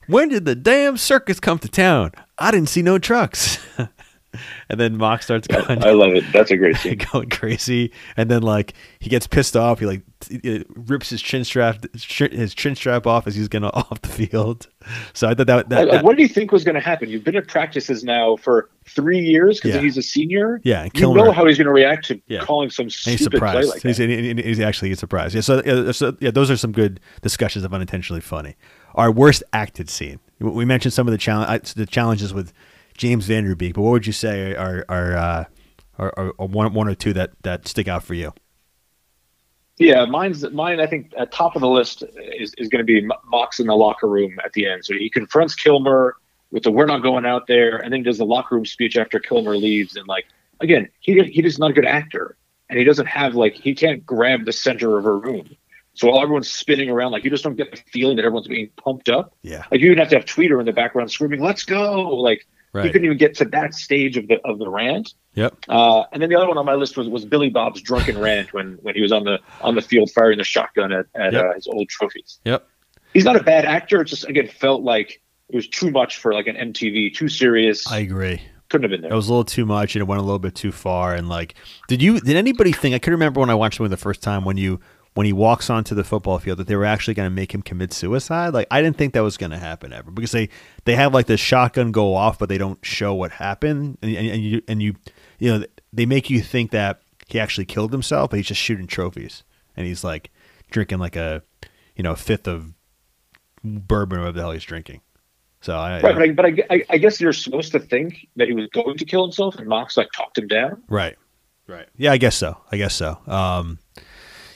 "When 0.08 0.28
did 0.28 0.44
the 0.44 0.54
damn 0.54 0.96
circus 0.96 1.40
come 1.40 1.58
to 1.60 1.68
town? 1.68 2.12
I 2.38 2.50
didn't 2.50 2.68
see 2.68 2.82
no 2.82 2.98
trucks." 2.98 3.58
and 4.68 4.78
then 4.80 4.96
Mox 4.96 5.24
starts 5.24 5.46
going. 5.46 5.82
I 5.82 5.90
love 5.90 6.12
it. 6.14 6.24
That's 6.32 6.50
a 6.50 6.56
great 6.56 6.76
scene. 6.78 6.98
going 7.12 7.30
crazy, 7.30 7.92
and 8.16 8.30
then 8.30 8.42
like 8.42 8.74
he 8.98 9.08
gets 9.10 9.26
pissed 9.26 9.56
off. 9.56 9.78
He 9.80 9.86
like 9.86 10.02
uh, 10.44 10.58
rips 10.74 11.08
his 11.10 11.22
chin 11.22 11.44
strap, 11.44 11.84
his 11.94 12.54
chin 12.54 12.74
strap 12.74 13.06
off 13.06 13.26
as 13.26 13.34
he's 13.34 13.48
gonna 13.48 13.68
off 13.74 14.00
the 14.02 14.08
field. 14.08 14.66
So 15.14 15.26
I 15.28 15.34
thought 15.34 15.46
that, 15.48 15.68
that, 15.70 15.78
Like, 15.80 15.90
that- 15.90 16.04
what 16.04 16.16
do 16.16 16.22
you 16.22 16.28
think 16.28 16.52
was 16.52 16.62
going 16.64 16.76
to 16.76 16.80
happen? 16.80 17.08
You've 17.08 17.24
been 17.24 17.34
at 17.34 17.48
practices 17.48 18.04
now 18.04 18.36
for 18.36 18.70
three 18.88 19.18
years 19.18 19.58
because 19.58 19.74
Yeah. 19.74 19.80
he's 19.80 19.96
a 19.98 20.02
senior. 20.02 20.60
yeah, 20.62 20.82
and 20.84 20.92
You 20.94 21.00
Kilmer, 21.00 21.24
know 21.24 21.32
how 21.32 21.44
he's 21.44 21.58
going 21.58 21.66
to 21.66 21.72
react 21.72 22.06
to 22.06 22.20
Yeah. 22.28 22.40
calling 22.44 22.70
some 22.70 22.84
and 22.84 22.92
he's 22.92 23.16
stupid 23.20 23.40
play 23.40 23.48
surprised. 23.62 23.68
like 23.70 23.82
he's, 23.82 23.96
that. 23.96 24.08
and 24.08 24.38
he's 24.38 24.60
actually 24.60 24.94
surprised. 24.94 25.34
Yeah, 25.34 25.40
so, 25.40 25.90
so 25.90 26.16
yeah, 26.20 26.30
those 26.30 26.48
are 26.52 26.56
some 26.56 26.70
good 26.70 27.00
discussions 27.20 27.64
of 27.64 27.74
unintentionally 27.74 28.20
funny. 28.20 28.54
Our 28.96 29.12
worst 29.12 29.42
acted 29.52 29.90
scene. 29.90 30.18
We 30.40 30.64
mentioned 30.64 30.92
some 30.92 31.06
of 31.06 31.12
the 31.12 31.18
challenge, 31.18 31.74
the 31.74 31.86
challenges 31.86 32.34
with 32.34 32.52
James 32.96 33.26
Van 33.26 33.44
Der 33.44 33.54
Beek, 33.54 33.74
but 33.74 33.82
what 33.82 33.90
would 33.90 34.06
you 34.06 34.12
say 34.12 34.54
are 34.54 34.84
are, 34.88 35.16
uh, 35.16 35.44
are, 35.98 36.12
are, 36.38 36.46
one 36.46 36.72
one 36.72 36.88
or 36.88 36.94
two 36.94 37.12
that 37.12 37.30
that 37.42 37.68
stick 37.68 37.88
out 37.88 38.02
for 38.02 38.14
you? 38.14 38.32
Yeah, 39.78 40.06
mine's 40.06 40.48
mine. 40.50 40.80
I 40.80 40.86
think 40.86 41.12
at 41.18 41.32
top 41.32 41.54
of 41.54 41.60
the 41.60 41.68
list 41.68 42.02
is, 42.38 42.54
is 42.56 42.68
going 42.68 42.84
to 42.84 42.84
be 42.84 43.06
Mox 43.26 43.60
in 43.60 43.66
the 43.66 43.76
locker 43.76 44.08
room 44.08 44.38
at 44.42 44.54
the 44.54 44.66
end. 44.66 44.84
So 44.84 44.94
he 44.94 45.10
confronts 45.10 45.54
Kilmer 45.54 46.16
with 46.50 46.62
the 46.62 46.70
"We're 46.70 46.86
not 46.86 47.02
going 47.02 47.26
out 47.26 47.46
there," 47.46 47.76
and 47.76 47.92
then 47.92 48.00
he 48.00 48.04
does 48.04 48.18
the 48.18 48.24
locker 48.24 48.54
room 48.54 48.64
speech 48.64 48.96
after 48.96 49.18
Kilmer 49.18 49.56
leaves. 49.56 49.96
And 49.96 50.06
like 50.08 50.26
again, 50.60 50.88
he 51.00 51.22
he 51.24 51.44
is 51.44 51.58
not 51.58 51.70
a 51.70 51.74
good 51.74 51.86
actor, 51.86 52.36
and 52.70 52.78
he 52.78 52.84
doesn't 52.84 53.06
have 53.06 53.34
like 53.34 53.54
he 53.54 53.74
can't 53.74 54.04
grab 54.06 54.46
the 54.46 54.52
center 54.52 54.96
of 54.96 55.04
a 55.04 55.12
room. 55.12 55.54
So 55.96 56.08
while 56.10 56.22
everyone's 56.22 56.50
spinning 56.50 56.88
around, 56.90 57.12
like 57.12 57.24
you 57.24 57.30
just 57.30 57.42
don't 57.44 57.56
get 57.56 57.70
the 57.72 57.78
feeling 57.90 58.16
that 58.16 58.24
everyone's 58.24 58.46
being 58.48 58.68
pumped 58.76 59.08
up. 59.08 59.34
Yeah, 59.42 59.64
Like 59.70 59.80
you 59.80 59.86
even 59.86 59.98
have 59.98 60.08
to 60.10 60.16
have 60.16 60.24
Tweeder 60.26 60.60
in 60.60 60.66
the 60.66 60.72
background 60.72 61.10
screaming, 61.10 61.40
"Let's 61.40 61.64
go!" 61.64 62.02
Like 62.16 62.46
he 62.72 62.78
right. 62.78 62.92
couldn't 62.92 63.06
even 63.06 63.16
get 63.16 63.34
to 63.36 63.44
that 63.46 63.74
stage 63.74 64.16
of 64.16 64.28
the 64.28 64.38
of 64.44 64.58
the 64.58 64.68
rant. 64.68 65.14
Yep. 65.34 65.56
Uh, 65.68 66.04
and 66.12 66.22
then 66.22 66.28
the 66.30 66.36
other 66.36 66.48
one 66.48 66.56
on 66.58 66.64
my 66.66 66.74
list 66.74 66.96
was, 66.96 67.08
was 67.08 67.24
Billy 67.24 67.50
Bob's 67.50 67.82
drunken 67.82 68.18
rant 68.18 68.52
when, 68.54 68.78
when 68.82 68.94
he 68.94 69.02
was 69.02 69.12
on 69.12 69.24
the 69.24 69.38
on 69.60 69.74
the 69.74 69.82
field 69.82 70.10
firing 70.10 70.38
the 70.38 70.44
shotgun 70.44 70.92
at, 70.92 71.06
at 71.14 71.32
Yep. 71.32 71.44
uh, 71.44 71.52
his 71.54 71.66
old 71.66 71.88
trophies. 71.88 72.38
Yep. 72.44 72.66
He's 73.14 73.24
not 73.24 73.36
a 73.36 73.42
bad 73.42 73.64
actor. 73.64 74.02
It 74.02 74.06
just 74.06 74.28
again 74.28 74.48
felt 74.48 74.82
like 74.82 75.20
it 75.48 75.54
was 75.56 75.68
too 75.68 75.90
much 75.90 76.18
for 76.18 76.34
like 76.34 76.46
an 76.46 76.56
MTV, 76.56 77.14
too 77.14 77.28
serious. 77.28 77.90
I 77.90 77.98
agree. 78.00 78.42
couldn't 78.68 78.82
have 78.84 78.90
been 78.90 79.00
there. 79.02 79.12
It 79.12 79.16
was 79.16 79.28
a 79.28 79.32
little 79.32 79.44
too 79.44 79.64
much, 79.64 79.94
and 79.94 80.00
it 80.02 80.06
went 80.06 80.20
a 80.20 80.24
little 80.24 80.38
bit 80.38 80.54
too 80.54 80.72
far. 80.72 81.14
And 81.14 81.28
like, 81.28 81.54
did 81.88 82.02
you? 82.02 82.18
Did 82.20 82.36
anybody 82.36 82.72
think? 82.72 82.94
I 82.94 82.98
can 82.98 83.12
remember 83.12 83.40
when 83.40 83.48
I 83.48 83.54
watched 83.54 83.78
him 83.80 83.88
the 83.88 83.96
first 83.96 84.22
time 84.22 84.44
when 84.44 84.56
you 84.56 84.80
when 85.16 85.24
he 85.24 85.32
walks 85.32 85.70
onto 85.70 85.94
the 85.94 86.04
football 86.04 86.38
field 86.38 86.58
that 86.58 86.66
they 86.66 86.76
were 86.76 86.84
actually 86.84 87.14
going 87.14 87.26
to 87.26 87.34
make 87.34 87.54
him 87.54 87.62
commit 87.62 87.90
suicide. 87.90 88.52
Like, 88.52 88.66
I 88.70 88.82
didn't 88.82 88.98
think 88.98 89.14
that 89.14 89.22
was 89.22 89.38
going 89.38 89.50
to 89.50 89.56
happen 89.56 89.90
ever 89.90 90.10
because 90.10 90.32
they 90.32 90.50
they 90.84 90.94
have 90.94 91.14
like 91.14 91.24
the 91.24 91.38
shotgun 91.38 91.90
go 91.90 92.14
off, 92.14 92.38
but 92.38 92.50
they 92.50 92.58
don't 92.58 92.84
show 92.84 93.14
what 93.14 93.32
happened, 93.32 93.96
and, 94.02 94.14
and, 94.14 94.28
and 94.28 94.42
you 94.44 94.62
and 94.68 94.82
you 94.82 94.94
you 95.38 95.50
know 95.50 95.64
they 95.90 96.04
make 96.04 96.28
you 96.28 96.42
think 96.42 96.70
that 96.72 97.00
he 97.28 97.40
actually 97.40 97.64
killed 97.64 97.92
himself, 97.92 98.28
but 98.28 98.36
he's 98.36 98.46
just 98.46 98.60
shooting 98.60 98.86
trophies, 98.86 99.42
and 99.74 99.86
he's 99.86 100.04
like 100.04 100.30
drinking 100.70 100.98
like 100.98 101.16
a 101.16 101.42
you 101.96 102.02
know 102.02 102.12
a 102.12 102.16
fifth 102.16 102.46
of 102.46 102.74
bourbon 103.64 104.18
or 104.18 104.20
whatever 104.20 104.36
the 104.36 104.42
hell 104.42 104.52
he's 104.52 104.64
drinking. 104.64 105.00
So 105.62 105.78
I, 105.78 106.02
right, 106.02 106.14
but, 106.14 106.46
I, 106.46 106.52
but 106.52 106.70
I, 106.70 106.84
I, 106.90 106.98
guess 106.98 107.20
you're 107.20 107.32
supposed 107.32 107.72
to 107.72 107.80
think 107.80 108.28
that 108.36 108.46
he 108.48 108.54
was 108.54 108.66
going 108.66 108.98
to 108.98 109.04
kill 109.06 109.24
himself, 109.24 109.56
and 109.56 109.66
Mox 109.66 109.96
like 109.96 110.12
talked 110.14 110.36
him 110.36 110.46
down. 110.46 110.82
Right, 110.88 111.16
right. 111.66 111.88
Yeah, 111.96 112.12
I 112.12 112.18
guess 112.18 112.36
so. 112.36 112.58
I 112.70 112.76
guess 112.76 112.94
so. 112.94 113.18
Um, 113.26 113.78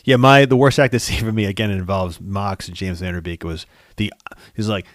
yeah, 0.04 0.16
my 0.16 0.44
the 0.44 0.56
worst 0.56 0.78
acted 0.78 1.00
scene 1.00 1.20
for 1.20 1.32
me 1.32 1.44
again 1.44 1.70
involves 1.70 2.20
Mox 2.20 2.68
and 2.68 2.76
James 2.76 3.00
Van 3.00 3.14
Der 3.14 3.20
Beek 3.20 3.44
was 3.44 3.66
the 3.96 4.12
he's 4.54 4.68
like 4.68 4.86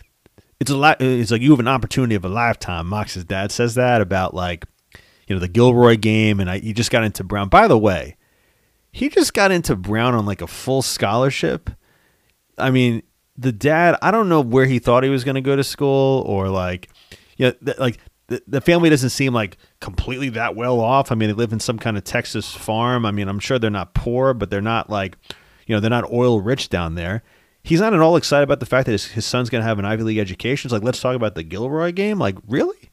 it's 0.59 0.71
a 0.71 0.77
lot. 0.77 1.01
It's 1.01 1.31
like 1.31 1.41
you 1.41 1.51
have 1.51 1.59
an 1.59 1.67
opportunity 1.67 2.15
of 2.15 2.23
a 2.23 2.29
lifetime. 2.29 2.87
Mox's 2.87 3.25
dad 3.25 3.51
says 3.51 3.75
that 3.75 4.01
about 4.01 4.33
like 4.33 4.65
you 5.27 5.35
know 5.35 5.39
the 5.39 5.47
Gilroy 5.47 5.97
game, 5.97 6.39
and 6.39 6.49
I 6.49 6.59
he 6.59 6.73
just 6.73 6.91
got 6.91 7.03
into 7.03 7.23
Brown. 7.23 7.49
By 7.49 7.67
the 7.67 7.77
way, 7.77 8.15
he 8.91 9.09
just 9.09 9.33
got 9.33 9.51
into 9.51 9.75
Brown 9.75 10.15
on 10.15 10.25
like 10.25 10.41
a 10.41 10.47
full 10.47 10.81
scholarship. 10.81 11.69
I 12.57 12.71
mean, 12.71 13.03
the 13.37 13.51
dad, 13.51 13.97
I 14.01 14.11
don't 14.11 14.29
know 14.29 14.41
where 14.41 14.65
he 14.65 14.79
thought 14.79 15.03
he 15.03 15.09
was 15.09 15.25
going 15.25 15.35
to 15.35 15.41
go 15.41 15.57
to 15.57 15.63
school 15.63 16.23
or 16.25 16.47
like, 16.47 16.89
you 17.35 17.47
know, 17.47 17.51
th- 17.51 17.77
like 17.77 17.99
the, 18.27 18.41
the 18.47 18.61
family 18.61 18.89
doesn't 18.89 19.11
seem 19.11 19.33
like 19.33 19.57
completely 19.79 20.29
that 20.29 20.55
well 20.55 20.79
off. 20.79 21.11
I 21.11 21.15
mean, 21.15 21.29
they 21.29 21.33
live 21.33 21.53
in 21.53 21.59
some 21.59 21.77
kind 21.77 21.97
of 21.97 22.03
Texas 22.03 22.53
farm. 22.53 23.05
I 23.05 23.11
mean, 23.11 23.27
I'm 23.27 23.39
sure 23.39 23.59
they're 23.59 23.69
not 23.69 23.93
poor, 23.93 24.33
but 24.33 24.49
they're 24.49 24.61
not 24.61 24.89
like, 24.89 25.17
you 25.67 25.75
know, 25.75 25.79
they're 25.79 25.89
not 25.89 26.11
oil 26.11 26.41
rich 26.41 26.69
down 26.69 26.95
there. 26.95 27.23
He's 27.63 27.81
not 27.81 27.93
at 27.93 27.99
all 27.99 28.15
excited 28.15 28.43
about 28.43 28.59
the 28.59 28.65
fact 28.67 28.85
that 28.85 28.91
his, 28.91 29.05
his 29.05 29.25
son's 29.25 29.49
going 29.49 29.61
to 29.61 29.67
have 29.67 29.79
an 29.79 29.85
Ivy 29.85 30.03
League 30.03 30.17
education. 30.19 30.67
It's 30.67 30.73
like, 30.73 30.83
let's 30.83 31.01
talk 31.01 31.15
about 31.15 31.35
the 31.35 31.43
Gilroy 31.43 31.91
game. 31.91 32.19
Like, 32.19 32.37
really? 32.47 32.91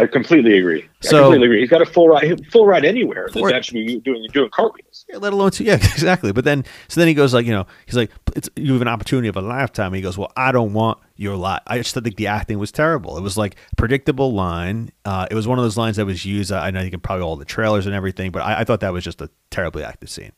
I 0.00 0.06
completely 0.06 0.58
agree. 0.58 0.88
So, 1.00 1.18
I 1.18 1.20
completely 1.22 1.46
agree. 1.46 1.60
He's 1.60 1.70
got 1.70 1.82
a 1.82 1.86
full 1.86 2.08
ride, 2.08 2.46
full 2.50 2.66
ride 2.66 2.84
anywhere. 2.84 3.28
That's 3.32 3.52
actually 3.52 3.98
doing 3.98 4.26
doing 4.32 4.50
cartwheels. 4.50 5.04
Yeah, 5.08 5.18
let 5.18 5.32
alone 5.32 5.50
two. 5.50 5.64
Yeah, 5.64 5.74
exactly. 5.74 6.32
But 6.32 6.44
then, 6.44 6.64
so 6.88 7.00
then 7.00 7.08
he 7.08 7.14
goes 7.14 7.34
like, 7.34 7.46
you 7.46 7.52
know, 7.52 7.66
he's 7.86 7.96
like, 7.96 8.10
you 8.56 8.72
have 8.72 8.82
an 8.82 8.88
opportunity 8.88 9.28
of 9.28 9.36
a 9.36 9.40
lifetime. 9.40 9.88
And 9.88 9.96
he 9.96 10.02
goes, 10.02 10.16
well, 10.16 10.32
I 10.36 10.52
don't 10.52 10.72
want 10.72 10.98
your 11.16 11.36
lot. 11.36 11.62
I 11.66 11.78
just 11.78 11.94
think 11.94 12.16
the 12.16 12.26
acting 12.28 12.58
was 12.58 12.72
terrible. 12.72 13.18
It 13.18 13.22
was 13.22 13.36
like 13.36 13.56
predictable 13.76 14.32
line. 14.32 14.90
Uh, 15.04 15.26
it 15.30 15.34
was 15.34 15.46
one 15.46 15.58
of 15.58 15.64
those 15.64 15.76
lines 15.76 15.96
that 15.96 16.06
was 16.06 16.24
used. 16.24 16.50
I 16.50 16.70
know 16.70 16.80
you 16.80 16.90
can 16.90 17.00
probably 17.00 17.24
all 17.24 17.36
the 17.36 17.44
trailers 17.44 17.86
and 17.86 17.94
everything, 17.94 18.30
but 18.30 18.42
I, 18.42 18.60
I 18.60 18.64
thought 18.64 18.80
that 18.80 18.92
was 18.92 19.04
just 19.04 19.20
a 19.20 19.30
terribly 19.50 19.84
acted 19.84 20.08
scene. 20.08 20.32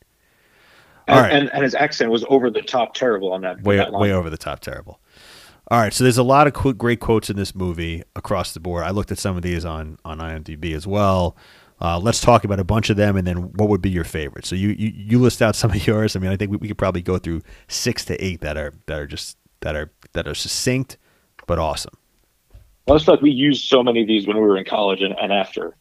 And, 1.07 1.19
right. 1.19 1.33
and, 1.33 1.53
and, 1.53 1.63
his 1.63 1.75
accent 1.75 2.11
was 2.11 2.23
over 2.29 2.49
the 2.49 2.61
top 2.61 2.93
terrible 2.93 3.33
on 3.33 3.41
that. 3.41 3.61
Way, 3.61 3.75
that 3.75 3.91
way 3.91 4.13
over 4.13 4.29
the 4.29 4.37
top 4.37 4.61
terrible. 4.61 5.01
All 5.69 5.79
right, 5.79 5.93
so 5.93 6.03
there's 6.03 6.17
a 6.17 6.23
lot 6.23 6.47
of 6.47 6.53
qu- 6.53 6.73
great 6.73 6.99
quotes 6.99 7.29
in 7.29 7.37
this 7.37 7.55
movie 7.55 8.03
across 8.15 8.53
the 8.53 8.59
board. 8.59 8.83
I 8.83 8.91
looked 8.91 9.11
at 9.11 9.17
some 9.17 9.37
of 9.37 9.43
these 9.43 9.63
on 9.65 9.97
on 10.03 10.19
IMDb 10.19 10.75
as 10.75 10.85
well. 10.85 11.37
Uh, 11.81 11.99
let's 11.99 12.21
talk 12.21 12.43
about 12.43 12.59
a 12.59 12.63
bunch 12.63 12.89
of 12.89 12.97
them, 12.97 13.17
and 13.17 13.25
then 13.25 13.51
what 13.53 13.69
would 13.69 13.81
be 13.81 13.89
your 13.89 14.03
favorite? 14.03 14.45
So 14.45 14.55
you 14.55 14.69
you, 14.69 14.91
you 14.93 15.19
list 15.19 15.41
out 15.41 15.55
some 15.55 15.71
of 15.71 15.87
yours. 15.87 16.15
I 16.15 16.19
mean, 16.19 16.31
I 16.31 16.37
think 16.37 16.51
we, 16.51 16.57
we 16.57 16.67
could 16.67 16.77
probably 16.77 17.01
go 17.01 17.17
through 17.17 17.41
six 17.67 18.05
to 18.05 18.23
eight 18.23 18.41
that 18.41 18.57
are 18.57 18.73
that 18.87 18.99
are 18.99 19.07
just 19.07 19.37
that 19.61 19.75
are 19.75 19.91
that 20.11 20.27
are 20.27 20.35
succinct 20.35 20.97
but 21.47 21.59
awesome. 21.59 21.95
Well, 22.87 22.97
it's 22.97 23.07
like 23.07 23.21
we 23.21 23.31
used 23.31 23.65
so 23.65 23.81
many 23.81 24.01
of 24.01 24.07
these 24.07 24.27
when 24.27 24.37
we 24.37 24.43
were 24.43 24.57
in 24.57 24.65
college 24.65 25.01
and, 25.01 25.15
and 25.19 25.31
after. 25.31 25.75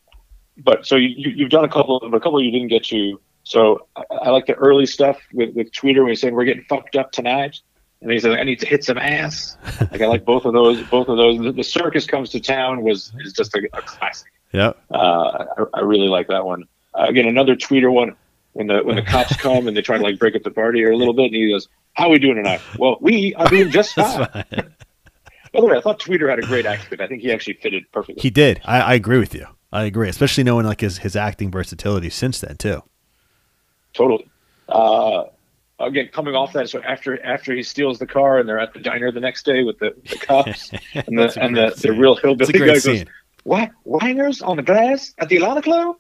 But 0.59 0.87
so 0.87 0.97
you, 0.97 1.09
you 1.17 1.45
have 1.45 1.51
done 1.51 1.65
a 1.65 1.69
couple, 1.69 1.97
of 1.99 2.13
a 2.13 2.21
couple 2.21 2.43
you 2.43 2.51
didn't 2.51 2.69
get 2.69 2.85
to. 2.85 3.21
So 3.45 3.89
I, 3.97 4.03
I, 4.23 4.31
like 4.31 4.47
the 4.47 4.55
early 4.55 4.87
stuff 4.87 5.19
with 5.33 5.55
with 5.55 5.73
Tweeder 5.73 6.03
when 6.03 6.11
he's 6.11 6.21
saying 6.21 6.35
we're 6.35 6.45
getting 6.45 6.65
fucked 6.69 6.95
up 6.95 7.11
tonight 7.11 7.61
and 8.03 8.11
he 8.11 8.19
said, 8.19 8.33
"I 8.33 8.43
need 8.43 8.59
to 8.61 8.67
hit 8.67 8.85
some 8.85 8.99
ass." 8.99 9.57
like 9.81 10.01
I 10.01 10.07
like 10.07 10.25
both 10.25 10.45
of 10.45 10.53
those. 10.53 10.83
Both 10.85 11.09
of 11.09 11.17
those. 11.17 11.55
The, 11.55 11.63
circus 11.63 12.07
comes 12.07 12.31
to 12.31 12.41
town 12.41 12.83
was 12.83 13.13
is 13.21 13.33
just 13.33 13.55
a, 13.55 13.69
a 13.73 13.83
classic. 13.83 14.31
Yeah, 14.53 14.73
uh, 14.91 15.47
I, 15.57 15.65
I, 15.75 15.81
really 15.81 16.09
like 16.09 16.29
that 16.29 16.45
one. 16.45 16.65
Uh, 16.95 17.07
again, 17.09 17.27
another 17.27 17.57
Tweeder 17.57 17.91
one 17.91 18.17
when 18.53 18.67
the 18.67 18.83
when 18.83 18.97
the 18.97 19.03
cops 19.03 19.37
come 19.41 19.69
and 19.69 19.77
they 19.77 19.83
try 19.83 19.97
to 19.97 20.03
like 20.03 20.19
break 20.19 20.35
up 20.35 20.43
the 20.43 20.51
party 20.51 20.85
or 20.85 20.91
a 20.91 20.97
little 20.97 21.15
bit, 21.15 21.27
and 21.27 21.35
he 21.35 21.49
goes, 21.51 21.69
"How 21.95 22.09
are 22.09 22.11
we 22.11 22.19
doing 22.19 22.37
tonight?" 22.37 22.61
Well, 22.79 22.99
we 23.01 23.35
are 23.37 23.49
doing 23.49 23.71
just 23.71 23.95
fine. 23.95 24.27
By 25.53 25.61
the 25.61 25.67
way, 25.67 25.77
I 25.77 25.81
thought 25.81 26.01
Tweeder 26.01 26.29
had 26.29 26.39
a 26.39 26.43
great 26.43 26.67
accent. 26.67 27.01
I 27.01 27.07
think 27.07 27.23
he 27.23 27.31
actually 27.31 27.55
fitted 27.55 27.85
perfectly. 27.93 28.21
He 28.23 28.31
did. 28.31 28.61
I, 28.65 28.81
I 28.81 28.95
agree 28.95 29.19
with 29.19 29.35
you. 29.35 29.47
I 29.71 29.85
agree, 29.85 30.09
especially 30.09 30.45
knowing 30.45 30.67
like 30.67 30.81
his 30.81 30.99
his 30.99 31.15
acting 31.15 31.51
versatility 31.51 32.11
since 32.11 32.41
then 32.41 32.57
too. 32.57 32.83
Totally. 33.93 34.29
Uh, 34.69 35.25
again 35.83 36.09
coming 36.13 36.35
off 36.35 36.53
that 36.53 36.69
so 36.69 36.83
after 36.83 37.25
after 37.25 37.55
he 37.55 37.63
steals 37.63 37.99
the 37.99 38.07
car 38.07 38.39
and 38.39 38.49
they're 38.49 38.59
at 38.59 38.73
the 38.73 38.81
diner 38.81 39.11
the 39.11 39.21
next 39.21 39.45
day 39.45 39.63
with 39.63 39.79
the, 39.79 39.95
the 40.09 40.17
cops 40.17 40.71
and 40.95 41.19
the 41.19 41.33
and 41.41 41.57
the, 41.57 41.75
the 41.83 41.93
real 41.93 42.15
hillbilly 42.17 42.53
guy 42.53 42.67
goes 42.79 43.05
what? 43.45 43.71
Wangers 43.85 44.43
on 44.43 44.57
the 44.57 44.63
glass 44.63 45.15
at 45.19 45.29
the 45.29 45.37
Atlanta 45.37 45.63
Club? 45.63 45.97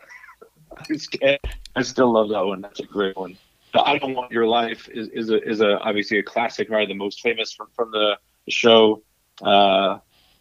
I 1.76 1.83
still 1.83 2.12
love 2.12 2.28
that 2.30 2.45
one. 2.45 2.61
That's 2.61 2.80
a 2.80 2.85
great 2.85 3.16
one. 3.16 3.37
The 3.72 3.80
I 3.80 3.99
don't 3.99 4.14
want 4.14 4.33
your 4.33 4.47
life 4.47 4.89
is, 4.89 5.09
is 5.09 5.30
a 5.30 5.43
is 5.43 5.61
a 5.61 5.78
obviously 5.80 6.18
a 6.18 6.22
classic 6.22 6.70
right 6.70 6.87
the 6.87 6.95
most 6.95 7.20
famous 7.20 7.53
from 7.53 7.68
from 7.74 7.91
the, 7.91 8.18
the 8.47 8.53
show. 8.53 9.03
Uh 9.43 9.99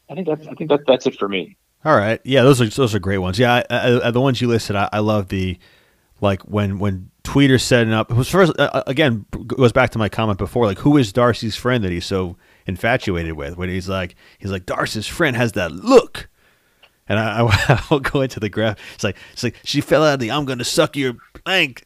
I 0.10 0.16
think 0.16 0.28
that's 0.28 0.48
I 0.48 0.54
think 0.54 0.70
that 0.70 0.86
that's 0.86 1.08
it 1.08 1.18
for 1.18 1.30
me. 1.30 1.58
All 1.84 1.96
right. 1.96 2.20
Yeah 2.24 2.44
those 2.44 2.62
are 2.62 2.68
those 2.68 2.94
are 2.94 3.00
great 3.00 3.20
ones. 3.20 3.39
Yeah 3.39 3.64
I, 3.70 4.08
I, 4.08 4.12
the 4.12 4.22
ones 4.22 4.42
you 4.42 4.48
listed 4.48 4.76
I, 4.76 4.89
I 4.92 5.00
love 5.00 5.30
the 5.30 5.58
like 6.20 6.44
when 6.44 6.80
when 6.80 7.11
Tweeder 7.24 7.62
setting 7.62 7.94
up. 7.94 8.10
It 8.10 8.18
was 8.18 8.30
first 8.30 8.54
uh, 8.58 8.70
uh, 8.74 8.84
again 8.88 9.26
goes 9.48 9.72
back 9.72 9.92
to 9.92 10.00
my 10.00 10.10
comment 10.10 10.40
before. 10.40 10.66
Like, 10.66 10.80
who 10.80 10.98
is 10.98 11.14
Darcy's 11.14 11.56
friend 11.56 11.84
that 11.84 11.92
he's 11.92 12.06
so 12.06 12.36
infatuated 12.66 13.34
with? 13.34 13.58
When 13.58 13.70
he's 13.70 13.88
like, 13.88 14.16
he's 14.40 14.52
like 14.52 14.66
Darcy's 14.66 15.08
friend 15.08 15.36
has 15.36 15.52
that 15.52 15.72
look, 15.72 16.30
and 17.08 17.20
I, 17.20 17.42
I, 17.68 17.84
will 17.92 18.00
go 18.00 18.22
into 18.22 18.40
the 18.40 18.50
graph. 18.50 18.80
It's 18.96 19.04
like 19.04 19.18
it's 19.34 19.44
like 19.44 19.56
she 19.64 19.82
fell 19.82 20.04
out 20.04 20.16
of 20.16 20.20
the 20.20 20.32
"I'm 20.32 20.46
to 20.46 20.64
suck 20.64 20.96
your 20.96 21.14
blank" 21.44 21.86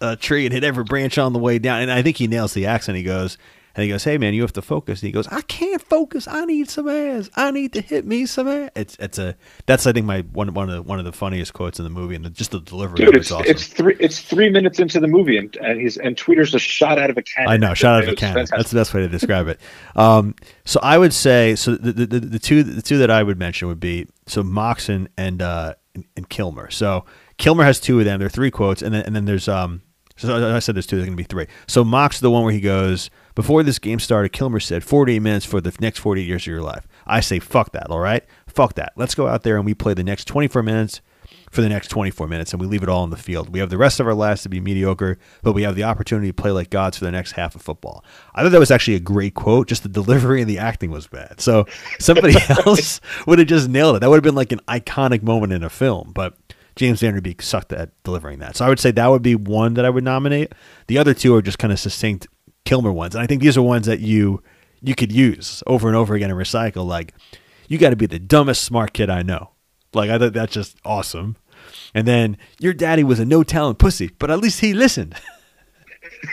uh, 0.00 0.16
tree 0.16 0.44
and 0.46 0.52
hit 0.52 0.64
every 0.64 0.84
branch 0.84 1.18
on 1.18 1.32
the 1.32 1.38
way 1.38 1.58
down. 1.58 1.82
And 1.82 1.90
I 1.90 2.02
think 2.02 2.16
he 2.16 2.26
nails 2.26 2.54
the 2.54 2.66
accent. 2.66 2.96
He 2.96 3.02
goes, 3.02 3.38
and 3.76 3.84
he 3.84 3.90
goes, 3.90 4.04
"Hey 4.04 4.16
man, 4.16 4.34
you 4.34 4.42
have 4.42 4.54
to 4.54 4.62
focus." 4.62 5.02
And 5.02 5.08
he 5.08 5.12
goes, 5.12 5.28
"I 5.28 5.42
can't 5.42 5.82
focus. 5.82 6.26
I 6.26 6.46
need 6.46 6.70
some 6.70 6.88
ass. 6.88 7.30
I 7.36 7.50
need 7.50 7.74
to 7.74 7.82
hit 7.82 8.06
me 8.06 8.24
some 8.26 8.48
ass." 8.48 8.70
It's 8.74 8.96
it's 8.98 9.18
a 9.18 9.36
that's 9.66 9.86
I 9.86 9.92
think 9.92 10.06
my 10.06 10.22
one 10.32 10.52
one 10.54 10.70
of 10.70 10.74
the 10.74 10.82
one 10.82 10.98
of 10.98 11.04
the 11.04 11.12
funniest 11.12 11.52
quotes 11.52 11.78
in 11.78 11.84
the 11.84 11.90
movie, 11.90 12.14
and 12.14 12.24
the, 12.24 12.30
just 12.30 12.52
the 12.52 12.60
delivery. 12.60 13.04
Dude, 13.04 13.14
it's, 13.14 13.30
awesome. 13.30 13.50
it's 13.50 13.66
three 13.66 13.96
it's 14.00 14.20
three 14.20 14.48
minutes 14.48 14.78
into 14.78 14.98
the 14.98 15.08
movie, 15.08 15.36
and 15.36 15.54
and 15.56 15.80
he's 15.80 15.98
and 15.98 16.16
Tweeder's 16.16 16.54
a 16.54 16.58
shot 16.58 16.98
out 16.98 17.10
of 17.10 17.18
a 17.18 17.22
cannon. 17.22 17.52
I 17.52 17.56
know, 17.58 17.74
shot 17.74 17.96
out 17.96 18.04
of 18.04 18.14
a 18.14 18.16
cannon. 18.16 18.46
That's 18.50 18.70
the 18.70 18.76
best 18.76 18.94
way 18.94 19.02
to 19.02 19.08
describe 19.08 19.48
it. 19.48 19.60
Um, 19.94 20.34
so 20.64 20.80
I 20.82 20.96
would 20.96 21.12
say 21.12 21.54
so 21.54 21.76
the, 21.76 21.92
the, 21.92 22.06
the 22.06 22.20
the 22.20 22.38
two 22.38 22.62
the 22.62 22.82
two 22.82 22.98
that 22.98 23.10
I 23.10 23.22
would 23.22 23.38
mention 23.38 23.68
would 23.68 23.80
be 23.80 24.06
so 24.26 24.42
Moxon 24.42 25.08
and 25.16 25.42
uh 25.42 25.74
and, 26.16 26.28
Kilmer. 26.28 26.70
So 26.70 27.04
Kilmer 27.38 27.64
has 27.64 27.80
two 27.80 27.98
of 27.98 28.04
them. 28.04 28.18
There 28.18 28.26
are 28.26 28.30
three 28.30 28.50
quotes, 28.50 28.82
and 28.82 28.94
then 28.94 29.04
and 29.04 29.14
then 29.14 29.24
there's 29.24 29.48
um. 29.48 29.82
So 30.18 30.54
I 30.54 30.60
said 30.60 30.74
there's 30.74 30.86
two. 30.86 30.96
There's 30.96 31.06
going 31.06 31.16
to 31.16 31.22
be 31.22 31.26
three. 31.26 31.46
So 31.66 31.84
Mox, 31.84 32.20
the 32.20 32.30
one 32.30 32.42
where 32.42 32.52
he 32.52 32.60
goes, 32.60 33.10
before 33.36 33.62
this 33.62 33.78
game 33.78 34.00
started, 34.00 34.30
Kilmer 34.30 34.58
said 34.58 34.82
48 34.82 35.20
minutes 35.20 35.44
for 35.44 35.60
the 35.60 35.72
next 35.78 35.98
48 35.98 36.26
years 36.26 36.42
of 36.42 36.46
your 36.46 36.62
life. 36.62 36.88
I 37.06 37.20
say, 37.20 37.38
fuck 37.38 37.70
that, 37.72 37.90
all 37.90 38.00
right? 38.00 38.24
Fuck 38.48 38.74
that. 38.74 38.94
Let's 38.96 39.14
go 39.14 39.28
out 39.28 39.42
there 39.42 39.56
and 39.56 39.66
we 39.66 39.74
play 39.74 39.92
the 39.92 40.02
next 40.02 40.24
24 40.24 40.62
minutes 40.62 41.02
for 41.50 41.60
the 41.60 41.68
next 41.68 41.88
24 41.88 42.26
minutes 42.28 42.52
and 42.52 42.60
we 42.60 42.66
leave 42.66 42.82
it 42.82 42.88
all 42.88 43.02
on 43.02 43.10
the 43.10 43.16
field. 43.16 43.50
We 43.50 43.60
have 43.60 43.68
the 43.68 43.76
rest 43.76 44.00
of 44.00 44.06
our 44.06 44.14
lives 44.14 44.42
to 44.42 44.48
be 44.48 44.58
mediocre, 44.58 45.18
but 45.42 45.52
we 45.52 45.64
have 45.64 45.76
the 45.76 45.84
opportunity 45.84 46.28
to 46.28 46.34
play 46.34 46.50
like 46.50 46.70
gods 46.70 46.96
for 46.96 47.04
the 47.04 47.10
next 47.10 47.32
half 47.32 47.54
of 47.54 47.60
football. 47.60 48.02
I 48.34 48.42
thought 48.42 48.52
that 48.52 48.58
was 48.58 48.70
actually 48.70 48.94
a 48.94 49.00
great 49.00 49.34
quote. 49.34 49.68
Just 49.68 49.82
the 49.82 49.90
delivery 49.90 50.40
and 50.40 50.48
the 50.48 50.58
acting 50.58 50.90
was 50.90 51.06
bad. 51.06 51.42
So 51.42 51.66
somebody 52.00 52.36
else 52.66 53.02
would 53.26 53.38
have 53.38 53.48
just 53.48 53.68
nailed 53.68 53.96
it. 53.96 53.98
That 53.98 54.08
would 54.08 54.16
have 54.16 54.24
been 54.24 54.34
like 54.34 54.52
an 54.52 54.60
iconic 54.60 55.22
moment 55.22 55.52
in 55.52 55.62
a 55.62 55.68
film, 55.68 56.12
but 56.14 56.38
James 56.74 57.00
Van 57.00 57.20
Der 57.20 57.34
sucked 57.40 57.74
at 57.74 57.90
delivering 58.02 58.38
that. 58.38 58.56
So 58.56 58.64
I 58.64 58.70
would 58.70 58.80
say 58.80 58.92
that 58.92 59.08
would 59.08 59.22
be 59.22 59.34
one 59.34 59.74
that 59.74 59.84
I 59.84 59.90
would 59.90 60.04
nominate. 60.04 60.52
The 60.86 60.96
other 60.96 61.12
two 61.12 61.34
are 61.34 61.42
just 61.42 61.58
kind 61.58 61.72
of 61.72 61.78
succinct 61.78 62.28
Kilmer 62.66 62.92
ones, 62.92 63.14
and 63.14 63.22
I 63.22 63.26
think 63.26 63.40
these 63.40 63.56
are 63.56 63.62
ones 63.62 63.86
that 63.86 64.00
you 64.00 64.42
you 64.82 64.94
could 64.94 65.10
use 65.10 65.62
over 65.66 65.88
and 65.88 65.96
over 65.96 66.14
again 66.14 66.30
and 66.30 66.38
recycle. 66.38 66.86
Like, 66.86 67.14
you 67.68 67.78
got 67.78 67.90
to 67.90 67.96
be 67.96 68.06
the 68.06 68.18
dumbest 68.18 68.62
smart 68.62 68.92
kid 68.92 69.08
I 69.08 69.22
know. 69.22 69.52
Like, 69.94 70.10
I 70.10 70.18
thought 70.18 70.34
that's 70.34 70.52
just 70.52 70.76
awesome. 70.84 71.36
And 71.94 72.06
then 72.06 72.36
your 72.60 72.74
daddy 72.74 73.02
was 73.02 73.18
a 73.18 73.24
no 73.24 73.42
talent 73.42 73.78
pussy, 73.78 74.10
but 74.18 74.30
at 74.30 74.38
least 74.38 74.60
he 74.60 74.74
listened. 74.74 75.14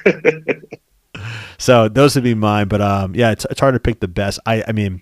so 1.57 1.87
those 1.87 2.15
would 2.15 2.23
be 2.23 2.35
mine. 2.35 2.67
But 2.67 2.81
um, 2.81 3.15
yeah, 3.15 3.31
it's, 3.31 3.45
it's 3.49 3.59
hard 3.59 3.73
to 3.73 3.79
pick 3.79 3.99
the 3.99 4.07
best. 4.07 4.39
I 4.45 4.63
I 4.67 4.71
mean, 4.73 5.01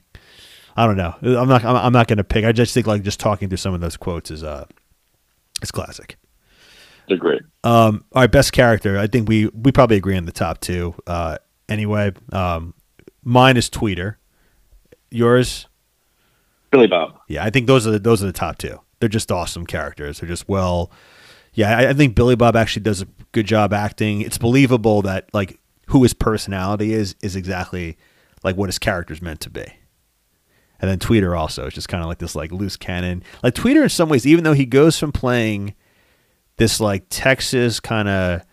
I 0.75 0.86
don't 0.86 0.97
know. 0.97 1.15
I'm 1.21 1.47
not 1.47 1.63
I'm, 1.65 1.75
I'm 1.75 1.93
not 1.93 2.07
gonna 2.07 2.23
pick. 2.23 2.45
I 2.45 2.51
just 2.51 2.73
think 2.73 2.88
like 2.88 3.03
just 3.03 3.19
talking 3.19 3.49
through 3.49 3.57
some 3.57 3.73
of 3.73 3.82
those 3.82 3.97
quotes 3.97 4.32
is 4.32 4.43
uh, 4.43 4.65
it's 5.61 5.71
classic. 5.71 6.17
They're 7.12 7.18
great. 7.18 7.41
Um, 7.66 8.05
our 8.14 8.30
best 8.30 8.53
character, 8.53 8.97
I 8.97 9.05
think 9.05 9.28
we 9.28 9.47
we 9.47 9.74
probably 9.74 9.97
agree 9.97 10.16
on 10.16 10.24
the 10.24 10.32
top 10.32 10.62
two. 10.62 10.95
Uh, 11.05 11.39
anyway, 11.68 12.14
um, 12.32 12.74
mine 13.22 13.57
is 13.57 13.70
Tweeder. 13.70 14.16
Yours? 15.09 15.68
Billy 16.72 16.88
Bob. 16.88 17.20
Yeah, 17.28 17.43
I 17.43 17.49
think 17.49 17.68
those 17.68 17.86
are 17.86 17.91
the, 17.91 17.99
those 17.99 18.24
are 18.24 18.28
the 18.28 18.32
top 18.32 18.59
two. 18.59 18.80
They're 19.01 19.09
just 19.09 19.30
awesome 19.30 19.66
characters. 19.66 20.22
They're 20.22 20.30
just 20.30 20.47
well. 20.47 20.89
Yeah, 21.53 21.78
I, 21.78 21.89
I 21.89 21.93
think 21.93 22.16
Billy 22.16 22.38
Bob 22.38 22.55
actually 22.55 22.84
does 22.84 23.01
a 23.01 23.07
good 23.34 23.45
job 23.45 23.74
acting. 23.74 24.22
It's 24.22 24.38
believable 24.38 25.01
that 25.01 25.28
like 25.34 25.59
who 25.88 26.03
his 26.03 26.14
personality 26.14 26.93
is 26.93 27.18
is 27.22 27.36
exactly 27.36 27.97
like 28.41 28.55
what 28.55 28.70
his 28.70 28.80
character's 28.80 29.22
meant 29.22 29.41
to 29.41 29.49
be. 29.49 29.66
And 30.80 30.89
then 30.89 30.97
Tweeder 30.97 31.38
also 31.38 31.66
is 31.66 31.74
just 31.74 31.89
kind 31.89 32.01
of 32.01 32.07
like 32.07 32.20
this 32.20 32.38
like 32.38 32.53
loose 32.53 32.78
cannon. 32.78 33.22
Like 33.43 33.53
Tweeder 33.53 33.84
in 33.84 33.89
some 33.89 34.07
ways, 34.07 34.26
even 34.26 34.45
though 34.45 34.53
he 34.53 34.66
goes 34.66 34.97
from 34.97 35.12
playing 35.12 35.76
this 36.62 36.80
like 36.80 37.03
Texas 37.09 37.80
kind 37.80 38.07
of 38.07 38.43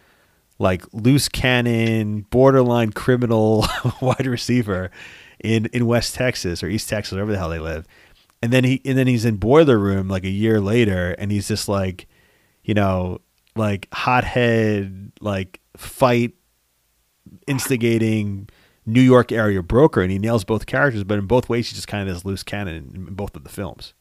like 0.59 0.83
loose 0.95 1.29
cannon, 1.29 2.23
borderline 2.31 2.91
criminal 2.91 3.67
wide 4.01 4.27
receiver 4.27 4.91
in 5.45 5.67
in 5.75 5.85
West 5.85 6.15
Texas 6.15 6.63
or 6.63 6.69
East 6.69 6.89
Texas, 6.89 7.13
wherever 7.13 7.31
the 7.31 7.37
hell 7.37 7.51
they 7.51 7.59
live. 7.59 7.87
And 8.43 8.51
then 8.51 8.65
he 8.65 8.81
and 8.87 8.97
then 8.97 9.07
he's 9.07 9.27
in 9.27 9.37
Boiler 9.37 9.79
Room 9.79 10.09
like 10.09 10.25
a 10.25 10.31
year 10.31 10.59
later, 10.59 11.15
and 11.19 11.31
he's 11.31 11.49
just 11.49 11.69
like, 11.69 12.09
you 12.65 12.73
know, 12.73 13.19
like 13.57 13.89
hothead, 13.93 15.13
like 15.21 15.61
fight 15.77 16.33
instigating 17.47 18.49
New 18.87 19.03
York 19.03 19.33
area 19.33 19.63
broker, 19.63 20.01
and 20.01 20.11
he 20.11 20.19
nails 20.19 20.45
both 20.45 20.65
characters. 20.65 21.05
But 21.05 21.19
in 21.19 21.27
both 21.27 21.51
ways, 21.51 21.69
he's 21.69 21.77
just 21.77 21.89
kind 21.89 22.09
of 22.09 22.15
this 22.15 22.25
loose 22.25 22.43
cannon 22.43 22.91
in, 22.95 23.09
in 23.09 23.15
both 23.15 23.37
of 23.37 23.45
the 23.45 23.51
films. 23.51 23.93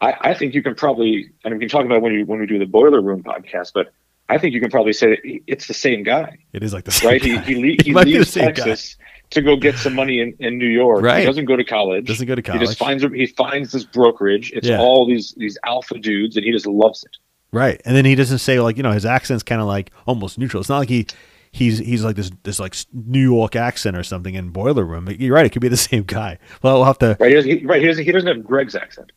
I, 0.00 0.14
I 0.20 0.34
think 0.34 0.54
you 0.54 0.62
can 0.62 0.74
probably, 0.74 1.24
and 1.24 1.30
I 1.44 1.48
mean 1.50 1.58
we 1.58 1.66
can 1.66 1.68
talk 1.70 1.84
about 1.86 2.02
when 2.02 2.12
you 2.14 2.26
when 2.26 2.38
we 2.40 2.46
do 2.46 2.58
the 2.58 2.66
Boiler 2.66 3.00
Room 3.00 3.22
podcast, 3.22 3.72
but 3.74 3.92
I 4.28 4.38
think 4.38 4.54
you 4.54 4.60
can 4.60 4.70
probably 4.70 4.92
say 4.92 5.18
it's 5.46 5.66
the 5.68 5.74
same 5.74 6.02
guy. 6.02 6.36
It 6.52 6.62
is 6.62 6.72
like 6.74 6.84
the 6.84 6.90
same 6.90 7.10
right. 7.10 7.22
Guy. 7.22 7.38
He 7.40 7.54
he, 7.76 7.78
he 7.84 7.94
leaves 7.94 8.34
Texas 8.34 8.96
guy. 8.96 9.04
to 9.30 9.42
go 9.42 9.56
get 9.56 9.76
some 9.78 9.94
money 9.94 10.20
in, 10.20 10.34
in 10.40 10.58
New 10.58 10.66
York. 10.66 11.02
Right. 11.02 11.20
He 11.20 11.26
doesn't 11.26 11.44
go 11.46 11.56
to 11.56 11.64
college. 11.64 12.06
Doesn't 12.06 12.26
go 12.26 12.34
to 12.34 12.42
college. 12.42 12.60
He 12.60 12.66
just 12.66 12.78
finds 12.78 13.02
he 13.04 13.26
finds 13.26 13.72
this 13.72 13.84
brokerage. 13.84 14.52
It's 14.52 14.66
Yeah. 14.66 14.80
all 14.80 15.06
these 15.06 15.32
these 15.36 15.56
alpha 15.64 15.98
dudes, 15.98 16.36
and 16.36 16.44
he 16.44 16.52
just 16.52 16.66
loves 16.66 17.04
it. 17.04 17.16
Right. 17.52 17.80
And 17.84 17.96
then 17.96 18.04
he 18.04 18.14
doesn't 18.16 18.38
say 18.38 18.60
like, 18.60 18.76
you 18.76 18.82
know, 18.82 18.92
his 18.92 19.06
accent's 19.06 19.42
kind 19.44 19.60
of 19.60 19.66
like 19.66 19.92
almost 20.06 20.38
neutral. 20.38 20.60
It's 20.60 20.68
not 20.68 20.78
like 20.78 20.88
he 20.88 21.06
he's 21.52 21.78
he's 21.78 22.04
like 22.04 22.16
this 22.16 22.30
this 22.42 22.58
like 22.58 22.74
New 22.92 23.32
York 23.32 23.54
accent 23.56 23.96
or 23.96 24.02
something 24.02 24.34
in 24.34 24.50
Boiler 24.50 24.84
Room. 24.84 25.08
You're 25.18 25.34
right, 25.34 25.46
it 25.46 25.50
could 25.52 25.62
be 25.62 25.68
the 25.68 25.76
same 25.90 26.02
guy. 26.02 26.38
Well, 26.62 26.74
we'll 26.78 26.84
have 26.84 26.98
to 26.98 27.16
Right. 27.20 27.28
He 27.30 27.34
doesn't, 27.34 27.50
he, 27.60 27.64
right. 27.64 27.80
He 27.80 27.86
doesn't 27.86 28.04
he 28.04 28.12
doesn't 28.12 28.26
have 28.28 28.44
Greg's 28.44 28.74
accent. 28.74 29.12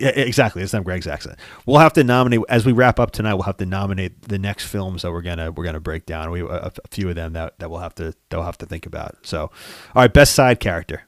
Yeah, 0.00 0.08
exactly. 0.08 0.62
It's 0.62 0.72
not 0.72 0.84
Greg's 0.84 1.06
accent. 1.06 1.38
We'll 1.66 1.78
have 1.78 1.92
to 1.94 2.04
nominate 2.04 2.40
as 2.48 2.66
we 2.66 2.72
wrap 2.72 3.00
up 3.00 3.10
tonight. 3.10 3.34
We'll 3.34 3.44
have 3.44 3.56
to 3.58 3.66
nominate 3.66 4.22
the 4.22 4.38
next 4.38 4.66
films 4.66 5.02
that 5.02 5.12
we're 5.12 5.22
gonna 5.22 5.50
we're 5.50 5.64
gonna 5.64 5.80
break 5.80 6.06
down. 6.06 6.30
We 6.30 6.40
a, 6.40 6.46
a 6.46 6.72
few 6.90 7.08
of 7.08 7.14
them 7.14 7.32
that, 7.34 7.58
that 7.58 7.70
we'll 7.70 7.80
have 7.80 7.94
to 7.96 8.14
that 8.28 8.36
we'll 8.36 8.44
have 8.44 8.58
to 8.58 8.66
think 8.66 8.86
about. 8.86 9.16
So, 9.22 9.40
all 9.42 9.50
right, 9.94 10.12
best 10.12 10.34
side 10.34 10.60
character. 10.60 11.02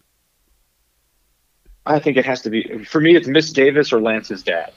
I 1.87 1.99
think 2.01 2.17
it 2.17 2.25
has 2.25 2.43
to 2.43 2.51
be 2.51 2.85
for 2.85 3.01
me. 3.01 3.17
It's 3.17 3.29
Miss 3.29 3.53
Davis 3.53 3.93
or 3.93 4.01
Lance's 4.01 4.43
dad. 4.43 4.73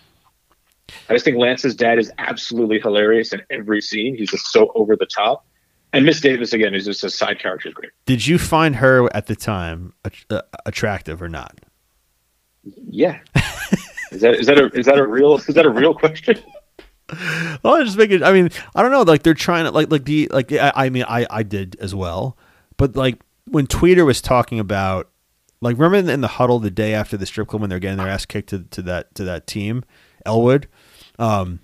I 1.10 1.14
just 1.14 1.26
think 1.26 1.38
Lance's 1.38 1.76
dad 1.76 1.99
is 1.99 2.12
absolutely 2.18 2.80
hilarious 2.80 3.34
in 3.34 3.41
every 3.49 3.82
scene. 3.82 4.16
He's 4.16 4.32
just 4.32 4.47
so 4.47 4.72
over 4.76 4.95
the 4.95 5.05
top. 5.05 5.45
And 5.91 6.05
Miss 6.05 6.22
Davis 6.22 6.53
again 6.53 6.76
is 6.76 6.86
just 6.86 7.03
a 7.03 7.10
side 7.10 7.39
character. 7.39 7.72
Great. 7.74 7.91
Did 8.05 8.28
you 8.28 8.38
find 8.38 8.76
her 8.76 9.14
at 9.16 9.26
the 9.26 9.36
time 9.36 9.93
uh, 10.30 10.41
attractive 10.66 11.22
or 11.22 11.30
not? 11.30 11.60
Yeah. 12.64 13.20
is 14.12 14.22
that 14.22 14.36
is 14.36 14.47
that 14.47 14.57
a 14.57 14.66
is 14.78 14.86
that 14.86 14.97
a 14.97 15.05
real 15.05 15.36
is 15.38 15.45
that 15.45 15.66
a 15.66 15.70
real 15.70 15.93
question? 15.93 16.41
Well, 17.64 17.76
I 17.76 17.84
just 17.84 17.97
make 17.97 18.12
it. 18.12 18.22
I 18.22 18.32
mean, 18.32 18.49
I 18.76 18.82
don't 18.82 18.91
know. 18.91 19.01
Like 19.01 19.24
they're 19.24 19.34
trying 19.34 19.66
to 19.66 19.72
like 19.72 19.91
like 19.91 20.05
the 20.05 20.28
like. 20.32 20.51
I, 20.51 20.72
I 20.76 20.89
mean, 20.89 21.05
I 21.07 21.26
I 21.30 21.43
did 21.43 21.76
as 21.80 21.95
well. 21.95 22.38
But 22.78 22.95
like 22.95 23.20
when 23.45 23.68
Tweeder 23.68 24.05
was 24.05 24.22
talking 24.22 24.60
about 24.60 25.10
like 25.62 25.76
remember 25.78 25.97
in 25.97 26.05
the, 26.05 26.14
in 26.14 26.22
the 26.22 26.28
huddle 26.28 26.60
the 26.60 26.72
day 26.72 26.93
after 26.93 27.18
the 27.18 27.26
strip 27.26 27.47
club 27.47 27.62
when 27.62 27.70
they're 27.70 27.80
getting 27.80 27.97
their 27.97 28.07
ass 28.07 28.26
kicked 28.26 28.49
to, 28.49 28.60
to 28.60 28.82
that 28.84 29.16
to 29.16 29.24
that 29.24 29.47
team, 29.47 29.84
Elwood. 30.26 30.68
Um, 31.18 31.60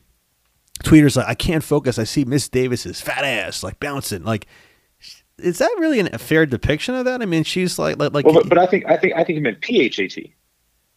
Tweeder's 0.84 1.16
like, 1.16 1.28
I 1.28 1.36
can't 1.36 1.64
focus. 1.64 1.98
I 1.98 2.04
see 2.04 2.26
Miss 2.26 2.50
Davis's 2.50 3.00
fat 3.00 3.24
ass 3.24 3.64
like 3.64 3.80
bouncing. 3.80 4.24
Like, 4.24 4.48
is 5.38 5.60
that 5.60 5.74
really 5.80 6.00
an, 6.00 6.10
a 6.14 6.18
fair 6.18 6.46
depiction 6.46 6.96
of 6.96 7.06
that? 7.06 7.22
I 7.22 7.26
mean, 7.26 7.44
she's 7.44 7.80
like 7.80 7.98
like 7.98 8.14
like. 8.14 8.26
Well, 8.26 8.36
but, 8.36 8.50
but 8.50 8.58
I 8.58 8.66
think 8.66 8.86
I 8.86 8.98
think 8.98 9.14
I 9.14 9.24
think 9.24 9.38
he 9.38 9.40
meant 9.40 9.62
PHAT. 9.62 9.96
This 9.98 10.18
is, 10.18 10.26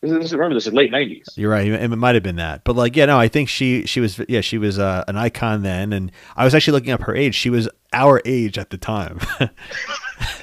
this 0.00 0.12
is, 0.12 0.32
remember 0.32 0.54
this 0.54 0.66
is 0.66 0.72
late 0.72 0.90
nineties. 0.90 1.26
You're 1.36 1.50
right. 1.50 1.66
It 1.66 1.88
might 1.88 2.14
have 2.14 2.22
been 2.22 2.36
that, 2.36 2.62
but 2.64 2.76
like, 2.76 2.94
yeah, 2.96 3.06
no, 3.06 3.18
I 3.18 3.28
think 3.28 3.48
she 3.48 3.84
she 3.86 4.00
was 4.00 4.20
yeah 4.28 4.40
she 4.40 4.58
was 4.58 4.78
uh, 4.78 5.04
an 5.08 5.16
icon 5.16 5.62
then, 5.62 5.92
and 5.92 6.12
I 6.36 6.44
was 6.44 6.54
actually 6.54 6.72
looking 6.74 6.92
up 6.92 7.02
her 7.02 7.14
age. 7.16 7.34
She 7.34 7.50
was 7.50 7.68
our 7.92 8.20
age 8.24 8.58
at 8.58 8.70
the 8.70 8.78
time, 8.78 9.18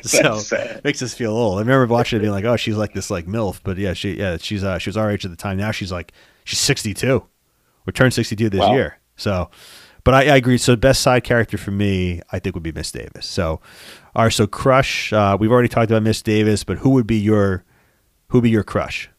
so 0.02 0.40
sad. 0.40 0.84
makes 0.84 1.02
us 1.02 1.14
feel 1.14 1.32
old. 1.32 1.58
I 1.58 1.62
remember 1.62 1.86
watching 1.88 2.18
it 2.18 2.22
being 2.22 2.32
like, 2.32 2.46
oh, 2.46 2.56
she's 2.58 2.76
like 2.78 2.94
this 2.94 3.10
like 3.10 3.26
milf, 3.28 3.60
but 3.64 3.78
yeah, 3.78 3.94
she 3.94 4.18
yeah 4.18 4.38
she's 4.38 4.64
uh, 4.64 4.78
she 4.78 4.90
was 4.90 4.98
our 4.98 5.10
age 5.12 5.26
at 5.26 5.32
the 5.32 5.38
time. 5.38 5.58
Now 5.58 5.72
she's 5.72 5.92
like 5.92 6.12
she's 6.44 6.60
62. 6.60 7.24
We 7.86 7.94
turned 7.94 8.14
62 8.14 8.50
this 8.50 8.60
Wow. 8.60 8.74
year, 8.74 9.00
so. 9.16 9.50
But 10.04 10.14
I, 10.14 10.20
I 10.34 10.36
agree. 10.36 10.60
So 10.60 10.76
best 10.76 11.02
side 11.02 11.24
character 11.24 11.58
for 11.58 11.72
me, 11.72 12.22
I 12.32 12.38
think 12.38 12.54
would 12.56 12.62
be 12.62 12.72
Miss 12.72 12.92
Davis. 12.92 13.26
So, 13.26 13.60
all 14.16 14.24
right. 14.26 14.32
So 14.32 14.46
crush. 14.46 15.12
Uh, 15.12 15.36
we've 15.40 15.52
already 15.52 15.68
talked 15.68 15.90
about 15.90 16.04
Miss 16.04 16.22
Davis, 16.22 16.64
but 16.64 16.78
who 16.78 16.92
would 16.92 17.08
be 17.08 17.16
your 17.18 17.64
who 18.28 18.38
would 18.38 18.44
be 18.44 18.52
your 18.52 18.62
crush? 18.64 19.10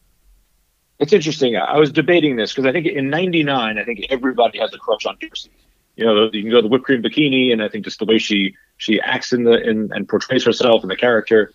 It's 0.98 1.12
interesting. 1.12 1.56
I 1.56 1.78
was 1.78 1.92
debating 1.92 2.36
this 2.36 2.52
because 2.52 2.66
I 2.66 2.72
think 2.72 2.86
in 2.86 3.10
'99, 3.10 3.78
I 3.78 3.84
think 3.84 4.06
everybody 4.08 4.58
has 4.58 4.72
a 4.72 4.78
crush 4.78 5.04
on 5.04 5.16
Darcy. 5.20 5.50
You 5.96 6.04
know, 6.04 6.30
you 6.32 6.42
can 6.42 6.50
go 6.50 6.56
to 6.56 6.62
the 6.62 6.68
whipped 6.68 6.84
cream 6.84 7.02
bikini, 7.02 7.52
and 7.52 7.62
I 7.62 7.68
think 7.68 7.84
just 7.84 7.98
the 7.98 8.04
way 8.04 8.18
she 8.18 8.54
she 8.78 9.00
acts 9.00 9.32
in 9.32 9.44
the 9.44 9.60
in, 9.60 9.90
and 9.92 10.08
portrays 10.08 10.44
herself 10.44 10.82
and 10.82 10.90
the 10.90 10.96
character. 10.96 11.52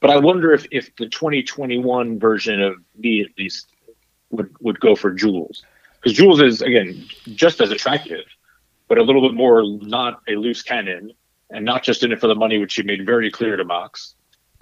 But 0.00 0.10
I 0.10 0.16
wonder 0.18 0.52
if 0.52 0.66
if 0.70 0.94
the 0.96 1.08
2021 1.08 2.18
version 2.18 2.60
of 2.60 2.76
me 2.96 3.22
at 3.22 3.28
least 3.36 3.68
would 4.30 4.54
would 4.60 4.78
go 4.78 4.94
for 4.94 5.12
Jules 5.12 5.64
because 5.96 6.16
Jules 6.16 6.40
is 6.40 6.62
again 6.62 7.04
just 7.34 7.60
as 7.60 7.70
attractive, 7.70 8.24
but 8.86 8.98
a 8.98 9.02
little 9.02 9.22
bit 9.22 9.34
more 9.34 9.64
not 9.64 10.20
a 10.28 10.36
loose 10.36 10.62
cannon 10.62 11.12
and 11.50 11.64
not 11.64 11.82
just 11.82 12.04
in 12.04 12.12
it 12.12 12.20
for 12.20 12.28
the 12.28 12.34
money, 12.34 12.58
which 12.58 12.72
she 12.72 12.82
made 12.82 13.04
very 13.06 13.30
clear 13.30 13.56
to 13.56 13.64
Mox. 13.64 14.14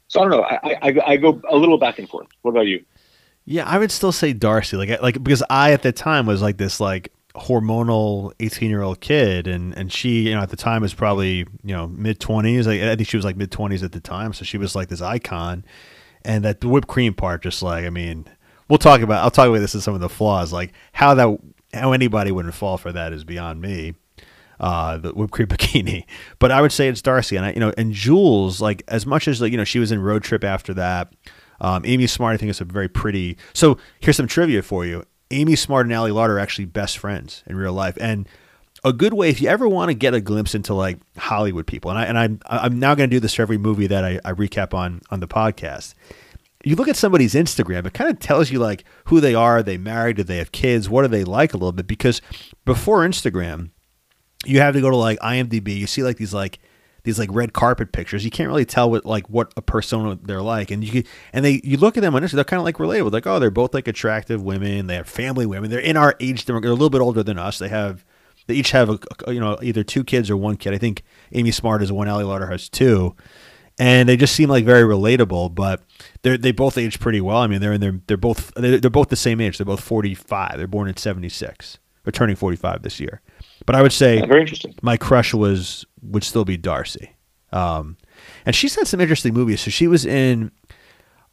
So 0.09 0.21
I 0.21 0.23
don't 0.23 0.31
know. 0.31 0.43
I, 0.43 0.79
I 0.83 1.01
I 1.07 1.17
go 1.17 1.41
a 1.51 1.57
little 1.57 1.79
back 1.79 1.99
and 1.99 2.09
forth. 2.09 2.29
What 2.43 2.53
about 2.53 2.67
you? 2.67 2.85
Yeah, 3.49 3.64
I 3.64 3.78
would 3.78 3.92
still 3.92 4.11
say 4.11 4.32
Darcy, 4.32 4.76
like 4.76 5.01
like 5.01 5.22
because 5.22 5.42
I 5.49 5.72
at 5.72 5.82
the 5.82 5.92
time 5.92 6.26
was 6.26 6.42
like 6.42 6.57
this 6.57 6.80
like 6.80 7.12
hormonal 7.36 8.32
eighteen 8.40 8.70
year 8.70 8.82
old 8.82 9.01
kid, 9.01 9.47
and 9.47 9.72
and 9.78 9.92
she 9.92 10.28
you 10.28 10.34
know 10.34 10.40
at 10.40 10.51
the 10.51 10.57
time 10.57 10.82
was 10.82 10.92
probably 10.94 11.47
you 11.62 11.74
know 11.74 11.86
mid 11.86 12.18
twenties. 12.18 12.66
I, 12.66 12.90
I 12.90 12.97
think 12.97 13.09
she 13.09 13.16
was 13.16 13.24
like 13.24 13.36
mid 13.36 13.53
twenties 13.53 13.84
at 13.84 13.92
the 13.92 14.01
time, 14.01 14.32
so 14.32 14.44
she 14.44 14.59
was 14.59 14.74
like 14.74 14.88
this 14.88 15.01
icon, 15.01 15.64
and 16.24 16.44
that 16.44 16.64
whipped 16.64 16.88
cream 16.88 17.14
part, 17.14 17.44
just 17.44 17.62
like 17.62 17.84
I 17.84 17.90
mean, 17.90 18.26
we'll 18.68 18.80
talk 18.80 19.01
about. 19.01 19.22
I'll 19.22 19.30
talk 19.30 19.49
about 19.49 19.61
this 19.61 19.76
as 19.76 19.84
some 19.84 19.94
of 19.94 20.01
the 20.01 20.09
flaws, 20.09 20.53
like 20.53 20.72
how 20.92 21.14
that 21.14 21.38
how 21.72 21.92
anybody 21.92 22.32
wouldn't 22.32 22.55
fall 22.55 22.78
for 22.78 22.90
that 22.90 23.12
is 23.12 23.22
beyond 23.22 23.61
me. 23.61 23.94
Uh, 24.59 24.97
the 24.97 25.11
whipped 25.12 25.32
cream 25.32 25.47
bikini, 25.49 26.05
but 26.40 26.51
I 26.51 26.61
would 26.62 26.72
say 26.72 26.88
it's 26.88 27.03
Darcy, 27.03 27.36
and 27.36 27.47
I, 27.47 27.53
you 27.53 27.61
know, 27.61 27.72
and 27.78 27.92
Jules, 27.92 28.61
like 28.61 28.82
as 28.88 29.07
much 29.07 29.28
as 29.28 29.40
like 29.40 29.53
you 29.53 29.59
know, 29.59 29.64
she 29.64 29.78
was 29.78 29.92
in 29.92 30.03
Road 30.03 30.24
Trip 30.24 30.42
after 30.42 30.74
that. 30.74 31.12
Um, 31.61 31.82
Amy 31.84 32.07
Smart, 32.07 32.34
I 32.34 32.36
think, 32.36 32.50
is 32.50 32.61
a 32.61 32.64
very 32.64 32.88
pretty. 32.88 33.36
So 33.52 33.78
here's 34.00 34.16
some 34.16 34.26
trivia 34.26 34.62
for 34.62 34.84
you. 34.84 35.04
Amy 35.30 35.57
Smart 35.57 35.86
and 35.86 35.94
Ali 35.94 36.11
Larter 36.11 36.30
are 36.30 36.38
actually 36.38 36.66
best 36.66 36.98
friends 36.98 37.42
in 37.46 37.57
real 37.57 37.72
life, 37.72 37.96
and 38.00 38.28
a 38.84 38.92
good 38.92 39.14
way 39.14 39.28
if 39.28 39.40
you 39.40 39.48
ever 39.48 39.66
want 39.66 39.88
to 39.88 39.94
get 39.94 40.14
a 40.14 40.20
glimpse 40.20 40.54
into 40.54 40.74
like 40.74 40.98
Hollywood 41.18 41.66
people, 41.66 41.90
and 41.90 41.98
I 41.98 42.04
and 42.04 42.18
I'm 42.18 42.40
I'm 42.46 42.78
now 42.78 42.94
going 42.94 43.11
to 43.11 43.16
do 43.16 43.20
this 43.20 43.34
for 43.34 43.42
every 43.42 43.59
movie 43.59 43.86
that 43.88 44.04
I, 44.04 44.20
I 44.24 44.32
recap 44.32 44.74
on 44.74 45.00
on 45.11 45.20
the 45.20 45.28
podcast. 45.28 45.94
You 46.64 46.74
look 46.74 46.88
at 46.88 46.96
somebody's 46.96 47.34
Instagram, 47.34 47.86
it 47.86 47.94
kind 47.94 48.11
of 48.11 48.18
tells 48.18 48.50
you 48.50 48.59
like 48.59 48.84
who 49.07 49.20
they 49.20 49.34
are. 49.34 49.59
Are 49.59 49.62
they 49.62 49.78
married? 49.78 50.16
Do 50.16 50.24
they 50.24 50.38
have 50.38 50.52
kids? 50.52 50.88
What 50.88 51.02
do 51.02 51.09
they 51.09 51.24
like 51.24 51.54
a 51.54 51.57
little 51.57 51.72
bit? 51.72 51.86
Because 51.86 52.20
before 52.64 53.07
Instagram, 53.07 53.70
you 54.44 54.61
have 54.61 54.74
to 54.74 54.80
go 54.80 54.90
to 54.90 54.96
like 54.96 55.18
IMDb. 55.20 55.76
You 55.76 55.86
see 55.86 56.02
like 56.02 56.16
these 56.16 56.34
like 56.34 56.59
these 57.07 57.18
like 57.18 57.30
red 57.32 57.52
carpet 57.52 57.92
pictures. 57.92 58.24
You 58.24 58.30
can't 58.30 58.48
really 58.48 58.64
tell 58.64 58.90
what 58.90 59.07
like 59.07 59.30
what 59.30 59.52
a 59.57 59.62
persona 59.62 60.18
they're 60.22 60.42
like, 60.42 60.70
and 60.70 60.82
you 60.84 61.04
and 61.32 61.44
they 61.44 61.61
you 61.64 61.76
look 61.78 61.96
at 61.96 62.00
them 62.02 62.14
on 62.14 62.22
Instagram, 62.22 62.32
they're 62.32 62.44
kind 62.44 62.59
of 62.59 62.64
like 62.64 62.76
relatable. 62.76 63.12
Like 63.12 63.26
oh, 63.26 63.38
they're 63.38 63.50
both 63.50 63.72
like 63.72 63.88
attractive 63.88 64.42
women. 64.42 64.88
They 64.88 64.96
have 64.96 65.09
family 65.09 65.46
women. 65.46 65.70
They're 65.70 65.80
in 65.80 65.96
our 65.96 66.16
age. 66.20 66.44
They're 66.44 66.57
a 66.57 66.61
little 66.61 66.90
bit 66.90 67.00
older 67.00 67.22
than 67.22 67.38
us. 67.38 67.59
They 67.59 67.68
have 67.68 68.04
they 68.48 68.54
each 68.54 68.72
have 68.72 68.90
a, 68.90 68.98
a- 69.26 69.32
you 69.32 69.40
know 69.40 69.57
either 69.62 69.84
two 69.84 70.04
kids 70.04 70.28
or 70.30 70.36
one 70.36 70.57
kid. 70.57 70.74
I 70.74 70.78
think 70.78 71.02
Amy 71.32 71.52
Smart 71.52 71.80
is 71.82 71.90
one. 71.92 72.09
Ali 72.09 72.24
Larter 72.24 72.50
has 72.50 72.68
two. 72.68 73.14
And 73.78 74.09
they 74.09 74.16
just 74.16 74.34
seem 74.34 74.48
like 74.48 74.64
very 74.64 74.82
relatable, 74.82 75.54
but 75.54 75.82
they 76.22 76.36
they 76.38 76.50
both 76.50 76.78
age 76.78 76.98
pretty 76.98 77.20
well. 77.20 77.36
I 77.38 77.46
mean, 77.46 77.61
they're 77.61 77.74
in 77.74 77.80
their 77.82 78.00
they're 78.07 78.16
both 78.16 78.50
they're, 78.57 78.78
they're 78.78 78.90
both 78.90 79.11
the 79.11 79.16
same 79.16 79.40
age. 79.40 79.59
They're 79.59 79.66
both 79.66 79.80
forty 79.80 80.14
five. 80.14 80.57
They're 80.57 80.66
born 80.66 80.88
in 80.88 80.96
seventy 80.96 81.28
six. 81.28 81.78
They're 82.02 82.11
turning 82.12 82.36
forty 82.36 82.57
five 82.57 82.82
this 82.82 82.98
year. 83.00 83.20
But 83.67 83.75
I 83.75 83.83
would 83.83 83.93
say 83.93 84.19
Yeah, 84.21 84.27
very 84.27 84.41
interesting. 84.43 84.75
my 84.83 84.97
crush 84.97 85.35
was 85.35 85.85
would 86.03 86.25
still 86.25 86.45
be 86.45 86.57
Darcy. 86.57 87.11
Um, 87.53 87.97
and 88.45 88.55
she's 88.55 88.75
had 88.77 88.87
some 88.87 89.01
interesting 89.01 89.35
movies. 89.35 89.61
So 89.61 89.71
she 89.71 89.87
was 89.87 90.05
in, 90.07 90.51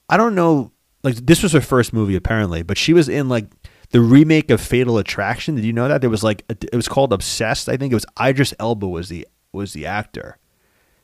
I 0.10 0.18
don't 0.18 0.36
know, 0.36 0.72
like 1.04 1.16
this 1.16 1.44
was 1.44 1.52
her 1.54 1.62
first 1.62 1.94
movie 1.94 2.16
apparently, 2.16 2.64
but 2.64 2.78
she 2.78 2.94
was 2.94 3.08
in 3.10 3.30
like 3.30 3.46
the 3.92 4.00
remake 4.02 4.50
of 4.50 4.60
Fatal 4.62 4.98
Attraction. 4.98 5.56
Did 5.56 5.66
you 5.66 5.74
know 5.74 5.88
that 5.88 6.02
there 6.02 6.10
was 6.10 6.24
like 6.24 6.44
it 6.50 6.76
was 6.76 6.88
called 6.88 7.14
Obsessed? 7.14 7.70
I 7.70 7.78
think 7.78 7.92
it 7.92 7.96
was 7.96 8.06
Idris 8.22 8.54
Elba 8.60 8.88
was 8.88 9.10
the 9.10 9.28
was 9.52 9.74
the 9.74 9.86
actor. 9.86 10.38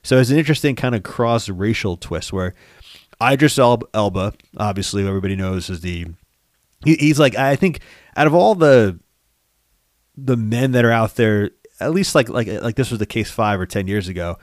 So 0.03 0.17
it's 0.17 0.29
an 0.29 0.37
interesting 0.37 0.75
kind 0.75 0.95
of 0.95 1.03
cross 1.03 1.49
racial 1.49 1.97
twist 1.97 2.31
where 2.33 2.53
Idris 3.21 3.59
Elba, 3.59 4.33
obviously 4.57 5.05
everybody 5.05 5.35
knows 5.35 5.69
is 5.69 5.81
the 5.81 6.07
he, 6.85 6.95
he's 6.95 7.19
like 7.19 7.35
I 7.35 7.55
think 7.57 7.81
out 8.15 8.25
of 8.27 8.33
all 8.33 8.55
the 8.55 8.99
the 10.25 10.37
men 10.37 10.71
that 10.73 10.85
are 10.85 10.91
out 10.91 11.15
there, 11.15 11.51
at 11.79 11.91
least 11.91 12.15
like 12.15 12.29
like 12.29 12.47
like 12.47 12.75
this 12.75 12.89
was 12.89 12.99
the 12.99 13.05
case 13.05 13.31
five 13.31 13.59
or 13.59 13.65
ten 13.65 13.87
years 13.87 14.07
ago. 14.07 14.37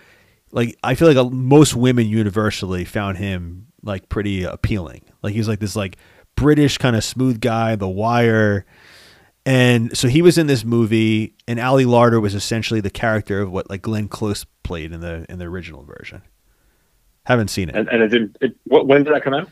Like 0.52 0.76
I 0.82 0.94
feel 0.94 1.12
like 1.12 1.32
most 1.32 1.74
women 1.74 2.06
universally 2.06 2.84
found 2.84 3.18
him 3.18 3.66
like 3.82 4.08
pretty 4.08 4.44
appealing. 4.44 5.04
Like 5.22 5.34
he's 5.34 5.48
like 5.48 5.60
this 5.60 5.76
like 5.76 5.96
British 6.34 6.78
kind 6.78 6.96
of 6.96 7.04
smooth 7.04 7.40
guy, 7.40 7.76
The 7.76 7.88
Wire. 7.88 8.66
And 9.44 9.96
so 9.96 10.08
he 10.08 10.22
was 10.22 10.38
in 10.38 10.48
this 10.48 10.64
movie, 10.64 11.34
and 11.46 11.60
Ali 11.60 11.84
Larter 11.84 12.20
was 12.20 12.34
essentially 12.34 12.80
the 12.80 12.90
character 12.90 13.40
of 13.40 13.52
what 13.52 13.70
like 13.70 13.82
Glenn 13.82 14.08
Close 14.08 14.44
played 14.64 14.92
in 14.92 15.00
the 15.00 15.24
in 15.28 15.38
the 15.38 15.44
original 15.44 15.84
version. 15.84 16.22
Haven't 17.24 17.48
seen 17.48 17.68
it. 17.68 17.76
And, 17.76 17.88
and 17.88 18.02
it 18.02 18.08
didn't. 18.08 18.36
It, 18.40 18.56
when 18.64 19.04
did 19.04 19.14
that 19.14 19.22
come 19.22 19.34
out? 19.34 19.48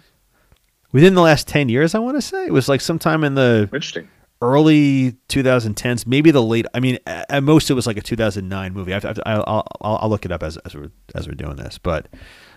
Within 0.93 1.15
the 1.15 1.23
last 1.23 1.47
ten 1.47 1.69
years, 1.69 1.95
I 1.95 2.01
want 2.01 2.17
to 2.17 2.23
say 2.23 2.45
it 2.45 2.53
was 2.53 2.69
like 2.69 2.81
sometime 2.81 3.23
in 3.25 3.35
the 3.35 3.69
Interesting. 3.73 4.09
Early 4.45 5.13
2010s, 5.29 6.07
maybe 6.07 6.31
the 6.31 6.43
late. 6.43 6.67
I 6.75 6.81
mean, 6.81 6.99
at 7.07 7.43
most 7.43 7.71
it 7.71 7.75
was 7.75 7.87
like 7.87 7.97
a 7.97 8.03
2009 8.03 8.73
movie. 8.73 8.93
I've, 8.93 9.05
I've, 9.05 9.19
I'll, 9.25 9.67
I'll 9.81 9.99
I'll 10.03 10.09
look 10.09 10.25
it 10.25 10.33
up 10.33 10.43
as 10.43 10.57
as 10.59 10.75
we're 10.75 10.91
as 11.15 11.27
we're 11.27 11.35
doing 11.35 11.57
this, 11.57 11.79
but 11.79 12.09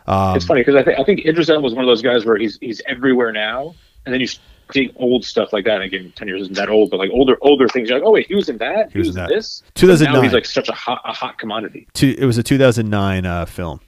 um, 0.07 0.35
it's 0.35 0.45
funny 0.45 0.61
because 0.61 0.75
I 0.75 0.83
think 0.83 0.99
I 0.99 1.03
think 1.03 1.25
Idris 1.25 1.49
Elba 1.49 1.61
was 1.61 1.73
one 1.73 1.83
of 1.83 1.87
those 1.87 2.01
guys 2.01 2.25
where 2.25 2.37
he's 2.37 2.57
he's 2.61 2.81
everywhere 2.87 3.31
now, 3.31 3.75
and 4.05 4.13
then 4.13 4.21
you 4.21 4.27
see 4.71 4.91
old 4.95 5.25
stuff 5.25 5.53
like 5.53 5.65
that. 5.65 5.75
And 5.75 5.83
again, 5.83 6.13
ten 6.15 6.27
years 6.27 6.41
isn't 6.43 6.55
that 6.55 6.69
old, 6.69 6.91
but 6.91 6.97
like 6.97 7.09
older 7.11 7.37
older 7.41 7.67
things. 7.67 7.89
You're 7.89 7.99
like, 7.99 8.07
oh 8.07 8.11
wait, 8.11 8.27
he 8.27 8.35
was 8.35 8.49
in 8.49 8.57
that. 8.57 8.91
He 8.91 8.99
was 8.99 9.09
in 9.09 9.15
that. 9.15 9.29
This. 9.29 9.63
2009. 9.75 10.13
Now 10.13 10.21
he's 10.21 10.33
like 10.33 10.45
such 10.45 10.69
a 10.69 10.73
hot 10.73 11.01
a 11.05 11.13
hot 11.13 11.37
commodity. 11.37 11.87
two, 11.93 12.15
it 12.17 12.25
was 12.25 12.37
a 12.37 12.43
2009 12.43 13.25
uh, 13.25 13.45
film. 13.45 13.79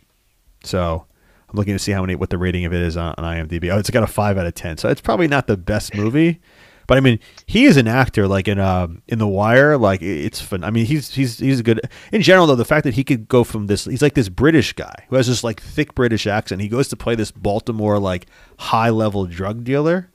So 0.64 1.06
I'm 1.50 1.56
looking 1.56 1.74
to 1.74 1.80
see 1.80 1.91
how 1.91 2.02
many 2.02 2.16
what 2.16 2.30
the 2.30 2.38
rating 2.38 2.66
of 2.66 2.74
it 2.74 2.82
is 2.82 2.97
on, 2.97 3.16
on 3.18 3.24
IMDb. 3.24 3.74
Oh, 3.74 3.78
it's 3.78 3.89
got 3.89 4.04
a 4.04 4.08
five 4.08 4.38
out 4.38 4.45
of 4.45 4.56
ten. 4.56 4.78
So 4.78 4.89
it's 4.89 5.02
probably 5.02 5.28
not 5.28 5.47
the 5.47 5.58
best 5.58 5.95
movie, 5.95 6.41
but 6.90 6.98
I 6.98 7.02
mean, 7.02 7.20
he 7.46 7.66
is 7.66 7.78
an 7.78 7.88
actor. 7.88 8.28
Like 8.28 8.48
in 8.48 8.58
um 8.60 9.04
in 9.08 9.20
The 9.20 9.28
Wire, 9.28 9.78
like 9.78 10.02
it's 10.02 10.42
fun. 10.42 10.64
I 10.64 10.72
mean, 10.72 10.86
he's 10.88 11.14
he's 11.14 11.38
he's 11.38 11.60
a 11.60 11.64
good 11.64 11.80
in 12.12 12.24
general 12.24 12.48
though. 12.48 12.56
The 12.56 12.66
fact 12.66 12.84
that 12.84 12.96
he 12.96 13.04
could 13.04 13.28
go 13.28 13.44
from 13.44 13.68
this, 13.68 13.86
he's 13.86 14.02
like 14.02 14.16
this 14.16 14.28
British 14.28 14.74
guy 14.74 15.06
who 15.10 15.16
has 15.16 15.28
this 15.28 15.44
like 15.44 15.62
thick 15.62 15.94
British 15.94 16.26
accent. 16.26 16.62
He 16.62 16.68
goes 16.68 16.88
to 16.88 16.96
play 16.96 17.14
this 17.14 17.30
Baltimore 17.30 18.00
like 18.00 18.26
high 18.58 18.90
level 18.90 19.28
drug 19.28 19.64
dealer. 19.64 20.10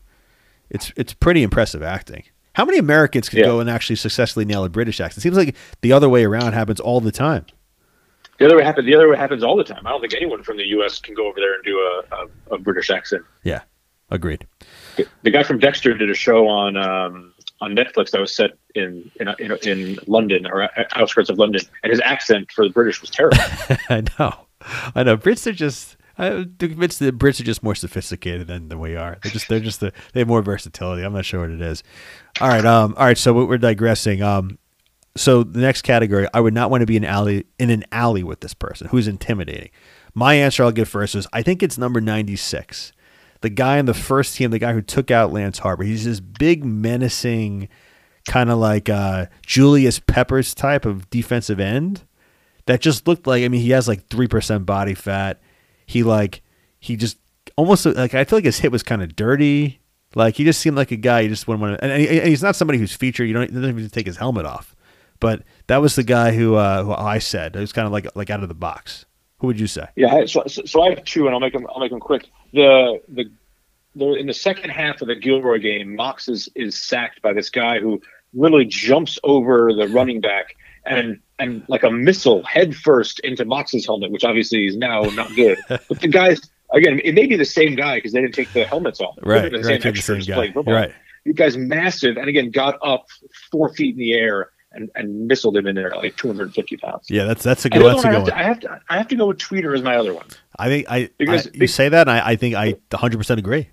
It's 0.69 0.93
it's 0.97 1.15
pretty 1.15 1.45
impressive 1.45 1.81
acting. 1.81 2.25
How 2.55 2.65
many 2.65 2.79
Americans 2.79 3.29
could 3.29 3.39
Yeah. 3.39 3.47
go 3.47 3.61
and 3.61 3.71
actually 3.71 3.95
successfully 3.97 4.45
nail 4.45 4.65
a 4.65 4.69
British 4.69 5.01
accent? 5.01 5.19
It 5.19 5.23
seems 5.23 5.37
like 5.37 5.55
the 5.81 5.93
other 5.93 6.09
way 6.09 6.25
around 6.25 6.55
happens 6.55 6.81
all 6.81 7.01
the 7.01 7.13
time. 7.13 7.47
The 8.41 8.47
other 8.47 8.57
way 8.57 8.65
happens. 8.65 8.87
The 8.87 8.97
other 8.97 9.09
way 9.09 9.17
happens 9.17 9.45
all 9.45 9.57
the 9.57 9.63
time. 9.63 9.87
I 9.87 9.91
don't 9.91 10.01
think 10.01 10.15
anyone 10.15 10.43
from 10.43 10.57
the 10.57 10.67
U.S. 10.71 10.99
can 10.99 11.15
go 11.15 11.29
over 11.29 11.39
there 11.39 11.55
and 11.55 11.63
do 11.63 11.79
a, 11.79 12.03
a, 12.17 12.55
a 12.57 12.59
British 12.59 12.91
accent. 12.91 13.23
Yeah, 13.45 13.61
agreed. 14.11 14.45
The, 15.23 15.31
guy 15.31 15.43
from 15.43 15.59
Dexter 15.59 15.95
did 15.95 16.11
a 16.11 16.15
show 16.15 16.49
on 16.49 16.77
um, 16.77 17.33
on 17.61 17.75
Netflix 17.75 18.11
that 18.11 18.21
was 18.21 18.35
set 18.35 18.53
in 18.75 19.11
in, 19.21 19.29
in 19.39 19.53
in 19.63 19.99
London 20.07 20.47
or 20.47 20.69
outskirts 20.95 21.31
of 21.31 21.39
London, 21.39 21.63
and 21.83 21.91
his 21.91 22.01
accent 22.01 22.51
for 22.53 22.67
the 22.67 22.73
British 22.73 23.01
was 23.01 23.11
terrible. 23.11 23.39
I 23.89 24.03
know, 24.19 24.47
I 24.95 25.03
know. 25.03 25.17
Brits 25.17 25.47
are 25.47 25.53
just. 25.53 25.97
I'm 26.17 26.55
convinced 26.59 27.01
the 27.01 27.11
Brits 27.11 27.41
are 27.41 27.45
just 27.45 27.65
more 27.65 27.75
sophisticated 27.75 28.47
than, 28.47 28.69
than 28.69 28.79
we 28.79 28.95
are. 28.95 29.19
They're 29.21 29.33
just 29.33 29.49
they're 29.49 29.59
just 29.59 29.81
the, 29.81 29.93
they 30.13 30.21
have 30.21 30.29
more 30.29 30.43
versatility. 30.43 31.03
I'm 31.03 31.13
not 31.13 31.25
sure 31.25 31.41
what 31.41 31.51
it 31.51 31.61
is. 31.61 31.83
All 32.41 32.47
right, 32.47 32.65
um, 32.65 32.95
all 32.97 33.05
right. 33.05 33.19
So 33.19 33.33
we're 33.33 33.59
digressing. 33.59 34.23
Um, 34.23 34.59
so 35.17 35.45
the 35.45 35.61
next 35.61 35.83
category, 35.83 36.29
I 36.35 36.41
would 36.41 36.55
not 36.55 36.71
want 36.71 36.83
to 36.83 36.87
be 36.87 36.97
in 36.97 37.05
alley 37.05 37.47
in 37.59 37.71
an 37.71 37.85
alley 37.93 38.23
with 38.23 38.41
this 38.41 38.55
person 38.55 38.89
who's 38.89 39.09
intimidating. 39.09 39.71
My 40.15 40.35
answer 40.35 40.63
I'll 40.63 40.73
give 40.73 40.89
first 40.89 41.15
is 41.15 41.27
I 41.33 41.43
think 41.43 41.63
it's 41.63 41.79
number 41.79 42.01
96. 42.01 42.93
The 43.45 43.51
guy 43.51 43.77
in 43.77 43.85
the 43.85 43.93
first 43.93 44.37
team, 44.37 44.53
the 44.53 44.59
guy 44.59 44.73
who 44.73 44.81
took 44.81 45.11
out 45.11 45.31
Lance 45.31 45.59
Harbor. 45.59 45.85
He's 45.85 46.07
this 46.07 46.19
big 46.19 46.65
menacing 46.65 47.69
kind 48.25 48.49
of 48.49 48.57
like 48.57 48.89
uh, 48.89 49.27
Julius 49.45 49.99
Peppers 49.99 50.55
type 50.55 50.87
of 50.87 51.11
defensive 51.11 51.61
end 51.61 52.07
that 52.65 52.81
just 52.81 53.07
looked 53.07 53.27
like 53.27 53.45
I 53.45 53.49
mean 53.49 53.61
he 53.61 53.73
has 53.73 53.87
like 53.87 54.09
3% 54.09 54.65
body 54.65 54.95
fat. 54.95 55.43
He 55.85 56.03
like 56.03 56.41
he 56.81 56.97
just 56.97 57.19
almost 57.57 57.85
like 57.85 58.15
I 58.15 58.25
feel 58.25 58.39
like 58.39 58.47
his 58.47 58.61
hit 58.61 58.73
was 58.73 58.83
kind 58.83 59.03
of 59.03 59.15
dirty. 59.15 59.79
Like 60.15 60.37
he 60.37 60.45
just 60.45 60.63
seemed 60.63 60.79
like 60.79 60.91
a 60.91 60.97
guy 60.97 61.21
you 61.21 61.29
just 61.29 61.47
wouldn't 61.47 61.61
want 61.61 61.79
to. 61.79 61.85
And, 61.85 61.93
and 61.93 62.27
he's 62.27 62.43
not 62.43 62.57
somebody 62.57 62.79
who's 62.79 62.95
featured. 62.97 63.29
You 63.29 63.35
don't 63.35 63.51
he 63.51 63.55
doesn't 63.55 63.79
even 63.79 63.91
take 63.91 64.07
his 64.07 64.17
helmet 64.17 64.47
off. 64.47 64.75
But 65.21 65.43
that 65.67 65.83
was 65.83 65.97
the 65.97 66.03
guy 66.03 66.33
who 66.33 66.55
uh, 66.55 66.83
who 66.83 66.95
I 66.95 67.19
said 67.19 67.57
it 67.57 67.61
was 67.61 67.75
kind 67.75 67.85
of 67.85 67.93
like 67.93 68.07
like 68.15 68.31
out 68.31 68.43
of 68.43 68.49
the 68.49 68.55
box. 68.55 69.05
Who 69.41 69.49
would 69.49 69.61
you 69.61 69.67
say? 69.67 69.87
Yeah, 69.97 70.25
so, 70.25 70.45
so 70.47 70.83
I 70.83 70.89
have 70.89 71.05
two, 71.05 71.27
and 71.27 71.35
I'll 71.35 71.41
make 71.41 71.53
them. 71.53 71.67
I'll 71.69 71.81
make 71.81 71.91
them 71.91 72.01
quick. 72.01 72.31
The 72.55 73.01
the, 73.09 73.25
the 73.95 74.15
in 74.15 74.27
the 74.27 74.35
second 74.35 74.71
half 74.71 75.03
of 75.03 75.09
the 75.09 75.15
Gilroy 75.15 75.59
game, 75.59 75.95
Mox 75.95 76.29
is 76.29 76.49
is 76.55 76.81
sacked 76.81 77.21
by 77.21 77.33
this 77.33 77.51
guy 77.51 77.81
who 77.81 78.01
literally 78.33 78.65
jumps 78.65 79.19
over 79.23 79.73
the 79.73 79.89
running 79.89 80.21
back 80.21 80.57
and 80.87 81.21
and 81.39 81.65
like 81.69 81.83
a 81.83 81.91
missile 81.91 82.43
head 82.45 82.75
first 82.77 83.21
into 83.21 83.45
Mox's 83.45 83.87
helmet, 83.87 84.11
which 84.11 84.25
obviously 84.25 84.67
is 84.67 84.77
now 84.77 85.03
not 85.03 85.35
good. 85.35 85.59
but 85.69 86.01
the 86.01 86.09
guys 86.09 86.41
again, 86.73 87.01
it 87.05 87.15
may 87.15 87.27
be 87.27 87.37
the 87.37 87.45
same 87.45 87.75
guy 87.75 87.97
because 87.97 88.13
they 88.13 88.21
didn't 88.21 88.35
take 88.35 88.53
the 88.53 88.65
helmets 88.65 89.01
off. 89.01 89.17
Right, 89.23 89.51
been 89.51 89.63
right, 89.63 89.83
the 89.83 89.91
the 89.91 90.03
same 90.03 90.23
same 90.23 90.53
guy. 90.55 90.61
Right. 90.61 90.93
You 91.25 91.33
guys 91.33 91.57
massive, 91.57 92.17
and 92.17 92.29
again 92.29 92.51
got 92.51 92.79
up 92.83 93.07
four 93.51 93.73
feet 93.73 93.95
in 93.95 93.99
the 93.99 94.13
air 94.13 94.51
and 94.73 94.91
and 94.95 95.31
missiled 95.31 95.57
him 95.57 95.67
in 95.67 95.75
there 95.75 95.91
like 95.91 96.17
250 96.17 96.77
pounds. 96.77 97.07
Yeah, 97.09 97.25
that's 97.25 97.43
that's 97.43 97.65
a 97.65 97.71
good 97.71 97.85
that's 97.85 98.05
a 98.05 98.09
one, 98.09 98.15
I, 98.15 98.19
have 98.19 98.27
to, 98.27 98.37
I 98.37 98.43
have 98.43 98.61
to 98.61 98.81
I 98.91 98.99
have 98.99 99.09
to 99.09 99.17
go 99.17 99.27
with 99.29 99.39
Tweeder 99.39 99.75
as 99.75 99.83
my 99.83 99.97
other 99.97 100.15
one. 100.15 100.27
I 100.59 100.69
think 100.69 100.87
I, 100.91 100.97
I 100.97 101.11
Because 101.19 101.47
you 101.47 101.61
they- 101.61 101.67
say 101.67 101.89
that, 101.89 102.09
and 102.09 102.11
I, 102.19 102.31
I 102.31 102.37
think 102.37 102.55
I 102.55 102.75
100 102.91 103.19
percent 103.19 103.39
agree. 103.41 103.69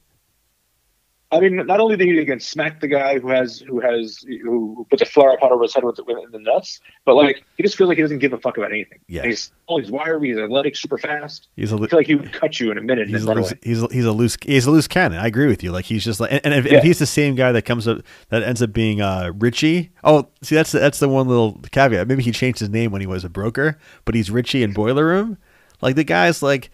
I 1.34 1.40
mean, 1.40 1.56
not 1.66 1.80
only 1.80 1.96
did 1.96 2.08
he 2.10 2.20
again 2.20 2.42
smack 2.42 2.82
the 2.82 2.90
guy 2.90 3.18
who 3.18 3.30
has 3.30 3.60
who 3.60 3.80
has 3.80 4.18
who 4.44 4.86
puts 4.90 5.02
a 5.02 5.06
flower 5.06 5.38
pot 5.38 5.54
over 5.54 5.64
his 5.64 5.74
head 5.74 5.86
with, 5.86 5.98
with 6.06 6.18
in 6.26 6.32
the 6.32 6.40
nuts, 6.40 6.82
but 7.06 7.16
like 7.16 7.42
he 7.56 7.64
just 7.64 7.78
feels 7.78 7.88
like 7.88 7.96
he 7.98 8.02
doesn't 8.02 8.20
give 8.20 8.34
a 8.34 8.38
fuck 8.38 8.58
about 8.58 8.72
anything. 8.72 9.00
Yeah. 9.08 9.22
And 9.22 9.30
he's 9.30 9.50
oh 9.70 9.80
he's 9.80 9.90
wiry, 9.90 10.28
he's 10.28 10.38
athletic, 10.38 10.76
super 10.76 10.98
fast. 10.98 11.48
He's 11.56 11.72
a 11.72 11.76
I 11.76 11.78
li- 11.78 11.88
feel 11.88 12.00
like 12.00 12.08
he 12.08 12.16
would 12.16 12.34
cut 12.34 12.60
you 12.60 12.70
in 12.70 12.78
a 12.78 12.82
minute 12.82 13.08
he's 13.08 13.24
a 13.24 13.34
loose, 13.34 13.54
he's 13.64 13.82
a, 13.82 13.88
he's 13.94 14.04
a 14.04 14.12
loose 14.12 14.36
he's 14.42 14.66
a 14.66 14.72
loose 14.72 14.90
cannon. 14.90 15.20
I 15.20 15.28
agree 15.28 15.48
with 15.48 15.64
you. 15.64 15.72
Like 15.72 15.86
he's 15.86 16.04
just 16.04 16.20
like 16.20 16.34
and, 16.34 16.42
and 16.44 16.54
if, 16.54 16.66
Yeah. 16.70 16.80
if 16.80 16.84
he's 16.84 17.00
the 17.00 17.06
same 17.06 17.36
guy 17.36 17.54
that 17.54 17.62
comes 17.62 17.88
up 17.88 18.00
that 18.28 18.44
ends 18.44 18.62
up 18.62 18.74
being 18.74 19.00
uh 19.00 19.32
Richie. 19.40 19.92
Oh, 20.04 20.28
see 20.42 20.56
that's 20.56 20.74
the, 20.74 20.80
that's 20.80 21.00
the 21.00 21.08
one 21.08 21.30
little 21.30 21.62
caveat. 21.72 22.10
Maybe 22.10 22.24
he 22.24 22.34
changed 22.34 22.60
his 22.60 22.68
name 22.70 22.92
when 22.92 23.00
he 23.00 23.08
was 23.08 23.24
a 23.24 23.30
broker, 23.30 23.78
but 24.04 24.16
he's 24.16 24.30
Richie 24.30 24.64
in 24.64 24.74
Boiler 24.74 25.06
Room. 25.06 25.38
Like 25.82 25.96
the 25.96 26.04
guy's 26.04 26.42
like 26.44 26.70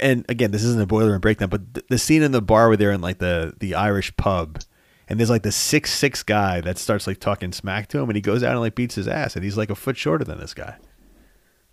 and 0.00 0.24
again, 0.30 0.50
this 0.50 0.64
isn't 0.64 0.80
a 0.80 0.86
boiler 0.86 1.12
and 1.12 1.20
breakdown, 1.20 1.50
but 1.50 1.74
the, 1.74 1.84
the 1.90 1.98
scene 1.98 2.22
in 2.22 2.32
the 2.32 2.40
bar 2.40 2.68
where 2.68 2.76
they're 2.76 2.92
in 2.92 3.00
like 3.02 3.18
the 3.18 3.54
the 3.58 3.74
Irish 3.74 4.16
pub 4.16 4.60
and 5.08 5.18
there's 5.20 5.28
like 5.30 5.42
the 5.42 5.52
six 5.52 5.92
six 5.92 6.22
guy 6.22 6.60
that 6.62 6.78
starts 6.78 7.06
like 7.06 7.20
talking 7.20 7.52
smack 7.52 7.88
to 7.88 7.98
him 7.98 8.08
and 8.08 8.16
he 8.16 8.22
goes 8.22 8.42
out 8.42 8.52
and 8.52 8.60
like 8.60 8.74
beats 8.74 8.94
his 8.94 9.06
ass 9.08 9.36
and 9.36 9.44
he's 9.44 9.56
like 9.58 9.70
a 9.70 9.74
foot 9.74 9.96
shorter 9.96 10.24
than 10.24 10.38
this 10.38 10.54
guy. 10.54 10.76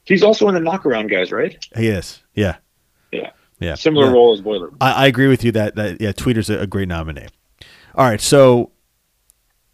He's 0.03 0.23
also 0.23 0.47
in 0.49 0.55
the 0.55 0.59
knockaround 0.59 1.09
guys, 1.09 1.31
right? 1.31 1.63
He 1.75 1.87
is. 1.87 2.21
Yeah. 2.33 2.57
Yeah. 3.11 3.29
Yeah. 3.59 3.75
Similar 3.75 4.07
Yeah. 4.07 4.13
role 4.13 4.33
as 4.33 4.41
Boiler. 4.41 4.71
I, 4.81 4.91
I 4.91 5.07
agree 5.07 5.27
with 5.27 5.43
you 5.45 5.51
that 5.53 5.75
that 5.75 6.01
yeah, 6.01 6.11
Tweeder's 6.11 6.49
a, 6.49 6.59
a 6.59 6.67
great 6.67 6.87
nominee. 6.87 7.27
All 7.95 8.05
right, 8.09 8.19
so 8.21 8.71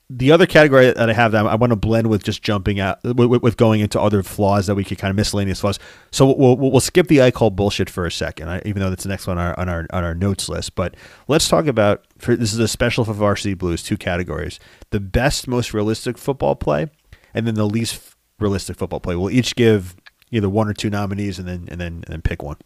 the 0.10 0.32
other 0.32 0.45
category 0.45 0.86
that 0.86 1.10
I 1.10 1.14
have 1.14 1.34
that 1.34 1.45
I 1.45 1.55
want 1.55 1.72
to 1.72 1.76
blend 1.76 2.08
with 2.08 2.24
just 2.24 2.41
jumping 2.41 2.80
out 2.80 3.03
with, 3.03 3.41
with- 3.41 3.58
going 3.58 3.82
into 3.82 3.99
other 3.99 4.24
flaws 4.24 4.68
that 4.68 4.76
we 4.76 4.86
could 4.86 4.97
kind 4.97 5.10
of 5.10 5.18
miscellaneous 5.18 5.60
flaws. 5.60 5.80
So 6.12 6.26
we'll 6.26 6.55
we'll, 6.58 6.72
we'll 6.72 6.80
skip 6.80 7.08
the 7.08 7.22
I 7.22 7.32
call 7.32 7.49
bullshit 7.49 7.89
for 7.89 8.05
a 8.05 8.12
second, 8.12 8.61
even 8.65 8.82
though 8.82 8.90
that's 8.90 9.03
the 9.03 9.10
next 9.10 9.27
one 9.27 9.38
on 9.38 9.48
our, 9.48 9.60
on 9.60 9.69
our 9.69 9.86
on 9.91 10.03
our 10.06 10.15
notes 10.15 10.48
list. 10.48 10.76
But 10.76 10.95
let's 11.27 11.49
talk 11.49 11.68
about 11.68 12.06
for 12.18 12.36
this 12.36 12.53
is 12.53 12.60
a 12.60 12.68
special 12.69 13.03
for 13.03 13.14
Varsity 13.14 13.53
Blues 13.53 13.84
two 13.84 13.98
categories: 13.98 14.60
the 14.91 15.02
best, 15.02 15.48
most 15.48 15.73
realistic 15.73 16.18
football 16.18 16.56
play, 16.56 16.88
and 17.34 17.45
then 17.45 17.56
the 17.56 17.65
least 17.65 18.15
realistic 18.40 18.77
football 18.77 19.02
play. 19.02 19.15
We'll 19.15 19.32
each 19.32 19.56
give 19.56 19.98
either 20.32 20.49
one 20.49 20.69
or 20.69 20.73
two 20.73 20.90
nominees, 20.90 21.38
and 21.38 21.48
then 21.48 21.68
and 21.69 21.82
then 21.82 21.94
and 22.06 22.06
then 22.07 22.22
pick 22.22 22.41
one. 22.41 22.57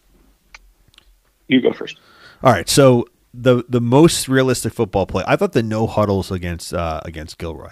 You 1.48 1.60
go 1.60 1.74
first. 1.74 1.98
All 2.44 2.52
right, 2.52 2.70
so 2.70 3.08
the 3.34 3.64
the 3.70 3.82
most 3.82 4.28
realistic 4.28 4.74
football 4.74 5.06
play, 5.06 5.24
I 5.28 5.36
thought 5.36 5.54
the 5.54 5.64
no 5.64 5.88
huddles 5.88 6.32
against 6.32 6.74
uh, 6.74 7.02
against 7.06 7.38
Gilroy. 7.38 7.72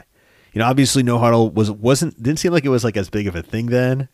You 0.54 0.60
know, 0.60 0.66
obviously 0.66 1.04
no 1.04 1.20
huddle 1.20 1.50
was 1.50 1.70
wasn't 1.70 2.22
didn't 2.22 2.40
seem 2.40 2.52
like 2.52 2.66
it 2.66 2.70
was 2.70 2.84
like 2.84 2.98
as 2.98 3.10
big 3.10 3.28
of 3.28 3.36
a 3.36 3.44
thing 3.44 3.68
then. 3.68 4.10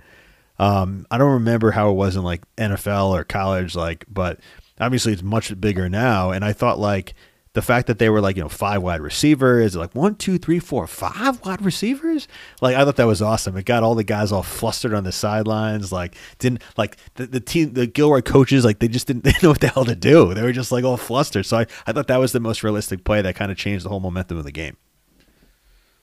Um, 0.57 1.05
I 1.11 1.17
don't 1.17 1.33
remember 1.33 1.71
how 1.71 1.89
it 1.89 1.93
was 1.93 2.15
in 2.15 2.23
like 2.23 2.41
NFL 2.55 3.09
or 3.09 3.23
college, 3.23 3.75
like, 3.75 4.05
but 4.07 4.39
obviously 4.79 5.13
it's 5.13 5.23
much 5.23 5.59
bigger 5.59 5.89
now. 5.89 6.31
And 6.31 6.45
I 6.45 6.53
thought 6.53 6.79
like 6.79 7.13
the 7.55 7.61
fact 7.61 7.87
that 7.87 7.99
they 7.99 8.09
were 8.09 8.21
like 8.21 8.35
you 8.35 8.43
know 8.43 8.49
five 8.49 8.83
wide 8.83 9.01
receivers, 9.01 9.75
like 9.75 9.95
one, 9.95 10.15
two, 10.15 10.37
three, 10.37 10.59
four, 10.59 10.85
five 10.85 11.43
wide 11.43 11.63
receivers, 11.63 12.27
like 12.61 12.75
I 12.75 12.83
thought 12.83 12.97
that 12.97 13.07
was 13.07 13.21
awesome. 13.21 13.55
It 13.57 13.65
got 13.65 13.81
all 13.81 13.95
the 13.95 14.03
guys 14.03 14.31
all 14.31 14.43
flustered 14.43 14.93
on 14.93 15.05
the 15.05 15.13
sidelines, 15.13 15.91
like 15.91 16.15
didn't 16.37 16.61
like 16.77 16.97
the, 17.15 17.25
the 17.25 17.39
team, 17.39 17.73
the 17.73 17.87
Gilroy 17.87 18.21
coaches, 18.21 18.65
like 18.65 18.79
they 18.79 18.89
just 18.89 19.07
didn't 19.07 19.23
they 19.23 19.31
didn't 19.31 19.43
know 19.43 19.49
what 19.49 19.61
the 19.61 19.69
hell 19.69 19.85
to 19.85 19.95
do. 19.95 20.33
They 20.33 20.43
were 20.43 20.51
just 20.51 20.71
like 20.71 20.83
all 20.83 20.97
flustered. 20.97 21.45
So 21.45 21.57
I, 21.57 21.65
I 21.87 21.93
thought 21.93 22.07
that 22.07 22.17
was 22.17 22.33
the 22.33 22.41
most 22.41 22.61
realistic 22.61 23.05
play 23.05 23.21
that 23.21 23.35
kind 23.35 23.51
of 23.51 23.57
changed 23.57 23.85
the 23.85 23.89
whole 23.89 24.01
momentum 24.01 24.37
of 24.37 24.43
the 24.43 24.51
game. 24.51 24.75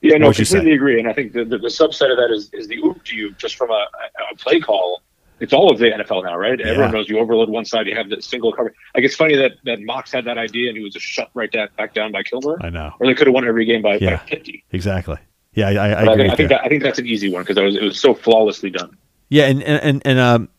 Yeah, 0.01 0.17
no, 0.17 0.25
What'd 0.25 0.39
you 0.39 0.45
say? 0.45 0.57
completely 0.57 0.75
agree. 0.75 0.99
And 0.99 1.07
I 1.07 1.13
think 1.13 1.33
the, 1.33 1.45
the, 1.45 1.59
the 1.59 1.69
subset 1.69 2.11
of 2.11 2.17
that 2.17 2.29
is, 2.29 2.49
is 2.51 2.67
the 2.67 2.77
oop 2.79 3.05
to 3.05 3.15
you 3.15 3.31
just 3.35 3.55
from 3.55 3.69
a, 3.69 3.87
a 4.31 4.35
play 4.35 4.59
call. 4.59 5.02
It's 5.39 5.53
all 5.53 5.71
of 5.71 5.79
the 5.79 5.85
NFL 5.85 6.23
now, 6.23 6.37
right? 6.37 6.59
Yeah. 6.59 6.67
Everyone 6.67 6.91
knows 6.91 7.09
you 7.09 7.19
overload 7.19 7.49
one 7.49 7.65
side, 7.65 7.87
you 7.87 7.95
have 7.95 8.09
the 8.09 8.21
single 8.21 8.51
cover. 8.53 8.73
Like 8.95 9.03
it's 9.03 9.15
funny 9.15 9.35
that 9.35 9.53
that 9.65 9.81
Mox 9.81 10.11
had 10.11 10.25
that 10.25 10.37
idea 10.37 10.69
and 10.69 10.77
he 10.77 10.83
was 10.83 10.93
just 10.93 11.05
shut 11.05 11.29
right 11.33 11.51
down, 11.51 11.69
back 11.77 11.93
down 11.93 12.11
by 12.11 12.23
Kilmer, 12.23 12.57
I 12.61 12.69
know 12.69 12.93
or 12.99 13.07
they 13.07 13.13
could 13.13 13.27
have 13.27 13.33
won 13.33 13.47
every 13.47 13.65
game 13.65 13.81
by, 13.81 13.97
Yeah. 13.97 14.17
by 14.17 14.25
fifty. 14.25 14.63
exactly. 14.71 15.17
Yeah, 15.55 15.67
I, 15.67 15.71
I, 15.71 15.87
I 15.89 16.01
agree. 16.13 16.15
think, 16.15 16.31
I 16.31 16.35
think 16.35 16.49
that 16.49 16.61
I 16.63 16.67
think 16.67 16.83
that's 16.83 16.99
an 16.99 17.05
easy 17.07 17.31
one 17.31 17.43
because 17.43 17.57
it 17.57 17.63
was 17.63 17.75
it 17.75 17.83
was 17.83 17.99
so 17.99 18.13
flawlessly 18.15 18.69
done. 18.71 18.97
Yeah, 19.29 19.45
and 19.45 19.61
and 19.63 19.81
and, 19.83 20.01
and 20.05 20.19
um, 20.19 20.49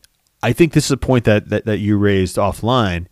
I 0.43 0.53
think 0.53 0.73
this 0.73 0.85
is 0.85 0.91
a 0.91 0.97
point 0.97 1.25
that, 1.25 1.49
that 1.49 1.65
that 1.65 1.77
you 1.79 1.97
raised 1.97 2.37
offline. 2.37 3.07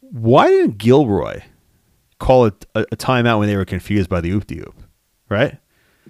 Why 0.00 0.48
didn't 0.48 0.78
Gilroy 0.78 1.40
call 2.18 2.46
it 2.46 2.66
a, 2.74 2.80
a 2.92 2.96
timeout 2.96 3.38
when 3.38 3.48
they 3.48 3.56
were 3.56 3.64
confused 3.64 4.08
by 4.10 4.20
the 4.20 4.30
oop 4.32 4.46
de 4.46 4.60
oop? 4.60 4.74
Right? 5.28 5.58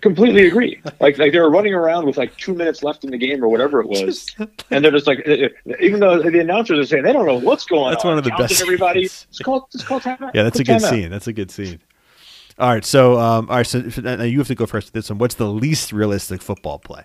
Completely 0.01 0.47
agree. 0.47 0.81
Like 1.01 1.19
like 1.19 1.33
they 1.33 1.39
were 1.39 1.51
running 1.51 1.75
around 1.75 2.07
with 2.07 2.17
like 2.17 2.37
two 2.37 2.55
minutes 2.55 2.83
left 2.83 3.05
in 3.05 3.11
the 3.11 3.19
game 3.19 3.43
or 3.45 3.49
whatever 3.49 3.81
it 3.81 3.89
was, 3.89 4.35
and 4.71 4.85
they're 4.85 4.93
just 4.93 5.07
like, 5.07 5.23
uh, 5.27 5.33
uh, 5.33 5.49
even 5.81 6.01
though 6.01 6.23
the 6.23 6.41
announcers 6.41 6.79
are 6.79 6.87
saying 6.87 7.03
they 7.05 7.13
don't 7.13 7.27
know 7.27 7.39
what's 7.39 7.65
going 7.67 7.91
That's 7.91 8.05
on. 8.05 8.11
one 8.13 8.19
of 8.19 8.25
the 8.25 8.31
counting 8.31 8.47
best 8.49 8.63
Everybody, 8.63 9.07
scenes. 9.09 9.27
just 9.31 9.45
call 9.45 9.69
just 9.73 9.87
call 9.87 10.01
timeout. 10.01 10.31
Yeah, 10.35 10.43
that's 10.45 10.59
a 10.59 10.65
good 10.65 10.79
timeout. 10.81 10.91
scene. 10.91 11.11
That's 11.11 11.27
a 11.27 11.33
good 11.33 11.51
scene. 11.51 11.81
All 12.59 12.69
right, 12.69 12.85
so 12.85 13.19
um, 13.19 13.49
all 13.49 13.57
right, 13.57 13.67
so 13.67 13.81
now 14.03 14.23
you 14.23 14.39
have 14.39 14.49
to 14.49 14.55
go 14.55 14.67
first 14.67 14.89
with 14.89 14.93
this 14.93 15.09
one. 15.09 15.19
What's 15.19 15.37
the 15.37 15.47
least 15.49 15.93
realistic 15.93 16.43
football 16.43 16.79
play? 16.79 17.05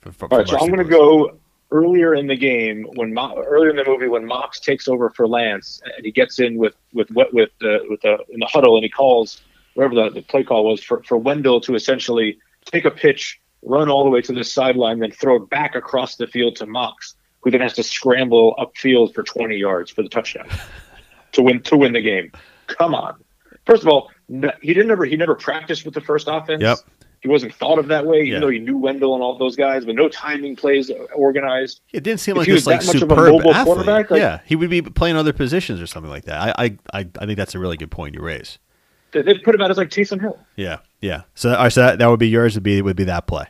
For, 0.00 0.10
for, 0.12 0.32
All 0.32 0.38
right, 0.38 0.48
so 0.48 0.58
I'm 0.58 0.66
going 0.66 0.78
to 0.78 0.84
go 0.84 1.38
earlier 1.70 2.14
in 2.14 2.26
the 2.26 2.36
game 2.36 2.84
when 2.94 3.12
Mo- 3.12 3.40
earlier 3.46 3.70
in 3.70 3.76
the 3.76 3.84
movie 3.84 4.08
when 4.08 4.24
Mox 4.26 4.58
takes 4.58 4.88
over 4.88 5.10
for 5.10 5.28
Lance 5.28 5.80
and 5.84 6.04
he 6.04 6.10
gets 6.10 6.40
in 6.40 6.56
with 6.56 6.74
with 6.92 7.10
with 7.10 7.28
with 7.32 7.50
the 7.60 7.80
with 7.88 8.00
the 8.00 8.18
in 8.30 8.40
the 8.40 8.46
huddle 8.46 8.76
and 8.76 8.82
he 8.84 8.88
calls 8.88 9.42
whatever 9.78 9.94
the, 9.94 10.10
the 10.10 10.22
play 10.22 10.42
call 10.42 10.64
was 10.64 10.82
for 10.82 11.02
for 11.04 11.16
Wendell 11.16 11.60
to 11.62 11.74
essentially 11.76 12.38
take 12.64 12.84
a 12.84 12.90
pitch, 12.90 13.40
run 13.62 13.88
all 13.88 14.02
the 14.02 14.10
way 14.10 14.20
to 14.22 14.32
the 14.32 14.42
sideline, 14.42 14.98
then 14.98 15.12
throw 15.12 15.36
it 15.36 15.48
back 15.50 15.76
across 15.76 16.16
the 16.16 16.26
field 16.26 16.56
to 16.56 16.66
Mox, 16.66 17.14
who 17.42 17.50
then 17.52 17.60
has 17.60 17.74
to 17.74 17.82
scramble 17.84 18.54
upfield 18.58 19.14
for 19.14 19.22
20 19.22 19.56
yards 19.56 19.90
for 19.92 20.02
the 20.02 20.08
touchdown 20.08 20.48
to 21.32 21.42
win 21.42 21.62
to 21.62 21.76
win 21.76 21.92
the 21.92 22.02
game. 22.02 22.32
Come 22.66 22.94
on. 22.94 23.14
First 23.66 23.82
of 23.82 23.88
all, 23.88 24.10
no, 24.28 24.50
he 24.60 24.74
didn't 24.74 24.90
ever 24.90 25.04
he 25.04 25.16
never 25.16 25.36
practiced 25.36 25.84
with 25.84 25.94
the 25.94 26.00
first 26.00 26.26
offense. 26.28 26.60
Yep. 26.62 26.78
He 27.20 27.26
wasn't 27.28 27.52
thought 27.54 27.80
of 27.80 27.88
that 27.88 28.06
way, 28.06 28.18
even 28.22 28.34
Yeah. 28.34 28.38
though 28.40 28.48
he 28.48 28.58
knew 28.60 28.76
Wendell 28.78 29.14
and 29.14 29.22
all 29.24 29.36
those 29.38 29.56
guys, 29.56 29.84
but 29.84 29.94
no 29.96 30.08
timing 30.08 30.54
plays 30.54 30.88
uh, 30.90 30.94
organized. 31.16 31.80
It 31.92 32.04
didn't 32.04 32.20
seem 32.20 32.32
if 32.34 32.38
like 32.38 32.46
he 32.46 32.52
was 32.52 32.66
like 32.66 32.80
that 32.80 32.86
much 32.86 33.02
of 33.02 33.10
a 33.10 33.16
mobile 33.16 33.50
athlete. 33.52 33.64
quarterback, 33.64 34.10
like- 34.10 34.20
yeah, 34.20 34.40
he 34.44 34.54
would 34.54 34.70
be 34.70 34.82
playing 34.82 35.16
other 35.16 35.32
positions 35.32 35.80
or 35.80 35.86
something 35.88 36.10
like 36.10 36.24
that. 36.26 36.56
I, 36.58 36.76
I, 36.92 37.08
I 37.18 37.26
think 37.26 37.36
that's 37.36 37.54
a 37.56 37.58
really 37.58 37.76
good 37.76 37.90
point 37.90 38.14
you 38.14 38.20
raise. 38.20 38.58
They, 39.12 39.38
put 39.38 39.54
him 39.54 39.62
out 39.62 39.70
as 39.70 39.76
like 39.76 39.88
Taysom 39.88 40.20
Hill. 40.20 40.38
Yeah, 40.56 40.78
yeah. 41.00 41.22
So, 41.34 41.54
all 41.54 41.64
right, 41.64 41.72
so 41.72 41.80
that, 41.80 41.98
that 41.98 42.06
would 42.08 42.20
be 42.20 42.28
yours. 42.28 42.54
Would 42.54 42.62
be 42.62 42.82
would 42.82 42.96
be 42.96 43.04
that 43.04 43.26
play. 43.26 43.46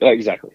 Yeah, 0.00 0.10
exactly. 0.10 0.50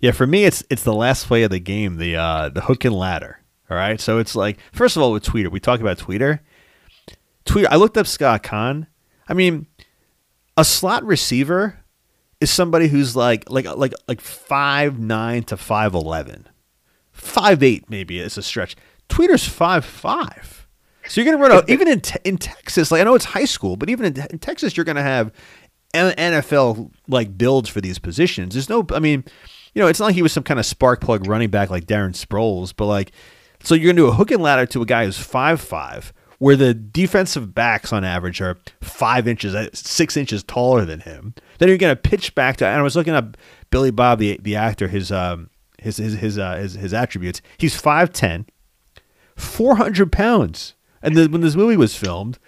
Yeah, 0.00 0.12
for 0.12 0.26
me, 0.26 0.44
it's 0.44 0.62
it's 0.70 0.82
the 0.82 0.94
last 0.94 1.26
play 1.26 1.42
of 1.42 1.50
the 1.50 1.60
game, 1.60 1.96
the 1.96 2.16
uh, 2.16 2.48
the 2.50 2.62
hook 2.62 2.84
and 2.84 2.94
ladder. 2.94 3.40
All 3.70 3.76
right, 3.76 4.00
so 4.00 4.18
it's 4.18 4.34
like 4.34 4.58
first 4.72 4.96
of 4.96 5.02
all 5.02 5.12
with 5.12 5.24
Tweeder, 5.24 5.50
we 5.50 5.60
talk 5.60 5.80
about 5.80 5.98
Tweeder. 5.98 6.40
Tweeder, 7.44 7.68
I 7.70 7.76
looked 7.76 7.96
up 7.96 8.06
Scott 8.06 8.42
Caan. 8.42 8.86
I 9.28 9.34
mean, 9.34 9.66
a 10.56 10.64
slot 10.64 11.04
receiver 11.04 11.78
is 12.40 12.50
somebody 12.50 12.88
who's 12.88 13.14
like 13.14 13.48
like 13.48 13.66
like 13.76 13.92
like 14.08 14.20
five 14.20 14.98
nine 14.98 15.44
to 15.44 15.56
five 15.56 15.94
eleven, 15.94 16.48
five 17.12 17.62
eight 17.62 17.88
maybe 17.88 18.18
is 18.18 18.36
a 18.36 18.42
stretch. 18.42 18.76
Tweeder's 19.08 19.46
five 19.46 19.84
five. 19.84 20.59
So 21.10 21.20
you're 21.20 21.32
gonna 21.32 21.42
run 21.42 21.50
out 21.50 21.68
even 21.68 21.88
in 21.88 22.00
te- 22.00 22.20
in 22.24 22.38
Texas. 22.38 22.92
Like 22.92 23.00
I 23.00 23.04
know 23.04 23.16
it's 23.16 23.24
high 23.24 23.44
school, 23.44 23.74
but 23.74 23.90
even 23.90 24.06
in, 24.06 24.26
in 24.30 24.38
Texas, 24.38 24.76
you're 24.76 24.84
gonna 24.84 25.02
have 25.02 25.32
NFL 25.92 26.92
like 27.08 27.36
builds 27.36 27.68
for 27.68 27.80
these 27.80 27.98
positions. 27.98 28.54
There's 28.54 28.68
no, 28.68 28.86
I 28.92 29.00
mean, 29.00 29.24
you 29.74 29.82
know, 29.82 29.88
it's 29.88 29.98
not 29.98 30.06
like 30.06 30.14
he 30.14 30.22
was 30.22 30.32
some 30.32 30.44
kind 30.44 30.60
of 30.60 30.66
spark 30.66 31.00
plug 31.00 31.26
running 31.26 31.50
back 31.50 31.68
like 31.68 31.86
Darren 31.86 32.12
Sproles, 32.12 32.72
but 32.76 32.86
like, 32.86 33.10
so 33.60 33.74
you're 33.74 33.92
gonna 33.92 34.06
do 34.06 34.06
a 34.06 34.14
hook 34.14 34.30
and 34.30 34.40
ladder 34.40 34.66
to 34.66 34.82
a 34.82 34.86
guy 34.86 35.04
who's 35.04 35.18
five 35.18 35.60
five, 35.60 36.12
where 36.38 36.54
the 36.54 36.74
defensive 36.74 37.56
backs 37.56 37.92
on 37.92 38.04
average 38.04 38.40
are 38.40 38.56
five 38.80 39.26
inches, 39.26 39.52
uh, 39.52 39.68
six 39.72 40.16
inches 40.16 40.44
taller 40.44 40.84
than 40.84 41.00
him. 41.00 41.34
Then 41.58 41.70
you're 41.70 41.78
gonna 41.78 41.96
pitch 41.96 42.36
back 42.36 42.56
to. 42.58 42.66
And 42.68 42.78
I 42.78 42.82
was 42.82 42.94
looking 42.94 43.14
up 43.14 43.36
Billy 43.70 43.90
Bob, 43.90 44.20
the 44.20 44.38
the 44.40 44.54
actor, 44.54 44.86
his 44.86 45.10
um 45.10 45.50
his 45.80 45.96
his 45.96 46.14
his 46.14 46.38
uh, 46.38 46.54
his, 46.54 46.74
his 46.74 46.94
attributes. 46.94 47.42
He's 47.58 47.74
five 47.74 48.12
ten. 48.12 48.46
400 49.36 50.12
pounds. 50.12 50.74
And 51.02 51.16
then 51.16 51.32
when 51.32 51.40
this 51.40 51.56
movie 51.56 51.76
was 51.76 51.96
filmed, 51.96 52.38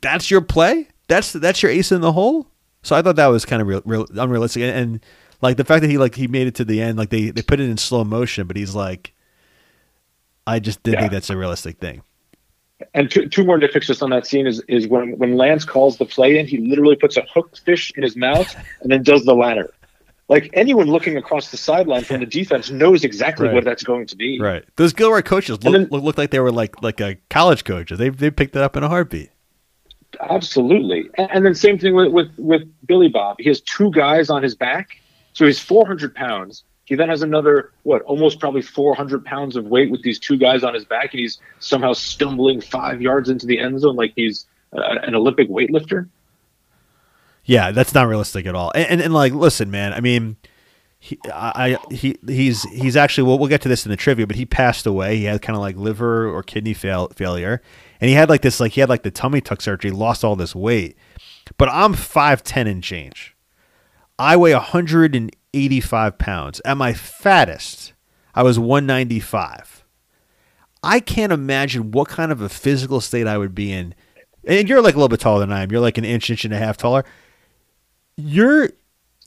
that's 0.00 0.30
your 0.30 0.40
play? 0.40 0.88
That's 1.08 1.32
that's 1.32 1.62
your 1.62 1.70
ace 1.72 1.92
in 1.92 2.00
the 2.00 2.12
hole? 2.12 2.46
So 2.82 2.94
I 2.96 3.02
thought 3.02 3.16
that 3.16 3.26
was 3.26 3.44
kind 3.44 3.60
of 3.60 3.68
real, 3.68 3.82
real 3.84 4.06
unrealistic 4.14 4.62
and, 4.62 4.76
and 4.76 5.06
like 5.42 5.56
the 5.56 5.64
fact 5.64 5.82
that 5.82 5.90
he 5.90 5.98
like 5.98 6.14
he 6.14 6.26
made 6.28 6.46
it 6.46 6.54
to 6.56 6.64
the 6.64 6.80
end 6.80 6.96
like 6.98 7.10
they 7.10 7.30
they 7.30 7.42
put 7.42 7.60
it 7.60 7.68
in 7.68 7.76
slow 7.76 8.04
motion 8.04 8.46
but 8.46 8.56
he's 8.56 8.74
like 8.74 9.12
I 10.46 10.58
just 10.60 10.82
didn't 10.82 10.94
Yeah. 10.94 11.00
think 11.02 11.12
that's 11.12 11.30
a 11.30 11.36
realistic 11.36 11.78
thing. 11.78 12.02
And 12.94 13.10
two, 13.10 13.28
two 13.28 13.44
more 13.44 13.58
nitpicks 13.58 13.82
just 13.86 14.02
on 14.02 14.10
that 14.10 14.24
scene 14.26 14.46
is, 14.46 14.62
is 14.68 14.86
when, 14.86 15.18
when 15.18 15.36
Lance 15.36 15.64
calls 15.64 15.98
the 15.98 16.04
play 16.06 16.38
in, 16.38 16.46
he 16.46 16.58
literally 16.58 16.94
puts 16.94 17.16
a 17.16 17.22
hooked 17.22 17.60
fish 17.60 17.92
in 17.96 18.04
his 18.04 18.16
mouth 18.16 18.54
and 18.80 18.90
then 18.90 19.02
does 19.02 19.24
the 19.24 19.34
ladder. 19.34 19.74
Like 20.28 20.50
anyone 20.52 20.88
looking 20.88 21.16
across 21.16 21.50
the 21.50 21.56
sideline 21.56 22.04
from 22.04 22.20
the 22.20 22.26
defense 22.26 22.70
knows 22.70 23.02
exactly 23.02 23.46
Right. 23.46 23.54
what 23.54 23.64
that's 23.64 23.82
going 23.82 24.06
to 24.08 24.16
be. 24.16 24.38
Right. 24.38 24.62
Those 24.76 24.92
Gilroy 24.92 25.22
coaches 25.22 25.62
look, 25.64 25.72
then- 25.72 25.88
look, 25.90 26.18
like 26.18 26.30
they 26.30 26.40
were 26.40 26.52
like 26.52 26.82
like 26.82 27.00
a 27.00 27.16
college 27.30 27.64
coaches. 27.64 27.98
They 27.98 28.10
they 28.10 28.30
picked 28.30 28.54
it 28.54 28.62
up 28.62 28.76
in 28.76 28.82
a 28.82 28.88
heartbeat. 28.88 29.30
Absolutely. 30.20 31.08
And, 31.16 31.30
and 31.32 31.46
then 31.46 31.54
same 31.54 31.78
thing 31.78 31.94
with, 31.94 32.12
with, 32.12 32.30
with 32.38 32.62
Billy 32.86 33.08
Bob. 33.08 33.36
He 33.38 33.48
has 33.48 33.60
two 33.60 33.90
guys 33.90 34.30
on 34.30 34.42
his 34.42 34.54
back. 34.54 35.00
So 35.32 35.46
he's 35.46 35.60
400 35.60 36.14
pounds. 36.14 36.64
He 36.84 36.94
then 36.94 37.08
has 37.10 37.22
another, 37.22 37.72
what, 37.82 38.02
almost 38.02 38.40
probably 38.40 38.62
400 38.62 39.24
pounds 39.24 39.56
of 39.56 39.66
weight 39.66 39.90
with 39.90 40.02
these 40.02 40.18
two 40.18 40.36
guys 40.38 40.64
on 40.64 40.72
his 40.74 40.84
back. 40.84 41.12
And 41.12 41.20
he's 41.20 41.38
somehow 41.60 41.92
stumbling 41.92 42.60
five 42.60 43.02
yards 43.02 43.28
into 43.28 43.46
the 43.46 43.58
end 43.58 43.78
zone 43.80 43.96
like 43.96 44.12
he's 44.16 44.46
uh, 44.76 44.80
an 45.02 45.14
Olympic 45.14 45.48
weightlifter. 45.50 46.08
Yeah, 47.48 47.70
that's 47.70 47.94
not 47.94 48.06
realistic 48.06 48.44
at 48.44 48.54
all. 48.54 48.70
And, 48.74 48.86
and, 48.86 49.00
and 49.00 49.14
like, 49.14 49.32
listen, 49.32 49.70
man. 49.70 49.94
I 49.94 50.00
mean, 50.00 50.36
he, 50.98 51.18
I, 51.32 51.78
he, 51.90 52.14
he's, 52.26 52.64
he's 52.64 52.94
actually. 52.94 53.26
Well, 53.26 53.38
we'll 53.38 53.48
get 53.48 53.62
to 53.62 53.70
this 53.70 53.86
in 53.86 53.90
the 53.90 53.96
trivia, 53.96 54.26
but 54.26 54.36
he 54.36 54.44
passed 54.44 54.84
away. 54.84 55.16
He 55.16 55.24
had 55.24 55.40
kind 55.40 55.56
of 55.56 55.62
like 55.62 55.74
liver 55.74 56.28
or 56.28 56.42
kidney 56.42 56.74
fail, 56.74 57.08
failure, 57.16 57.62
and 58.02 58.10
he 58.10 58.14
had 58.14 58.28
like 58.28 58.42
this, 58.42 58.60
like 58.60 58.72
he 58.72 58.82
had 58.82 58.90
like 58.90 59.02
the 59.02 59.10
tummy 59.10 59.40
tuck 59.40 59.62
surgery, 59.62 59.90
lost 59.90 60.24
all 60.24 60.36
this 60.36 60.54
weight. 60.54 60.98
But 61.56 61.70
I'm 61.70 61.94
five 61.94 62.44
ten 62.44 62.66
and 62.66 62.84
change. 62.84 63.34
I 64.18 64.36
weigh 64.36 64.52
185 64.52 66.18
pounds. 66.18 66.60
At 66.66 66.76
my 66.76 66.92
fattest, 66.92 67.94
I 68.34 68.42
was 68.42 68.58
195. 68.58 69.84
I 70.82 71.00
can't 71.00 71.32
imagine 71.32 71.92
what 71.92 72.08
kind 72.08 72.30
of 72.30 72.42
a 72.42 72.50
physical 72.50 73.00
state 73.00 73.26
I 73.26 73.38
would 73.38 73.54
be 73.54 73.72
in. 73.72 73.94
And 74.44 74.68
you're 74.68 74.82
like 74.82 74.94
a 74.94 74.98
little 74.98 75.08
bit 75.08 75.20
taller 75.20 75.40
than 75.40 75.52
I 75.52 75.62
am. 75.62 75.70
You're 75.70 75.80
like 75.80 75.96
an 75.96 76.04
inch, 76.04 76.28
inch 76.28 76.44
and 76.44 76.52
a 76.52 76.58
half 76.58 76.76
taller. 76.76 77.04
You're. 78.18 78.70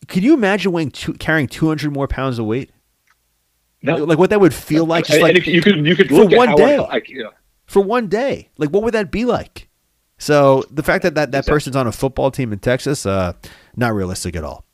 Could 0.08 0.24
you 0.24 0.34
imagine 0.34 0.72
weighing 0.72 0.92
two, 0.92 1.14
carrying 1.14 1.48
200 1.48 1.94
more 1.94 2.08
pounds 2.08 2.40
of 2.40 2.46
weight? 2.46 2.72
No. 3.82 3.96
Like 3.96 4.18
what 4.18 4.30
that 4.32 4.42
would 4.42 4.54
feel 4.54 4.86
like, 4.86 5.06
just 5.06 5.20
and, 5.20 5.24
like 5.24 5.48
you 5.48 5.62
could 5.62 5.86
you 5.86 5.96
could 5.96 6.10
for 6.10 6.28
one 6.28 6.56
day. 6.56 6.78
like, 6.80 7.10
you 7.10 7.24
know, 7.24 7.32
for 7.66 7.82
one 7.82 8.08
day. 8.08 8.50
Like, 8.58 8.70
what 8.70 8.84
would 8.84 8.94
that 8.94 9.12
be 9.12 9.26
like? 9.26 9.70
So 10.18 10.64
the 10.70 10.84
fact 10.84 11.04
that 11.04 11.16
that, 11.16 11.32
that 11.32 11.40
Exactly. 11.40 11.54
person's 11.56 11.76
on 11.76 11.88
a 11.88 11.92
football 11.92 12.30
team 12.30 12.54
in 12.54 12.60
Texas, 12.60 13.06
uh, 13.06 13.34
not 13.76 13.94
realistic 13.94 14.36
at 14.36 14.44
all. 14.44 14.66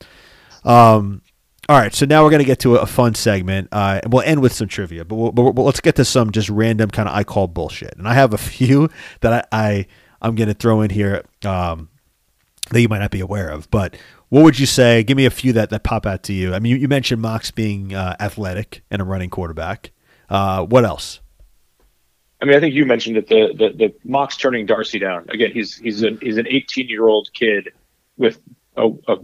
Um, 0.65 1.21
all 1.69 1.77
right, 1.77 1.93
so 1.93 2.05
now 2.05 2.23
we're 2.23 2.31
gonna 2.31 2.43
get 2.43 2.59
to 2.59 2.75
a, 2.77 2.85
fun 2.85 3.13
segment. 3.13 3.69
Uh, 3.71 4.01
and 4.03 4.11
we'll 4.11 4.23
end 4.23 4.41
with 4.41 4.51
some 4.51 4.67
trivia, 4.67 5.05
but, 5.05 5.15
we'll, 5.15 5.31
but, 5.31 5.51
but 5.53 5.61
let's 5.61 5.79
get 5.79 5.95
to 5.97 6.05
some 6.05 6.31
just 6.31 6.49
random 6.49 6.89
kind 6.89 7.07
of 7.07 7.15
I 7.15 7.23
call 7.23 7.47
bullshit. 7.47 7.95
And 7.97 8.07
I 8.07 8.13
have 8.13 8.33
a 8.33 8.37
few 8.37 8.89
that 9.21 9.47
I, 9.51 9.67
I 9.69 9.87
I'm 10.21 10.35
gonna 10.35 10.53
throw 10.53 10.81
in 10.81 10.89
here 10.89 11.23
um, 11.45 11.89
that 12.69 12.81
you 12.81 12.89
might 12.89 12.99
not 12.99 13.11
be 13.11 13.19
aware 13.19 13.49
of. 13.49 13.69
But 13.71 13.97
what 14.29 14.43
would 14.43 14.59
you 14.59 14.65
say? 14.65 15.03
Give 15.03 15.17
me 15.17 15.25
a 15.25 15.29
few 15.29 15.53
that, 15.53 15.69
that 15.69 15.83
pop 15.83 16.05
out 16.05 16.23
to 16.23 16.33
you. 16.33 16.53
I 16.53 16.59
mean, 16.59 16.71
you, 16.73 16.77
you 16.77 16.87
mentioned 16.87 17.21
Mox 17.21 17.51
being 17.51 17.93
uh, 17.93 18.15
athletic 18.19 18.83
and 18.91 19.01
a 19.01 19.05
running 19.05 19.29
quarterback. 19.29 19.91
Uh, 20.29 20.65
what 20.65 20.85
else? 20.85 21.21
I 22.41 22.45
mean, 22.45 22.55
I 22.55 22.59
think 22.59 22.75
you 22.75 22.85
mentioned 22.85 23.17
it. 23.17 23.27
The 23.27 23.53
the 23.57 23.69
the 23.75 23.95
Mox 24.03 24.37
turning 24.37 24.65
Darcy 24.65 24.99
down 24.99 25.27
again. 25.29 25.51
He's 25.51 25.75
he's 25.75 26.03
an 26.03 26.19
he's 26.21 26.37
an 26.37 26.47
18 26.47 26.87
year 26.87 27.07
old 27.07 27.29
kid 27.33 27.69
with 28.17 28.39
a, 28.75 28.89
a 29.07 29.17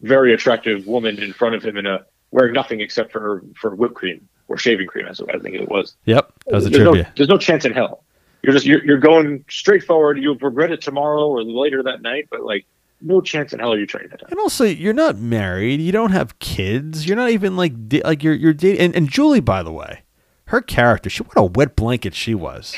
very 0.00 0.34
attractive 0.34 0.86
woman 0.86 1.22
in 1.22 1.32
front 1.32 1.54
of 1.54 1.62
him 1.62 1.76
and 1.76 1.86
a 1.86 2.04
wearing 2.30 2.52
nothing 2.52 2.80
except 2.80 3.12
for 3.12 3.44
for 3.54 3.74
whipped 3.74 3.94
cream 3.94 4.28
or 4.48 4.56
shaving 4.56 4.86
cream, 4.86 5.06
as 5.06 5.20
I 5.20 5.38
think 5.38 5.54
it 5.54 5.68
was. 5.68 5.94
Yep, 6.06 6.32
that 6.46 6.54
was 6.54 6.66
a 6.66 6.70
there's 6.70 6.82
trivia. 6.82 7.02
No, 7.04 7.08
there's 7.16 7.28
no 7.28 7.38
chance 7.38 7.64
in 7.64 7.72
hell. 7.72 8.02
You're 8.42 8.52
just 8.52 8.66
you're, 8.66 8.84
you're 8.84 8.98
going 8.98 9.44
straight 9.48 9.84
forward. 9.84 10.18
You'll 10.18 10.38
regret 10.38 10.72
it 10.72 10.80
tomorrow 10.80 11.28
or 11.28 11.42
later 11.42 11.82
that 11.84 12.02
night, 12.02 12.28
but 12.30 12.42
like 12.42 12.66
no 13.00 13.20
chance 13.20 13.52
in 13.52 13.60
hell 13.60 13.72
are 13.72 13.78
you 13.78 13.86
that 13.86 14.20
down. 14.20 14.30
And 14.30 14.40
also, 14.40 14.64
you're 14.64 14.92
not 14.92 15.18
married. 15.18 15.80
You 15.80 15.92
don't 15.92 16.12
have 16.12 16.38
kids. 16.38 17.06
You're 17.06 17.16
not 17.16 17.30
even 17.30 17.56
like 17.56 17.88
di- 17.88 18.02
like 18.02 18.22
you're 18.22 18.34
you're 18.34 18.52
dating. 18.52 18.80
And, 18.80 18.96
and 18.96 19.08
Julie, 19.08 19.40
by 19.40 19.62
the 19.62 19.72
way, 19.72 20.02
her 20.46 20.60
character, 20.60 21.10
she 21.10 21.22
what 21.22 21.36
a 21.36 21.44
wet 21.44 21.76
blanket 21.76 22.14
she 22.14 22.34
was. 22.34 22.76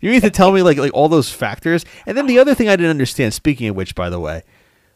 You 0.00 0.10
need 0.10 0.22
to 0.22 0.30
tell 0.30 0.52
me 0.52 0.62
like 0.62 0.78
like 0.78 0.94
all 0.94 1.08
those 1.08 1.30
factors. 1.30 1.84
And 2.06 2.16
then 2.16 2.26
the 2.26 2.38
other 2.38 2.54
thing 2.54 2.68
I 2.68 2.76
didn't 2.76 2.90
understand. 2.90 3.34
Speaking 3.34 3.68
of 3.68 3.76
which, 3.76 3.94
by 3.94 4.10
the 4.10 4.20
way, 4.20 4.42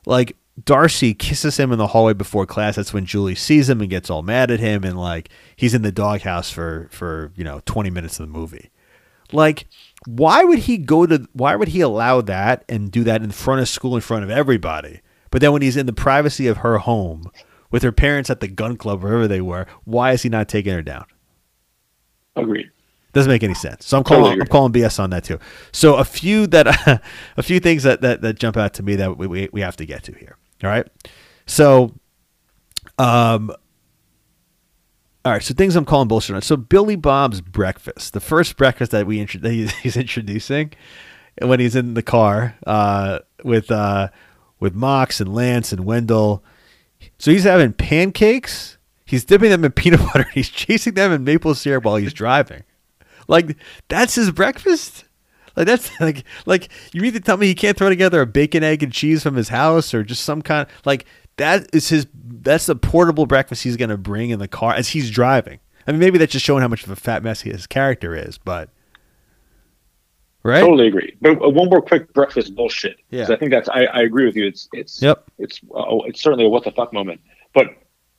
like 0.05 0.37
Darcy 0.65 1.13
kisses 1.13 1.59
him 1.59 1.71
in 1.71 1.79
the 1.79 1.89
hallway 1.89 2.15
before 2.15 2.47
class. 2.47 2.77
That's 2.77 2.95
when 2.95 3.05
Julie 3.05 3.35
sees 3.35 3.69
him 3.69 3.81
and 3.81 3.91
gets 3.91 4.09
all 4.09 4.23
mad 4.23 4.51
at 4.51 4.61
him, 4.61 4.85
and 4.85 4.99
like 4.99 5.29
he's 5.55 5.75
in 5.75 5.83
the 5.83 5.93
doghouse 5.93 6.51
for 6.51 6.89
for 6.91 7.31
you 7.37 7.45
know 7.45 7.61
twenty 7.67 7.91
minutes 7.91 8.19
of 8.19 8.27
the 8.27 8.33
movie. 8.33 8.71
Like, 9.33 9.67
why 10.07 10.45
would 10.45 10.61
he 10.61 10.79
go 10.79 11.07
to? 11.07 11.29
Why 11.33 11.57
would 11.57 11.69
he 11.69 11.81
allow 11.81 12.21
that 12.23 12.65
and 12.69 12.91
do 12.91 13.05
that 13.05 13.23
in 13.23 13.31
front 13.31 13.61
of 13.61 13.69
school, 13.69 13.95
in 13.95 14.01
front 14.01 14.25
of 14.25 14.31
everybody? 14.31 15.01
But 15.31 15.41
then 15.41 15.53
when 15.53 15.63
he's 15.63 15.77
in 15.77 15.87
the 15.87 15.93
privacy 15.93 16.47
of 16.47 16.59
her 16.59 16.79
home 16.79 17.31
with 17.71 17.83
her 17.83 17.93
parents 17.93 18.31
at 18.31 18.41
the 18.41 18.49
gun 18.49 18.77
club, 18.77 19.03
wherever 19.03 19.27
they 19.27 19.41
were, 19.41 19.67
why 19.85 20.13
is 20.13 20.23
he 20.23 20.29
not 20.29 20.49
taking 20.49 20.73
her 20.73 20.83
down? 20.83 21.05
Agreed. 22.37 22.71
Doesn't 23.13 23.31
make 23.31 23.43
any 23.43 23.55
sense. 23.55 23.87
So 23.87 23.97
I'm 23.97 24.05
calling 24.05 24.25
Totally 24.25 24.41
I'm 24.43 24.47
calling 24.47 24.73
BS 24.73 25.01
on 25.01 25.11
that 25.11 25.25
too. 25.25 25.39
So 25.73 25.97
a 25.97 26.05
few 26.05 26.47
that 26.49 27.03
a 27.37 27.43
few 27.43 27.61
things 27.61 27.83
that, 27.83 28.03
that 28.03 28.21
that 28.21 28.39
jump 28.39 28.57
out 28.57 28.75
to 28.75 28.83
me 28.83 28.97
that 28.97 29.17
we, 29.17 29.27
we 29.27 29.49
we 29.53 29.61
have 29.63 29.77
to 29.77 29.87
get 29.87 30.03
to 30.05 30.13
here. 30.13 30.37
All 30.63 30.71
right. 30.71 30.87
So 31.47 31.95
um 32.99 33.53
all 35.27 35.33
right, 35.33 35.43
so 35.43 35.55
things 35.55 35.75
I'm 35.75 35.85
calling 35.85 36.07
bullshit 36.07 36.37
on. 36.37 36.43
So 36.43 36.57
Billy 36.57 36.95
Bob's 36.95 37.41
breakfast, 37.41 38.13
the 38.13 38.21
first 38.21 38.57
breakfast 38.57 38.93
that 38.93 39.09
we 39.09 39.25
that 39.25 39.51
he's, 39.83 39.97
introducing, 39.97 40.73
when 41.43 41.59
he's 41.59 41.75
in 41.75 41.95
the 41.95 42.03
car 42.03 42.55
uh, 42.65 43.19
with 43.43 43.73
uh, 43.73 44.11
with 44.61 44.77
Mox 44.77 45.21
and 45.21 45.35
Lance 45.35 45.73
and 45.73 45.85
Wendell. 45.85 46.45
So 47.19 47.33
he's 47.33 47.43
having 47.43 47.73
pancakes. 47.73 48.79
He's 49.05 49.25
dipping 49.25 49.51
them 49.51 49.65
in 49.65 49.73
peanut 49.73 49.99
butter. 49.99 50.29
He's 50.33 50.49
chasing 50.49 50.95
them 50.95 51.11
in 51.11 51.25
maple 51.25 51.57
syrup 51.57 51.83
while 51.83 51.97
he's 51.97 52.13
driving. 52.13 52.63
Like 53.27 53.57
that's 53.89 54.15
his 54.15 54.31
breakfast. 54.31 55.07
Like 55.57 55.67
that's 55.67 55.91
like 56.01 56.23
like 56.47 56.69
you 56.93 57.03
mean 57.03 57.15
to 57.15 57.21
tell 57.21 57.37
me 57.37 57.49
he 57.49 57.57
can't 57.57 57.77
throw 57.77 57.89
together 57.89 58.21
a 58.21 58.27
bacon, 58.27 58.63
egg, 58.63 58.85
and 58.85 58.93
cheese 58.93 59.25
from 59.25 59.35
his 59.35 59.49
house 59.49 59.93
or 59.93 60.05
just 60.05 60.23
some 60.23 60.41
kind 60.41 60.69
like 60.85 61.05
that 61.37 61.69
is 61.75 61.89
his 61.89 62.07
that's 62.15 62.67
the 62.67 62.77
portable 62.77 63.27
breakfast 63.27 63.63
he's 63.65 63.77
gonna 63.77 63.97
bring 63.97 64.31
in 64.31 64.39
the 64.39 64.49
car 64.49 64.75
as 64.75 64.89
he's 64.89 65.11
driving. 65.11 65.59
I 65.87 65.93
mean 65.93 66.01
maybe 66.01 66.19
that's 66.19 66.33
just 66.33 66.45
showing 66.45 66.63
how 66.63 66.69
much 66.69 66.85
of 66.85 66.91
a 66.91 66.97
fat 66.97 67.23
mess 67.23 67.43
his 67.43 67.67
character 67.67 68.15
is, 68.15 68.39
but 68.39 68.71
right? 70.43 70.61
Totally 70.61 70.89
agree. 70.89 71.17
But 71.21 71.43
uh, 71.43 71.49
one 71.49 71.69
more 71.69 71.83
quick 71.83 72.13
breakfast 72.13 72.55
bullshit. 72.55 72.97
Yeah. 73.11 73.27
I 73.29 73.37
think 73.37 73.51
that's 73.51 73.69
I, 73.69 73.85
I 73.85 74.01
agree 74.03 74.27
with 74.27 74.37
you. 74.37 74.47
It's 74.47 74.69
it's 74.73 75.03
Yep. 75.03 75.25
it's 75.39 75.61
uh, 75.75 75.99
it's 76.07 76.21
certainly 76.21 76.47
a 76.47 76.49
what 76.49 76.65
the 76.65 76.73
fuck 76.73 76.93
moment. 76.93 77.21
But 77.55 77.67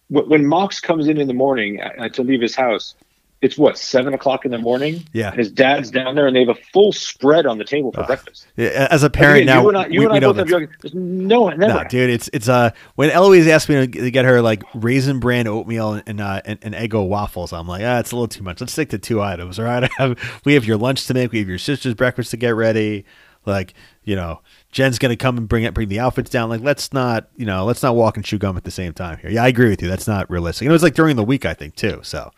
when 0.10 0.45
Mox 0.45 0.80
comes 0.80 1.07
in 1.07 1.18
in 1.18 1.27
the 1.27 1.34
morning 1.34 1.81
to 2.14 2.23
leave 2.23 2.41
his 2.41 2.56
house, 2.56 2.95
it's 3.41 3.57
what 3.57 3.77
seven 3.77 4.14
o'clock 4.14 4.45
in 4.45 4.51
the 4.51 4.57
morning. 4.57 5.03
Yeah. 5.14 5.30
And 5.30 5.38
his 5.38 5.51
dad's 5.51 5.91
down 5.91 6.15
there, 6.15 6.27
and 6.27 6.35
they 6.35 6.39
have 6.39 6.49
a 6.49 6.59
full 6.73 6.91
spread 6.91 7.45
on 7.45 7.59
the 7.59 7.64
table 7.64 7.91
for 7.91 8.03
breakfast. 8.03 8.47
Yeah, 8.55 8.88
As 8.89 9.03
a 9.03 9.09
parent 9.09 9.43
Again, 9.43 9.45
now, 9.47 9.61
you 9.61 9.69
and 9.69 9.77
I, 9.77 9.88
you 9.88 9.99
we, 9.99 10.05
and 10.05 10.11
we 10.11 10.18
I 10.18 10.19
know 10.19 10.34
both 10.34 10.38
have 10.38 10.49
young. 10.49 10.68
There's 10.81 10.95
no, 10.95 11.49
never. 11.49 11.84
No, 11.84 11.84
dude, 11.88 12.09
it's 12.09 12.30
it's 12.34 12.49
uh 12.49 12.72
when 12.95 13.11
Eloise 13.11 13.47
asked 13.47 13.69
me 13.69 13.88
to 13.88 14.11
get 14.11 14.26
her 14.26 14.41
like 14.41 14.64
raisin 14.73 15.19
bran 15.19 15.47
oatmeal 15.47 15.93
and 15.93 16.03
and, 16.07 16.22
uh, 16.22 16.41
and, 16.45 16.59
and 16.61 16.73
Eggo 16.73 17.07
waffles, 17.07 17.53
I'm 17.53 17.68
like, 17.68 17.84
ah, 17.84 17.99
it's 17.99 18.11
a 18.11 18.15
little 18.15 18.27
too 18.27 18.43
much. 18.43 18.59
Let's 18.59 18.73
stick 18.73 18.89
to 18.89 18.97
two 18.97 19.22
items. 19.22 19.59
All 19.59 19.65
right, 19.65 19.84
I 19.84 19.89
have, 19.97 20.41
we 20.45 20.53
have 20.55 20.65
your 20.65 20.77
lunch 20.77 21.05
to 21.07 21.14
make, 21.14 21.31
we 21.31 21.39
have 21.39 21.47
your 21.47 21.57
sister's 21.57 21.93
breakfast 21.93 22.31
to 22.31 22.38
get 22.38 22.55
ready. 22.55 23.05
Like, 23.45 23.73
you 24.03 24.15
know, 24.15 24.41
Jen's 24.72 24.99
gonna 24.99 25.15
come 25.15 25.38
and 25.38 25.47
bring 25.47 25.64
it, 25.64 25.73
bring 25.73 25.88
the 25.88 25.99
outfits 25.99 26.30
down. 26.30 26.49
Like, 26.49 26.61
let's 26.61 26.91
not, 26.91 27.30
you 27.38 27.45
know, 27.45 27.65
let's 27.65 27.81
not 27.81 27.95
walk 27.95 28.18
and 28.18 28.26
chew 28.26 28.38
gum 28.38 28.57
at 28.57 28.64
the 28.64 28.72
same 28.72 28.93
time 28.93 29.18
here. 29.19 29.30
Yeah, 29.30 29.43
I 29.43 29.47
agree 29.47 29.69
with 29.69 29.81
you. 29.81 29.88
That's 29.88 30.07
not 30.07 30.30
realistic. 30.30 30.65
And 30.65 30.72
it 30.72 30.73
was 30.73 30.84
like 30.84 30.95
during 30.95 31.15
the 31.15 31.23
week, 31.23 31.45
I 31.45 31.53
think 31.53 31.76
too. 31.76 31.99
So, 32.03 32.31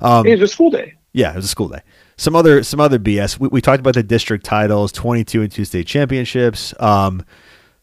um, 0.00 0.26
was 0.26 0.42
a 0.42 0.48
school 0.48 0.70
day. 0.70 0.94
yeah, 1.12 1.32
it 1.32 1.36
was 1.36 1.44
a 1.44 1.48
school 1.48 1.68
day. 1.68 1.80
Some 2.16 2.34
other 2.34 2.62
some 2.62 2.80
other 2.80 2.98
BS. 2.98 3.38
We, 3.38 3.48
we 3.48 3.60
talked 3.60 3.80
about 3.80 3.94
the 3.94 4.02
district 4.02 4.44
titles, 4.44 4.92
twenty 4.92 5.24
two 5.24 5.42
and 5.42 5.50
two 5.50 5.64
state 5.64 5.86
championships. 5.86 6.74
Um, 6.80 7.24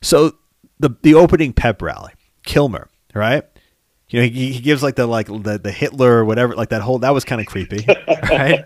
so 0.01 0.35
the 0.79 0.89
the 1.01 1.15
opening 1.15 1.53
pep 1.53 1.81
rally, 1.81 2.13
Kilmer, 2.43 2.89
right? 3.13 3.43
You 4.09 4.21
know, 4.21 4.27
he, 4.27 4.53
he 4.53 4.59
gives 4.59 4.83
like 4.83 4.95
the 4.95 5.07
like 5.07 5.27
the, 5.27 5.59
the 5.61 5.71
Hitler 5.71 6.17
or 6.17 6.25
whatever, 6.25 6.55
like 6.55 6.69
that 6.69 6.81
whole 6.81 6.99
that 6.99 7.13
was 7.13 7.25
kind 7.25 7.41
of 7.41 7.47
creepy, 7.47 7.85
right? 8.29 8.63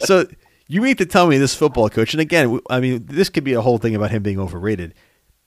So 0.00 0.26
you 0.68 0.80
mean 0.80 0.96
to 0.96 1.06
tell 1.06 1.26
me 1.26 1.38
this 1.38 1.54
football 1.54 1.88
coach, 1.88 2.14
and 2.14 2.20
again, 2.20 2.60
I 2.70 2.80
mean, 2.80 3.06
this 3.06 3.28
could 3.28 3.44
be 3.44 3.54
a 3.54 3.60
whole 3.60 3.78
thing 3.78 3.94
about 3.94 4.10
him 4.10 4.22
being 4.22 4.38
overrated. 4.38 4.94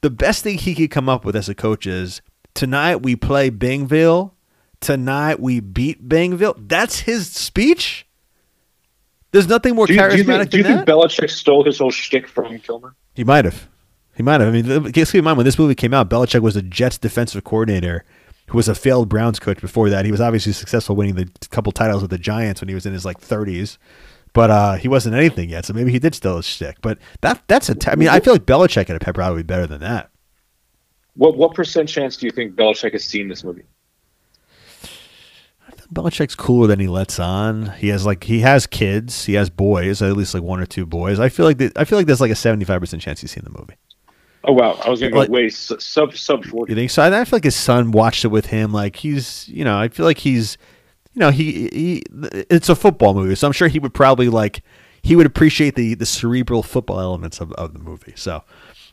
The 0.02 0.10
best 0.10 0.44
thing 0.44 0.58
he 0.58 0.76
could 0.76 0.92
come 0.92 1.10
up 1.10 1.26
with 1.26 1.36
as 1.36 1.48
a 1.50 1.56
coach 1.56 1.86
is 1.86 2.22
tonight 2.54 2.98
we 2.98 3.16
play 3.16 3.50
Bingville, 3.50 4.32
tonight 4.82 5.40
we 5.40 5.60
beat 5.60 6.08
Bangville. 6.08 6.56
That's 6.58 7.00
his 7.00 7.30
speech. 7.30 8.08
There's 9.32 9.48
nothing 9.48 9.76
more 9.76 9.86
Do 9.86 9.94
you, 9.94 10.00
do 10.10 10.18
you 10.18 10.24
charismatic 10.24 10.38
think, 10.40 10.52
do 10.52 10.58
you 10.58 10.64
think. 10.64 10.88
Belichick 10.88 11.30
stole 11.30 11.64
his 11.64 11.78
whole 11.78 11.92
shtick 11.92 12.28
from 12.28 12.60
Kilmer? 12.60 12.96
He 13.14 13.24
might 13.24 13.46
have. 13.46 13.68
He 14.16 14.24
might 14.24 14.42
have. 14.42 14.50
I 14.50 14.62
mean, 14.62 14.92
keep 14.92 15.14
in 15.14 15.24
mind 15.24 15.38
when 15.38 15.46
this 15.46 15.60
movie 15.60 15.76
came 15.76 15.94
out, 15.94 16.10
Belichick 16.10 16.42
was 16.42 16.56
the 16.56 16.62
Jets 16.62 16.98
defensive 16.98 17.44
coordinator 17.44 18.04
who 18.48 18.58
was 18.58 18.68
a 18.68 18.76
failed 18.76 19.10
Browns 19.10 19.40
coach 19.40 19.62
before 19.62 19.90
that. 19.92 20.06
He 20.06 20.12
was 20.12 20.20
obviously 20.20 20.54
successful 20.54 20.96
winning 20.96 21.16
the 21.16 21.30
couple 21.52 21.72
titles 21.72 22.02
with 22.02 22.12
the 22.12 22.18
Giants 22.18 22.62
when 22.62 22.68
he 22.68 22.76
was 22.76 22.86
in 22.86 22.94
his 22.94 23.06
like 23.06 23.22
30s. 23.22 23.78
But 24.34 24.52
uh, 24.52 24.74
he 24.76 24.88
wasn't 24.88 25.16
anything 25.16 25.50
yet, 25.50 25.66
so 25.66 25.74
maybe 25.74 25.92
he 25.92 26.00
did 26.00 26.14
steal 26.16 26.38
his 26.38 26.46
shtick. 26.46 26.78
But 26.82 27.00
that 27.22 27.42
that's 27.48 27.70
a. 27.70 27.76
T- 27.76 27.90
I 27.90 27.96
mean, 27.96 28.10
I 28.10 28.20
feel 28.20 28.34
like 28.34 28.46
Belichick 28.46 28.90
at 28.90 28.96
a 28.96 29.00
pep 29.00 29.18
rally 29.18 29.36
would 29.36 29.48
be 29.48 29.54
better 29.54 29.66
than 29.66 29.82
that. 29.82 30.12
What 31.16 31.36
what 31.36 31.56
percent 31.56 31.90
chance 31.90 32.16
do 32.18 32.28
you 32.28 32.32
think 32.32 32.56
Belichick 32.56 32.94
has 32.94 33.04
seen 33.04 33.28
this 33.28 33.44
movie? 33.44 33.64
Belichick's 35.94 36.36
cooler 36.36 36.68
than 36.68 36.80
he 36.80 36.88
lets 36.88 37.20
on. 37.20 37.72
He 37.72 37.88
has 37.90 38.06
like 38.06 38.24
he 38.26 38.40
has 38.42 38.68
kids. 38.68 39.26
He 39.26 39.34
has 39.34 39.50
boys, 39.50 40.02
at 40.02 40.16
least 40.16 40.34
like 40.34 40.44
one 40.44 40.60
or 40.60 40.66
two 40.66 40.86
boys. 40.86 41.20
I 41.20 41.30
feel 41.30 41.46
like 41.46 41.58
that, 41.58 41.78
I 41.78 41.84
feel 41.86 41.98
like 41.98 42.06
there's 42.06 42.22
like 42.22 42.32
a 42.32 42.36
75 42.36 42.80
percent 42.80 43.02
chance 43.02 43.22
he's 43.22 43.32
seen 43.32 43.44
the 43.44 43.50
movie. 43.58 43.76
Oh 44.44 44.54
wow, 44.54 44.80
I 44.86 44.90
was 44.90 45.00
going 45.00 45.12
to 45.12 45.14
go 45.16 45.20
Like- 45.20 45.30
way 45.30 45.50
sub 45.50 45.82
sub 46.16 46.46
forty. 46.46 46.72
You 46.72 46.76
think 46.76 46.92
so? 46.92 47.02
I 47.02 47.20
I 47.22 47.26
feel 47.26 47.38
like 47.38 47.44
his 47.44 47.56
son 47.56 47.92
watched 47.92 48.24
it 48.24 48.30
with 48.30 48.46
him. 48.48 48.72
Like 48.72 48.96
he's, 48.98 49.48
you 49.50 49.64
know, 49.66 49.78
I 49.78 49.88
feel 49.90 50.06
like 50.06 50.20
he's, 50.20 50.58
you 51.14 51.20
know, 51.20 51.32
he, 51.32 51.70
he 51.74 52.04
it's 52.50 52.70
a 52.70 52.76
football 52.76 53.14
movie, 53.14 53.36
so 53.36 53.48
I'm 53.48 53.54
sure 53.54 53.68
he 53.68 53.80
would 53.80 53.94
probably 53.94 54.30
like 54.30 54.62
he 55.02 55.16
would 55.16 55.26
appreciate 55.26 55.76
the 55.76 55.96
the 55.96 56.06
cerebral 56.06 56.62
football 56.64 57.00
elements 57.00 57.42
of, 57.42 57.52
of 57.54 57.74
the 57.74 57.80
movie. 57.80 58.14
So, 58.16 58.34
all 58.36 58.44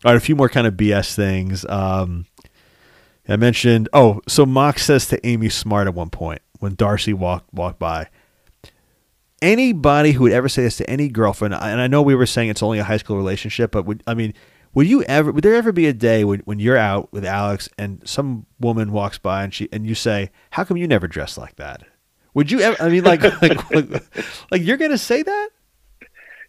right, 0.05 0.17
a 0.17 0.21
few 0.21 0.35
more 0.35 0.49
kind 0.49 0.67
of 0.67 0.75
BS 0.75 1.15
things. 1.15 1.65
Um, 1.69 2.27
I 3.29 3.37
mentioned. 3.37 3.89
Oh, 3.93 4.21
so 4.27 4.47
Mox 4.47 4.85
says 4.85 5.07
to 5.09 5.27
Amy 5.27 5.49
Smart 5.49 5.87
at 5.87 5.95
one 5.95 6.11
point 6.11 6.41
when 6.61 6.75
Darcy 6.75 7.13
walked 7.13 7.53
walked 7.53 7.79
by. 7.79 8.09
Anybody 9.43 10.13
who 10.13 10.25
would 10.25 10.33
ever 10.33 10.49
say 10.49 10.63
this 10.63 10.79
to 10.79 10.89
any 10.89 11.09
girlfriend, 11.09 11.55
and 11.55 11.81
I 11.81 11.87
know 11.87 12.01
we 12.01 12.15
were 12.15 12.27
saying 12.27 12.49
it's 12.49 12.63
only 12.63 12.79
a 12.79 12.85
high 12.85 12.97
school 12.97 13.17
relationship, 13.17 13.71
but 13.71 13.85
would 13.85 14.03
I 14.07 14.15
mean, 14.15 14.33
would 14.75 14.89
you 14.89 15.03
ever? 15.05 15.31
Would 15.33 15.45
there 15.45 15.55
ever 15.55 15.73
be 15.73 15.87
a 15.87 15.93
day 15.93 16.25
when, 16.25 16.41
when 16.41 16.59
you're 16.59 16.77
out 16.77 17.13
with 17.13 17.25
Alex 17.25 17.69
and 17.79 18.01
some 18.07 18.47
woman 18.61 18.93
walks 18.93 19.19
by 19.19 19.45
and 19.45 19.53
she 19.53 19.69
and 19.73 19.87
you 19.87 19.95
say, 19.95 20.31
"How 20.51 20.65
come 20.65 20.77
you 20.77 20.89
never 20.89 21.07
dress 21.07 21.37
like 21.39 21.57
that?" 21.57 21.83
Would 22.35 22.51
you 22.51 22.61
ever? 22.61 22.77
I 22.83 22.91
mean, 22.91 23.03
like, 23.03 23.23
like, 23.43 23.71
like, 23.71 24.15
like 24.51 24.63
you're 24.63 24.77
gonna 24.77 24.99
say 24.99 25.23
that? 25.23 25.49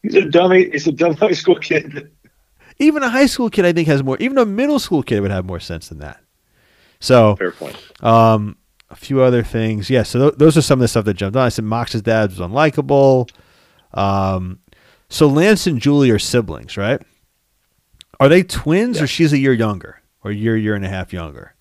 He's 0.03 0.15
a 0.15 0.25
dummy. 0.25 0.69
He's 0.69 0.85
a 0.87 0.91
dumb 0.91 1.15
high 1.15 1.31
school 1.31 1.55
kid. 1.55 2.11
Even 2.79 3.01
a 3.01 3.09
high 3.09 3.25
school 3.25 3.49
kid, 3.49 3.65
I 3.65 3.71
think, 3.71 3.87
has 3.87 4.03
more. 4.03 4.17
Even 4.19 4.37
a 4.37 4.45
middle 4.45 4.79
school 4.79 5.01
kid 5.01 5.21
would 5.21 5.31
have 5.31 5.45
more 5.45 5.61
sense 5.61 5.87
than 5.87 5.99
that. 5.99 6.21
So, 6.99 7.37
Fair 7.37 7.51
point. 7.51 7.77
Um, 8.03 8.57
a 8.89 8.95
few 8.95 9.21
other 9.21 9.43
things. 9.43 9.89
Yeah, 9.89 10.03
so 10.03 10.29
th- 10.29 10.39
those 10.39 10.57
are 10.57 10.61
some 10.61 10.79
of 10.79 10.81
the 10.81 10.87
stuff 10.87 11.05
that 11.05 11.15
jumped 11.15 11.35
on. 11.35 11.45
I 11.45 11.49
said 11.49 11.65
Mox's 11.65 12.01
dad 12.01 12.29
was 12.29 12.39
unlikable. 12.39 13.29
Um, 13.93 14.59
so 15.09 15.27
Lance 15.27 15.67
and 15.67 15.79
Julie 15.81 16.11
are 16.11 16.19
siblings, 16.19 16.77
right? 16.77 17.01
Are 18.19 18.29
they 18.29 18.43
twins, 18.43 19.01
or 19.01 19.07
she's 19.07 19.31
a 19.33 19.37
year 19.37 19.53
younger, 19.53 20.01
or 20.23 20.31
a 20.31 20.35
year, 20.35 20.57
year 20.57 20.73
and 20.75 20.83
a 20.85 20.89
half 20.89 21.13
younger? 21.13 21.53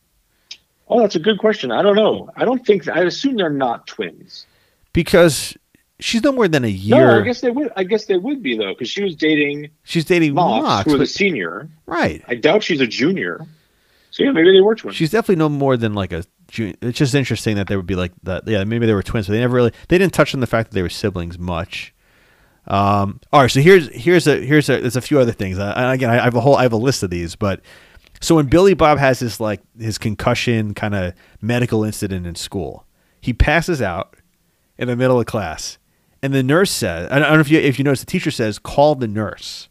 Oh, 0.89 1.01
that's 1.01 1.17
a 1.17 1.21
good 1.21 1.39
question. 1.39 1.71
I 1.71 1.83
don't 1.83 1.97
know. 1.97 2.31
I 2.37 2.45
don't 2.45 2.65
think. 2.65 2.89
I 2.89 3.01
assume 3.03 3.37
they're 3.37 3.51
not 3.51 3.87
twins. 3.87 4.47
Because 4.93 5.57
she's 5.99 6.23
no 6.23 6.33
more 6.33 6.49
than 6.49 6.65
a 6.65 6.69
year. 6.69 7.07
No. 7.07 7.21
I 7.21 7.23
guess 7.23 7.41
they 7.41 7.51
would. 7.51 7.71
I 7.77 7.85
guess 7.85 8.07
they 8.07 8.17
would 8.17 8.43
be 8.43 8.57
though, 8.57 8.73
because 8.73 8.89
she 8.89 9.03
was 9.03 9.15
dating 9.17 9.71
she's 9.83 10.05
dating 10.05 10.35
Mox, 10.35 10.63
Mox, 10.65 10.85
who 10.87 10.99
was 10.99 11.11
a 11.11 11.13
senior. 11.13 11.69
right? 11.87 12.25
I 12.29 12.37
doubt 12.37 12.63
she's 12.63 12.81
a 12.81 12.87
junior. 12.87 13.45
So 14.11 14.23
yeah, 14.23 14.31
maybe 14.31 14.53
they 14.53 14.61
were 14.61 14.75
twins. 14.75 14.97
She's 14.97 15.11
definitely 15.11 15.37
no 15.37 15.49
more 15.49 15.77
than 15.77 15.93
like 15.95 16.13
a. 16.13 16.25
jun- 16.49 16.75
It's 16.81 16.99
just 16.99 17.15
interesting 17.15 17.57
that 17.57 17.67
they 17.69 17.77
would 17.77 17.87
be 17.87 17.95
like 17.97 18.13
that. 18.25 18.47
Yeah, 18.47 18.65
maybe 18.65 18.87
they 18.87 18.95
were 18.95 19.03
twins, 19.03 19.27
but 19.27 19.33
they 19.35 19.41
never 19.41 19.57
really. 19.57 19.73
They 19.89 19.99
didn't 19.99 20.13
touch 20.15 20.35
on 20.35 20.41
the 20.41 20.47
fact 20.47 20.71
that 20.71 20.75
they 20.75 20.83
were 20.83 20.89
siblings 20.89 21.39
much. 21.39 21.93
Um, 22.69 23.21
all 23.33 23.43
right, 23.43 23.51
so 23.51 23.61
here's 23.61 23.89
here's 23.95 24.27
a 24.27 24.45
here's 24.45 24.69
a 24.69 24.81
there's 24.81 24.97
a 24.97 25.01
few 25.01 25.21
other 25.21 25.33
things. 25.33 25.59
Uh, 25.59 25.73
again, 25.95 26.11
I 26.11 26.17
have 26.25 26.35
a 26.35 26.41
whole 26.41 26.57
I 26.57 26.63
have 26.63 26.73
a 26.73 26.77
list 26.77 27.03
of 27.03 27.11
these, 27.11 27.37
but 27.37 27.61
so 28.21 28.35
when 28.35 28.47
Billy 28.47 28.75
Bob 28.75 28.99
has 28.99 29.21
his 29.21 29.39
like 29.41 29.61
his 29.79 29.99
concussion 29.99 30.75
kind 30.75 30.95
of 30.95 31.13
medical 31.41 31.85
incident 31.85 32.27
in 32.27 32.35
school, 32.35 32.85
he 33.21 33.33
passes 33.33 33.81
out 33.81 34.17
in 34.79 34.89
the 34.89 34.97
middle 34.97 35.21
of 35.21 35.27
class, 35.27 35.79
and 36.23 36.35
the 36.35 36.43
nurse 36.43 36.73
says, 36.73 37.09
I 37.13 37.21
don't 37.21 37.33
know 37.35 37.41
if 37.41 37.51
you 37.51 37.61
if 37.61 37.79
you 37.79 37.85
notice, 37.85 38.01
the 38.01 38.07
teacher 38.07 38.33
says, 38.33 38.59
"Call 38.59 38.97
the 38.97 39.09
nurse." 39.09 39.69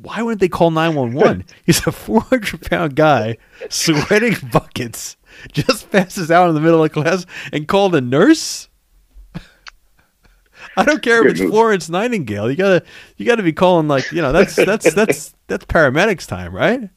Why 0.00 0.22
wouldn't 0.22 0.40
they 0.40 0.48
call 0.48 0.72
911? 0.72 1.44
He's 1.64 1.86
a 1.86 1.92
400 1.92 2.68
pound 2.68 2.96
guy 2.96 3.36
sweating 3.70 4.34
buckets, 4.52 5.16
just 5.52 5.90
passes 5.90 6.30
out 6.30 6.48
in 6.48 6.54
the 6.54 6.60
middle 6.60 6.82
of 6.82 6.92
class 6.92 7.26
and 7.52 7.68
called 7.68 7.92
the 7.92 8.00
nurse? 8.00 8.68
I 10.76 10.84
don't 10.84 11.02
care 11.02 11.26
if 11.26 11.32
it's. 11.32 11.50
Florence 11.50 11.88
Nightingale. 11.88 12.50
You 12.50 12.56
gotta, 12.56 12.84
you 13.16 13.26
gotta 13.26 13.42
be 13.42 13.52
calling 13.52 13.88
like, 13.88 14.10
you 14.12 14.22
know, 14.22 14.32
that's 14.32 14.56
that's 14.56 14.92
that's 14.94 15.34
that's 15.46 15.64
paramedics 15.66 16.26
time, 16.26 16.54
right? 16.54 16.88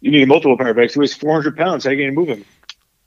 You 0.00 0.10
need 0.10 0.26
multiple 0.28 0.58
paramedics. 0.58 0.94
He 0.94 1.00
weighs 1.00 1.14
400 1.14 1.56
pounds. 1.56 1.84
How 1.84 1.90
are 1.90 1.92
you 1.94 2.06
to 2.06 2.12
move 2.12 2.28
him? 2.28 2.44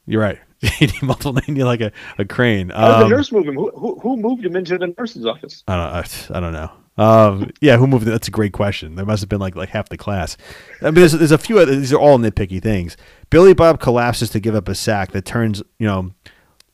You're 0.07 0.21
right. 0.21 0.39
you 0.79 0.87
need 0.87 1.03
multiple. 1.03 1.39
You 1.47 1.53
need 1.53 1.63
like 1.63 1.81
a, 1.81 1.91
a 2.17 2.25
crane. 2.25 2.69
How 2.69 3.03
Um, 3.03 3.09
the 3.09 3.15
nurse 3.15 3.31
move 3.31 3.47
him? 3.47 3.55
Who, 3.55 3.69
who, 3.71 3.99
who 3.99 4.17
moved 4.17 4.45
him 4.45 4.55
into 4.55 4.77
the 4.77 4.93
nurse's 4.97 5.25
office? 5.25 5.63
I 5.67 5.75
don't. 5.75 6.31
I, 6.33 6.37
I 6.37 6.39
don't 6.39 6.53
know. 6.53 6.71
Um, 6.97 7.51
yeah, 7.59 7.77
who 7.77 7.87
moved? 7.87 8.05
That's 8.05 8.27
a 8.27 8.31
great 8.31 8.53
question. 8.53 8.95
There 8.95 9.05
must 9.05 9.21
have 9.21 9.29
been 9.29 9.39
like 9.39 9.55
like 9.55 9.69
half 9.69 9.89
the 9.89 9.97
class. 9.97 10.37
I 10.81 10.85
mean, 10.85 10.95
there's, 10.95 11.11
there's 11.11 11.31
a 11.31 11.37
few. 11.37 11.59
Other, 11.59 11.75
these 11.75 11.91
are 11.91 11.99
all 11.99 12.17
nitpicky 12.17 12.61
things. 12.61 12.95
Billy 13.29 13.53
Bob 13.53 13.81
collapses 13.81 14.29
to 14.29 14.39
give 14.39 14.55
up 14.55 14.69
a 14.69 14.75
sack 14.75 15.11
that 15.11 15.25
turns. 15.25 15.61
You 15.77 15.87
know, 15.87 16.11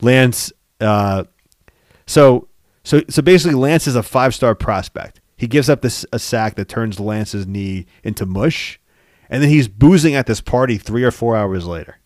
Lance. 0.01 0.51
Uh, 0.79 1.23
so 2.05 2.47
so 2.83 3.01
so 3.09 3.21
basically, 3.21 3.55
Lance 3.55 3.87
is 3.87 3.95
a 3.95 4.03
five 4.03 4.35
star 4.35 4.53
prospect. 4.53 5.21
He 5.37 5.47
gives 5.47 5.69
up 5.69 5.81
this 5.81 6.05
a 6.13 6.19
sack 6.19 6.55
that 6.55 6.69
turns 6.69 6.99
Lance's 6.99 7.47
knee 7.47 7.87
into 8.03 8.27
mush, 8.27 8.79
and 9.27 9.41
then 9.41 9.49
he's 9.49 9.67
boozing 9.67 10.13
at 10.13 10.27
this 10.27 10.41
party 10.41 10.77
three 10.77 11.03
or 11.03 11.11
four 11.11 11.35
hours 11.35 11.65
later. 11.65 11.97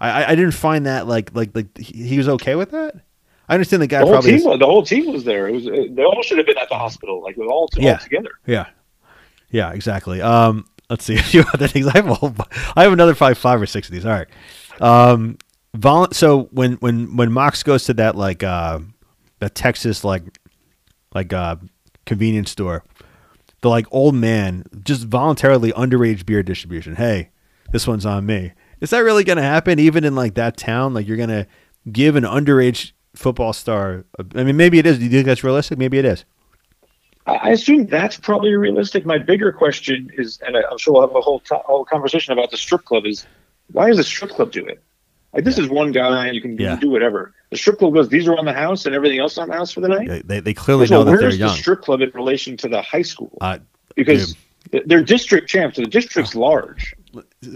I 0.00 0.10
I, 0.10 0.30
I 0.30 0.34
didn't 0.34 0.54
find 0.54 0.86
that 0.86 1.06
like 1.06 1.34
like 1.34 1.54
like 1.54 1.78
he 1.78 2.18
was 2.18 2.28
okay 2.28 2.56
with 2.56 2.72
that. 2.72 2.96
I 3.52 3.54
understand 3.54 3.82
the 3.82 3.86
guy 3.86 3.98
The 4.00 4.06
whole 4.06 4.14
probably. 4.14 4.38
team, 4.38 4.48
was- 4.48 4.58
the 4.58 4.66
whole 4.66 4.82
team 4.82 5.12
was 5.12 5.24
there. 5.24 5.48
It 5.48 5.52
was. 5.52 5.64
They 5.64 6.02
all 6.04 6.22
should 6.22 6.38
have 6.38 6.46
been 6.46 6.58
at 6.58 6.68
the 6.68 6.74
hospital, 6.78 7.22
like 7.22 7.36
all, 7.38 7.48
all 7.50 7.68
Yeah. 7.76 7.96
together. 7.98 8.30
Yeah, 8.46 8.66
yeah, 9.50 9.72
exactly. 9.72 10.20
Um, 10.22 10.64
let's 10.88 11.04
see 11.04 11.16
a 11.18 11.22
few 11.22 11.44
other 11.52 11.68
things. 11.68 11.86
I 11.86 11.92
have 11.96 12.08
a 12.08 12.14
whole, 12.14 12.34
I 12.76 12.82
have 12.84 12.92
another 12.92 13.14
five, 13.14 13.36
five 13.38 13.60
or 13.60 13.66
six 13.66 13.88
of 13.88 13.92
these. 13.94 14.06
All 14.06 14.12
right. 14.12 14.28
Um, 14.80 15.36
vol- 15.74 16.10
So 16.12 16.44
when 16.52 16.72
when 16.74 17.16
when 17.16 17.30
Mox 17.32 17.62
goes 17.62 17.84
to 17.84 17.94
that 17.94 18.16
like 18.16 18.42
uh, 18.42 18.78
that 19.40 19.54
Texas 19.54 20.02
like 20.04 20.22
like 21.14 21.32
uh, 21.32 21.56
convenience 22.06 22.50
store, 22.50 22.84
the 23.60 23.68
like 23.68 23.86
old 23.90 24.14
man 24.14 24.64
just 24.82 25.04
voluntarily 25.04 25.72
underage 25.72 26.24
beer 26.24 26.42
distribution. 26.42 26.96
Hey, 26.96 27.30
this 27.70 27.86
one's 27.86 28.06
on 28.06 28.24
me. 28.26 28.52
Is 28.80 28.90
that 28.90 29.00
really 29.00 29.22
going 29.24 29.36
to 29.36 29.42
happen? 29.42 29.78
Even 29.78 30.04
in 30.04 30.14
like 30.14 30.34
that 30.34 30.56
town, 30.56 30.94
like 30.94 31.06
you're 31.06 31.16
going 31.18 31.28
to 31.28 31.46
give 31.92 32.16
an 32.16 32.24
underage 32.24 32.92
football 33.14 33.52
star? 33.52 34.04
I 34.34 34.44
mean, 34.44 34.56
maybe 34.56 34.78
it 34.78 34.86
is. 34.86 34.98
Do 34.98 35.04
you 35.04 35.10
think 35.10 35.26
that's 35.26 35.44
realistic? 35.44 35.78
Maybe 35.78 35.98
it 35.98 36.04
is. 36.04 36.24
I 37.26 37.50
assume 37.50 37.86
that's 37.86 38.16
probably 38.16 38.52
realistic. 38.54 39.06
My 39.06 39.18
bigger 39.18 39.52
question 39.52 40.10
is, 40.18 40.40
and 40.44 40.56
I'm 40.56 40.78
sure 40.78 40.94
we'll 40.94 41.02
have 41.02 41.14
a 41.14 41.20
whole 41.20 41.40
to- 41.40 41.54
whole 41.58 41.84
conversation 41.84 42.32
about 42.32 42.50
the 42.50 42.56
strip 42.56 42.84
club. 42.84 43.06
Is 43.06 43.26
why 43.70 43.88
does 43.88 43.98
the 43.98 44.04
strip 44.04 44.30
club 44.32 44.50
do 44.50 44.66
it? 44.66 44.82
Like 45.32 45.44
this 45.44 45.56
is 45.56 45.68
one 45.68 45.92
guy 45.92 46.30
you 46.30 46.40
can, 46.42 46.58
Yeah. 46.58 46.76
do 46.76 46.90
whatever. 46.90 47.32
The 47.50 47.56
strip 47.56 47.78
club 47.78 47.94
goes, 47.94 48.08
these 48.08 48.26
are 48.28 48.36
on 48.36 48.44
the 48.44 48.52
house, 48.52 48.86
and 48.86 48.94
everything 48.94 49.18
else 49.18 49.38
on 49.38 49.48
the 49.48 49.54
house 49.54 49.72
for 49.72 49.80
the 49.80 49.88
night. 49.88 50.08
They, 50.08 50.20
they, 50.22 50.40
they 50.40 50.54
clearly 50.54 50.86
So 50.86 50.96
know 50.96 51.04
that 51.04 51.10
they're 51.12 51.20
where's 51.20 51.38
the 51.38 51.48
strip 51.50 51.80
club 51.82 52.00
in 52.02 52.10
relation 52.10 52.56
to 52.58 52.68
the 52.68 52.82
high 52.82 53.02
school? 53.02 53.38
Uh, 53.40 53.58
because 53.94 54.34
they're 54.86 55.02
district 55.02 55.48
champs. 55.48 55.76
So 55.76 55.82
the 55.82 55.88
district's 55.88 56.34
large. 56.34 56.94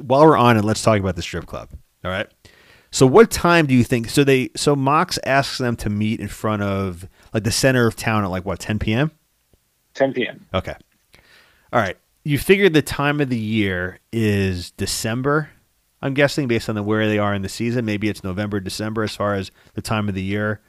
while 0.03 0.25
we're 0.25 0.37
on 0.37 0.57
it, 0.57 0.65
let's 0.65 0.83
talk 0.83 0.99
about 1.01 1.17
the 1.17 1.23
strip 1.23 1.47
club. 1.47 1.71
All 2.05 2.11
right. 2.11 2.29
So 2.97 3.07
what 3.07 3.31
time 3.31 3.67
do 3.67 3.75
you 3.75 3.85
think? 3.85 4.09
So 4.09 4.25
they 4.25 4.49
so 4.57 4.75
Mox 4.75 5.19
asks 5.27 5.59
them 5.59 5.77
to 5.77 5.91
meet 5.91 6.19
in 6.19 6.29
front 6.29 6.63
of 6.63 7.07
like 7.35 7.45
the 7.45 7.51
center 7.51 7.87
of 7.87 7.95
town 7.95 8.25
at 8.25 8.31
like 8.31 8.47
what 8.47 8.59
10 8.59 8.79
p.m. 8.79 9.11
10 9.93 10.15
p.m. 10.15 10.47
Okay. 10.55 10.75
All 11.75 11.81
right. 11.81 11.99
You 12.25 12.39
figured 12.39 12.73
the 12.73 12.81
time 12.81 13.21
of 13.21 13.29
the 13.29 13.37
year 13.37 13.99
is 14.15 14.71
December. 14.71 15.51
I'm 16.01 16.15
guessing 16.15 16.49
based 16.49 16.71
on 16.71 16.75
the 16.75 16.83
where 16.83 17.07
they 17.07 17.19
are 17.19 17.35
in 17.35 17.43
the 17.43 17.51
season. 17.51 17.85
Maybe 17.85 18.09
it's 18.09 18.25
November, 18.25 18.61
December 18.61 19.03
as 19.03 19.15
far 19.15 19.35
as 19.35 19.51
the 19.75 19.83
time 19.83 20.09
of 20.09 20.15
the 20.15 20.23
year. 20.23 20.63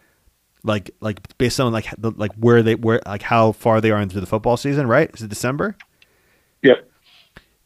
Like 0.65 0.91
like 0.99 1.37
based 1.37 1.61
on 1.61 1.71
like 1.71 1.87
the, 1.97 2.11
like 2.11 2.33
where 2.33 2.61
they 2.61 2.75
where 2.75 2.99
like 3.05 3.21
how 3.21 3.53
far 3.53 3.79
they 3.79 3.91
are 3.91 4.01
into 4.01 4.19
the 4.19 4.27
football 4.27 4.57
season, 4.57 4.85
right? 4.85 5.09
Is 5.13 5.21
it 5.21 5.29
December? 5.29 5.77
Yep. 6.61 6.91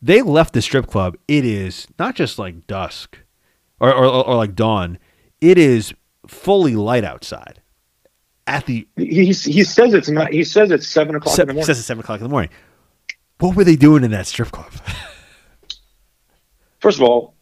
they 0.03 0.21
left 0.21 0.53
the 0.53 0.61
strip 0.61 0.85
club. 0.85 1.17
It 1.27 1.45
is 1.45 1.87
not 1.97 2.13
just 2.13 2.37
like 2.37 2.67
dusk 2.67 3.17
or, 3.81 3.93
or, 3.93 4.05
or 4.05 4.35
like 4.35 4.55
dawn. 4.55 4.97
It 5.41 5.57
is 5.57 5.93
fully 6.27 6.75
light 6.75 7.03
outside. 7.03 7.61
At 8.47 8.65
the 8.65 8.87
He, 8.95 9.25
he 9.25 9.63
says 9.63 9.93
it's 9.93 10.09
not. 10.09 10.31
He 10.31 10.43
says 10.43 10.71
it's 10.71 10.87
seven 10.87 11.15
o'clock 11.15 11.37
in 11.37 11.47
the 11.47 11.53
morning. 11.53 11.65
says 11.65 11.79
it's 11.79 11.87
seven 11.87 12.01
o'clock 12.01 12.19
in 12.19 12.23
the 12.23 12.29
morning. 12.29 12.51
What 13.39 13.55
were 13.55 13.63
they 13.63 13.75
doing 13.75 14.03
in 14.03 14.11
that 14.11 14.27
strip 14.27 14.51
club? 14.51 14.71
First 16.79 16.99
of 16.99 17.03
all, 17.03 17.35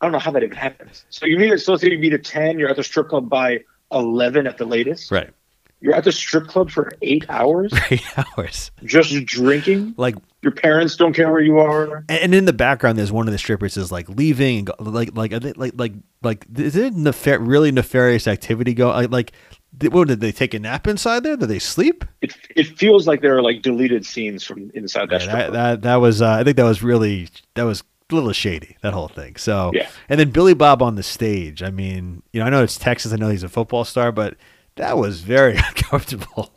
I 0.00 0.06
don't 0.06 0.12
know 0.12 0.18
how 0.18 0.30
that 0.32 0.42
even 0.42 0.56
happens. 0.56 1.04
So 1.10 1.26
you 1.26 1.38
meet 1.38 1.58
so 1.58 1.76
say 1.76 1.90
you 1.90 1.98
meet 1.98 2.12
at 2.12 2.24
ten, 2.24 2.58
you're 2.58 2.68
at 2.70 2.76
the 2.76 2.84
strip 2.84 3.08
club 3.08 3.28
by 3.28 3.60
eleven 3.92 4.46
at 4.46 4.58
the 4.58 4.64
latest. 4.64 5.10
right, 5.10 5.30
You're 5.80 5.94
at 5.94 6.02
the 6.04 6.12
strip 6.12 6.48
club 6.48 6.70
for 6.70 6.90
eight 7.02 7.24
hours, 7.28 7.72
eight 7.90 8.02
hours. 8.36 8.70
just 8.84 9.12
drinking. 9.26 9.94
Like, 9.96 10.16
Your 10.42 10.50
parents 10.52 10.96
don't 10.96 11.12
care 11.14 11.30
where 11.30 11.40
you 11.40 11.58
are. 11.60 12.04
and 12.08 12.34
in 12.34 12.46
the 12.46 12.52
background, 12.52 12.98
there's 12.98 13.12
one 13.12 13.28
of 13.28 13.32
the 13.32 13.38
strippers 13.38 13.76
is 13.76 13.92
like 13.92 14.08
leaving, 14.08 14.58
and 14.58 14.66
go, 14.66 14.74
like, 14.80 15.10
like, 15.16 15.32
like, 15.32 15.74
like, 15.76 15.92
like, 16.22 16.46
is 16.56 16.74
it 16.74 16.94
nefar- 16.94 17.38
really 17.40 17.70
nefarious 17.70 18.26
activity 18.26 18.74
go? 18.74 18.88
Like, 18.88 19.10
like, 19.12 19.32
did- 19.76 19.92
what 19.92 20.08
did 20.08 20.18
they 20.20 20.32
take 20.32 20.52
a 20.54 20.58
nap 20.58 20.88
inside 20.88 21.22
there? 21.22 21.36
Did 21.36 21.48
they 21.48 21.60
sleep? 21.60 22.04
It 22.22 22.36
it 22.56 22.66
feels 22.76 23.06
like 23.06 23.20
there 23.20 23.36
are 23.36 23.42
like 23.42 23.62
deleted 23.62 24.04
scenes 24.04 24.42
from 24.42 24.72
inside 24.74 25.10
that 25.10 25.26
Yeah, 25.26 25.36
that, 25.36 25.52
that 25.52 25.82
that 25.82 25.96
was 25.96 26.20
uh, 26.22 26.30
I 26.32 26.42
think 26.42 26.56
that 26.56 26.64
was 26.64 26.82
really 26.82 27.28
that 27.54 27.62
was 27.62 27.84
a 28.10 28.14
little 28.16 28.32
shady 28.32 28.76
that 28.82 28.94
whole 28.94 29.06
thing. 29.08 29.36
So 29.36 29.70
Yeah. 29.74 29.88
and 30.08 30.18
then 30.18 30.30
Billy 30.30 30.54
Bob 30.54 30.82
on 30.82 30.96
the 30.96 31.02
stage. 31.04 31.62
I 31.62 31.70
mean, 31.70 32.22
you 32.32 32.40
know, 32.40 32.46
I 32.46 32.50
know 32.50 32.64
it's 32.64 32.78
Texas. 32.78 33.12
I 33.12 33.16
know 33.16 33.28
he's 33.28 33.44
a 33.44 33.48
football 33.48 33.84
star, 33.84 34.10
but 34.10 34.34
that 34.78 34.96
was 34.96 35.20
very 35.20 35.56
uncomfortable. 35.68 36.52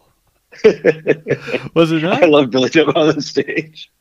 was 1.74 1.92
it 1.92 2.04
not? 2.04 2.24
I 2.24 2.26
love 2.28 2.50
Billy 2.50 2.70
Joe 2.70 2.92
on 2.96 3.16
the 3.16 3.22
stage. 3.22 3.92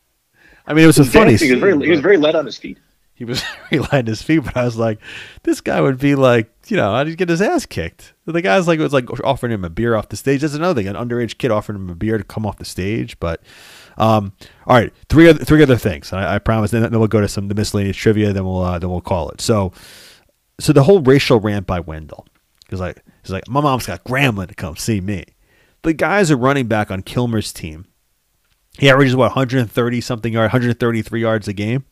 I 0.66 0.74
mean, 0.74 0.84
it 0.84 0.88
was 0.88 0.98
a 0.98 1.04
funny. 1.04 1.36
Scene, 1.36 1.58
very, 1.58 1.78
he 1.84 1.90
was 1.90 2.00
very 2.00 2.16
light 2.16 2.34
on 2.34 2.46
his 2.46 2.56
feet. 2.56 2.78
he 3.14 3.24
was 3.24 3.42
very 3.70 3.80
light 3.80 3.94
on 3.94 4.06
his 4.06 4.22
feet, 4.22 4.40
but 4.40 4.56
I 4.56 4.64
was 4.64 4.76
like, 4.76 5.00
this 5.42 5.60
guy 5.60 5.80
would 5.80 5.98
be 5.98 6.14
like, 6.14 6.52
you 6.68 6.76
know, 6.76 6.92
I'd 6.92 7.16
get 7.16 7.28
his 7.28 7.42
ass 7.42 7.66
kicked. 7.66 8.14
The 8.26 8.42
guy's 8.42 8.68
like 8.68 8.78
was 8.78 8.92
like 8.92 9.10
offering 9.24 9.52
him 9.52 9.64
a 9.64 9.70
beer 9.70 9.96
off 9.96 10.08
the 10.10 10.16
stage. 10.16 10.42
That's 10.42 10.54
another 10.54 10.80
thing. 10.80 10.88
An 10.88 10.96
underage 10.96 11.38
kid 11.38 11.50
offering 11.50 11.78
him 11.78 11.90
a 11.90 11.94
beer 11.94 12.18
to 12.18 12.24
come 12.24 12.46
off 12.46 12.58
the 12.58 12.64
stage, 12.64 13.18
but. 13.20 13.42
Um, 13.98 14.32
all 14.66 14.76
right, 14.76 14.94
three 15.10 15.28
other 15.28 15.44
three 15.44 15.62
other 15.62 15.76
things. 15.76 16.10
I, 16.10 16.36
I 16.36 16.38
promise. 16.38 16.70
Then, 16.70 16.80
then 16.82 16.98
we'll 16.98 17.08
go 17.08 17.20
to 17.20 17.28
some 17.28 17.48
the 17.48 17.54
miscellaneous 17.54 17.96
trivia. 17.96 18.32
Then 18.32 18.46
we'll 18.46 18.62
uh, 18.62 18.78
then 18.78 18.88
we'll 18.88 19.02
call 19.02 19.28
it. 19.28 19.42
So, 19.42 19.72
so 20.58 20.72
the 20.72 20.84
whole 20.84 21.02
racial 21.02 21.38
rant 21.38 21.66
by 21.66 21.80
Wendell, 21.80 22.26
because 22.70 22.80
like 22.80 23.02
he's 23.22 23.32
like, 23.32 23.48
my 23.48 23.60
mom's 23.60 23.86
got 23.86 24.04
Grambling 24.04 24.48
to 24.48 24.54
come 24.54 24.76
see 24.76 25.00
me. 25.00 25.24
The 25.82 25.92
guy's 25.92 26.30
a 26.30 26.36
running 26.36 26.68
back 26.68 26.90
on 26.90 27.02
Kilmer's 27.02 27.52
team. 27.52 27.86
He 28.78 28.88
averages 28.88 29.16
what 29.16 29.30
130 29.30 30.00
something 30.00 30.32
yard, 30.32 30.44
133 30.44 31.20
yards 31.20 31.48
a 31.48 31.52
game. 31.52 31.84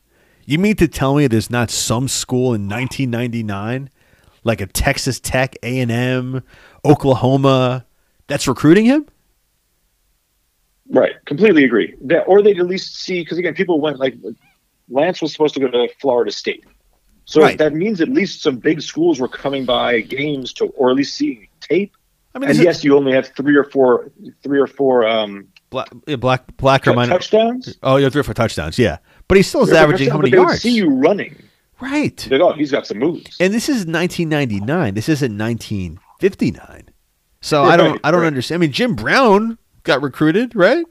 You 0.45 0.57
mean 0.57 0.75
to 0.77 0.87
tell 0.87 1.15
me 1.15 1.27
there's 1.27 1.49
not 1.49 1.69
some 1.69 2.07
school 2.07 2.53
in 2.53 2.69
1999, 2.69 3.89
like 4.43 4.61
a 4.61 4.67
Texas 4.67 5.19
Tech, 5.19 5.55
A 5.61 5.79
and 5.79 5.91
M, 5.91 6.43
Oklahoma, 6.85 7.85
that's 8.27 8.47
recruiting 8.47 8.85
him? 8.85 9.05
Right, 10.89 11.13
completely 11.25 11.65
agree. 11.65 11.93
That, 12.01 12.23
or 12.23 12.41
they'd 12.41 12.59
at 12.59 12.65
least 12.65 12.95
see 12.95 13.21
because 13.21 13.37
again, 13.37 13.53
people 13.53 13.81
went 13.81 13.99
like 13.99 14.15
Lance 14.89 15.21
was 15.21 15.31
supposed 15.31 15.53
to 15.55 15.59
go 15.59 15.67
to 15.67 15.89
Florida 15.99 16.31
State, 16.31 16.63
so 17.29 17.41
Right. 17.41 17.57
that 17.59 17.73
means 17.73 18.01
at 18.01 18.09
least 18.09 18.41
some 18.41 18.57
big 18.57 18.81
schools 18.81 19.19
were 19.19 19.27
coming 19.27 19.63
by 19.65 20.01
games 20.01 20.51
to, 20.53 20.65
or 20.69 20.89
at 20.89 20.95
least 20.95 21.15
seeing 21.15 21.47
tape. 21.61 21.95
I 22.33 22.39
mean, 22.39 22.49
And 22.49 22.57
yes, 22.59 22.83
you 22.83 22.95
only 22.97 23.11
have 23.13 23.27
three 23.35 23.55
or 23.55 23.63
four, 23.65 24.11
three 24.43 24.59
or 24.59 24.65
four 24.67 25.07
um, 25.07 25.47
black, 25.69 25.89
yeah, 26.07 26.15
black, 26.15 26.57
black 26.57 26.87
or 26.87 26.93
minor. 26.93 27.11
touchdowns. 27.13 27.77
Oh, 27.83 27.97
yeah, 27.97 28.09
three 28.09 28.21
or 28.21 28.23
four 28.23 28.33
touchdowns. 28.33 28.79
Yeah, 28.79 28.97
but 29.27 29.37
he 29.37 29.43
still 29.43 29.61
is 29.63 29.71
averaging 29.71 30.09
how 30.09 30.17
many 30.17 30.31
yards? 30.31 30.61
See 30.63 30.71
you 30.75 30.89
running. 30.89 31.35
Right. 31.79 32.17
They'd, 32.17 32.41
oh, 32.41 32.53
he's 32.53 32.71
got 32.71 32.85
some 32.87 32.97
moves. 32.99 33.37
And 33.39 33.53
this 33.53 33.69
is 33.69 33.85
1999. 33.85 34.95
This 34.95 35.07
isn't 35.07 35.37
1959. 35.37 36.89
So 37.41 37.63
I 37.63 37.77
don't 37.77 37.91
Right, 37.91 37.99
I 38.03 38.11
don't 38.11 38.21
right. 38.21 38.27
understand. 38.27 38.59
I 38.59 38.65
mean, 38.65 38.71
Jim 38.73 38.95
Brown 38.95 39.57
got 39.83 40.01
recruited, 40.01 40.55
right? 40.55 40.85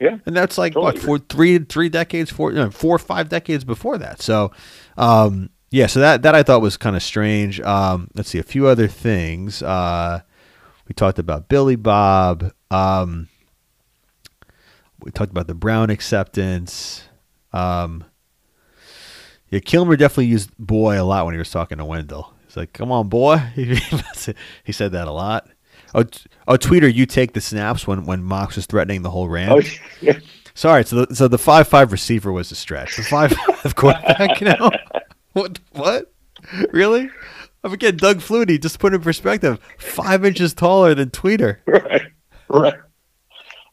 Yeah. 0.00 0.18
And 0.26 0.36
that's 0.36 0.58
like 0.58 0.74
Totally 0.74 0.94
what 0.94 1.02
four, 1.02 1.18
three, 1.18 1.58
three 1.58 1.88
decades, 1.88 2.30
four, 2.30 2.52
no, 2.52 2.70
four 2.70 2.96
or 2.96 2.98
five 2.98 3.28
decades 3.28 3.64
before 3.64 3.98
that. 3.98 4.20
So, 4.20 4.52
um, 4.96 5.50
yeah. 5.70 5.86
So 5.86 6.00
that 6.00 6.22
that 6.22 6.34
I 6.34 6.42
thought 6.42 6.60
was 6.60 6.76
kind 6.76 6.96
of 6.96 7.02
strange. 7.02 7.60
Um, 7.60 8.08
let's 8.14 8.28
see 8.28 8.38
a 8.38 8.44
few 8.44 8.66
other 8.66 8.88
things. 8.88 9.62
Uh, 9.62 10.20
we 10.88 10.94
talked 10.94 11.18
about 11.18 11.48
Billy 11.48 11.76
Bob. 11.76 12.52
Um, 12.70 13.28
we 15.00 15.10
talked 15.10 15.30
about 15.30 15.46
the 15.46 15.54
Brown 15.54 15.90
acceptance. 15.90 17.04
Um, 17.52 18.04
yeah, 19.48 19.60
Kilmer 19.60 19.96
definitely 19.96 20.26
used 20.26 20.50
boy 20.58 21.00
a 21.00 21.04
lot 21.04 21.24
when 21.24 21.34
he 21.34 21.38
was 21.38 21.50
talking 21.50 21.78
to 21.78 21.84
Wendell. 21.84 22.32
He's 22.46 22.56
like, 22.56 22.72
"Come 22.72 22.90
on, 22.90 23.08
boy." 23.08 23.36
he 24.64 24.72
said 24.72 24.92
that 24.92 25.08
a 25.08 25.12
lot. 25.12 25.48
Oh, 25.94 26.04
oh, 26.48 26.56
tweeder, 26.56 26.92
you 26.92 27.06
take 27.06 27.32
the 27.34 27.40
snaps 27.40 27.86
when 27.86 28.04
when 28.04 28.22
Mox 28.24 28.56
was 28.56 28.66
threatening 28.66 29.02
the 29.02 29.10
whole 29.10 29.28
rant. 29.28 29.52
Oh, 29.52 29.60
yeah. 30.00 30.18
Sorry, 30.54 30.84
so 30.84 31.04
the, 31.04 31.14
so 31.14 31.28
the 31.28 31.38
five 31.38 31.68
five 31.68 31.92
receiver 31.92 32.32
was 32.32 32.50
a 32.52 32.54
stretch. 32.54 32.96
The 32.96 33.02
five 33.02 33.32
five 33.32 33.74
quarterback 33.76 34.40
now. 34.40 34.70
What? 35.32 35.58
What? 35.72 36.12
Really? 36.70 37.10
I'm 37.64 37.72
again 37.72 37.96
Doug 37.96 38.18
Flutie. 38.18 38.60
Just 38.62 38.76
to 38.76 38.78
put 38.78 38.94
in 38.94 39.00
perspective, 39.00 39.58
five 39.78 40.24
inches 40.24 40.54
taller 40.54 40.94
than 40.94 41.10
Tweeder. 41.10 41.58
right, 41.66 42.02
right. 42.48 42.74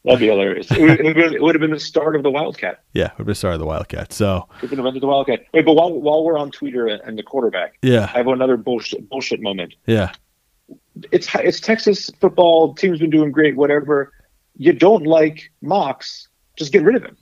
That'd 0.04 0.18
be 0.18 0.26
hilarious. 0.26 0.68
It 0.72 0.80
would, 0.80 0.98
it, 0.98 1.14
would, 1.16 1.34
it 1.34 1.40
would 1.40 1.54
have 1.54 1.60
been 1.60 1.70
the 1.70 1.78
start 1.78 2.16
of 2.16 2.24
the 2.24 2.30
Wildcat. 2.32 2.82
Yeah, 2.92 3.12
we're 3.16 3.34
started 3.34 3.58
the 3.58 3.66
Wildcat. 3.66 4.12
So 4.12 4.48
It 4.60 4.70
would 4.70 4.78
have 4.80 4.92
been 4.92 5.00
the 5.00 5.06
Wildcat. 5.06 5.44
Wait, 5.54 5.64
but 5.64 5.74
while 5.74 5.92
while 5.92 6.24
we're 6.24 6.36
on 6.36 6.50
Tweeder 6.50 6.92
and, 6.92 7.00
and 7.02 7.16
the 7.16 7.22
quarterback, 7.22 7.78
yeah, 7.82 8.10
I 8.12 8.16
have 8.18 8.26
another 8.26 8.56
bullshit 8.56 9.08
bullshit 9.08 9.40
moment. 9.40 9.74
yeah, 9.86 10.10
It's 11.10 11.28
it's 11.34 11.60
Texas 11.60 12.10
football. 12.20 12.74
Team's 12.74 12.98
been 12.98 13.10
doing 13.10 13.30
great. 13.32 13.56
Whatever. 13.56 14.12
You 14.56 14.72
don't 14.72 15.06
like 15.06 15.50
Mox, 15.62 16.28
just 16.56 16.72
get 16.72 16.82
rid 16.82 16.96
of 16.96 17.02
him. 17.02 17.16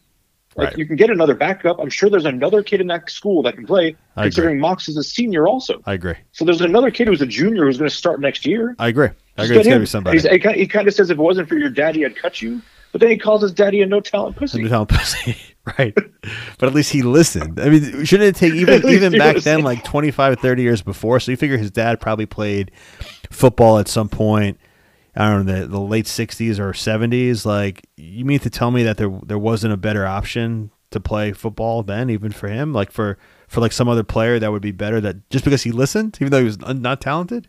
Like 0.57 0.71
Right. 0.71 0.79
you 0.79 0.87
can 0.87 0.97
get 0.97 1.11
another 1.11 1.35
backup. 1.35 1.79
I'm 1.79 1.91
sure 1.91 2.11
there's 2.11 2.25
another 2.25 2.65
kid 2.65 2.81
in 2.81 2.89
that 2.89 3.09
school 3.09 3.43
that 3.45 3.55
can 3.55 3.67
play. 3.67 3.95
I 4.17 4.23
agree. 4.23 4.31
considering 4.31 4.59
Mox 4.59 4.89
is 4.89 4.97
a 4.97 5.05
senior 5.05 5.47
also. 5.47 5.81
I 5.87 5.95
agree. 5.95 6.17
So 6.33 6.45
there's 6.45 6.61
another 6.61 6.91
kid 6.91 7.07
who's 7.07 7.23
a 7.23 7.27
junior 7.27 7.67
who's 7.67 7.79
going 7.79 7.89
to 7.89 7.95
start 7.97 8.21
next 8.21 8.45
year. 8.45 8.75
I 8.81 8.89
agree. 8.89 9.11
I 9.39 9.45
agree. 9.45 9.59
It's 9.59 9.65
get 9.67 9.71
gotta 9.71 9.81
be 9.81 9.87
somebody. 9.87 10.19
He's, 10.19 10.29
he 10.29 10.67
kind 10.67 10.89
of 10.89 10.93
says 10.95 11.09
if 11.11 11.19
it 11.19 11.23
wasn't 11.23 11.49
for 11.49 11.57
your 11.57 11.71
daddy, 11.71 12.05
I'd 12.05 12.17
cut 12.17 12.43
you. 12.43 12.61
But 12.93 13.01
then 13.01 13.11
he 13.11 13.19
calls 13.19 13.43
his 13.43 13.53
daddy 13.53 13.83
a 13.83 13.87
no 13.87 14.01
talent 14.01 14.37
pussy. 14.37 14.62
Some 14.62 14.71
town 14.71 14.87
pussy, 14.87 15.37
right? 15.79 15.95
But 16.59 16.69
at 16.69 16.75
least 16.75 16.93
he 16.93 17.03
listened. 17.03 17.61
I 17.61 17.69
mean, 17.69 18.05
shouldn't 18.05 18.37
it 18.37 18.39
take 18.39 18.55
even 18.55 18.89
even 18.89 19.12
back 19.12 19.37
listened. 19.37 19.59
then, 19.59 19.65
like 19.65 19.85
25, 19.85 20.41
30 20.41 20.62
years 20.62 20.83
before? 20.83 21.21
So 21.21 21.31
you 21.31 21.37
figure 21.37 21.57
his 21.57 21.71
dad 21.71 22.01
probably 22.01 22.27
played 22.27 22.73
football 23.31 23.79
at 23.79 23.89
some 23.89 24.09
point. 24.09 24.59
I 25.17 25.29
don't 25.29 25.47
know 25.47 25.61
the, 25.61 25.67
the 25.67 25.81
late 25.81 26.07
sixties 26.07 26.61
or 26.61 26.73
seventies. 26.73 27.45
Like, 27.45 27.87
you 27.97 28.25
mean 28.25 28.39
to 28.41 28.51
tell 28.51 28.71
me 28.71 28.83
that 28.85 28.97
there 28.97 29.11
there 29.25 29.39
wasn't 29.39 29.73
a 29.73 29.77
better 29.77 30.07
option 30.07 30.71
to 30.91 31.01
play 31.01 31.33
football 31.33 31.83
then, 31.83 32.11
even 32.11 32.33
for 32.33 32.49
him? 32.49 32.73
Like 32.73 32.91
for 32.93 33.19
for 33.49 33.61
like 33.61 33.73
some 33.73 33.89
other 33.89 34.05
player 34.05 34.39
that 34.39 34.53
would 34.53 34.62
be 34.62 34.73
better 34.73 35.01
that 35.01 35.29
just 35.31 35.45
because 35.45 35.62
he 35.62 35.73
listened, 35.73 36.19
even 36.21 36.31
though 36.31 36.39
he 36.39 36.45
was 36.45 36.59
not 36.59 37.01
talented. 37.01 37.49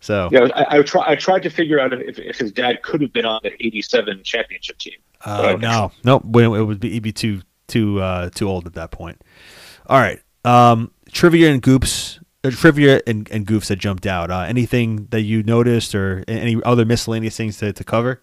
So 0.00 0.28
Yeah, 0.30 0.48
I, 0.54 0.78
I, 0.78 0.82
try, 0.82 1.04
I 1.06 1.16
tried 1.16 1.42
to 1.42 1.50
figure 1.50 1.80
out 1.80 1.92
if, 1.92 2.18
if 2.18 2.36
his 2.36 2.52
dad 2.52 2.82
could 2.82 3.00
have 3.00 3.12
been 3.12 3.24
on 3.24 3.40
the 3.42 3.52
'87 3.64 4.22
championship 4.22 4.78
team. 4.78 4.98
Uh, 5.24 5.56
no, 5.60 5.92
no, 6.04 6.18
it 6.18 6.64
would 6.64 6.80
be 6.80 6.90
he'd 6.90 7.02
be 7.02 7.12
too 7.12 7.42
too 7.66 8.00
uh, 8.00 8.30
too 8.30 8.48
old 8.48 8.66
at 8.66 8.74
that 8.74 8.90
point. 8.90 9.22
All 9.86 9.98
right, 9.98 10.20
um, 10.44 10.92
trivia 11.10 11.50
and 11.50 11.62
goops, 11.62 12.20
uh, 12.44 12.50
trivia 12.50 13.00
and, 13.06 13.28
and 13.30 13.46
goofs 13.46 13.68
that 13.68 13.76
jumped 13.76 14.06
out. 14.06 14.30
Uh, 14.30 14.40
anything 14.40 15.06
that 15.10 15.22
you 15.22 15.42
noticed 15.42 15.94
or 15.94 16.24
any 16.28 16.60
other 16.64 16.84
miscellaneous 16.84 17.36
things 17.36 17.58
to, 17.58 17.72
to 17.72 17.84
cover? 17.84 18.20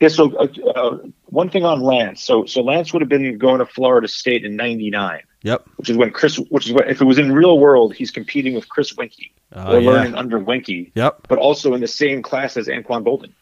Yeah. 0.00 0.08
So 0.08 0.34
uh, 0.36 0.48
uh, 0.74 0.98
one 1.26 1.50
thing 1.50 1.64
on 1.64 1.80
Lance. 1.80 2.22
So 2.22 2.44
so 2.46 2.62
Lance 2.62 2.92
would 2.92 3.02
have 3.02 3.08
been 3.08 3.38
going 3.38 3.58
to 3.58 3.66
Florida 3.66 4.08
State 4.08 4.44
in 4.44 4.56
'99, 4.56 5.20
Yep. 5.42 5.68
which 5.76 5.88
is 5.90 5.96
when 5.96 6.10
Chris, 6.10 6.36
which 6.50 6.66
is 6.66 6.72
what 6.72 6.90
if 6.90 7.00
it 7.00 7.04
was 7.04 7.18
in 7.18 7.30
real 7.32 7.58
world, 7.58 7.94
he's 7.94 8.10
competing 8.10 8.54
with 8.54 8.68
Chris 8.68 8.92
Weinke 8.94 9.30
Uh, 9.54 9.72
or 9.74 9.78
yeah. 9.80 9.90
learning 9.90 10.14
under 10.14 10.40
Weinke, 10.40 10.90
Yep. 10.94 11.28
but 11.28 11.38
also 11.38 11.74
in 11.74 11.80
the 11.80 11.86
same 11.88 12.22
class 12.22 12.56
as 12.56 12.66
Anquan 12.66 13.04
Boldin. 13.04 13.32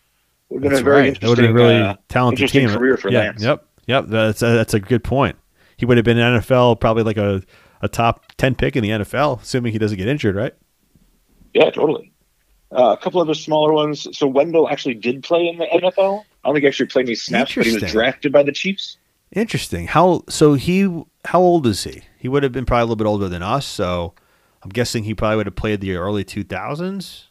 Would 0.50 0.62
have 0.62 0.70
been 0.72 0.80
a 0.80 0.82
very 0.84 0.96
right. 1.10 1.20
That 1.20 1.26
interesting, 1.28 1.46
been 1.46 1.54
really 1.54 1.76
uh, 1.80 1.96
talented 2.08 2.48
team. 2.50 2.68
career 2.68 2.96
for 2.96 3.10
yeah. 3.10 3.20
Lance. 3.20 3.42
Yep. 3.42 3.64
Yep. 3.86 4.04
That's 4.08 4.42
a, 4.42 4.46
that's 4.46 4.74
a 4.74 4.80
good 4.80 5.02
point. 5.02 5.36
He 5.76 5.86
would 5.86 5.96
have 5.96 6.04
been 6.04 6.18
in 6.18 6.40
NFL 6.40 6.78
probably 6.80 7.02
like 7.02 7.16
a, 7.16 7.42
a 7.82 7.88
top 7.88 8.26
ten 8.36 8.54
pick 8.54 8.76
in 8.76 8.82
the 8.82 8.90
NFL, 8.90 9.42
assuming 9.42 9.72
he 9.72 9.78
doesn't 9.78 9.96
get 9.98 10.06
injured, 10.06 10.36
right? 10.36 10.54
Yeah, 11.54 11.70
totally. 11.70 12.12
Uh, 12.70 12.94
a 12.98 13.02
couple 13.02 13.20
other 13.20 13.34
smaller 13.34 13.72
ones. 13.72 14.06
So 14.16 14.26
Wendell 14.26 14.68
actually 14.68 14.94
did 14.94 15.22
play 15.22 15.46
in 15.48 15.58
the 15.58 15.66
NFL. 15.66 16.20
I 16.44 16.48
don't 16.48 16.54
think 16.54 16.62
he 16.62 16.68
actually 16.68 16.86
played 16.86 17.06
any 17.06 17.14
snaps, 17.14 17.54
but 17.54 17.66
he 17.66 17.74
was 17.74 17.90
drafted 17.90 18.32
by 18.32 18.42
the 18.42 18.52
Chiefs. 18.52 18.98
Interesting. 19.32 19.88
How 19.88 20.22
so? 20.28 20.54
He 20.54 20.82
how 21.24 21.40
old 21.40 21.66
is 21.66 21.84
he? 21.84 22.02
He 22.18 22.28
would 22.28 22.42
have 22.42 22.52
been 22.52 22.64
probably 22.66 22.82
a 22.82 22.84
little 22.84 22.96
bit 22.96 23.06
older 23.06 23.28
than 23.28 23.42
us. 23.42 23.66
So 23.66 24.14
I'm 24.62 24.70
guessing 24.70 25.04
he 25.04 25.14
probably 25.14 25.36
would 25.38 25.46
have 25.46 25.56
played 25.56 25.80
the 25.80 25.94
early 25.96 26.24
2000s. 26.24 27.24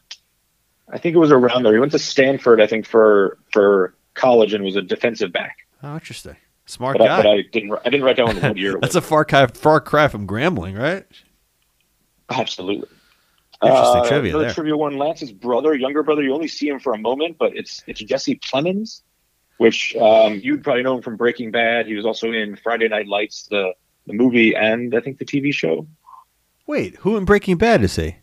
I 0.92 0.98
think 0.98 1.16
it 1.16 1.18
was 1.18 1.32
around 1.32 1.62
there. 1.64 1.72
He 1.72 1.80
went 1.80 1.92
to 1.92 1.98
Stanford, 1.98 2.60
I 2.60 2.66
think, 2.66 2.86
for 2.86 3.38
for 3.52 3.94
college 4.14 4.52
and 4.54 4.62
was 4.64 4.76
a 4.76 4.82
defensive 4.82 5.32
back. 5.32 5.56
Oh, 5.82 5.94
interesting. 5.94 6.36
Smart 6.66 6.98
But, 6.98 7.04
I, 7.04 7.06
guy. 7.08 7.22
but 7.22 7.26
I 7.30 7.42
didn't. 7.52 7.72
I 7.84 7.90
didn't 7.90 8.04
write 8.04 8.16
down 8.16 8.36
what 8.40 8.56
year 8.56 8.72
it 8.72 8.74
was. 8.80 8.80
That's 8.82 8.94
a 8.96 9.00
far 9.00 9.24
cry, 9.24 9.46
far 9.46 9.80
cry 9.80 10.08
from 10.08 10.26
Grambling, 10.26 10.78
right? 10.78 11.06
Absolutely. 12.30 12.88
Interesting 13.62 14.00
Uh, 14.02 14.08
trivia 14.08 14.30
another 14.32 14.44
there. 14.46 14.54
trivia 14.54 14.76
one. 14.76 14.98
Lance's 14.98 15.32
brother, 15.32 15.74
younger 15.74 16.02
brother. 16.02 16.22
You 16.22 16.34
only 16.34 16.48
see 16.48 16.68
him 16.68 16.78
for 16.78 16.92
a 16.92 16.98
moment, 16.98 17.36
but 17.38 17.56
it's 17.56 17.82
it's 17.86 18.00
Jesse 18.00 18.36
Plemons, 18.36 19.02
which 19.58 19.94
um, 19.96 20.34
you'd 20.42 20.62
probably 20.64 20.82
know 20.82 20.96
him 20.96 21.02
from 21.02 21.16
Breaking 21.16 21.50
Bad. 21.50 21.86
He 21.86 21.94
was 21.94 22.04
also 22.06 22.30
in 22.32 22.56
Friday 22.56 22.88
Night 22.88 23.06
Lights, 23.08 23.46
the 23.50 23.72
the 24.06 24.12
movie, 24.12 24.54
and 24.54 24.94
I 24.94 25.00
think 25.00 25.18
the 25.18 25.24
TV 25.24 25.52
show. 25.52 25.86
Wait, 26.66 26.96
who 26.96 27.16
in 27.16 27.24
Breaking 27.24 27.56
Bad 27.56 27.82
is 27.82 27.96
he? 27.96 28.16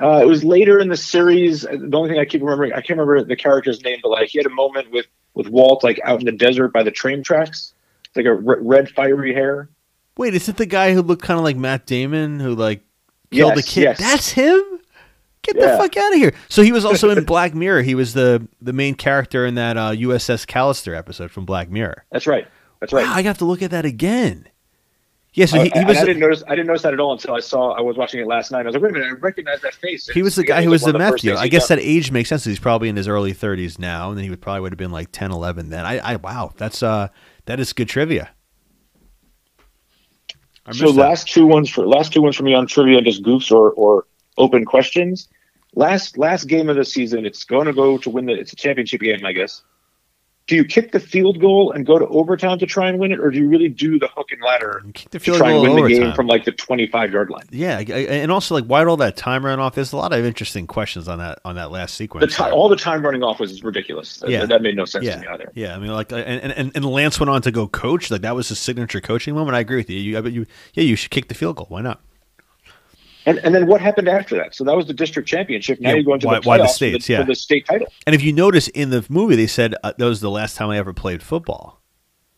Uh, 0.00 0.20
it 0.22 0.26
was 0.26 0.44
later 0.44 0.78
in 0.78 0.88
the 0.88 0.96
series. 0.96 1.62
The 1.62 1.90
only 1.94 2.10
thing 2.10 2.18
I 2.18 2.24
keep 2.26 2.42
remembering, 2.42 2.72
I 2.72 2.76
can't 2.82 2.98
remember 2.98 3.22
the 3.24 3.36
character's 3.36 3.82
name, 3.82 4.00
but 4.02 4.10
like 4.10 4.28
he 4.28 4.38
had 4.38 4.46
a 4.46 4.50
moment 4.50 4.90
with 4.90 5.06
with 5.34 5.48
Walt, 5.48 5.82
like 5.84 6.00
out 6.04 6.20
in 6.20 6.26
the 6.26 6.32
desert 6.32 6.68
by 6.72 6.82
the 6.82 6.90
train 6.90 7.22
tracks. 7.22 7.72
It's 8.06 8.16
like 8.16 8.26
a 8.26 8.30
r- 8.30 8.60
red 8.62 8.90
fiery 8.90 9.32
hair. 9.34 9.68
Wait, 10.18 10.34
is 10.34 10.48
it 10.48 10.56
the 10.56 10.66
guy 10.66 10.92
who 10.94 11.02
looked 11.02 11.22
kind 11.22 11.38
of 11.38 11.44
like 11.44 11.56
Matt 11.56 11.86
Damon, 11.86 12.40
who 12.40 12.54
like 12.54 12.80
killed 13.30 13.54
Yes, 13.56 13.64
the 13.64 13.70
kid? 13.70 13.82
yes. 13.82 13.98
That's 13.98 14.30
him. 14.30 14.62
Get 15.46 15.60
the 15.60 15.76
fuck 15.78 15.96
out 15.96 16.12
of 16.12 16.18
here! 16.18 16.34
So 16.48 16.62
he 16.62 16.72
was 16.72 16.84
also 16.86 17.10
in 17.10 17.24
Black 17.24 17.54
Mirror. 17.54 17.82
He 17.82 17.94
was 17.94 18.14
the 18.14 18.46
the 18.60 18.72
main 18.72 18.94
character 18.94 19.46
in 19.46 19.54
that 19.54 19.76
uh, 19.76 19.92
USS 19.92 20.46
Callister 20.46 20.96
episode 20.96 21.30
from 21.30 21.44
Black 21.44 21.70
Mirror. 21.70 22.04
That's 22.10 22.26
right. 22.26 22.46
That's 22.80 22.92
right. 22.92 23.06
Wow, 23.06 23.14
I 23.14 23.22
have 23.22 23.38
to 23.38 23.44
look 23.44 23.62
at 23.62 23.70
that 23.70 23.84
again. 23.84 24.48
Yeah, 25.36 25.44
so 25.44 25.58
Uh, 25.58 25.64
he, 25.64 25.70
he 25.74 25.84
was 25.84 25.98
I 25.98 26.04
didn't 26.06 26.20
notice. 26.20 26.42
I 26.48 26.50
didn't 26.50 26.66
notice 26.66 26.82
that 26.82 26.94
at 26.94 27.00
all 27.00 27.12
until 27.12 27.34
I 27.34 27.40
saw. 27.40 27.72
I 27.72 27.82
was 27.82 27.98
watching 27.98 28.20
it 28.20 28.26
last 28.26 28.50
night. 28.50 28.60
I 28.60 28.64
was 28.64 28.74
like, 28.74 28.82
wait 28.82 28.90
a 28.90 28.94
minute, 28.94 29.08
I 29.08 29.12
recognize 29.12 29.60
that 29.60 29.74
face. 29.74 30.08
he 30.08 30.22
was 30.22 30.34
the 30.34 30.44
guy 30.44 30.62
who 30.62 30.70
was 30.70 30.82
the 30.82 30.98
meth 30.98 31.20
dealer. 31.20 31.36
I 31.38 31.48
guess 31.48 31.68
done. 31.68 31.78
that 31.78 31.84
age 31.84 32.10
makes 32.10 32.30
sense. 32.30 32.44
He's 32.44 32.58
probably 32.58 32.88
in 32.88 32.96
his 32.96 33.06
early 33.06 33.34
30s 33.34 33.78
now, 33.78 34.08
and 34.08 34.16
then 34.16 34.24
he 34.24 34.30
would 34.30 34.40
probably 34.40 34.62
would 34.62 34.72
have 34.72 34.78
been 34.78 34.92
like 34.92 35.12
10, 35.12 35.32
11 35.32 35.68
then. 35.68 35.84
I, 35.84 35.98
I 35.98 36.16
wow, 36.16 36.52
that's 36.56 36.82
uh, 36.82 37.08
that 37.44 37.60
is 37.60 37.74
good 37.74 37.88
trivia. 37.88 38.30
So 40.72 40.90
that. 40.90 41.00
last 41.00 41.28
two 41.28 41.46
ones 41.46 41.68
for 41.68 41.86
last 41.86 42.14
two 42.14 42.22
ones 42.22 42.34
for 42.34 42.42
me 42.42 42.54
on 42.54 42.66
trivia, 42.66 43.02
just 43.02 43.22
goofs 43.22 43.52
or 43.52 43.72
or 43.72 44.06
open 44.38 44.64
questions. 44.64 45.28
Last 45.74 46.16
last 46.16 46.44
game 46.44 46.68
of 46.70 46.76
the 46.76 46.84
season, 46.84 47.26
it's 47.26 47.44
going 47.44 47.66
to 47.66 47.72
go 47.72 47.98
to 47.98 48.08
win 48.10 48.26
the. 48.26 48.32
It's 48.32 48.52
a 48.52 48.56
championship 48.56 49.00
game, 49.00 49.24
I 49.26 49.32
guess. 49.32 49.62
Do 50.46 50.54
you 50.54 50.64
kick 50.64 50.92
the 50.92 51.00
field 51.00 51.40
goal 51.40 51.72
and 51.72 51.84
go 51.84 51.98
to 51.98 52.06
overtime 52.06 52.60
to 52.60 52.66
try 52.66 52.88
and 52.88 53.00
win 53.00 53.10
it, 53.10 53.18
or 53.18 53.32
do 53.32 53.38
you 53.40 53.48
really 53.48 53.68
do 53.68 53.98
the 53.98 54.06
hook 54.06 54.28
and 54.30 54.40
ladder 54.40 54.80
You 54.86 54.92
kick 54.92 55.10
the 55.10 55.18
to 55.18 55.24
field 55.24 55.38
try 55.38 55.50
and 55.50 55.66
goal 55.66 55.74
win 55.74 55.82
the 55.82 55.98
game 55.98 56.12
from 56.14 56.28
like 56.28 56.44
the 56.44 56.52
twenty-five 56.52 57.10
yard 57.12 57.30
line? 57.30 57.46
Yeah, 57.50 57.80
and 57.80 58.30
also 58.30 58.54
like 58.54 58.64
why 58.64 58.78
did 58.80 58.86
all 58.88 58.96
that 58.98 59.16
time 59.16 59.44
run 59.44 59.58
off? 59.58 59.74
There's 59.74 59.92
a 59.92 59.96
lot 59.96 60.12
of 60.12 60.24
interesting 60.24 60.68
questions 60.68 61.08
on 61.08 61.18
that 61.18 61.40
on 61.44 61.56
that 61.56 61.72
last 61.72 61.96
sequence. 61.96 62.36
there. 62.36 62.52
all 62.52 62.68
the 62.68 62.76
time 62.76 63.02
running 63.04 63.24
off 63.24 63.40
was 63.40 63.62
ridiculous. 63.64 64.18
That- 64.18 64.30
Yeah. 64.30 64.46
that 64.46 64.62
made 64.62 64.76
no 64.76 64.84
sense 64.84 65.04
yeah, 65.04 65.16
to 65.16 65.20
me 65.20 65.26
either. 65.26 65.50
yeah. 65.54 65.74
I 65.74 65.80
mean, 65.80 65.90
like, 65.90 66.12
and, 66.12 66.22
and 66.52 66.70
and 66.76 66.84
Lance 66.84 67.18
went 67.18 67.28
on 67.28 67.42
to 67.42 67.50
go 67.50 67.66
coach. 67.66 68.08
Like 68.12 68.20
that 68.22 68.36
was 68.36 68.48
his 68.48 68.60
signature 68.60 69.00
coaching 69.00 69.34
moment. 69.34 69.56
I 69.56 69.60
agree 69.60 69.78
with 69.78 69.90
you. 69.90 69.98
You, 69.98 70.16
I 70.16 70.20
bet 70.20 70.32
you, 70.32 70.46
yeah, 70.74 70.84
you 70.84 70.94
should 70.94 71.10
kick 71.10 71.26
the 71.26 71.34
field 71.34 71.56
goal. 71.56 71.66
Why 71.70 71.82
not? 71.82 72.00
And 73.26 73.38
and 73.38 73.54
then 73.54 73.66
what 73.66 73.80
happened 73.80 74.08
after 74.08 74.36
that? 74.36 74.54
So 74.54 74.62
that 74.64 74.76
was 74.76 74.86
the 74.86 74.94
district 74.94 75.28
championship. 75.28 75.80
Now 75.80 75.90
Yeah, 75.90 75.94
you're 75.96 76.04
going 76.04 76.20
to 76.20 76.26
why- 76.28 76.40
the 76.40 76.48
why 76.48 76.58
the 76.58 76.64
playoffs 76.64 76.66
for 76.68 76.72
states, 76.74 77.06
the, 77.08 77.12
yeah. 77.14 77.20
for 77.20 77.26
the 77.26 77.34
state 77.34 77.66
title. 77.66 77.88
And 78.06 78.14
if 78.14 78.22
you 78.22 78.32
notice 78.32 78.68
in 78.68 78.90
the 78.90 79.04
movie, 79.08 79.36
they 79.36 79.46
said 79.48 79.74
uh, 79.82 79.92
that 79.98 80.04
was 80.04 80.20
the 80.20 80.30
last 80.30 80.56
time 80.56 80.70
I 80.70 80.78
ever 80.78 80.92
played 80.92 81.22
football. 81.22 81.82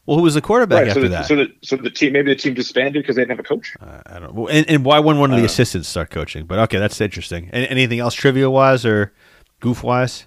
Well, 0.06 0.16
who 0.16 0.23
was 0.23 0.32
the 0.32 0.40
quarterback 0.40 0.78
Right. 0.78 0.89
after 0.89 1.01
So 1.02 1.02
the, 1.02 1.09
that? 1.10 1.27
so 1.27 1.36
the 1.36 1.52
so 1.62 1.77
the 1.77 1.90
team 1.90 2.15
maybe 2.15 2.32
the 2.32 2.40
team 2.40 2.55
disbanded 2.55 3.02
because 3.02 3.16
they 3.16 3.23
didn't 3.23 3.36
have 3.36 3.40
a 3.40 3.43
coach. 3.48 3.74
Uh, 3.78 4.01
I 4.06 4.19
don't. 4.19 4.51
And, 4.51 4.69
and 4.70 4.85
why 4.85 4.98
wouldn't 4.98 5.20
one 5.20 5.31
of 5.31 5.36
the 5.36 5.43
Uh, 5.43 5.47
assistants 5.47 5.89
start 5.89 6.09
coaching? 6.10 6.47
But 6.47 6.59
okay, 6.60 6.78
that's 6.78 6.98
interesting. 7.02 7.51
And 7.52 7.66
anything 7.66 7.98
else 8.01 8.15
trivia 8.15 8.48
wise 8.48 8.86
or 8.86 9.12
goof 9.60 9.82
wise? 9.85 10.27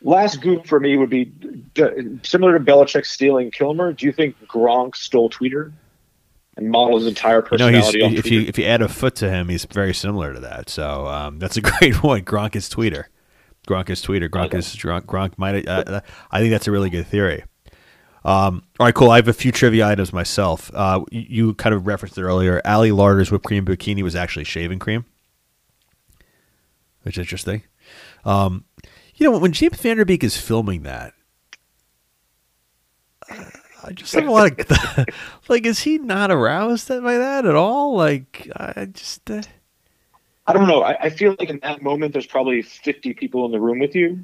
Last 0.00 0.40
goof 0.40 0.64
for 0.64 0.80
me 0.80 0.96
would 0.96 1.10
be 1.10 1.26
d- 1.26 2.18
similar 2.22 2.56
to 2.58 2.64
Belichick 2.64 3.04
stealing 3.04 3.50
Kilmer. 3.50 3.92
Do 3.92 4.06
you 4.06 4.12
think 4.12 4.36
Gronk 4.46 4.94
stole 4.96 5.28
Tweeder 5.28 5.72
and 6.58 6.70
modeled 6.70 7.00
his 7.02 7.08
entire 7.08 7.36
You 7.52 7.58
know, 7.58 7.70
personality 7.70 8.16
if 8.16 8.30
you 8.30 8.40
if 8.42 8.58
you 8.58 8.64
add 8.66 8.82
a 8.82 8.88
foot 8.88 9.14
to 9.16 9.30
him, 9.30 9.48
he's 9.48 9.64
very 9.64 9.94
similar 9.94 10.34
to 10.34 10.40
that. 10.40 10.68
So 10.68 11.06
um, 11.06 11.38
that's 11.38 11.56
a 11.56 11.60
great 11.62 11.94
point. 11.94 12.26
Gronk 12.26 12.54
is 12.56 12.68
tweeder. 12.68 13.08
Gronk 13.66 13.88
is 13.88 14.02
tweeder. 14.02 14.28
Gronk 14.28 14.46
Okay. 14.46 14.58
is 14.58 14.66
Gronk. 14.76 15.02
Gronk 15.06 15.38
might. 15.38 15.66
Uh, 15.66 16.00
I 16.30 16.40
think 16.40 16.50
that's 16.50 16.66
a 16.66 16.70
really 16.72 16.90
good 16.90 17.06
theory. 17.06 17.44
Um, 18.24 18.64
all 18.78 18.86
right, 18.86 18.94
cool. 18.94 19.10
I 19.10 19.16
have 19.16 19.28
a 19.28 19.32
few 19.32 19.52
trivia 19.52 19.86
items 19.86 20.12
myself. 20.12 20.70
Uh, 20.74 21.04
you, 21.10 21.24
you 21.28 21.54
kind 21.54 21.74
of 21.74 21.86
referenced 21.86 22.18
it 22.18 22.22
earlier. 22.22 22.60
Ali 22.64 22.90
Larter's 22.92 23.30
whipped 23.30 23.44
cream 23.44 23.64
bikini 23.64 24.02
was 24.02 24.16
actually 24.16 24.44
shaving 24.44 24.80
cream, 24.80 25.04
which 27.02 27.16
is 27.16 27.20
interesting. 27.20 27.62
Um, 28.24 28.64
you 29.14 29.30
know, 29.30 29.38
when 29.38 29.52
James 29.52 29.80
Van 29.80 29.96
Der 29.96 30.04
Beek 30.04 30.24
is 30.24 30.36
filming 30.36 30.82
that, 30.82 31.12
I 33.88 33.92
just 33.92 34.12
have 34.14 34.26
a 34.26 34.30
lot 34.30 34.52
of 34.60 35.06
like. 35.48 35.64
Is 35.66 35.80
he 35.80 35.98
not 35.98 36.30
aroused 36.30 36.88
by 36.88 37.16
that 37.18 37.46
at 37.46 37.54
all? 37.54 37.94
Like, 37.96 38.50
I 38.56 38.86
just 38.86 39.30
uh, 39.30 39.42
I 40.46 40.52
don't 40.52 40.68
know. 40.68 40.82
I, 40.82 40.96
I 41.04 41.10
feel 41.10 41.34
like 41.38 41.50
in 41.50 41.58
that 41.60 41.82
moment, 41.82 42.12
there's 42.12 42.26
probably 42.26 42.62
50 42.62 43.14
people 43.14 43.44
in 43.46 43.52
the 43.52 43.60
room 43.60 43.78
with 43.78 43.94
you. 43.94 44.20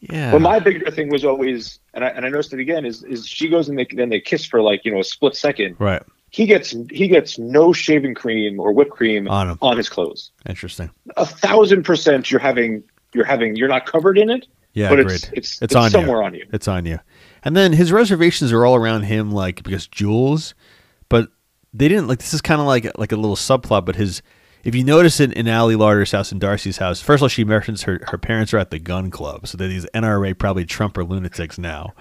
yeah. 0.00 0.30
But 0.32 0.40
my 0.40 0.58
bigger 0.60 0.90
thing 0.90 1.08
was 1.10 1.24
always, 1.24 1.80
and 1.94 2.04
I, 2.04 2.08
and 2.08 2.24
I 2.24 2.28
noticed 2.28 2.52
it 2.52 2.60
again, 2.60 2.84
is 2.84 3.02
is 3.04 3.26
she 3.26 3.48
goes 3.48 3.68
and 3.68 3.78
they, 3.78 3.86
then 3.92 4.08
they 4.08 4.20
kiss 4.20 4.44
for 4.44 4.60
like 4.62 4.84
you 4.84 4.92
know 4.92 5.00
a 5.00 5.04
split 5.04 5.34
second. 5.36 5.76
right. 5.78 6.02
He 6.30 6.44
gets 6.44 6.74
he 6.90 7.06
gets 7.08 7.38
no 7.38 7.72
shaving 7.72 8.14
cream 8.14 8.58
or 8.60 8.72
whipped 8.72 8.90
cream 8.90 9.26
On 9.28 9.48
him. 9.50 9.58
on 9.62 9.76
his 9.76 9.88
clothes. 9.88 10.32
Interesting. 10.46 10.90
A 11.16 11.24
thousand 11.24 11.84
percent, 11.84 12.30
you're 12.30 12.40
having 12.40 12.82
you're 13.14 13.24
having 13.24 13.56
you're 13.56 13.68
not 13.68 13.86
covered 13.86 14.18
in 14.18 14.28
it. 14.30 14.46
Yeah, 14.74 14.90
but 14.90 14.98
agreed. 15.00 15.14
it's 15.14 15.24
it's, 15.32 15.32
It's 15.34 15.62
it's, 15.62 15.74
on 15.76 15.84
you. 15.84 15.90
somewhere 15.90 16.22
on 16.22 16.34
you. 16.34 16.44
It's 16.52 16.68
on 16.68 16.84
you. 16.84 16.98
And 17.46 17.56
then 17.56 17.72
his 17.72 17.92
reservations 17.92 18.52
are 18.52 18.66
all 18.66 18.74
around 18.74 19.04
him, 19.04 19.30
like 19.30 19.62
because 19.62 19.86
Jules, 19.86 20.54
but 21.08 21.28
they 21.72 21.86
didn't 21.88 22.08
like. 22.08 22.18
This 22.18 22.34
is 22.34 22.40
kind 22.42 22.60
of 22.60 22.66
like 22.66 22.90
like 22.98 23.12
a 23.12 23.16
little 23.16 23.36
subplot. 23.36 23.86
But 23.86 23.94
his, 23.94 24.20
if 24.64 24.74
you 24.74 24.82
notice 24.82 25.20
it 25.20 25.32
in 25.32 25.46
Ali 25.48 25.76
Larter's 25.76 26.10
house 26.10 26.32
and 26.32 26.40
Darcy's 26.40 26.78
house, 26.78 27.00
first 27.00 27.20
of 27.20 27.22
all, 27.22 27.28
she 27.28 27.44
mentions 27.44 27.82
her 27.84 28.00
her 28.08 28.18
parents 28.18 28.52
are 28.52 28.58
at 28.58 28.70
the 28.70 28.80
gun 28.80 29.10
club, 29.12 29.46
so 29.46 29.56
they're 29.56 29.68
these 29.68 29.86
NRA 29.94 30.36
probably 30.36 30.64
Trump 30.64 30.98
or 30.98 31.04
lunatics 31.04 31.56
now. 31.56 31.94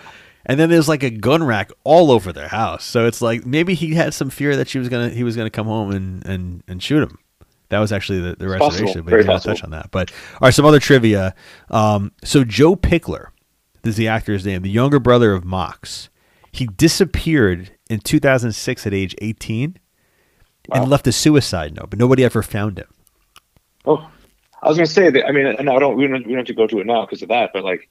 And 0.48 0.60
then 0.60 0.70
there's 0.70 0.88
like 0.90 1.04
a 1.04 1.10
gun 1.12 1.44
rack 1.44 1.72
all 1.84 2.10
over 2.12 2.34
their 2.34 2.48
house, 2.48 2.84
so 2.84 3.06
it's 3.06 3.22
like 3.22 3.46
maybe 3.46 3.76
he 3.76 3.94
had 3.94 4.14
some 4.16 4.32
fear 4.32 4.56
that 4.56 4.68
she 4.68 4.80
was 4.80 4.90
gonna 4.90 5.10
he 5.10 5.24
was 5.24 5.36
gonna 5.36 5.50
come 5.52 5.68
home 5.68 5.92
and 5.92 6.26
and 6.26 6.64
and 6.68 6.82
shoot 6.82 7.04
him. 7.04 7.20
That 7.70 7.80
was 7.80 7.92
actually 7.92 8.20
the, 8.22 8.36
the 8.36 8.46
It's 8.46 8.60
possible. 8.60 8.70
reservation, 8.70 9.02
but 9.04 9.10
Very 9.12 9.22
he 9.24 9.28
didn't 9.28 9.36
possible. 9.38 9.56
touch 9.56 9.64
on 9.64 9.70
that. 9.72 9.92
But 9.92 10.12
all 10.34 10.40
right, 10.42 10.54
some 10.54 10.66
other 10.66 10.80
trivia. 10.80 11.34
Um, 11.72 12.12
so 12.24 12.44
Joe 12.44 12.76
Pichler, 12.76 13.28
is 13.88 13.96
the 13.98 14.08
actor's 14.08 14.46
name, 14.46 14.62
the 14.62 14.70
younger 14.70 15.00
brother 15.00 15.34
of 15.34 15.44
Mox. 15.46 16.10
He 16.52 16.66
disappeared 16.68 17.72
in 17.90 18.00
2006 18.00 18.88
at 18.88 18.94
age 18.94 19.16
18 19.22 19.78
Wow. 20.68 20.82
and 20.82 20.90
left 20.90 21.06
a 21.06 21.12
suicide 21.12 21.76
note, 21.76 21.92
but 21.92 22.00
nobody 22.00 22.24
ever 22.24 22.42
found 22.42 22.80
him. 22.80 22.88
Oh, 23.86 24.10
I 24.64 24.68
was 24.68 24.78
gonna 24.78 24.88
say 24.88 25.12
that. 25.12 25.28
I 25.28 25.32
mean, 25.32 25.46
and 25.46 25.70
I 25.70 25.78
don't. 25.78 25.96
We 25.96 26.08
don't. 26.08 26.26
We 26.26 26.32
don't 26.34 26.38
have 26.38 26.48
to 26.48 26.54
go 26.56 26.66
to 26.66 26.80
it 26.80 26.88
now 26.88 27.02
because 27.06 27.22
of 27.22 27.30
that. 27.30 27.52
But 27.54 27.64
like, 27.64 27.88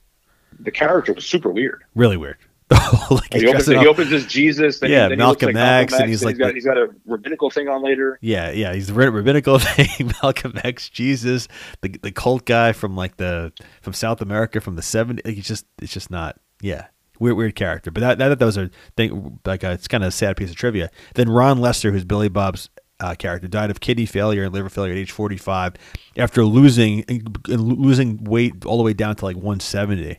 the 0.59 0.73
character 0.73 1.13
was 1.13 1.25
super 1.25 1.51
weird. 1.51 1.85
Really 1.95 2.17
weird. 2.17 2.39
like 3.11 3.35
he, 3.35 3.47
opens, 3.47 3.67
he 3.67 3.87
opens 3.87 4.13
as 4.13 4.27
Jesus. 4.27 4.81
Then 4.81 4.91
Yeah, 4.91 5.03
he, 5.05 5.09
then 5.11 5.19
Malcolm 5.19 5.53
like 5.53 5.57
X, 5.57 5.93
and 5.95 6.09
he's 6.09 6.25
like 6.25 6.39
got, 6.39 6.49
the- 6.49 6.55
he's 6.55 6.65
got 6.65 6.79
a 6.79 6.89
rabbinical 7.05 7.51
thing 7.51 7.69
on 7.69 7.83
later. 7.83 8.19
Yeah, 8.23 8.51
yeah, 8.51 8.73
he's 8.73 8.87
the 8.87 8.95
rabbinical 8.95 9.59
thing, 9.61 10.13
Malcolm 10.23 10.55
X, 10.65 10.89
Jesus, 10.89 11.47
the 11.83 11.91
the 12.03 12.11
cult 12.11 12.47
guy 12.47 12.73
from 12.73 12.97
like 12.97 13.19
the 13.19 13.53
from 13.83 13.93
South 13.93 14.21
America 14.23 14.61
from 14.61 14.77
the 14.77 14.83
70s. 14.83 15.25
Like, 15.25 15.35
he's 15.35 15.47
just 15.47 15.67
it's 15.81 15.93
just 15.93 16.11
not 16.11 16.41
yeah. 16.61 16.87
Weird, 17.21 17.37
weird 17.37 17.55
character, 17.55 17.93
but 17.93 18.01
that 18.01 18.19
that, 18.19 18.39
that 18.41 18.45
was 18.45 18.57
a 18.57 18.71
thing. 18.97 19.39
Like 19.45 19.63
a, 19.63 19.71
it's 19.73 19.87
kind 19.87 20.03
of 20.03 20.09
a 20.09 20.11
sad 20.11 20.37
piece 20.37 20.51
of 20.51 20.57
trivia. 20.57 20.91
Then 21.15 21.29
Ron 21.29 21.61
Lester, 21.61 21.93
who's 21.93 22.05
Billy 22.05 22.29
Bob's 22.29 22.71
uh, 22.99 23.15
character, 23.15 23.47
died 23.47 23.71
of 23.71 23.79
kidney 23.79 24.05
failure 24.05 24.43
and 24.43 24.53
liver 24.53 24.69
failure 24.69 24.93
at 24.93 24.99
age 24.99 25.13
forty 25.13 25.37
five 25.37 25.75
after 26.17 26.45
losing 26.45 27.05
losing 27.47 28.25
weight 28.25 28.65
all 28.67 28.77
the 28.79 28.83
way 28.83 28.95
down 28.95 29.15
to 29.15 29.25
like 29.25 29.37
one 29.37 29.61
seventy. 29.61 30.19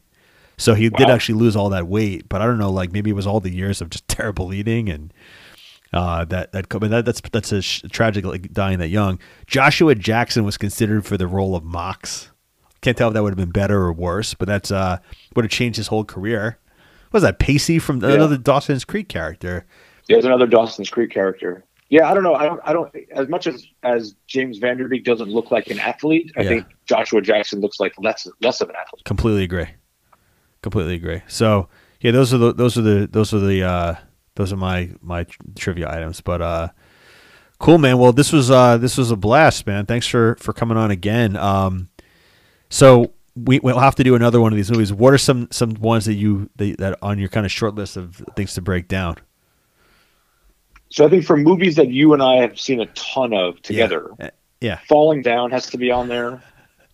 So 0.58 0.74
he 0.74 0.90
did 0.90 1.10
actually 1.10 1.40
lose 1.40 1.56
all 1.56 1.70
that 1.70 1.88
weight, 1.88 2.30
but 2.30 2.42
I 2.42 2.46
don't 2.46 2.58
know, 2.58 2.72
like 2.72 2.92
maybe 2.92 3.10
it 3.10 3.14
was 3.14 3.28
all 3.28 3.40
the 3.40 3.50
years 3.54 3.82
of 3.82 3.90
just 3.90 4.08
terrible 4.08 4.54
eating 4.54 4.90
and 4.90 5.14
uh, 5.94 6.26
that 6.26 6.52
that 6.52 6.70
that 6.70 7.06
that's 7.06 7.22
that's 7.32 7.52
a 7.52 7.62
sh- 7.62 7.84
tragic 7.92 8.26
like 8.26 8.52
dying 8.52 8.80
that 8.80 8.90
young. 8.90 9.20
Joshua 9.48 9.96
Jackson 9.96 10.44
was 10.44 10.58
considered 10.58 11.06
for 11.06 11.18
the 11.18 11.28
role 11.28 11.56
of 11.56 11.64
Mox. 11.64 12.32
Can't 12.82 12.98
tell 12.98 13.08
if 13.10 13.14
that 13.14 13.24
would 13.24 13.32
have 13.32 13.38
been 13.38 13.52
better 13.52 13.80
or 13.82 13.94
worse, 13.94 14.34
but 14.34 14.48
that's 14.48 14.72
uh 14.72 14.98
would 15.36 15.46
have 15.46 15.52
changed 15.52 15.78
his 15.78 15.88
whole 15.88 16.04
career. 16.04 16.58
What 17.12 17.18
was 17.18 17.24
that 17.24 17.40
Pacey 17.40 17.80
from 17.80 18.02
Yeah. 18.02 18.12
another 18.12 18.38
Dawson's 18.38 18.84
Creek 18.84 19.08
character? 19.10 19.66
There's 20.10 20.26
another 20.26 20.48
Dawson's 20.48 20.90
Creek 20.90 21.12
character. 21.12 21.64
Yeah, 21.90 22.10
I 22.10 22.14
don't 22.14 22.24
know. 22.24 22.34
I 22.36 22.46
don't. 22.46 22.60
I 22.66 22.74
don't. 22.74 22.94
As 23.12 23.30
much 23.30 23.48
as 23.48 23.66
as 23.84 24.16
James 24.28 24.58
Van 24.58 24.78
Der 24.78 24.88
Beek 24.88 25.04
doesn't 25.06 25.30
look 25.30 25.50
like 25.52 25.68
an 25.70 25.80
athlete, 25.80 26.32
I 26.36 26.42
Yeah. 26.42 26.50
think 26.50 26.66
Joshua 26.88 27.22
Jackson 27.22 27.62
looks 27.62 27.80
like 27.80 27.94
less 28.00 28.28
less 28.42 28.60
of 28.60 28.70
an 28.70 28.76
athlete. 28.76 29.06
Completely 29.06 29.44
agree. 29.44 29.68
Completely 30.66 30.96
agree. 30.96 31.22
So 31.28 31.70
yeah, 32.02 32.10
those 32.10 32.34
are 32.34 32.40
the 32.40 32.52
those 32.52 32.76
are 32.76 32.82
the 32.82 33.06
those 33.06 33.36
are 33.36 33.40
the 33.40 33.62
uh 33.62 33.96
those 34.34 34.52
are 34.52 34.56
my 34.56 34.90
my 35.00 35.28
trivia 35.56 35.88
items. 35.88 36.22
But 36.22 36.42
uh 36.42 36.70
cool 37.60 37.78
man. 37.78 38.00
Well 38.00 38.12
this 38.14 38.34
was 38.34 38.50
uh 38.50 38.80
this 38.80 38.98
was 38.98 39.12
a 39.12 39.16
blast, 39.16 39.68
man. 39.68 39.86
Thanks 39.86 40.08
for 40.08 40.36
for 40.40 40.54
coming 40.54 40.76
on 40.76 40.90
again. 40.90 41.36
Um 41.36 41.90
so 42.68 43.14
we 43.36 43.60
we'll 43.60 43.78
have 43.78 43.94
to 43.98 44.04
do 44.04 44.16
another 44.16 44.42
one 44.42 44.54
of 44.54 44.58
these 44.58 44.72
movies. 44.72 44.92
What 44.92 45.14
are 45.14 45.20
some 45.20 45.50
some 45.52 45.76
ones 45.76 46.06
that 46.06 46.16
you 46.16 46.50
that, 46.56 46.80
that 46.80 46.98
on 47.04 47.20
your 47.20 47.30
kind 47.30 47.46
of 47.46 47.52
short 47.52 47.76
list 47.76 47.96
of 47.96 48.24
things 48.36 48.56
to 48.56 48.62
break 48.64 48.88
down? 48.88 49.18
So 50.90 51.06
I 51.06 51.12
think 51.12 51.26
for 51.26 51.38
movies 51.38 51.76
that 51.76 51.90
you 51.90 52.14
and 52.14 52.24
I 52.24 52.38
have 52.38 52.60
seen 52.60 52.82
a 52.82 52.88
ton 52.88 53.36
of 53.36 53.62
together, 53.62 54.10
Yeah. 54.20 54.32
Yeah, 54.62 54.80
Falling 54.90 55.22
Down 55.22 55.52
has 55.52 55.68
to 55.68 55.78
be 55.78 55.92
on 55.92 56.08
there. 56.08 56.42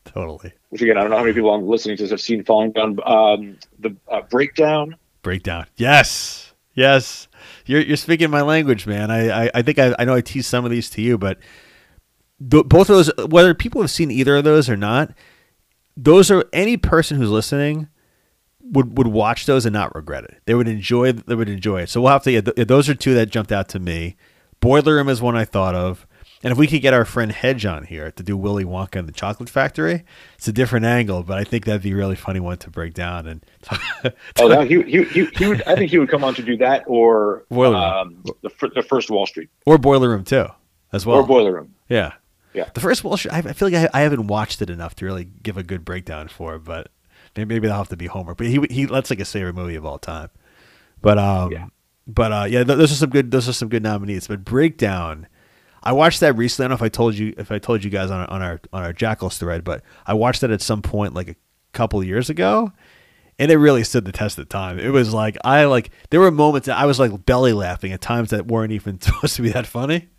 totally. 0.13 0.53
Which 0.69 0.81
again, 0.81 0.97
I 0.97 1.01
don't 1.01 1.11
know 1.11 1.17
how 1.17 1.23
many 1.23 1.33
people 1.33 1.53
I'm 1.53 1.67
listening 1.67 1.97
to 1.97 2.07
have 2.07 2.21
seen 2.21 2.43
Falling 2.43 2.71
Down. 2.71 2.99
Um, 3.05 3.57
the 3.79 3.95
uh, 4.09 4.21
Breakdown. 4.29 4.95
Breakdown. 5.21 5.67
Yes. 5.75 6.53
Yes. 6.73 7.27
You're 7.65 7.81
you're 7.81 7.97
speaking 7.97 8.29
my 8.29 8.41
language, 8.41 8.87
man. 8.87 9.11
I 9.11 9.45
I, 9.45 9.51
I 9.55 9.61
think 9.61 9.79
I, 9.79 9.95
I 9.99 10.05
know 10.05 10.15
I 10.15 10.21
teased 10.21 10.47
some 10.47 10.65
of 10.65 10.71
these 10.71 10.89
to 10.91 11.01
you, 11.01 11.17
but 11.17 11.39
th- 12.49 12.65
both 12.65 12.89
of 12.89 12.95
those, 12.95 13.11
whether 13.27 13.53
people 13.53 13.81
have 13.81 13.91
seen 13.91 14.11
either 14.11 14.37
of 14.37 14.43
those 14.43 14.69
or 14.69 14.77
not, 14.77 15.13
those 15.95 16.31
are 16.31 16.45
any 16.53 16.77
person 16.77 17.17
who's 17.17 17.29
listening 17.29 17.87
would 18.63 18.97
would 18.97 19.07
watch 19.07 19.45
those 19.45 19.65
and 19.65 19.73
not 19.73 19.93
regret 19.95 20.23
it. 20.23 20.41
They 20.45 20.55
would 20.55 20.67
enjoy 20.67 21.11
they 21.11 21.35
would 21.35 21.49
enjoy 21.49 21.81
it. 21.81 21.89
So 21.89 22.01
we'll 22.01 22.11
have 22.11 22.23
to. 22.23 22.31
Yeah, 22.31 22.41
th- 22.41 22.67
those 22.67 22.89
are 22.89 22.95
two 22.95 23.13
that 23.15 23.27
jumped 23.27 23.51
out 23.51 23.69
to 23.69 23.79
me. 23.79 24.15
Boiler 24.59 24.95
Room 24.95 25.09
is 25.09 25.21
one 25.21 25.35
I 25.35 25.45
thought 25.45 25.75
of. 25.75 26.07
And 26.43 26.51
if 26.51 26.57
we 26.57 26.65
could 26.67 26.81
get 26.81 26.93
our 26.93 27.05
friend 27.05 27.31
Hedge 27.31 27.65
on 27.67 27.83
here 27.85 28.11
to 28.11 28.23
do 28.23 28.35
Willy 28.35 28.63
Wonka 28.65 28.95
and 28.97 29.07
the 29.07 29.11
Chocolate 29.11 29.49
Factory, 29.49 30.03
it's 30.35 30.47
a 30.47 30.51
different 30.51 30.85
angle, 30.85 31.21
but 31.21 31.37
I 31.37 31.43
think 31.43 31.65
that'd 31.65 31.83
be 31.83 31.91
a 31.91 31.95
really 31.95 32.15
funny 32.15 32.39
one 32.39 32.57
to 32.59 32.69
break 32.71 32.93
down. 32.95 33.27
And 33.27 33.45
Oh, 34.39 34.49
that, 34.49 34.67
he, 34.67 34.81
he, 34.83 35.03
he, 35.03 35.25
he 35.25 35.45
would. 35.47 35.61
I 35.63 35.75
think 35.75 35.91
he 35.91 35.99
would 35.99 36.09
come 36.09 36.23
on 36.23 36.33
to 36.35 36.41
do 36.41 36.57
that 36.57 36.83
or 36.87 37.45
Boiler 37.49 37.73
Room. 37.75 37.83
um, 37.83 38.23
the 38.41 38.71
the 38.75 38.81
first 38.83 39.09
Wall 39.11 39.25
Street 39.27 39.49
or 39.65 39.77
Boiler 39.77 40.09
Room 40.09 40.23
too, 40.23 40.47
as 40.91 41.05
well. 41.05 41.17
or 41.17 41.25
Boiler 41.27 41.53
Room. 41.53 41.75
Yeah. 41.89 42.13
Yeah. 42.53 42.69
The 42.73 42.81
first 42.81 43.03
Wall 43.03 43.15
Street, 43.17 43.33
I 43.33 43.37
I 43.37 43.53
feel 43.53 43.69
like 43.69 43.89
I, 43.93 43.99
I 43.99 44.01
haven't 44.01 44.27
watched 44.27 44.61
it 44.61 44.69
enough 44.69 44.95
to 44.95 45.05
really 45.05 45.25
give 45.43 45.57
a 45.57 45.63
good 45.63 45.85
breakdown 45.85 46.27
for 46.27 46.55
it, 46.55 46.63
but 46.63 46.89
maybe, 47.37 47.53
maybe 47.55 47.69
I'll 47.69 47.77
have 47.77 47.89
to 47.89 47.97
be 47.97 48.07
Homer. 48.07 48.33
But 48.35 48.47
he 48.47 48.59
he 48.69 48.85
that's 48.85 49.09
like 49.09 49.19
his 49.19 49.31
favorite 49.31 49.53
movie 49.55 49.75
of 49.75 49.85
all 49.85 49.99
time. 49.99 50.29
But 51.01 51.17
um, 51.17 51.51
Yeah. 51.51 51.67
but 52.07 52.31
uh, 52.31 52.45
yeah, 52.49 52.63
those 52.63 52.91
are 52.91 52.95
some 52.95 53.09
good 53.11 53.29
those 53.31 53.47
are 53.47 53.53
some 53.53 53.69
good 53.69 53.83
nominees. 53.83 54.27
But 54.27 54.43
breakdown, 54.43 55.27
I 55.83 55.93
watched 55.93 56.19
that 56.19 56.37
recently. 56.37 56.65
I 56.65 56.67
don't 56.69 56.79
know 56.79 56.85
if 56.85 56.85
I 56.85 56.89
told 56.89 57.15
you 57.15 57.33
if 57.37 57.51
I 57.51 57.59
told 57.59 57.83
you 57.83 57.89
guys 57.89 58.11
on 58.11 58.21
our, 58.21 58.29
on 58.29 58.41
our 58.41 58.61
on 58.71 58.83
our 58.83 58.93
Jackals 58.93 59.37
thread, 59.37 59.63
but 59.63 59.81
I 60.05 60.13
watched 60.13 60.41
that 60.41 60.51
at 60.51 60.61
some 60.61 60.81
point 60.81 61.13
like 61.13 61.29
a 61.29 61.35
couple 61.73 62.03
years 62.03 62.29
ago. 62.29 62.71
And 63.39 63.51
it 63.51 63.57
really 63.57 63.83
stood 63.83 64.05
the 64.05 64.11
test 64.11 64.37
of 64.37 64.49
time. 64.49 64.77
It 64.77 64.89
was 64.89 65.13
like 65.13 65.35
I 65.43 65.65
like 65.65 65.89
there 66.11 66.19
were 66.19 66.29
moments 66.29 66.67
that 66.67 66.77
I 66.77 66.85
was 66.85 66.99
like 66.99 67.25
belly 67.25 67.53
laughing 67.53 67.91
at 67.91 68.01
times 68.01 68.29
that 68.29 68.47
weren't 68.47 68.71
even 68.71 69.01
supposed 69.01 69.35
to 69.37 69.41
be 69.41 69.49
that 69.49 69.65
funny. 69.65 70.09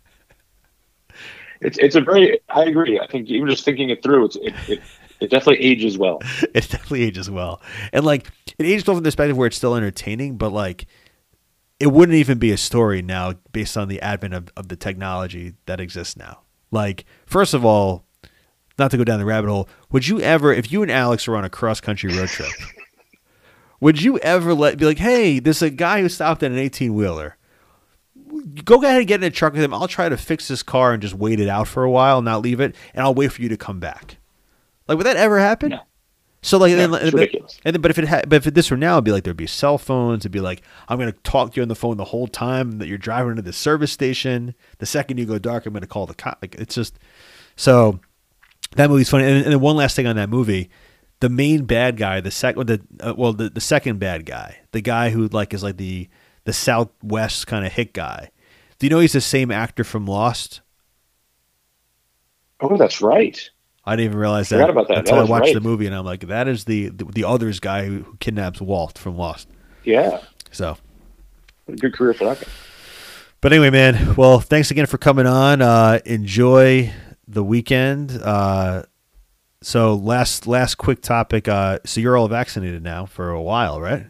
It's 1.61 1.77
it's 1.77 1.95
a 1.95 2.01
very. 2.01 2.39
I 2.49 2.63
agree. 2.65 2.99
I 2.99 3.07
think 3.07 3.29
even 3.29 3.47
just 3.47 3.63
thinking 3.63 3.89
it 3.89 4.03
through, 4.03 4.25
it's 4.25 4.35
it, 4.35 4.53
it, 4.67 4.81
it 5.21 5.29
definitely 5.29 5.65
ages 5.65 5.97
well. 5.97 6.19
it 6.41 6.69
definitely 6.69 7.03
ages 7.03 7.29
well. 7.29 7.61
And 7.93 8.03
like 8.03 8.27
it 8.59 8.65
ages 8.65 8.85
well 8.85 8.97
from 8.97 9.03
the 9.03 9.07
perspective 9.07 9.37
where 9.37 9.47
it's 9.47 9.55
still 9.55 9.75
entertaining, 9.75 10.35
but 10.35 10.51
like 10.51 10.85
it 11.79 11.87
wouldn't 11.87 12.15
even 12.15 12.37
be 12.37 12.51
a 12.51 12.57
story 12.57 13.01
now 13.01 13.33
based 13.51 13.77
on 13.77 13.87
the 13.87 14.01
advent 14.01 14.33
of, 14.33 14.49
of 14.55 14.67
the 14.67 14.75
technology 14.75 15.53
that 15.65 15.79
exists 15.79 16.15
now. 16.15 16.41
Like, 16.71 17.05
first 17.25 17.53
of 17.53 17.65
all, 17.65 18.05
not 18.79 18.91
to 18.91 18.97
go 18.97 19.03
down 19.03 19.19
the 19.19 19.25
rabbit 19.25 19.49
hole, 19.49 19.69
would 19.91 20.07
you 20.07 20.19
ever 20.21 20.51
if 20.53 20.71
you 20.71 20.81
and 20.81 20.91
Alex 20.91 21.27
were 21.27 21.37
on 21.37 21.45
a 21.45 21.49
cross 21.49 21.79
country 21.79 22.15
road 22.15 22.29
trip, 22.29 22.51
would 23.79 24.01
you 24.01 24.17
ever 24.19 24.53
let 24.53 24.77
be 24.77 24.85
like, 24.85 24.97
hey, 24.97 25.39
there's 25.39 25.61
a 25.61 25.69
guy 25.69 26.01
who 26.01 26.09
stopped 26.09 26.43
at 26.43 26.51
an 26.51 26.57
eighteen 26.57 26.93
wheeler. 26.93 27.37
Go 28.65 28.81
ahead 28.81 28.99
and 28.99 29.07
get 29.07 29.21
in 29.21 29.27
a 29.27 29.29
truck 29.29 29.53
with 29.53 29.61
him. 29.61 29.73
I'll 29.73 29.87
try 29.87 30.09
to 30.09 30.17
fix 30.17 30.47
this 30.47 30.63
car 30.63 30.93
and 30.93 31.01
just 31.01 31.13
wait 31.13 31.39
it 31.39 31.49
out 31.49 31.67
for 31.67 31.83
a 31.83 31.91
while, 31.91 32.17
and 32.17 32.25
not 32.25 32.41
leave 32.41 32.59
it, 32.59 32.75
and 32.93 33.03
I'll 33.03 33.13
wait 33.13 33.31
for 33.31 33.41
you 33.41 33.49
to 33.49 33.57
come 33.57 33.79
back. 33.79 34.17
Like, 34.87 34.97
would 34.97 35.05
that 35.05 35.17
ever 35.17 35.39
happen? 35.39 35.69
No. 35.69 35.81
So 36.43 36.57
like, 36.59 36.71
No, 36.73 36.77
then, 36.77 36.93
it's 36.93 37.11
but- 37.11 37.13
ridiculous. 37.21 37.59
and 37.65 37.73
then, 37.73 37.81
but 37.81 37.89
if 37.89 37.97
it 37.97 38.05
had, 38.05 38.29
but 38.29 38.45
if 38.45 38.53
this 38.53 38.69
were 38.69 38.77
now, 38.77 38.93
it'd 38.95 39.05
be 39.05 39.11
like 39.11 39.23
there'd 39.23 39.35
be 39.37 39.47
cell 39.47 39.77
phones. 39.77 40.21
It'd 40.21 40.31
be 40.31 40.39
like 40.41 40.61
I'm 40.89 40.99
going 40.99 41.11
to 41.11 41.17
talk 41.23 41.53
to 41.53 41.55
you 41.55 41.61
on 41.63 41.69
the 41.69 41.75
phone 41.75 41.97
the 41.97 42.03
whole 42.03 42.27
time 42.27 42.79
that 42.79 42.87
you're 42.87 42.97
driving 42.97 43.37
to 43.37 43.41
the 43.41 43.53
service 43.53 43.91
station. 43.91 44.53
The 44.77 44.85
second 44.85 45.17
you 45.17 45.25
go 45.25 45.39
dark, 45.39 45.65
I'm 45.65 45.73
going 45.73 45.81
to 45.81 45.87
call 45.87 46.05
the 46.05 46.13
cop. 46.13 46.39
Like 46.41 46.55
it's 46.55 46.75
just 46.75 46.99
so 47.55 47.99
that 48.75 48.89
movie's 48.89 49.09
funny. 49.09 49.23
And, 49.23 49.37
and 49.43 49.53
then 49.53 49.59
one 49.61 49.75
last 49.77 49.95
thing 49.95 50.05
on 50.05 50.17
that 50.17 50.29
movie, 50.29 50.69
the 51.21 51.29
main 51.29 51.63
bad 51.65 51.95
guy, 51.95 52.19
the 52.19 52.29
second, 52.31 52.67
the 52.67 52.81
uh, 52.99 53.13
well, 53.17 53.31
the, 53.33 53.49
the 53.49 53.61
second 53.61 53.99
bad 53.99 54.25
guy, 54.25 54.57
the 54.73 54.81
guy 54.81 55.11
who 55.11 55.27
like 55.29 55.53
is 55.53 55.63
like 55.63 55.77
the 55.77 56.09
the 56.43 56.51
Southwest 56.53 57.47
kind 57.47 57.65
of 57.65 57.71
hit 57.71 57.93
guy. 57.93 58.31
Do 58.79 58.85
you 58.85 58.89
know 58.89 58.99
he's 58.99 59.13
the 59.13 59.21
same 59.21 59.49
actor 59.49 59.85
from 59.85 60.05
Lost? 60.05 60.59
Oh, 62.59 62.75
that's 62.75 63.01
right. 63.01 63.49
I 63.85 63.95
didn't 63.95 64.05
even 64.11 64.17
realize 64.19 64.49
that, 64.49 64.69
about 64.69 64.87
that. 64.87 64.99
until 64.99 65.15
That 65.17 65.25
I 65.25 65.29
watched 65.29 65.45
right. 65.47 65.53
the 65.55 65.61
movie, 65.61 65.85
and 65.87 65.95
I'm 65.95 66.05
like, 66.05 66.27
that 66.27 66.47
is 66.47 66.65
the 66.65 66.89
the, 66.89 67.05
the 67.05 67.23
others 67.25 67.59
guy 67.59 67.85
who, 67.85 68.03
who 68.03 68.15
kidnaps 68.17 68.61
Walt 68.61 68.97
from 68.97 69.17
Lost. 69.17 69.49
Yeah, 69.83 70.21
So, 70.51 70.77
good 71.79 71.93
career 71.93 72.13
for 72.13 72.23
that 72.25 72.39
guy. 72.39 72.47
but 73.41 73.51
anyway, 73.51 73.69
man. 73.69 74.15
Well, 74.15 74.39
thanks 74.39 74.71
again 74.71 74.85
for 74.85 74.97
coming 74.97 75.25
on. 75.27 75.61
Uh, 75.61 75.99
enjoy 76.05 76.93
the 77.27 77.43
weekend. 77.43 78.11
Uh, 78.11 78.83
so 79.61 79.95
last 79.95 80.47
last 80.47 80.75
quick 80.75 81.01
topic. 81.01 81.47
Uh, 81.49 81.79
so 81.85 81.99
you're 81.99 82.15
all 82.15 82.29
vaccinated 82.29 82.81
now 82.83 83.05
for 83.05 83.29
a 83.31 83.41
while, 83.41 83.81
right? 83.81 84.05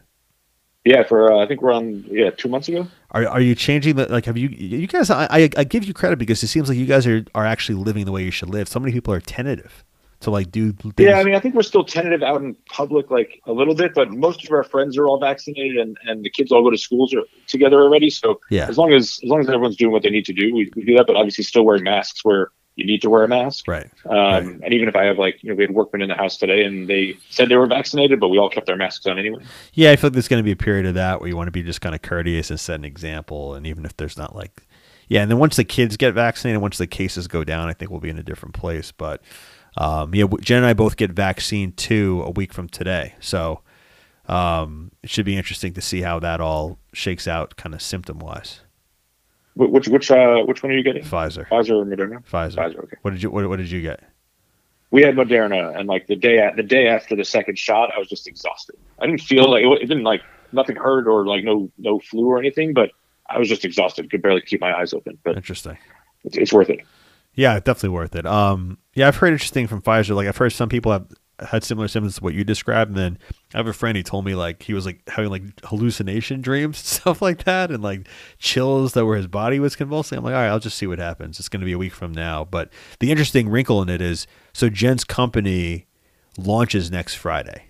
Yeah, 0.85 1.03
for 1.03 1.31
uh, 1.31 1.43
I 1.43 1.47
think 1.47 1.61
we're 1.61 1.71
on 1.71 2.03
yeah 2.09 2.31
two 2.31 2.49
months 2.49 2.67
ago. 2.67 2.87
Are, 3.11 3.25
are 3.27 3.41
you 3.41 3.55
changing 3.55 3.95
the 3.95 4.11
like? 4.11 4.25
Have 4.25 4.37
you 4.37 4.49
you 4.49 4.87
guys? 4.87 5.09
I, 5.09 5.27
I 5.29 5.49
I 5.55 5.63
give 5.63 5.85
you 5.85 5.93
credit 5.93 6.19
because 6.19 6.43
it 6.43 6.47
seems 6.47 6.67
like 6.67 6.77
you 6.77 6.85
guys 6.85 7.07
are 7.07 7.23
are 7.33 7.45
actually 7.45 7.75
living 7.75 8.05
the 8.05 8.11
way 8.11 8.23
you 8.23 8.31
should 8.31 8.49
live. 8.49 8.67
So 8.67 8.79
many 8.79 8.91
people 8.91 9.13
are 9.13 9.21
tentative 9.21 9.83
to 10.23 10.31
like 10.31 10.51
do. 10.51 10.73
Things? 10.73 10.93
Yeah, 10.97 11.19
I 11.19 11.23
mean, 11.23 11.35
I 11.35 11.39
think 11.39 11.55
we're 11.55 11.61
still 11.61 11.85
tentative 11.85 12.21
out 12.21 12.41
in 12.41 12.55
public, 12.65 13.11
like 13.11 13.41
a 13.45 13.53
little 13.53 13.75
bit, 13.75 13.93
but 13.93 14.11
most 14.11 14.43
of 14.43 14.51
our 14.51 14.63
friends 14.63 14.97
are 14.97 15.05
all 15.05 15.19
vaccinated, 15.19 15.77
and, 15.77 15.97
and 16.05 16.25
the 16.25 16.29
kids 16.29 16.51
all 16.51 16.63
go 16.63 16.69
to 16.69 16.77
schools 16.77 17.15
together 17.47 17.81
already. 17.81 18.09
So 18.09 18.41
yeah, 18.49 18.67
as 18.67 18.77
long 18.77 18.91
as 18.91 19.19
as 19.23 19.29
long 19.29 19.39
as 19.39 19.47
everyone's 19.47 19.77
doing 19.77 19.91
what 19.93 20.03
they 20.03 20.09
need 20.09 20.25
to 20.25 20.33
do, 20.33 20.53
we, 20.53 20.69
we 20.75 20.83
do 20.83 20.95
that. 20.97 21.07
But 21.07 21.15
obviously, 21.15 21.45
still 21.45 21.63
wearing 21.63 21.83
masks 21.83 22.25
where 22.25 22.51
you 22.75 22.85
need 22.85 23.01
to 23.03 23.09
wear 23.09 23.23
a 23.23 23.27
mask. 23.27 23.67
Right. 23.67 23.89
Um, 24.05 24.15
right. 24.15 24.43
And 24.43 24.73
even 24.73 24.87
if 24.87 24.95
I 24.95 25.03
have 25.03 25.19
like, 25.19 25.43
you 25.43 25.49
know, 25.49 25.55
we 25.55 25.63
had 25.63 25.71
workmen 25.71 26.01
in 26.01 26.09
the 26.09 26.15
house 26.15 26.37
today, 26.37 26.63
and 26.63 26.87
they 26.89 27.17
said 27.29 27.49
they 27.49 27.55
were 27.55 27.67
vaccinated, 27.67 28.19
but 28.19 28.29
we 28.29 28.37
all 28.37 28.49
kept 28.49 28.69
our 28.69 28.75
masks 28.75 29.05
on 29.05 29.19
anyway. 29.19 29.43
Yeah, 29.73 29.91
I 29.91 29.95
feel 29.95 30.07
like 30.07 30.13
there's 30.13 30.27
going 30.27 30.41
to 30.41 30.45
be 30.45 30.51
a 30.51 30.55
period 30.55 30.85
of 30.85 30.95
that 30.95 31.19
where 31.19 31.29
you 31.29 31.37
want 31.37 31.47
to 31.47 31.51
be 31.51 31.63
just 31.63 31.81
kind 31.81 31.93
of 31.93 32.01
courteous 32.01 32.49
and 32.49 32.59
set 32.59 32.75
an 32.75 32.85
example, 32.85 33.53
and 33.53 33.67
even 33.67 33.85
if 33.85 33.95
there's 33.97 34.17
not 34.17 34.35
like 34.35 34.63
yeah, 35.07 35.21
and 35.21 35.29
then 35.29 35.37
once 35.37 35.57
the 35.57 35.63
kids 35.63 35.97
get 35.97 36.13
vaccinated, 36.13 36.61
once 36.61 36.77
the 36.77 36.87
cases 36.87 37.27
go 37.27 37.43
down, 37.43 37.67
I 37.67 37.73
think 37.73 37.91
we'll 37.91 37.99
be 37.99 38.09
in 38.09 38.19
a 38.19 38.23
different 38.23 38.55
place. 38.55 38.91
But 38.91 39.21
um, 39.77 40.13
yeah, 40.15 40.25
Jen 40.41 40.57
and 40.57 40.65
I 40.65 40.73
both 40.73 40.97
get 40.97 41.11
vaccine 41.11 41.71
two 41.73 42.23
a 42.25 42.31
week 42.31 42.53
from 42.53 42.69
today, 42.69 43.15
so 43.19 43.61
um, 44.27 44.91
it 45.03 45.09
should 45.09 45.25
be 45.25 45.37
interesting 45.37 45.73
to 45.73 45.81
see 45.81 46.01
how 46.01 46.19
that 46.19 46.41
all 46.41 46.79
shakes 46.93 47.27
out, 47.27 47.55
kind 47.57 47.75
of 47.75 47.81
symptom 47.81 48.19
wise. 48.19 48.61
Which 49.55 49.87
which 49.87 50.09
uh, 50.09 50.43
which 50.45 50.63
one 50.63 50.71
are 50.71 50.75
you 50.75 50.83
getting? 50.83 51.03
Pfizer. 51.03 51.47
Pfizer 51.47 51.71
or 51.71 51.85
Moderna? 51.85 52.23
Pfizer. 52.25 52.55
Pfizer. 52.55 52.83
Okay. 52.83 52.97
What 53.01 53.11
did 53.11 53.21
you 53.21 53.29
what, 53.29 53.47
what 53.47 53.57
did 53.57 53.69
you 53.69 53.81
get? 53.81 54.03
We 54.89 55.01
had 55.01 55.15
Moderna, 55.15 55.77
and 55.77 55.87
like 55.87 56.07
the 56.07 56.15
day 56.15 56.39
at, 56.39 56.55
the 56.55 56.63
day 56.63 56.87
after 56.87 57.15
the 57.15 57.25
second 57.25 57.57
shot, 57.57 57.91
I 57.95 57.99
was 57.99 58.07
just 58.07 58.27
exhausted. 58.27 58.75
I 58.99 59.05
didn't 59.05 59.21
feel 59.21 59.49
like 59.49 59.63
it, 59.63 59.83
it 59.83 59.87
didn't 59.87 60.03
like 60.03 60.21
nothing 60.51 60.75
hurt 60.75 61.07
or 61.07 61.25
like 61.25 61.43
no 61.43 61.71
no 61.77 61.99
flu 61.99 62.27
or 62.27 62.39
anything, 62.39 62.73
but 62.73 62.91
I 63.29 63.37
was 63.37 63.47
just 63.47 63.65
exhausted. 63.65 64.09
Could 64.09 64.21
barely 64.21 64.41
keep 64.41 64.61
my 64.61 64.73
eyes 64.73 64.93
open. 64.93 65.17
But 65.23 65.35
interesting. 65.35 65.77
It's, 66.23 66.37
it's 66.37 66.53
worth 66.53 66.69
it. 66.69 66.79
Yeah, 67.35 67.59
definitely 67.59 67.89
worth 67.89 68.15
it. 68.15 68.25
Um, 68.25 68.77
yeah, 68.93 69.07
I've 69.07 69.15
heard 69.15 69.33
interesting 69.33 69.67
from 69.67 69.81
Pfizer. 69.81 70.15
Like 70.15 70.27
I've 70.27 70.37
heard 70.37 70.51
some 70.51 70.69
people 70.69 70.91
have 70.91 71.07
had 71.45 71.63
similar 71.63 71.87
symptoms 71.87 72.15
to 72.15 72.23
what 72.23 72.33
you 72.33 72.43
described, 72.43 72.89
and 72.89 72.97
then 72.97 73.17
I 73.53 73.57
have 73.57 73.67
a 73.67 73.73
friend 73.73 73.95
he 73.95 74.03
told 74.03 74.25
me 74.25 74.35
like 74.35 74.63
he 74.63 74.73
was 74.73 74.85
like 74.85 75.01
having 75.09 75.29
like 75.29 75.43
hallucination 75.63 76.41
dreams 76.41 76.77
and 76.79 76.85
stuff 77.01 77.21
like 77.21 77.43
that, 77.45 77.71
and 77.71 77.83
like 77.83 78.07
chills 78.39 78.93
that 78.93 79.05
where 79.05 79.17
his 79.17 79.27
body 79.27 79.59
was 79.59 79.75
convulsing. 79.75 80.17
I'm 80.17 80.23
like, 80.23 80.33
all 80.33 80.41
right, 80.41 80.49
I'll 80.49 80.59
just 80.59 80.77
see 80.77 80.87
what 80.87 80.99
happens. 80.99 81.39
It's 81.39 81.49
going 81.49 81.61
to 81.61 81.65
be 81.65 81.73
a 81.73 81.77
week 81.77 81.93
from 81.93 82.11
now. 82.11 82.45
But 82.45 82.71
the 82.99 83.11
interesting 83.11 83.49
wrinkle 83.49 83.81
in 83.81 83.89
it 83.89 84.01
is, 84.01 84.27
so 84.53 84.69
Jen's 84.69 85.03
company 85.03 85.87
launches 86.37 86.91
next 86.91 87.15
Friday. 87.15 87.65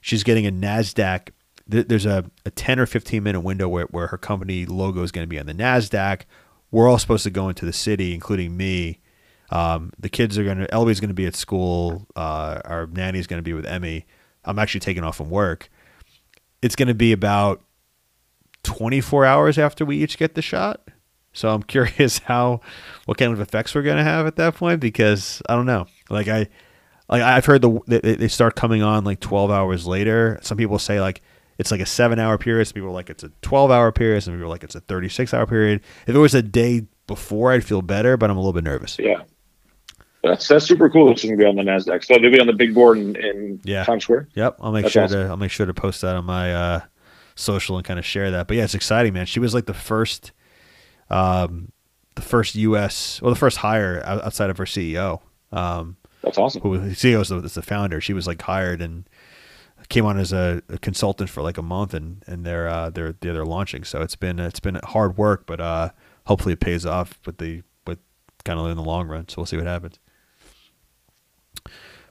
She's 0.00 0.24
getting 0.24 0.46
a 0.46 0.52
Nasdaq 0.52 1.30
there's 1.70 2.06
a, 2.06 2.24
a 2.44 2.50
10 2.50 2.80
or 2.80 2.86
15 2.86 3.22
minute 3.22 3.40
window 3.40 3.68
where, 3.68 3.84
where 3.86 4.08
her 4.08 4.18
company 4.18 4.66
logo 4.66 5.02
is 5.02 5.12
going 5.12 5.24
to 5.24 5.28
be 5.28 5.38
on 5.38 5.46
the 5.46 5.54
NASDAQ. 5.54 6.22
We're 6.70 6.88
all 6.88 6.98
supposed 6.98 7.24
to 7.24 7.30
go 7.30 7.48
into 7.48 7.64
the 7.64 7.72
city, 7.72 8.14
including 8.14 8.56
me. 8.56 8.99
Um, 9.50 9.92
the 9.98 10.08
kids 10.08 10.38
are 10.38 10.44
going 10.44 10.58
to, 10.58 10.72
Elby's 10.72 11.00
going 11.00 11.08
to 11.08 11.14
be 11.14 11.26
at 11.26 11.34
school. 11.34 12.06
Uh, 12.14 12.60
our 12.64 12.86
nanny's 12.86 13.26
going 13.26 13.38
to 13.38 13.44
be 13.44 13.52
with 13.52 13.66
Emmy. 13.66 14.06
I'm 14.44 14.58
actually 14.58 14.80
taking 14.80 15.04
off 15.04 15.16
from 15.16 15.30
work. 15.30 15.68
It's 16.62 16.76
going 16.76 16.88
to 16.88 16.94
be 16.94 17.12
about 17.12 17.62
24 18.62 19.24
hours 19.24 19.58
after 19.58 19.84
we 19.84 19.96
each 19.98 20.18
get 20.18 20.34
the 20.34 20.42
shot. 20.42 20.88
So 21.32 21.52
I'm 21.52 21.62
curious 21.64 22.18
how, 22.18 22.60
what 23.06 23.18
kind 23.18 23.32
of 23.32 23.40
effects 23.40 23.74
we're 23.74 23.82
going 23.82 23.96
to 23.96 24.04
have 24.04 24.26
at 24.26 24.36
that 24.36 24.54
point 24.54 24.80
because 24.80 25.42
I 25.48 25.56
don't 25.56 25.66
know. 25.66 25.86
Like 26.08 26.28
I, 26.28 26.48
like 27.08 27.22
I've 27.22 27.44
heard 27.44 27.62
the 27.62 27.80
they 28.18 28.28
start 28.28 28.54
coming 28.54 28.82
on 28.82 29.04
like 29.04 29.18
12 29.18 29.50
hours 29.50 29.86
later. 29.86 30.38
Some 30.42 30.56
people 30.56 30.78
say 30.78 31.00
like 31.00 31.22
it's 31.58 31.72
like 31.72 31.80
a 31.80 31.86
seven 31.86 32.20
hour 32.20 32.38
period. 32.38 32.66
Some 32.66 32.74
people 32.74 32.92
like 32.92 33.10
it's 33.10 33.24
a 33.24 33.32
12 33.42 33.70
hour 33.72 33.90
period. 33.90 34.22
Some 34.22 34.34
people 34.34 34.46
are 34.46 34.48
like 34.48 34.62
it's 34.62 34.76
a 34.76 34.80
36 34.80 35.34
hour 35.34 35.44
period. 35.44 35.80
If 36.06 36.14
it 36.14 36.18
was 36.18 36.34
a 36.34 36.42
day 36.42 36.86
before, 37.08 37.50
I'd 37.50 37.64
feel 37.64 37.82
better, 37.82 38.16
but 38.16 38.30
I'm 38.30 38.36
a 38.36 38.40
little 38.40 38.52
bit 38.52 38.62
nervous. 38.62 38.96
Yeah. 38.98 39.22
That's 40.22 40.46
that's 40.48 40.66
super 40.66 40.90
cool. 40.90 41.10
It's 41.10 41.22
going 41.22 41.36
to 41.36 41.42
be 41.42 41.46
on 41.46 41.56
the 41.56 41.62
Nasdaq. 41.62 42.04
So 42.04 42.14
they'll 42.18 42.30
be 42.30 42.40
on 42.40 42.46
the 42.46 42.52
big 42.52 42.74
board 42.74 42.98
in, 42.98 43.16
in 43.16 43.60
yeah. 43.64 43.84
Times 43.84 44.04
Square. 44.04 44.28
Yep, 44.34 44.58
I'll 44.60 44.72
make 44.72 44.82
That's 44.82 44.92
sure 44.92 45.04
awesome. 45.04 45.24
to 45.24 45.28
I'll 45.28 45.36
make 45.36 45.50
sure 45.50 45.66
to 45.66 45.74
post 45.74 46.02
that 46.02 46.14
on 46.14 46.24
my 46.24 46.54
uh, 46.54 46.80
social 47.34 47.76
and 47.76 47.84
kind 47.86 47.98
of 47.98 48.04
share 48.04 48.30
that. 48.30 48.46
But 48.46 48.58
yeah, 48.58 48.64
it's 48.64 48.74
exciting, 48.74 49.14
man. 49.14 49.26
She 49.26 49.40
was 49.40 49.54
like 49.54 49.66
the 49.66 49.74
first, 49.74 50.32
um, 51.08 51.72
the 52.16 52.22
first 52.22 52.54
U.S. 52.54 53.20
well, 53.22 53.32
the 53.32 53.38
first 53.38 53.58
hire 53.58 54.02
outside 54.04 54.50
of 54.50 54.58
her 54.58 54.64
CEO. 54.64 55.20
Um, 55.52 55.96
That's 56.22 56.38
awesome. 56.38 56.60
who 56.62 56.78
CEO 56.90 57.22
is 57.22 57.28
the, 57.28 57.38
is 57.38 57.54
the 57.54 57.62
founder. 57.62 58.00
She 58.00 58.12
was 58.12 58.26
like 58.26 58.42
hired 58.42 58.82
and 58.82 59.08
came 59.88 60.04
on 60.04 60.18
as 60.18 60.32
a, 60.32 60.62
a 60.68 60.78
consultant 60.78 61.30
for 61.30 61.42
like 61.42 61.56
a 61.56 61.62
month, 61.62 61.94
and 61.94 62.22
and 62.26 62.44
they're 62.44 62.68
uh, 62.68 62.90
they're 62.90 63.14
they're 63.20 63.32
they're 63.32 63.44
launching. 63.46 63.84
So 63.84 64.02
it's 64.02 64.16
been 64.16 64.38
it's 64.38 64.60
been 64.60 64.78
hard 64.84 65.16
work, 65.16 65.46
but 65.46 65.60
uh, 65.60 65.90
hopefully 66.26 66.52
it 66.52 66.60
pays 66.60 66.84
off 66.84 67.18
with 67.24 67.38
the 67.38 67.62
with 67.86 67.98
kind 68.44 68.60
of 68.60 68.66
in 68.66 68.76
the 68.76 68.82
long 68.82 69.08
run. 69.08 69.28
So 69.28 69.36
we'll 69.38 69.46
see 69.46 69.56
what 69.56 69.66
happens. 69.66 69.98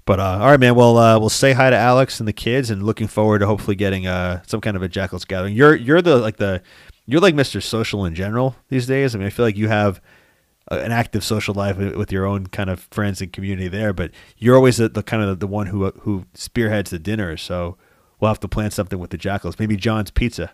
But 0.05 0.19
uh, 0.19 0.39
all 0.41 0.47
right, 0.49 0.59
man. 0.59 0.75
Well, 0.75 0.97
uh, 0.97 1.19
we'll 1.19 1.29
say 1.29 1.53
hi 1.53 1.69
to 1.69 1.75
Alex 1.75 2.19
and 2.19 2.27
the 2.27 2.33
kids, 2.33 2.69
and 2.71 2.81
looking 2.83 3.07
forward 3.07 3.39
to 3.39 3.45
hopefully 3.45 3.75
getting 3.75 4.07
uh, 4.07 4.41
some 4.47 4.59
kind 4.61 4.75
of 4.75 4.81
a 4.81 4.89
Jackal's 4.89 5.25
gathering. 5.25 5.55
You're 5.55 5.75
you're 5.75 6.01
the 6.01 6.17
like 6.17 6.37
the 6.37 6.61
you're 7.05 7.21
like 7.21 7.35
Mr. 7.35 7.61
Social 7.61 8.05
in 8.05 8.15
general 8.15 8.55
these 8.69 8.87
days. 8.87 9.13
I 9.13 9.19
mean, 9.19 9.27
I 9.27 9.29
feel 9.29 9.45
like 9.45 9.57
you 9.57 9.67
have 9.67 10.01
a- 10.71 10.79
an 10.79 10.91
active 10.91 11.23
social 11.23 11.53
life 11.53 11.77
with 11.77 12.11
your 12.11 12.25
own 12.25 12.47
kind 12.47 12.69
of 12.71 12.87
friends 12.91 13.21
and 13.21 13.31
community 13.31 13.67
there, 13.67 13.93
but 13.93 14.11
you're 14.37 14.55
always 14.55 14.77
the, 14.77 14.89
the 14.89 15.03
kind 15.03 15.21
of 15.21 15.39
the 15.39 15.47
one 15.47 15.67
who 15.67 15.91
who 16.01 16.25
spearheads 16.33 16.89
the 16.89 16.97
dinner. 16.99 17.37
So 17.37 17.77
we'll 18.19 18.29
have 18.29 18.39
to 18.39 18.47
plan 18.47 18.71
something 18.71 18.97
with 18.97 19.11
the 19.11 19.17
Jackals. 19.17 19.59
Maybe 19.59 19.75
John's 19.77 20.09
Pizza. 20.11 20.51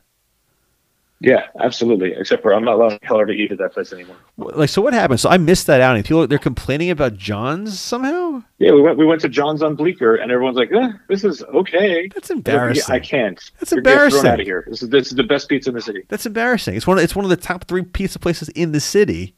Yeah, 1.22 1.48
absolutely. 1.62 2.14
Except 2.14 2.42
for 2.44 2.54
I'm 2.54 2.66
not 2.66 2.76
allowing 2.76 3.00
Keller 3.00 3.26
to 3.26 3.32
eat 3.32 3.52
at 3.52 3.58
that 3.60 3.74
place 3.74 3.94
anymore. 3.94 4.18
Like, 4.38 4.70
so 4.70 4.82
what 4.82 4.94
happened? 4.94 5.20
So 5.20 5.30
I 5.30 5.38
missed 5.38 5.66
that 5.68 5.80
out. 5.80 5.96
And 5.96 6.04
people 6.04 6.28
they're 6.28 6.38
complaining 6.38 6.90
about 6.90 7.16
John's 7.16 7.80
somehow. 7.80 8.44
Yeah, 8.60 8.74
we 8.74 8.82
went 8.82 8.98
we 8.98 9.06
went 9.06 9.22
to 9.22 9.30
John's 9.30 9.64
on 9.64 9.76
Bleecker, 9.76 10.16
and 10.16 10.32
everyone's 10.32 10.58
like, 10.58 10.72
eh, 10.74 10.92
"This 11.08 11.24
is 11.24 11.42
okay." 11.44 12.10
That's 12.14 12.30
embarrassing. 12.30 12.94
I 12.94 13.00
can't. 13.00 13.40
That's 13.60 13.72
You're 13.72 13.80
embarrassing. 13.80 14.22
Thrown 14.22 14.34
out 14.34 14.40
of 14.42 14.46
here. 14.46 14.66
This 14.68 14.84
is 14.84 14.90
this 14.90 15.08
is 15.08 15.16
the 15.16 15.24
best 15.24 15.48
pizza 15.48 15.70
in 15.70 15.76
the 15.76 15.82
city. 15.82 16.04
That's 16.10 16.26
embarrassing. 16.26 16.76
It's 16.76 16.86
one. 16.86 16.98
Of, 16.98 17.04
it's 17.04 17.16
one 17.16 17.24
of 17.26 17.30
the 17.30 17.38
top 17.38 17.66
three 17.66 17.84
pizza 17.84 18.20
places 18.20 18.50
in 18.50 18.74
the 18.74 18.82
city, 18.82 19.36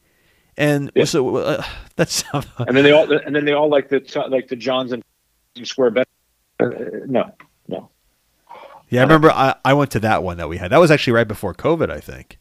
and 0.56 0.90
Yeah. 0.96 1.04
so 1.04 1.36
uh, 1.36 1.62
that's 1.94 2.24
And 2.58 2.76
then 2.76 2.82
they 2.82 2.92
all 2.92 3.10
and 3.12 3.34
then 3.34 3.44
they 3.44 3.52
all 3.52 3.70
like 3.70 3.88
the 3.88 4.00
like 4.28 4.48
the 4.48 4.56
John's 4.56 4.92
and 4.92 5.02
Square 5.62 5.92
better. 5.92 6.06
Uh, 6.60 6.70
no. 7.06 7.32
Yeah. 8.90 9.00
I 9.00 9.02
remember 9.04 9.30
I, 9.30 9.54
I 9.64 9.74
went 9.74 9.90
to 9.92 10.00
that 10.00 10.22
one 10.22 10.36
that 10.38 10.48
we 10.48 10.56
had. 10.56 10.70
That 10.70 10.80
was 10.80 10.90
actually 10.90 11.14
right 11.14 11.28
before 11.28 11.54
COVID. 11.54 11.90
I 11.90 12.00
think 12.00 12.38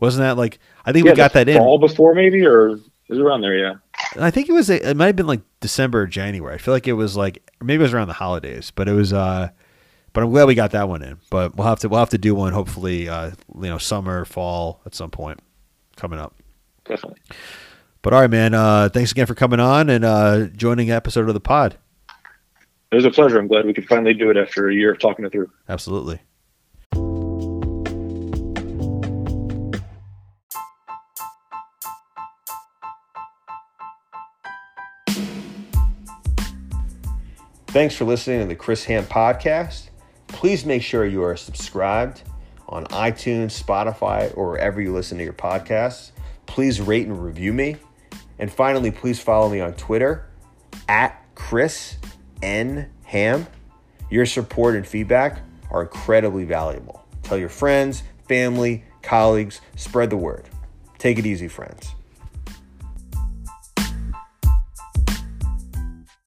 wasn't 0.00 0.22
that 0.22 0.36
like 0.36 0.58
I 0.84 0.92
think 0.92 1.04
yeah, 1.04 1.12
we 1.12 1.16
got 1.16 1.34
that 1.34 1.48
in. 1.48 1.58
fall 1.58 1.78
before 1.78 2.14
maybe 2.14 2.44
or 2.44 2.70
it 2.70 2.82
was 3.08 3.18
around 3.18 3.42
there. 3.42 3.56
Yeah. 3.56 3.74
I 4.18 4.30
think 4.30 4.48
it 4.48 4.52
was 4.52 4.70
it 4.70 4.96
might 4.96 5.06
have 5.06 5.16
been 5.16 5.26
like 5.26 5.42
December 5.60 6.02
or 6.02 6.06
January. 6.06 6.54
I 6.54 6.58
feel 6.58 6.74
like 6.74 6.88
it 6.88 6.94
was 6.94 7.16
like 7.16 7.48
maybe 7.62 7.82
it 7.82 7.84
was 7.84 7.94
around 7.94 8.08
the 8.08 8.14
holidays, 8.14 8.70
but 8.70 8.88
it 8.88 8.92
was 8.92 9.12
uh 9.12 9.50
but 10.12 10.24
I'm 10.24 10.30
glad 10.30 10.46
we 10.46 10.56
got 10.56 10.72
that 10.72 10.88
one 10.88 11.02
in. 11.02 11.18
But 11.30 11.54
we'll 11.54 11.66
have 11.68 11.80
to 11.80 11.88
we'll 11.88 12.00
have 12.00 12.10
to 12.10 12.18
do 12.18 12.34
one 12.34 12.52
hopefully 12.52 13.08
uh 13.08 13.32
you 13.54 13.68
know 13.68 13.78
summer, 13.78 14.24
fall 14.24 14.80
at 14.86 14.94
some 14.94 15.10
point 15.10 15.40
coming 15.96 16.18
up. 16.18 16.34
Definitely. 16.84 17.20
But 18.02 18.14
all 18.14 18.20
right, 18.20 18.30
man, 18.30 18.54
uh 18.54 18.88
thanks 18.88 19.12
again 19.12 19.26
for 19.26 19.34
coming 19.34 19.60
on 19.60 19.90
and 19.90 20.04
uh 20.04 20.46
joining 20.46 20.90
episode 20.90 21.28
of 21.28 21.34
the 21.34 21.40
pod. 21.40 21.76
It 22.92 22.96
was 22.96 23.04
a 23.04 23.10
pleasure. 23.10 23.38
I'm 23.38 23.46
glad 23.46 23.66
we 23.66 23.72
could 23.72 23.86
finally 23.86 24.14
do 24.14 24.30
it 24.30 24.36
after 24.36 24.68
a 24.68 24.74
year 24.74 24.90
of 24.90 24.98
talking 24.98 25.24
it 25.24 25.30
through. 25.30 25.48
Absolutely. 25.68 26.18
Thanks 37.68 37.94
for 37.94 38.04
listening 38.04 38.40
to 38.40 38.46
the 38.46 38.56
Chris 38.56 38.82
Ham 38.86 39.04
podcast. 39.04 39.90
Please 40.26 40.64
make 40.64 40.82
sure 40.82 41.06
you 41.06 41.22
are 41.22 41.36
subscribed 41.36 42.24
on 42.68 42.86
iTunes, 42.86 43.62
Spotify, 43.62 44.36
or 44.36 44.50
wherever 44.50 44.80
you 44.80 44.92
listen 44.92 45.16
to 45.18 45.22
your 45.22 45.32
podcasts. 45.32 46.10
Please 46.46 46.80
rate 46.80 47.06
and 47.06 47.24
review 47.24 47.52
me. 47.52 47.76
And 48.40 48.50
finally, 48.50 48.90
please 48.90 49.20
follow 49.20 49.48
me 49.48 49.60
on 49.60 49.74
Twitter 49.74 50.26
at 50.88 51.24
Chris 51.36 51.98
N. 52.42 52.90
Ham. 53.04 53.46
Your 54.10 54.26
support 54.26 54.74
and 54.74 54.86
feedback 54.86 55.40
are 55.70 55.82
incredibly 55.82 56.44
valuable. 56.44 57.04
Tell 57.22 57.38
your 57.38 57.48
friends, 57.48 58.02
family, 58.28 58.84
colleagues, 59.02 59.60
spread 59.76 60.10
the 60.10 60.16
word. 60.16 60.48
Take 60.98 61.18
it 61.18 61.26
easy, 61.26 61.48
friends. 61.48 61.94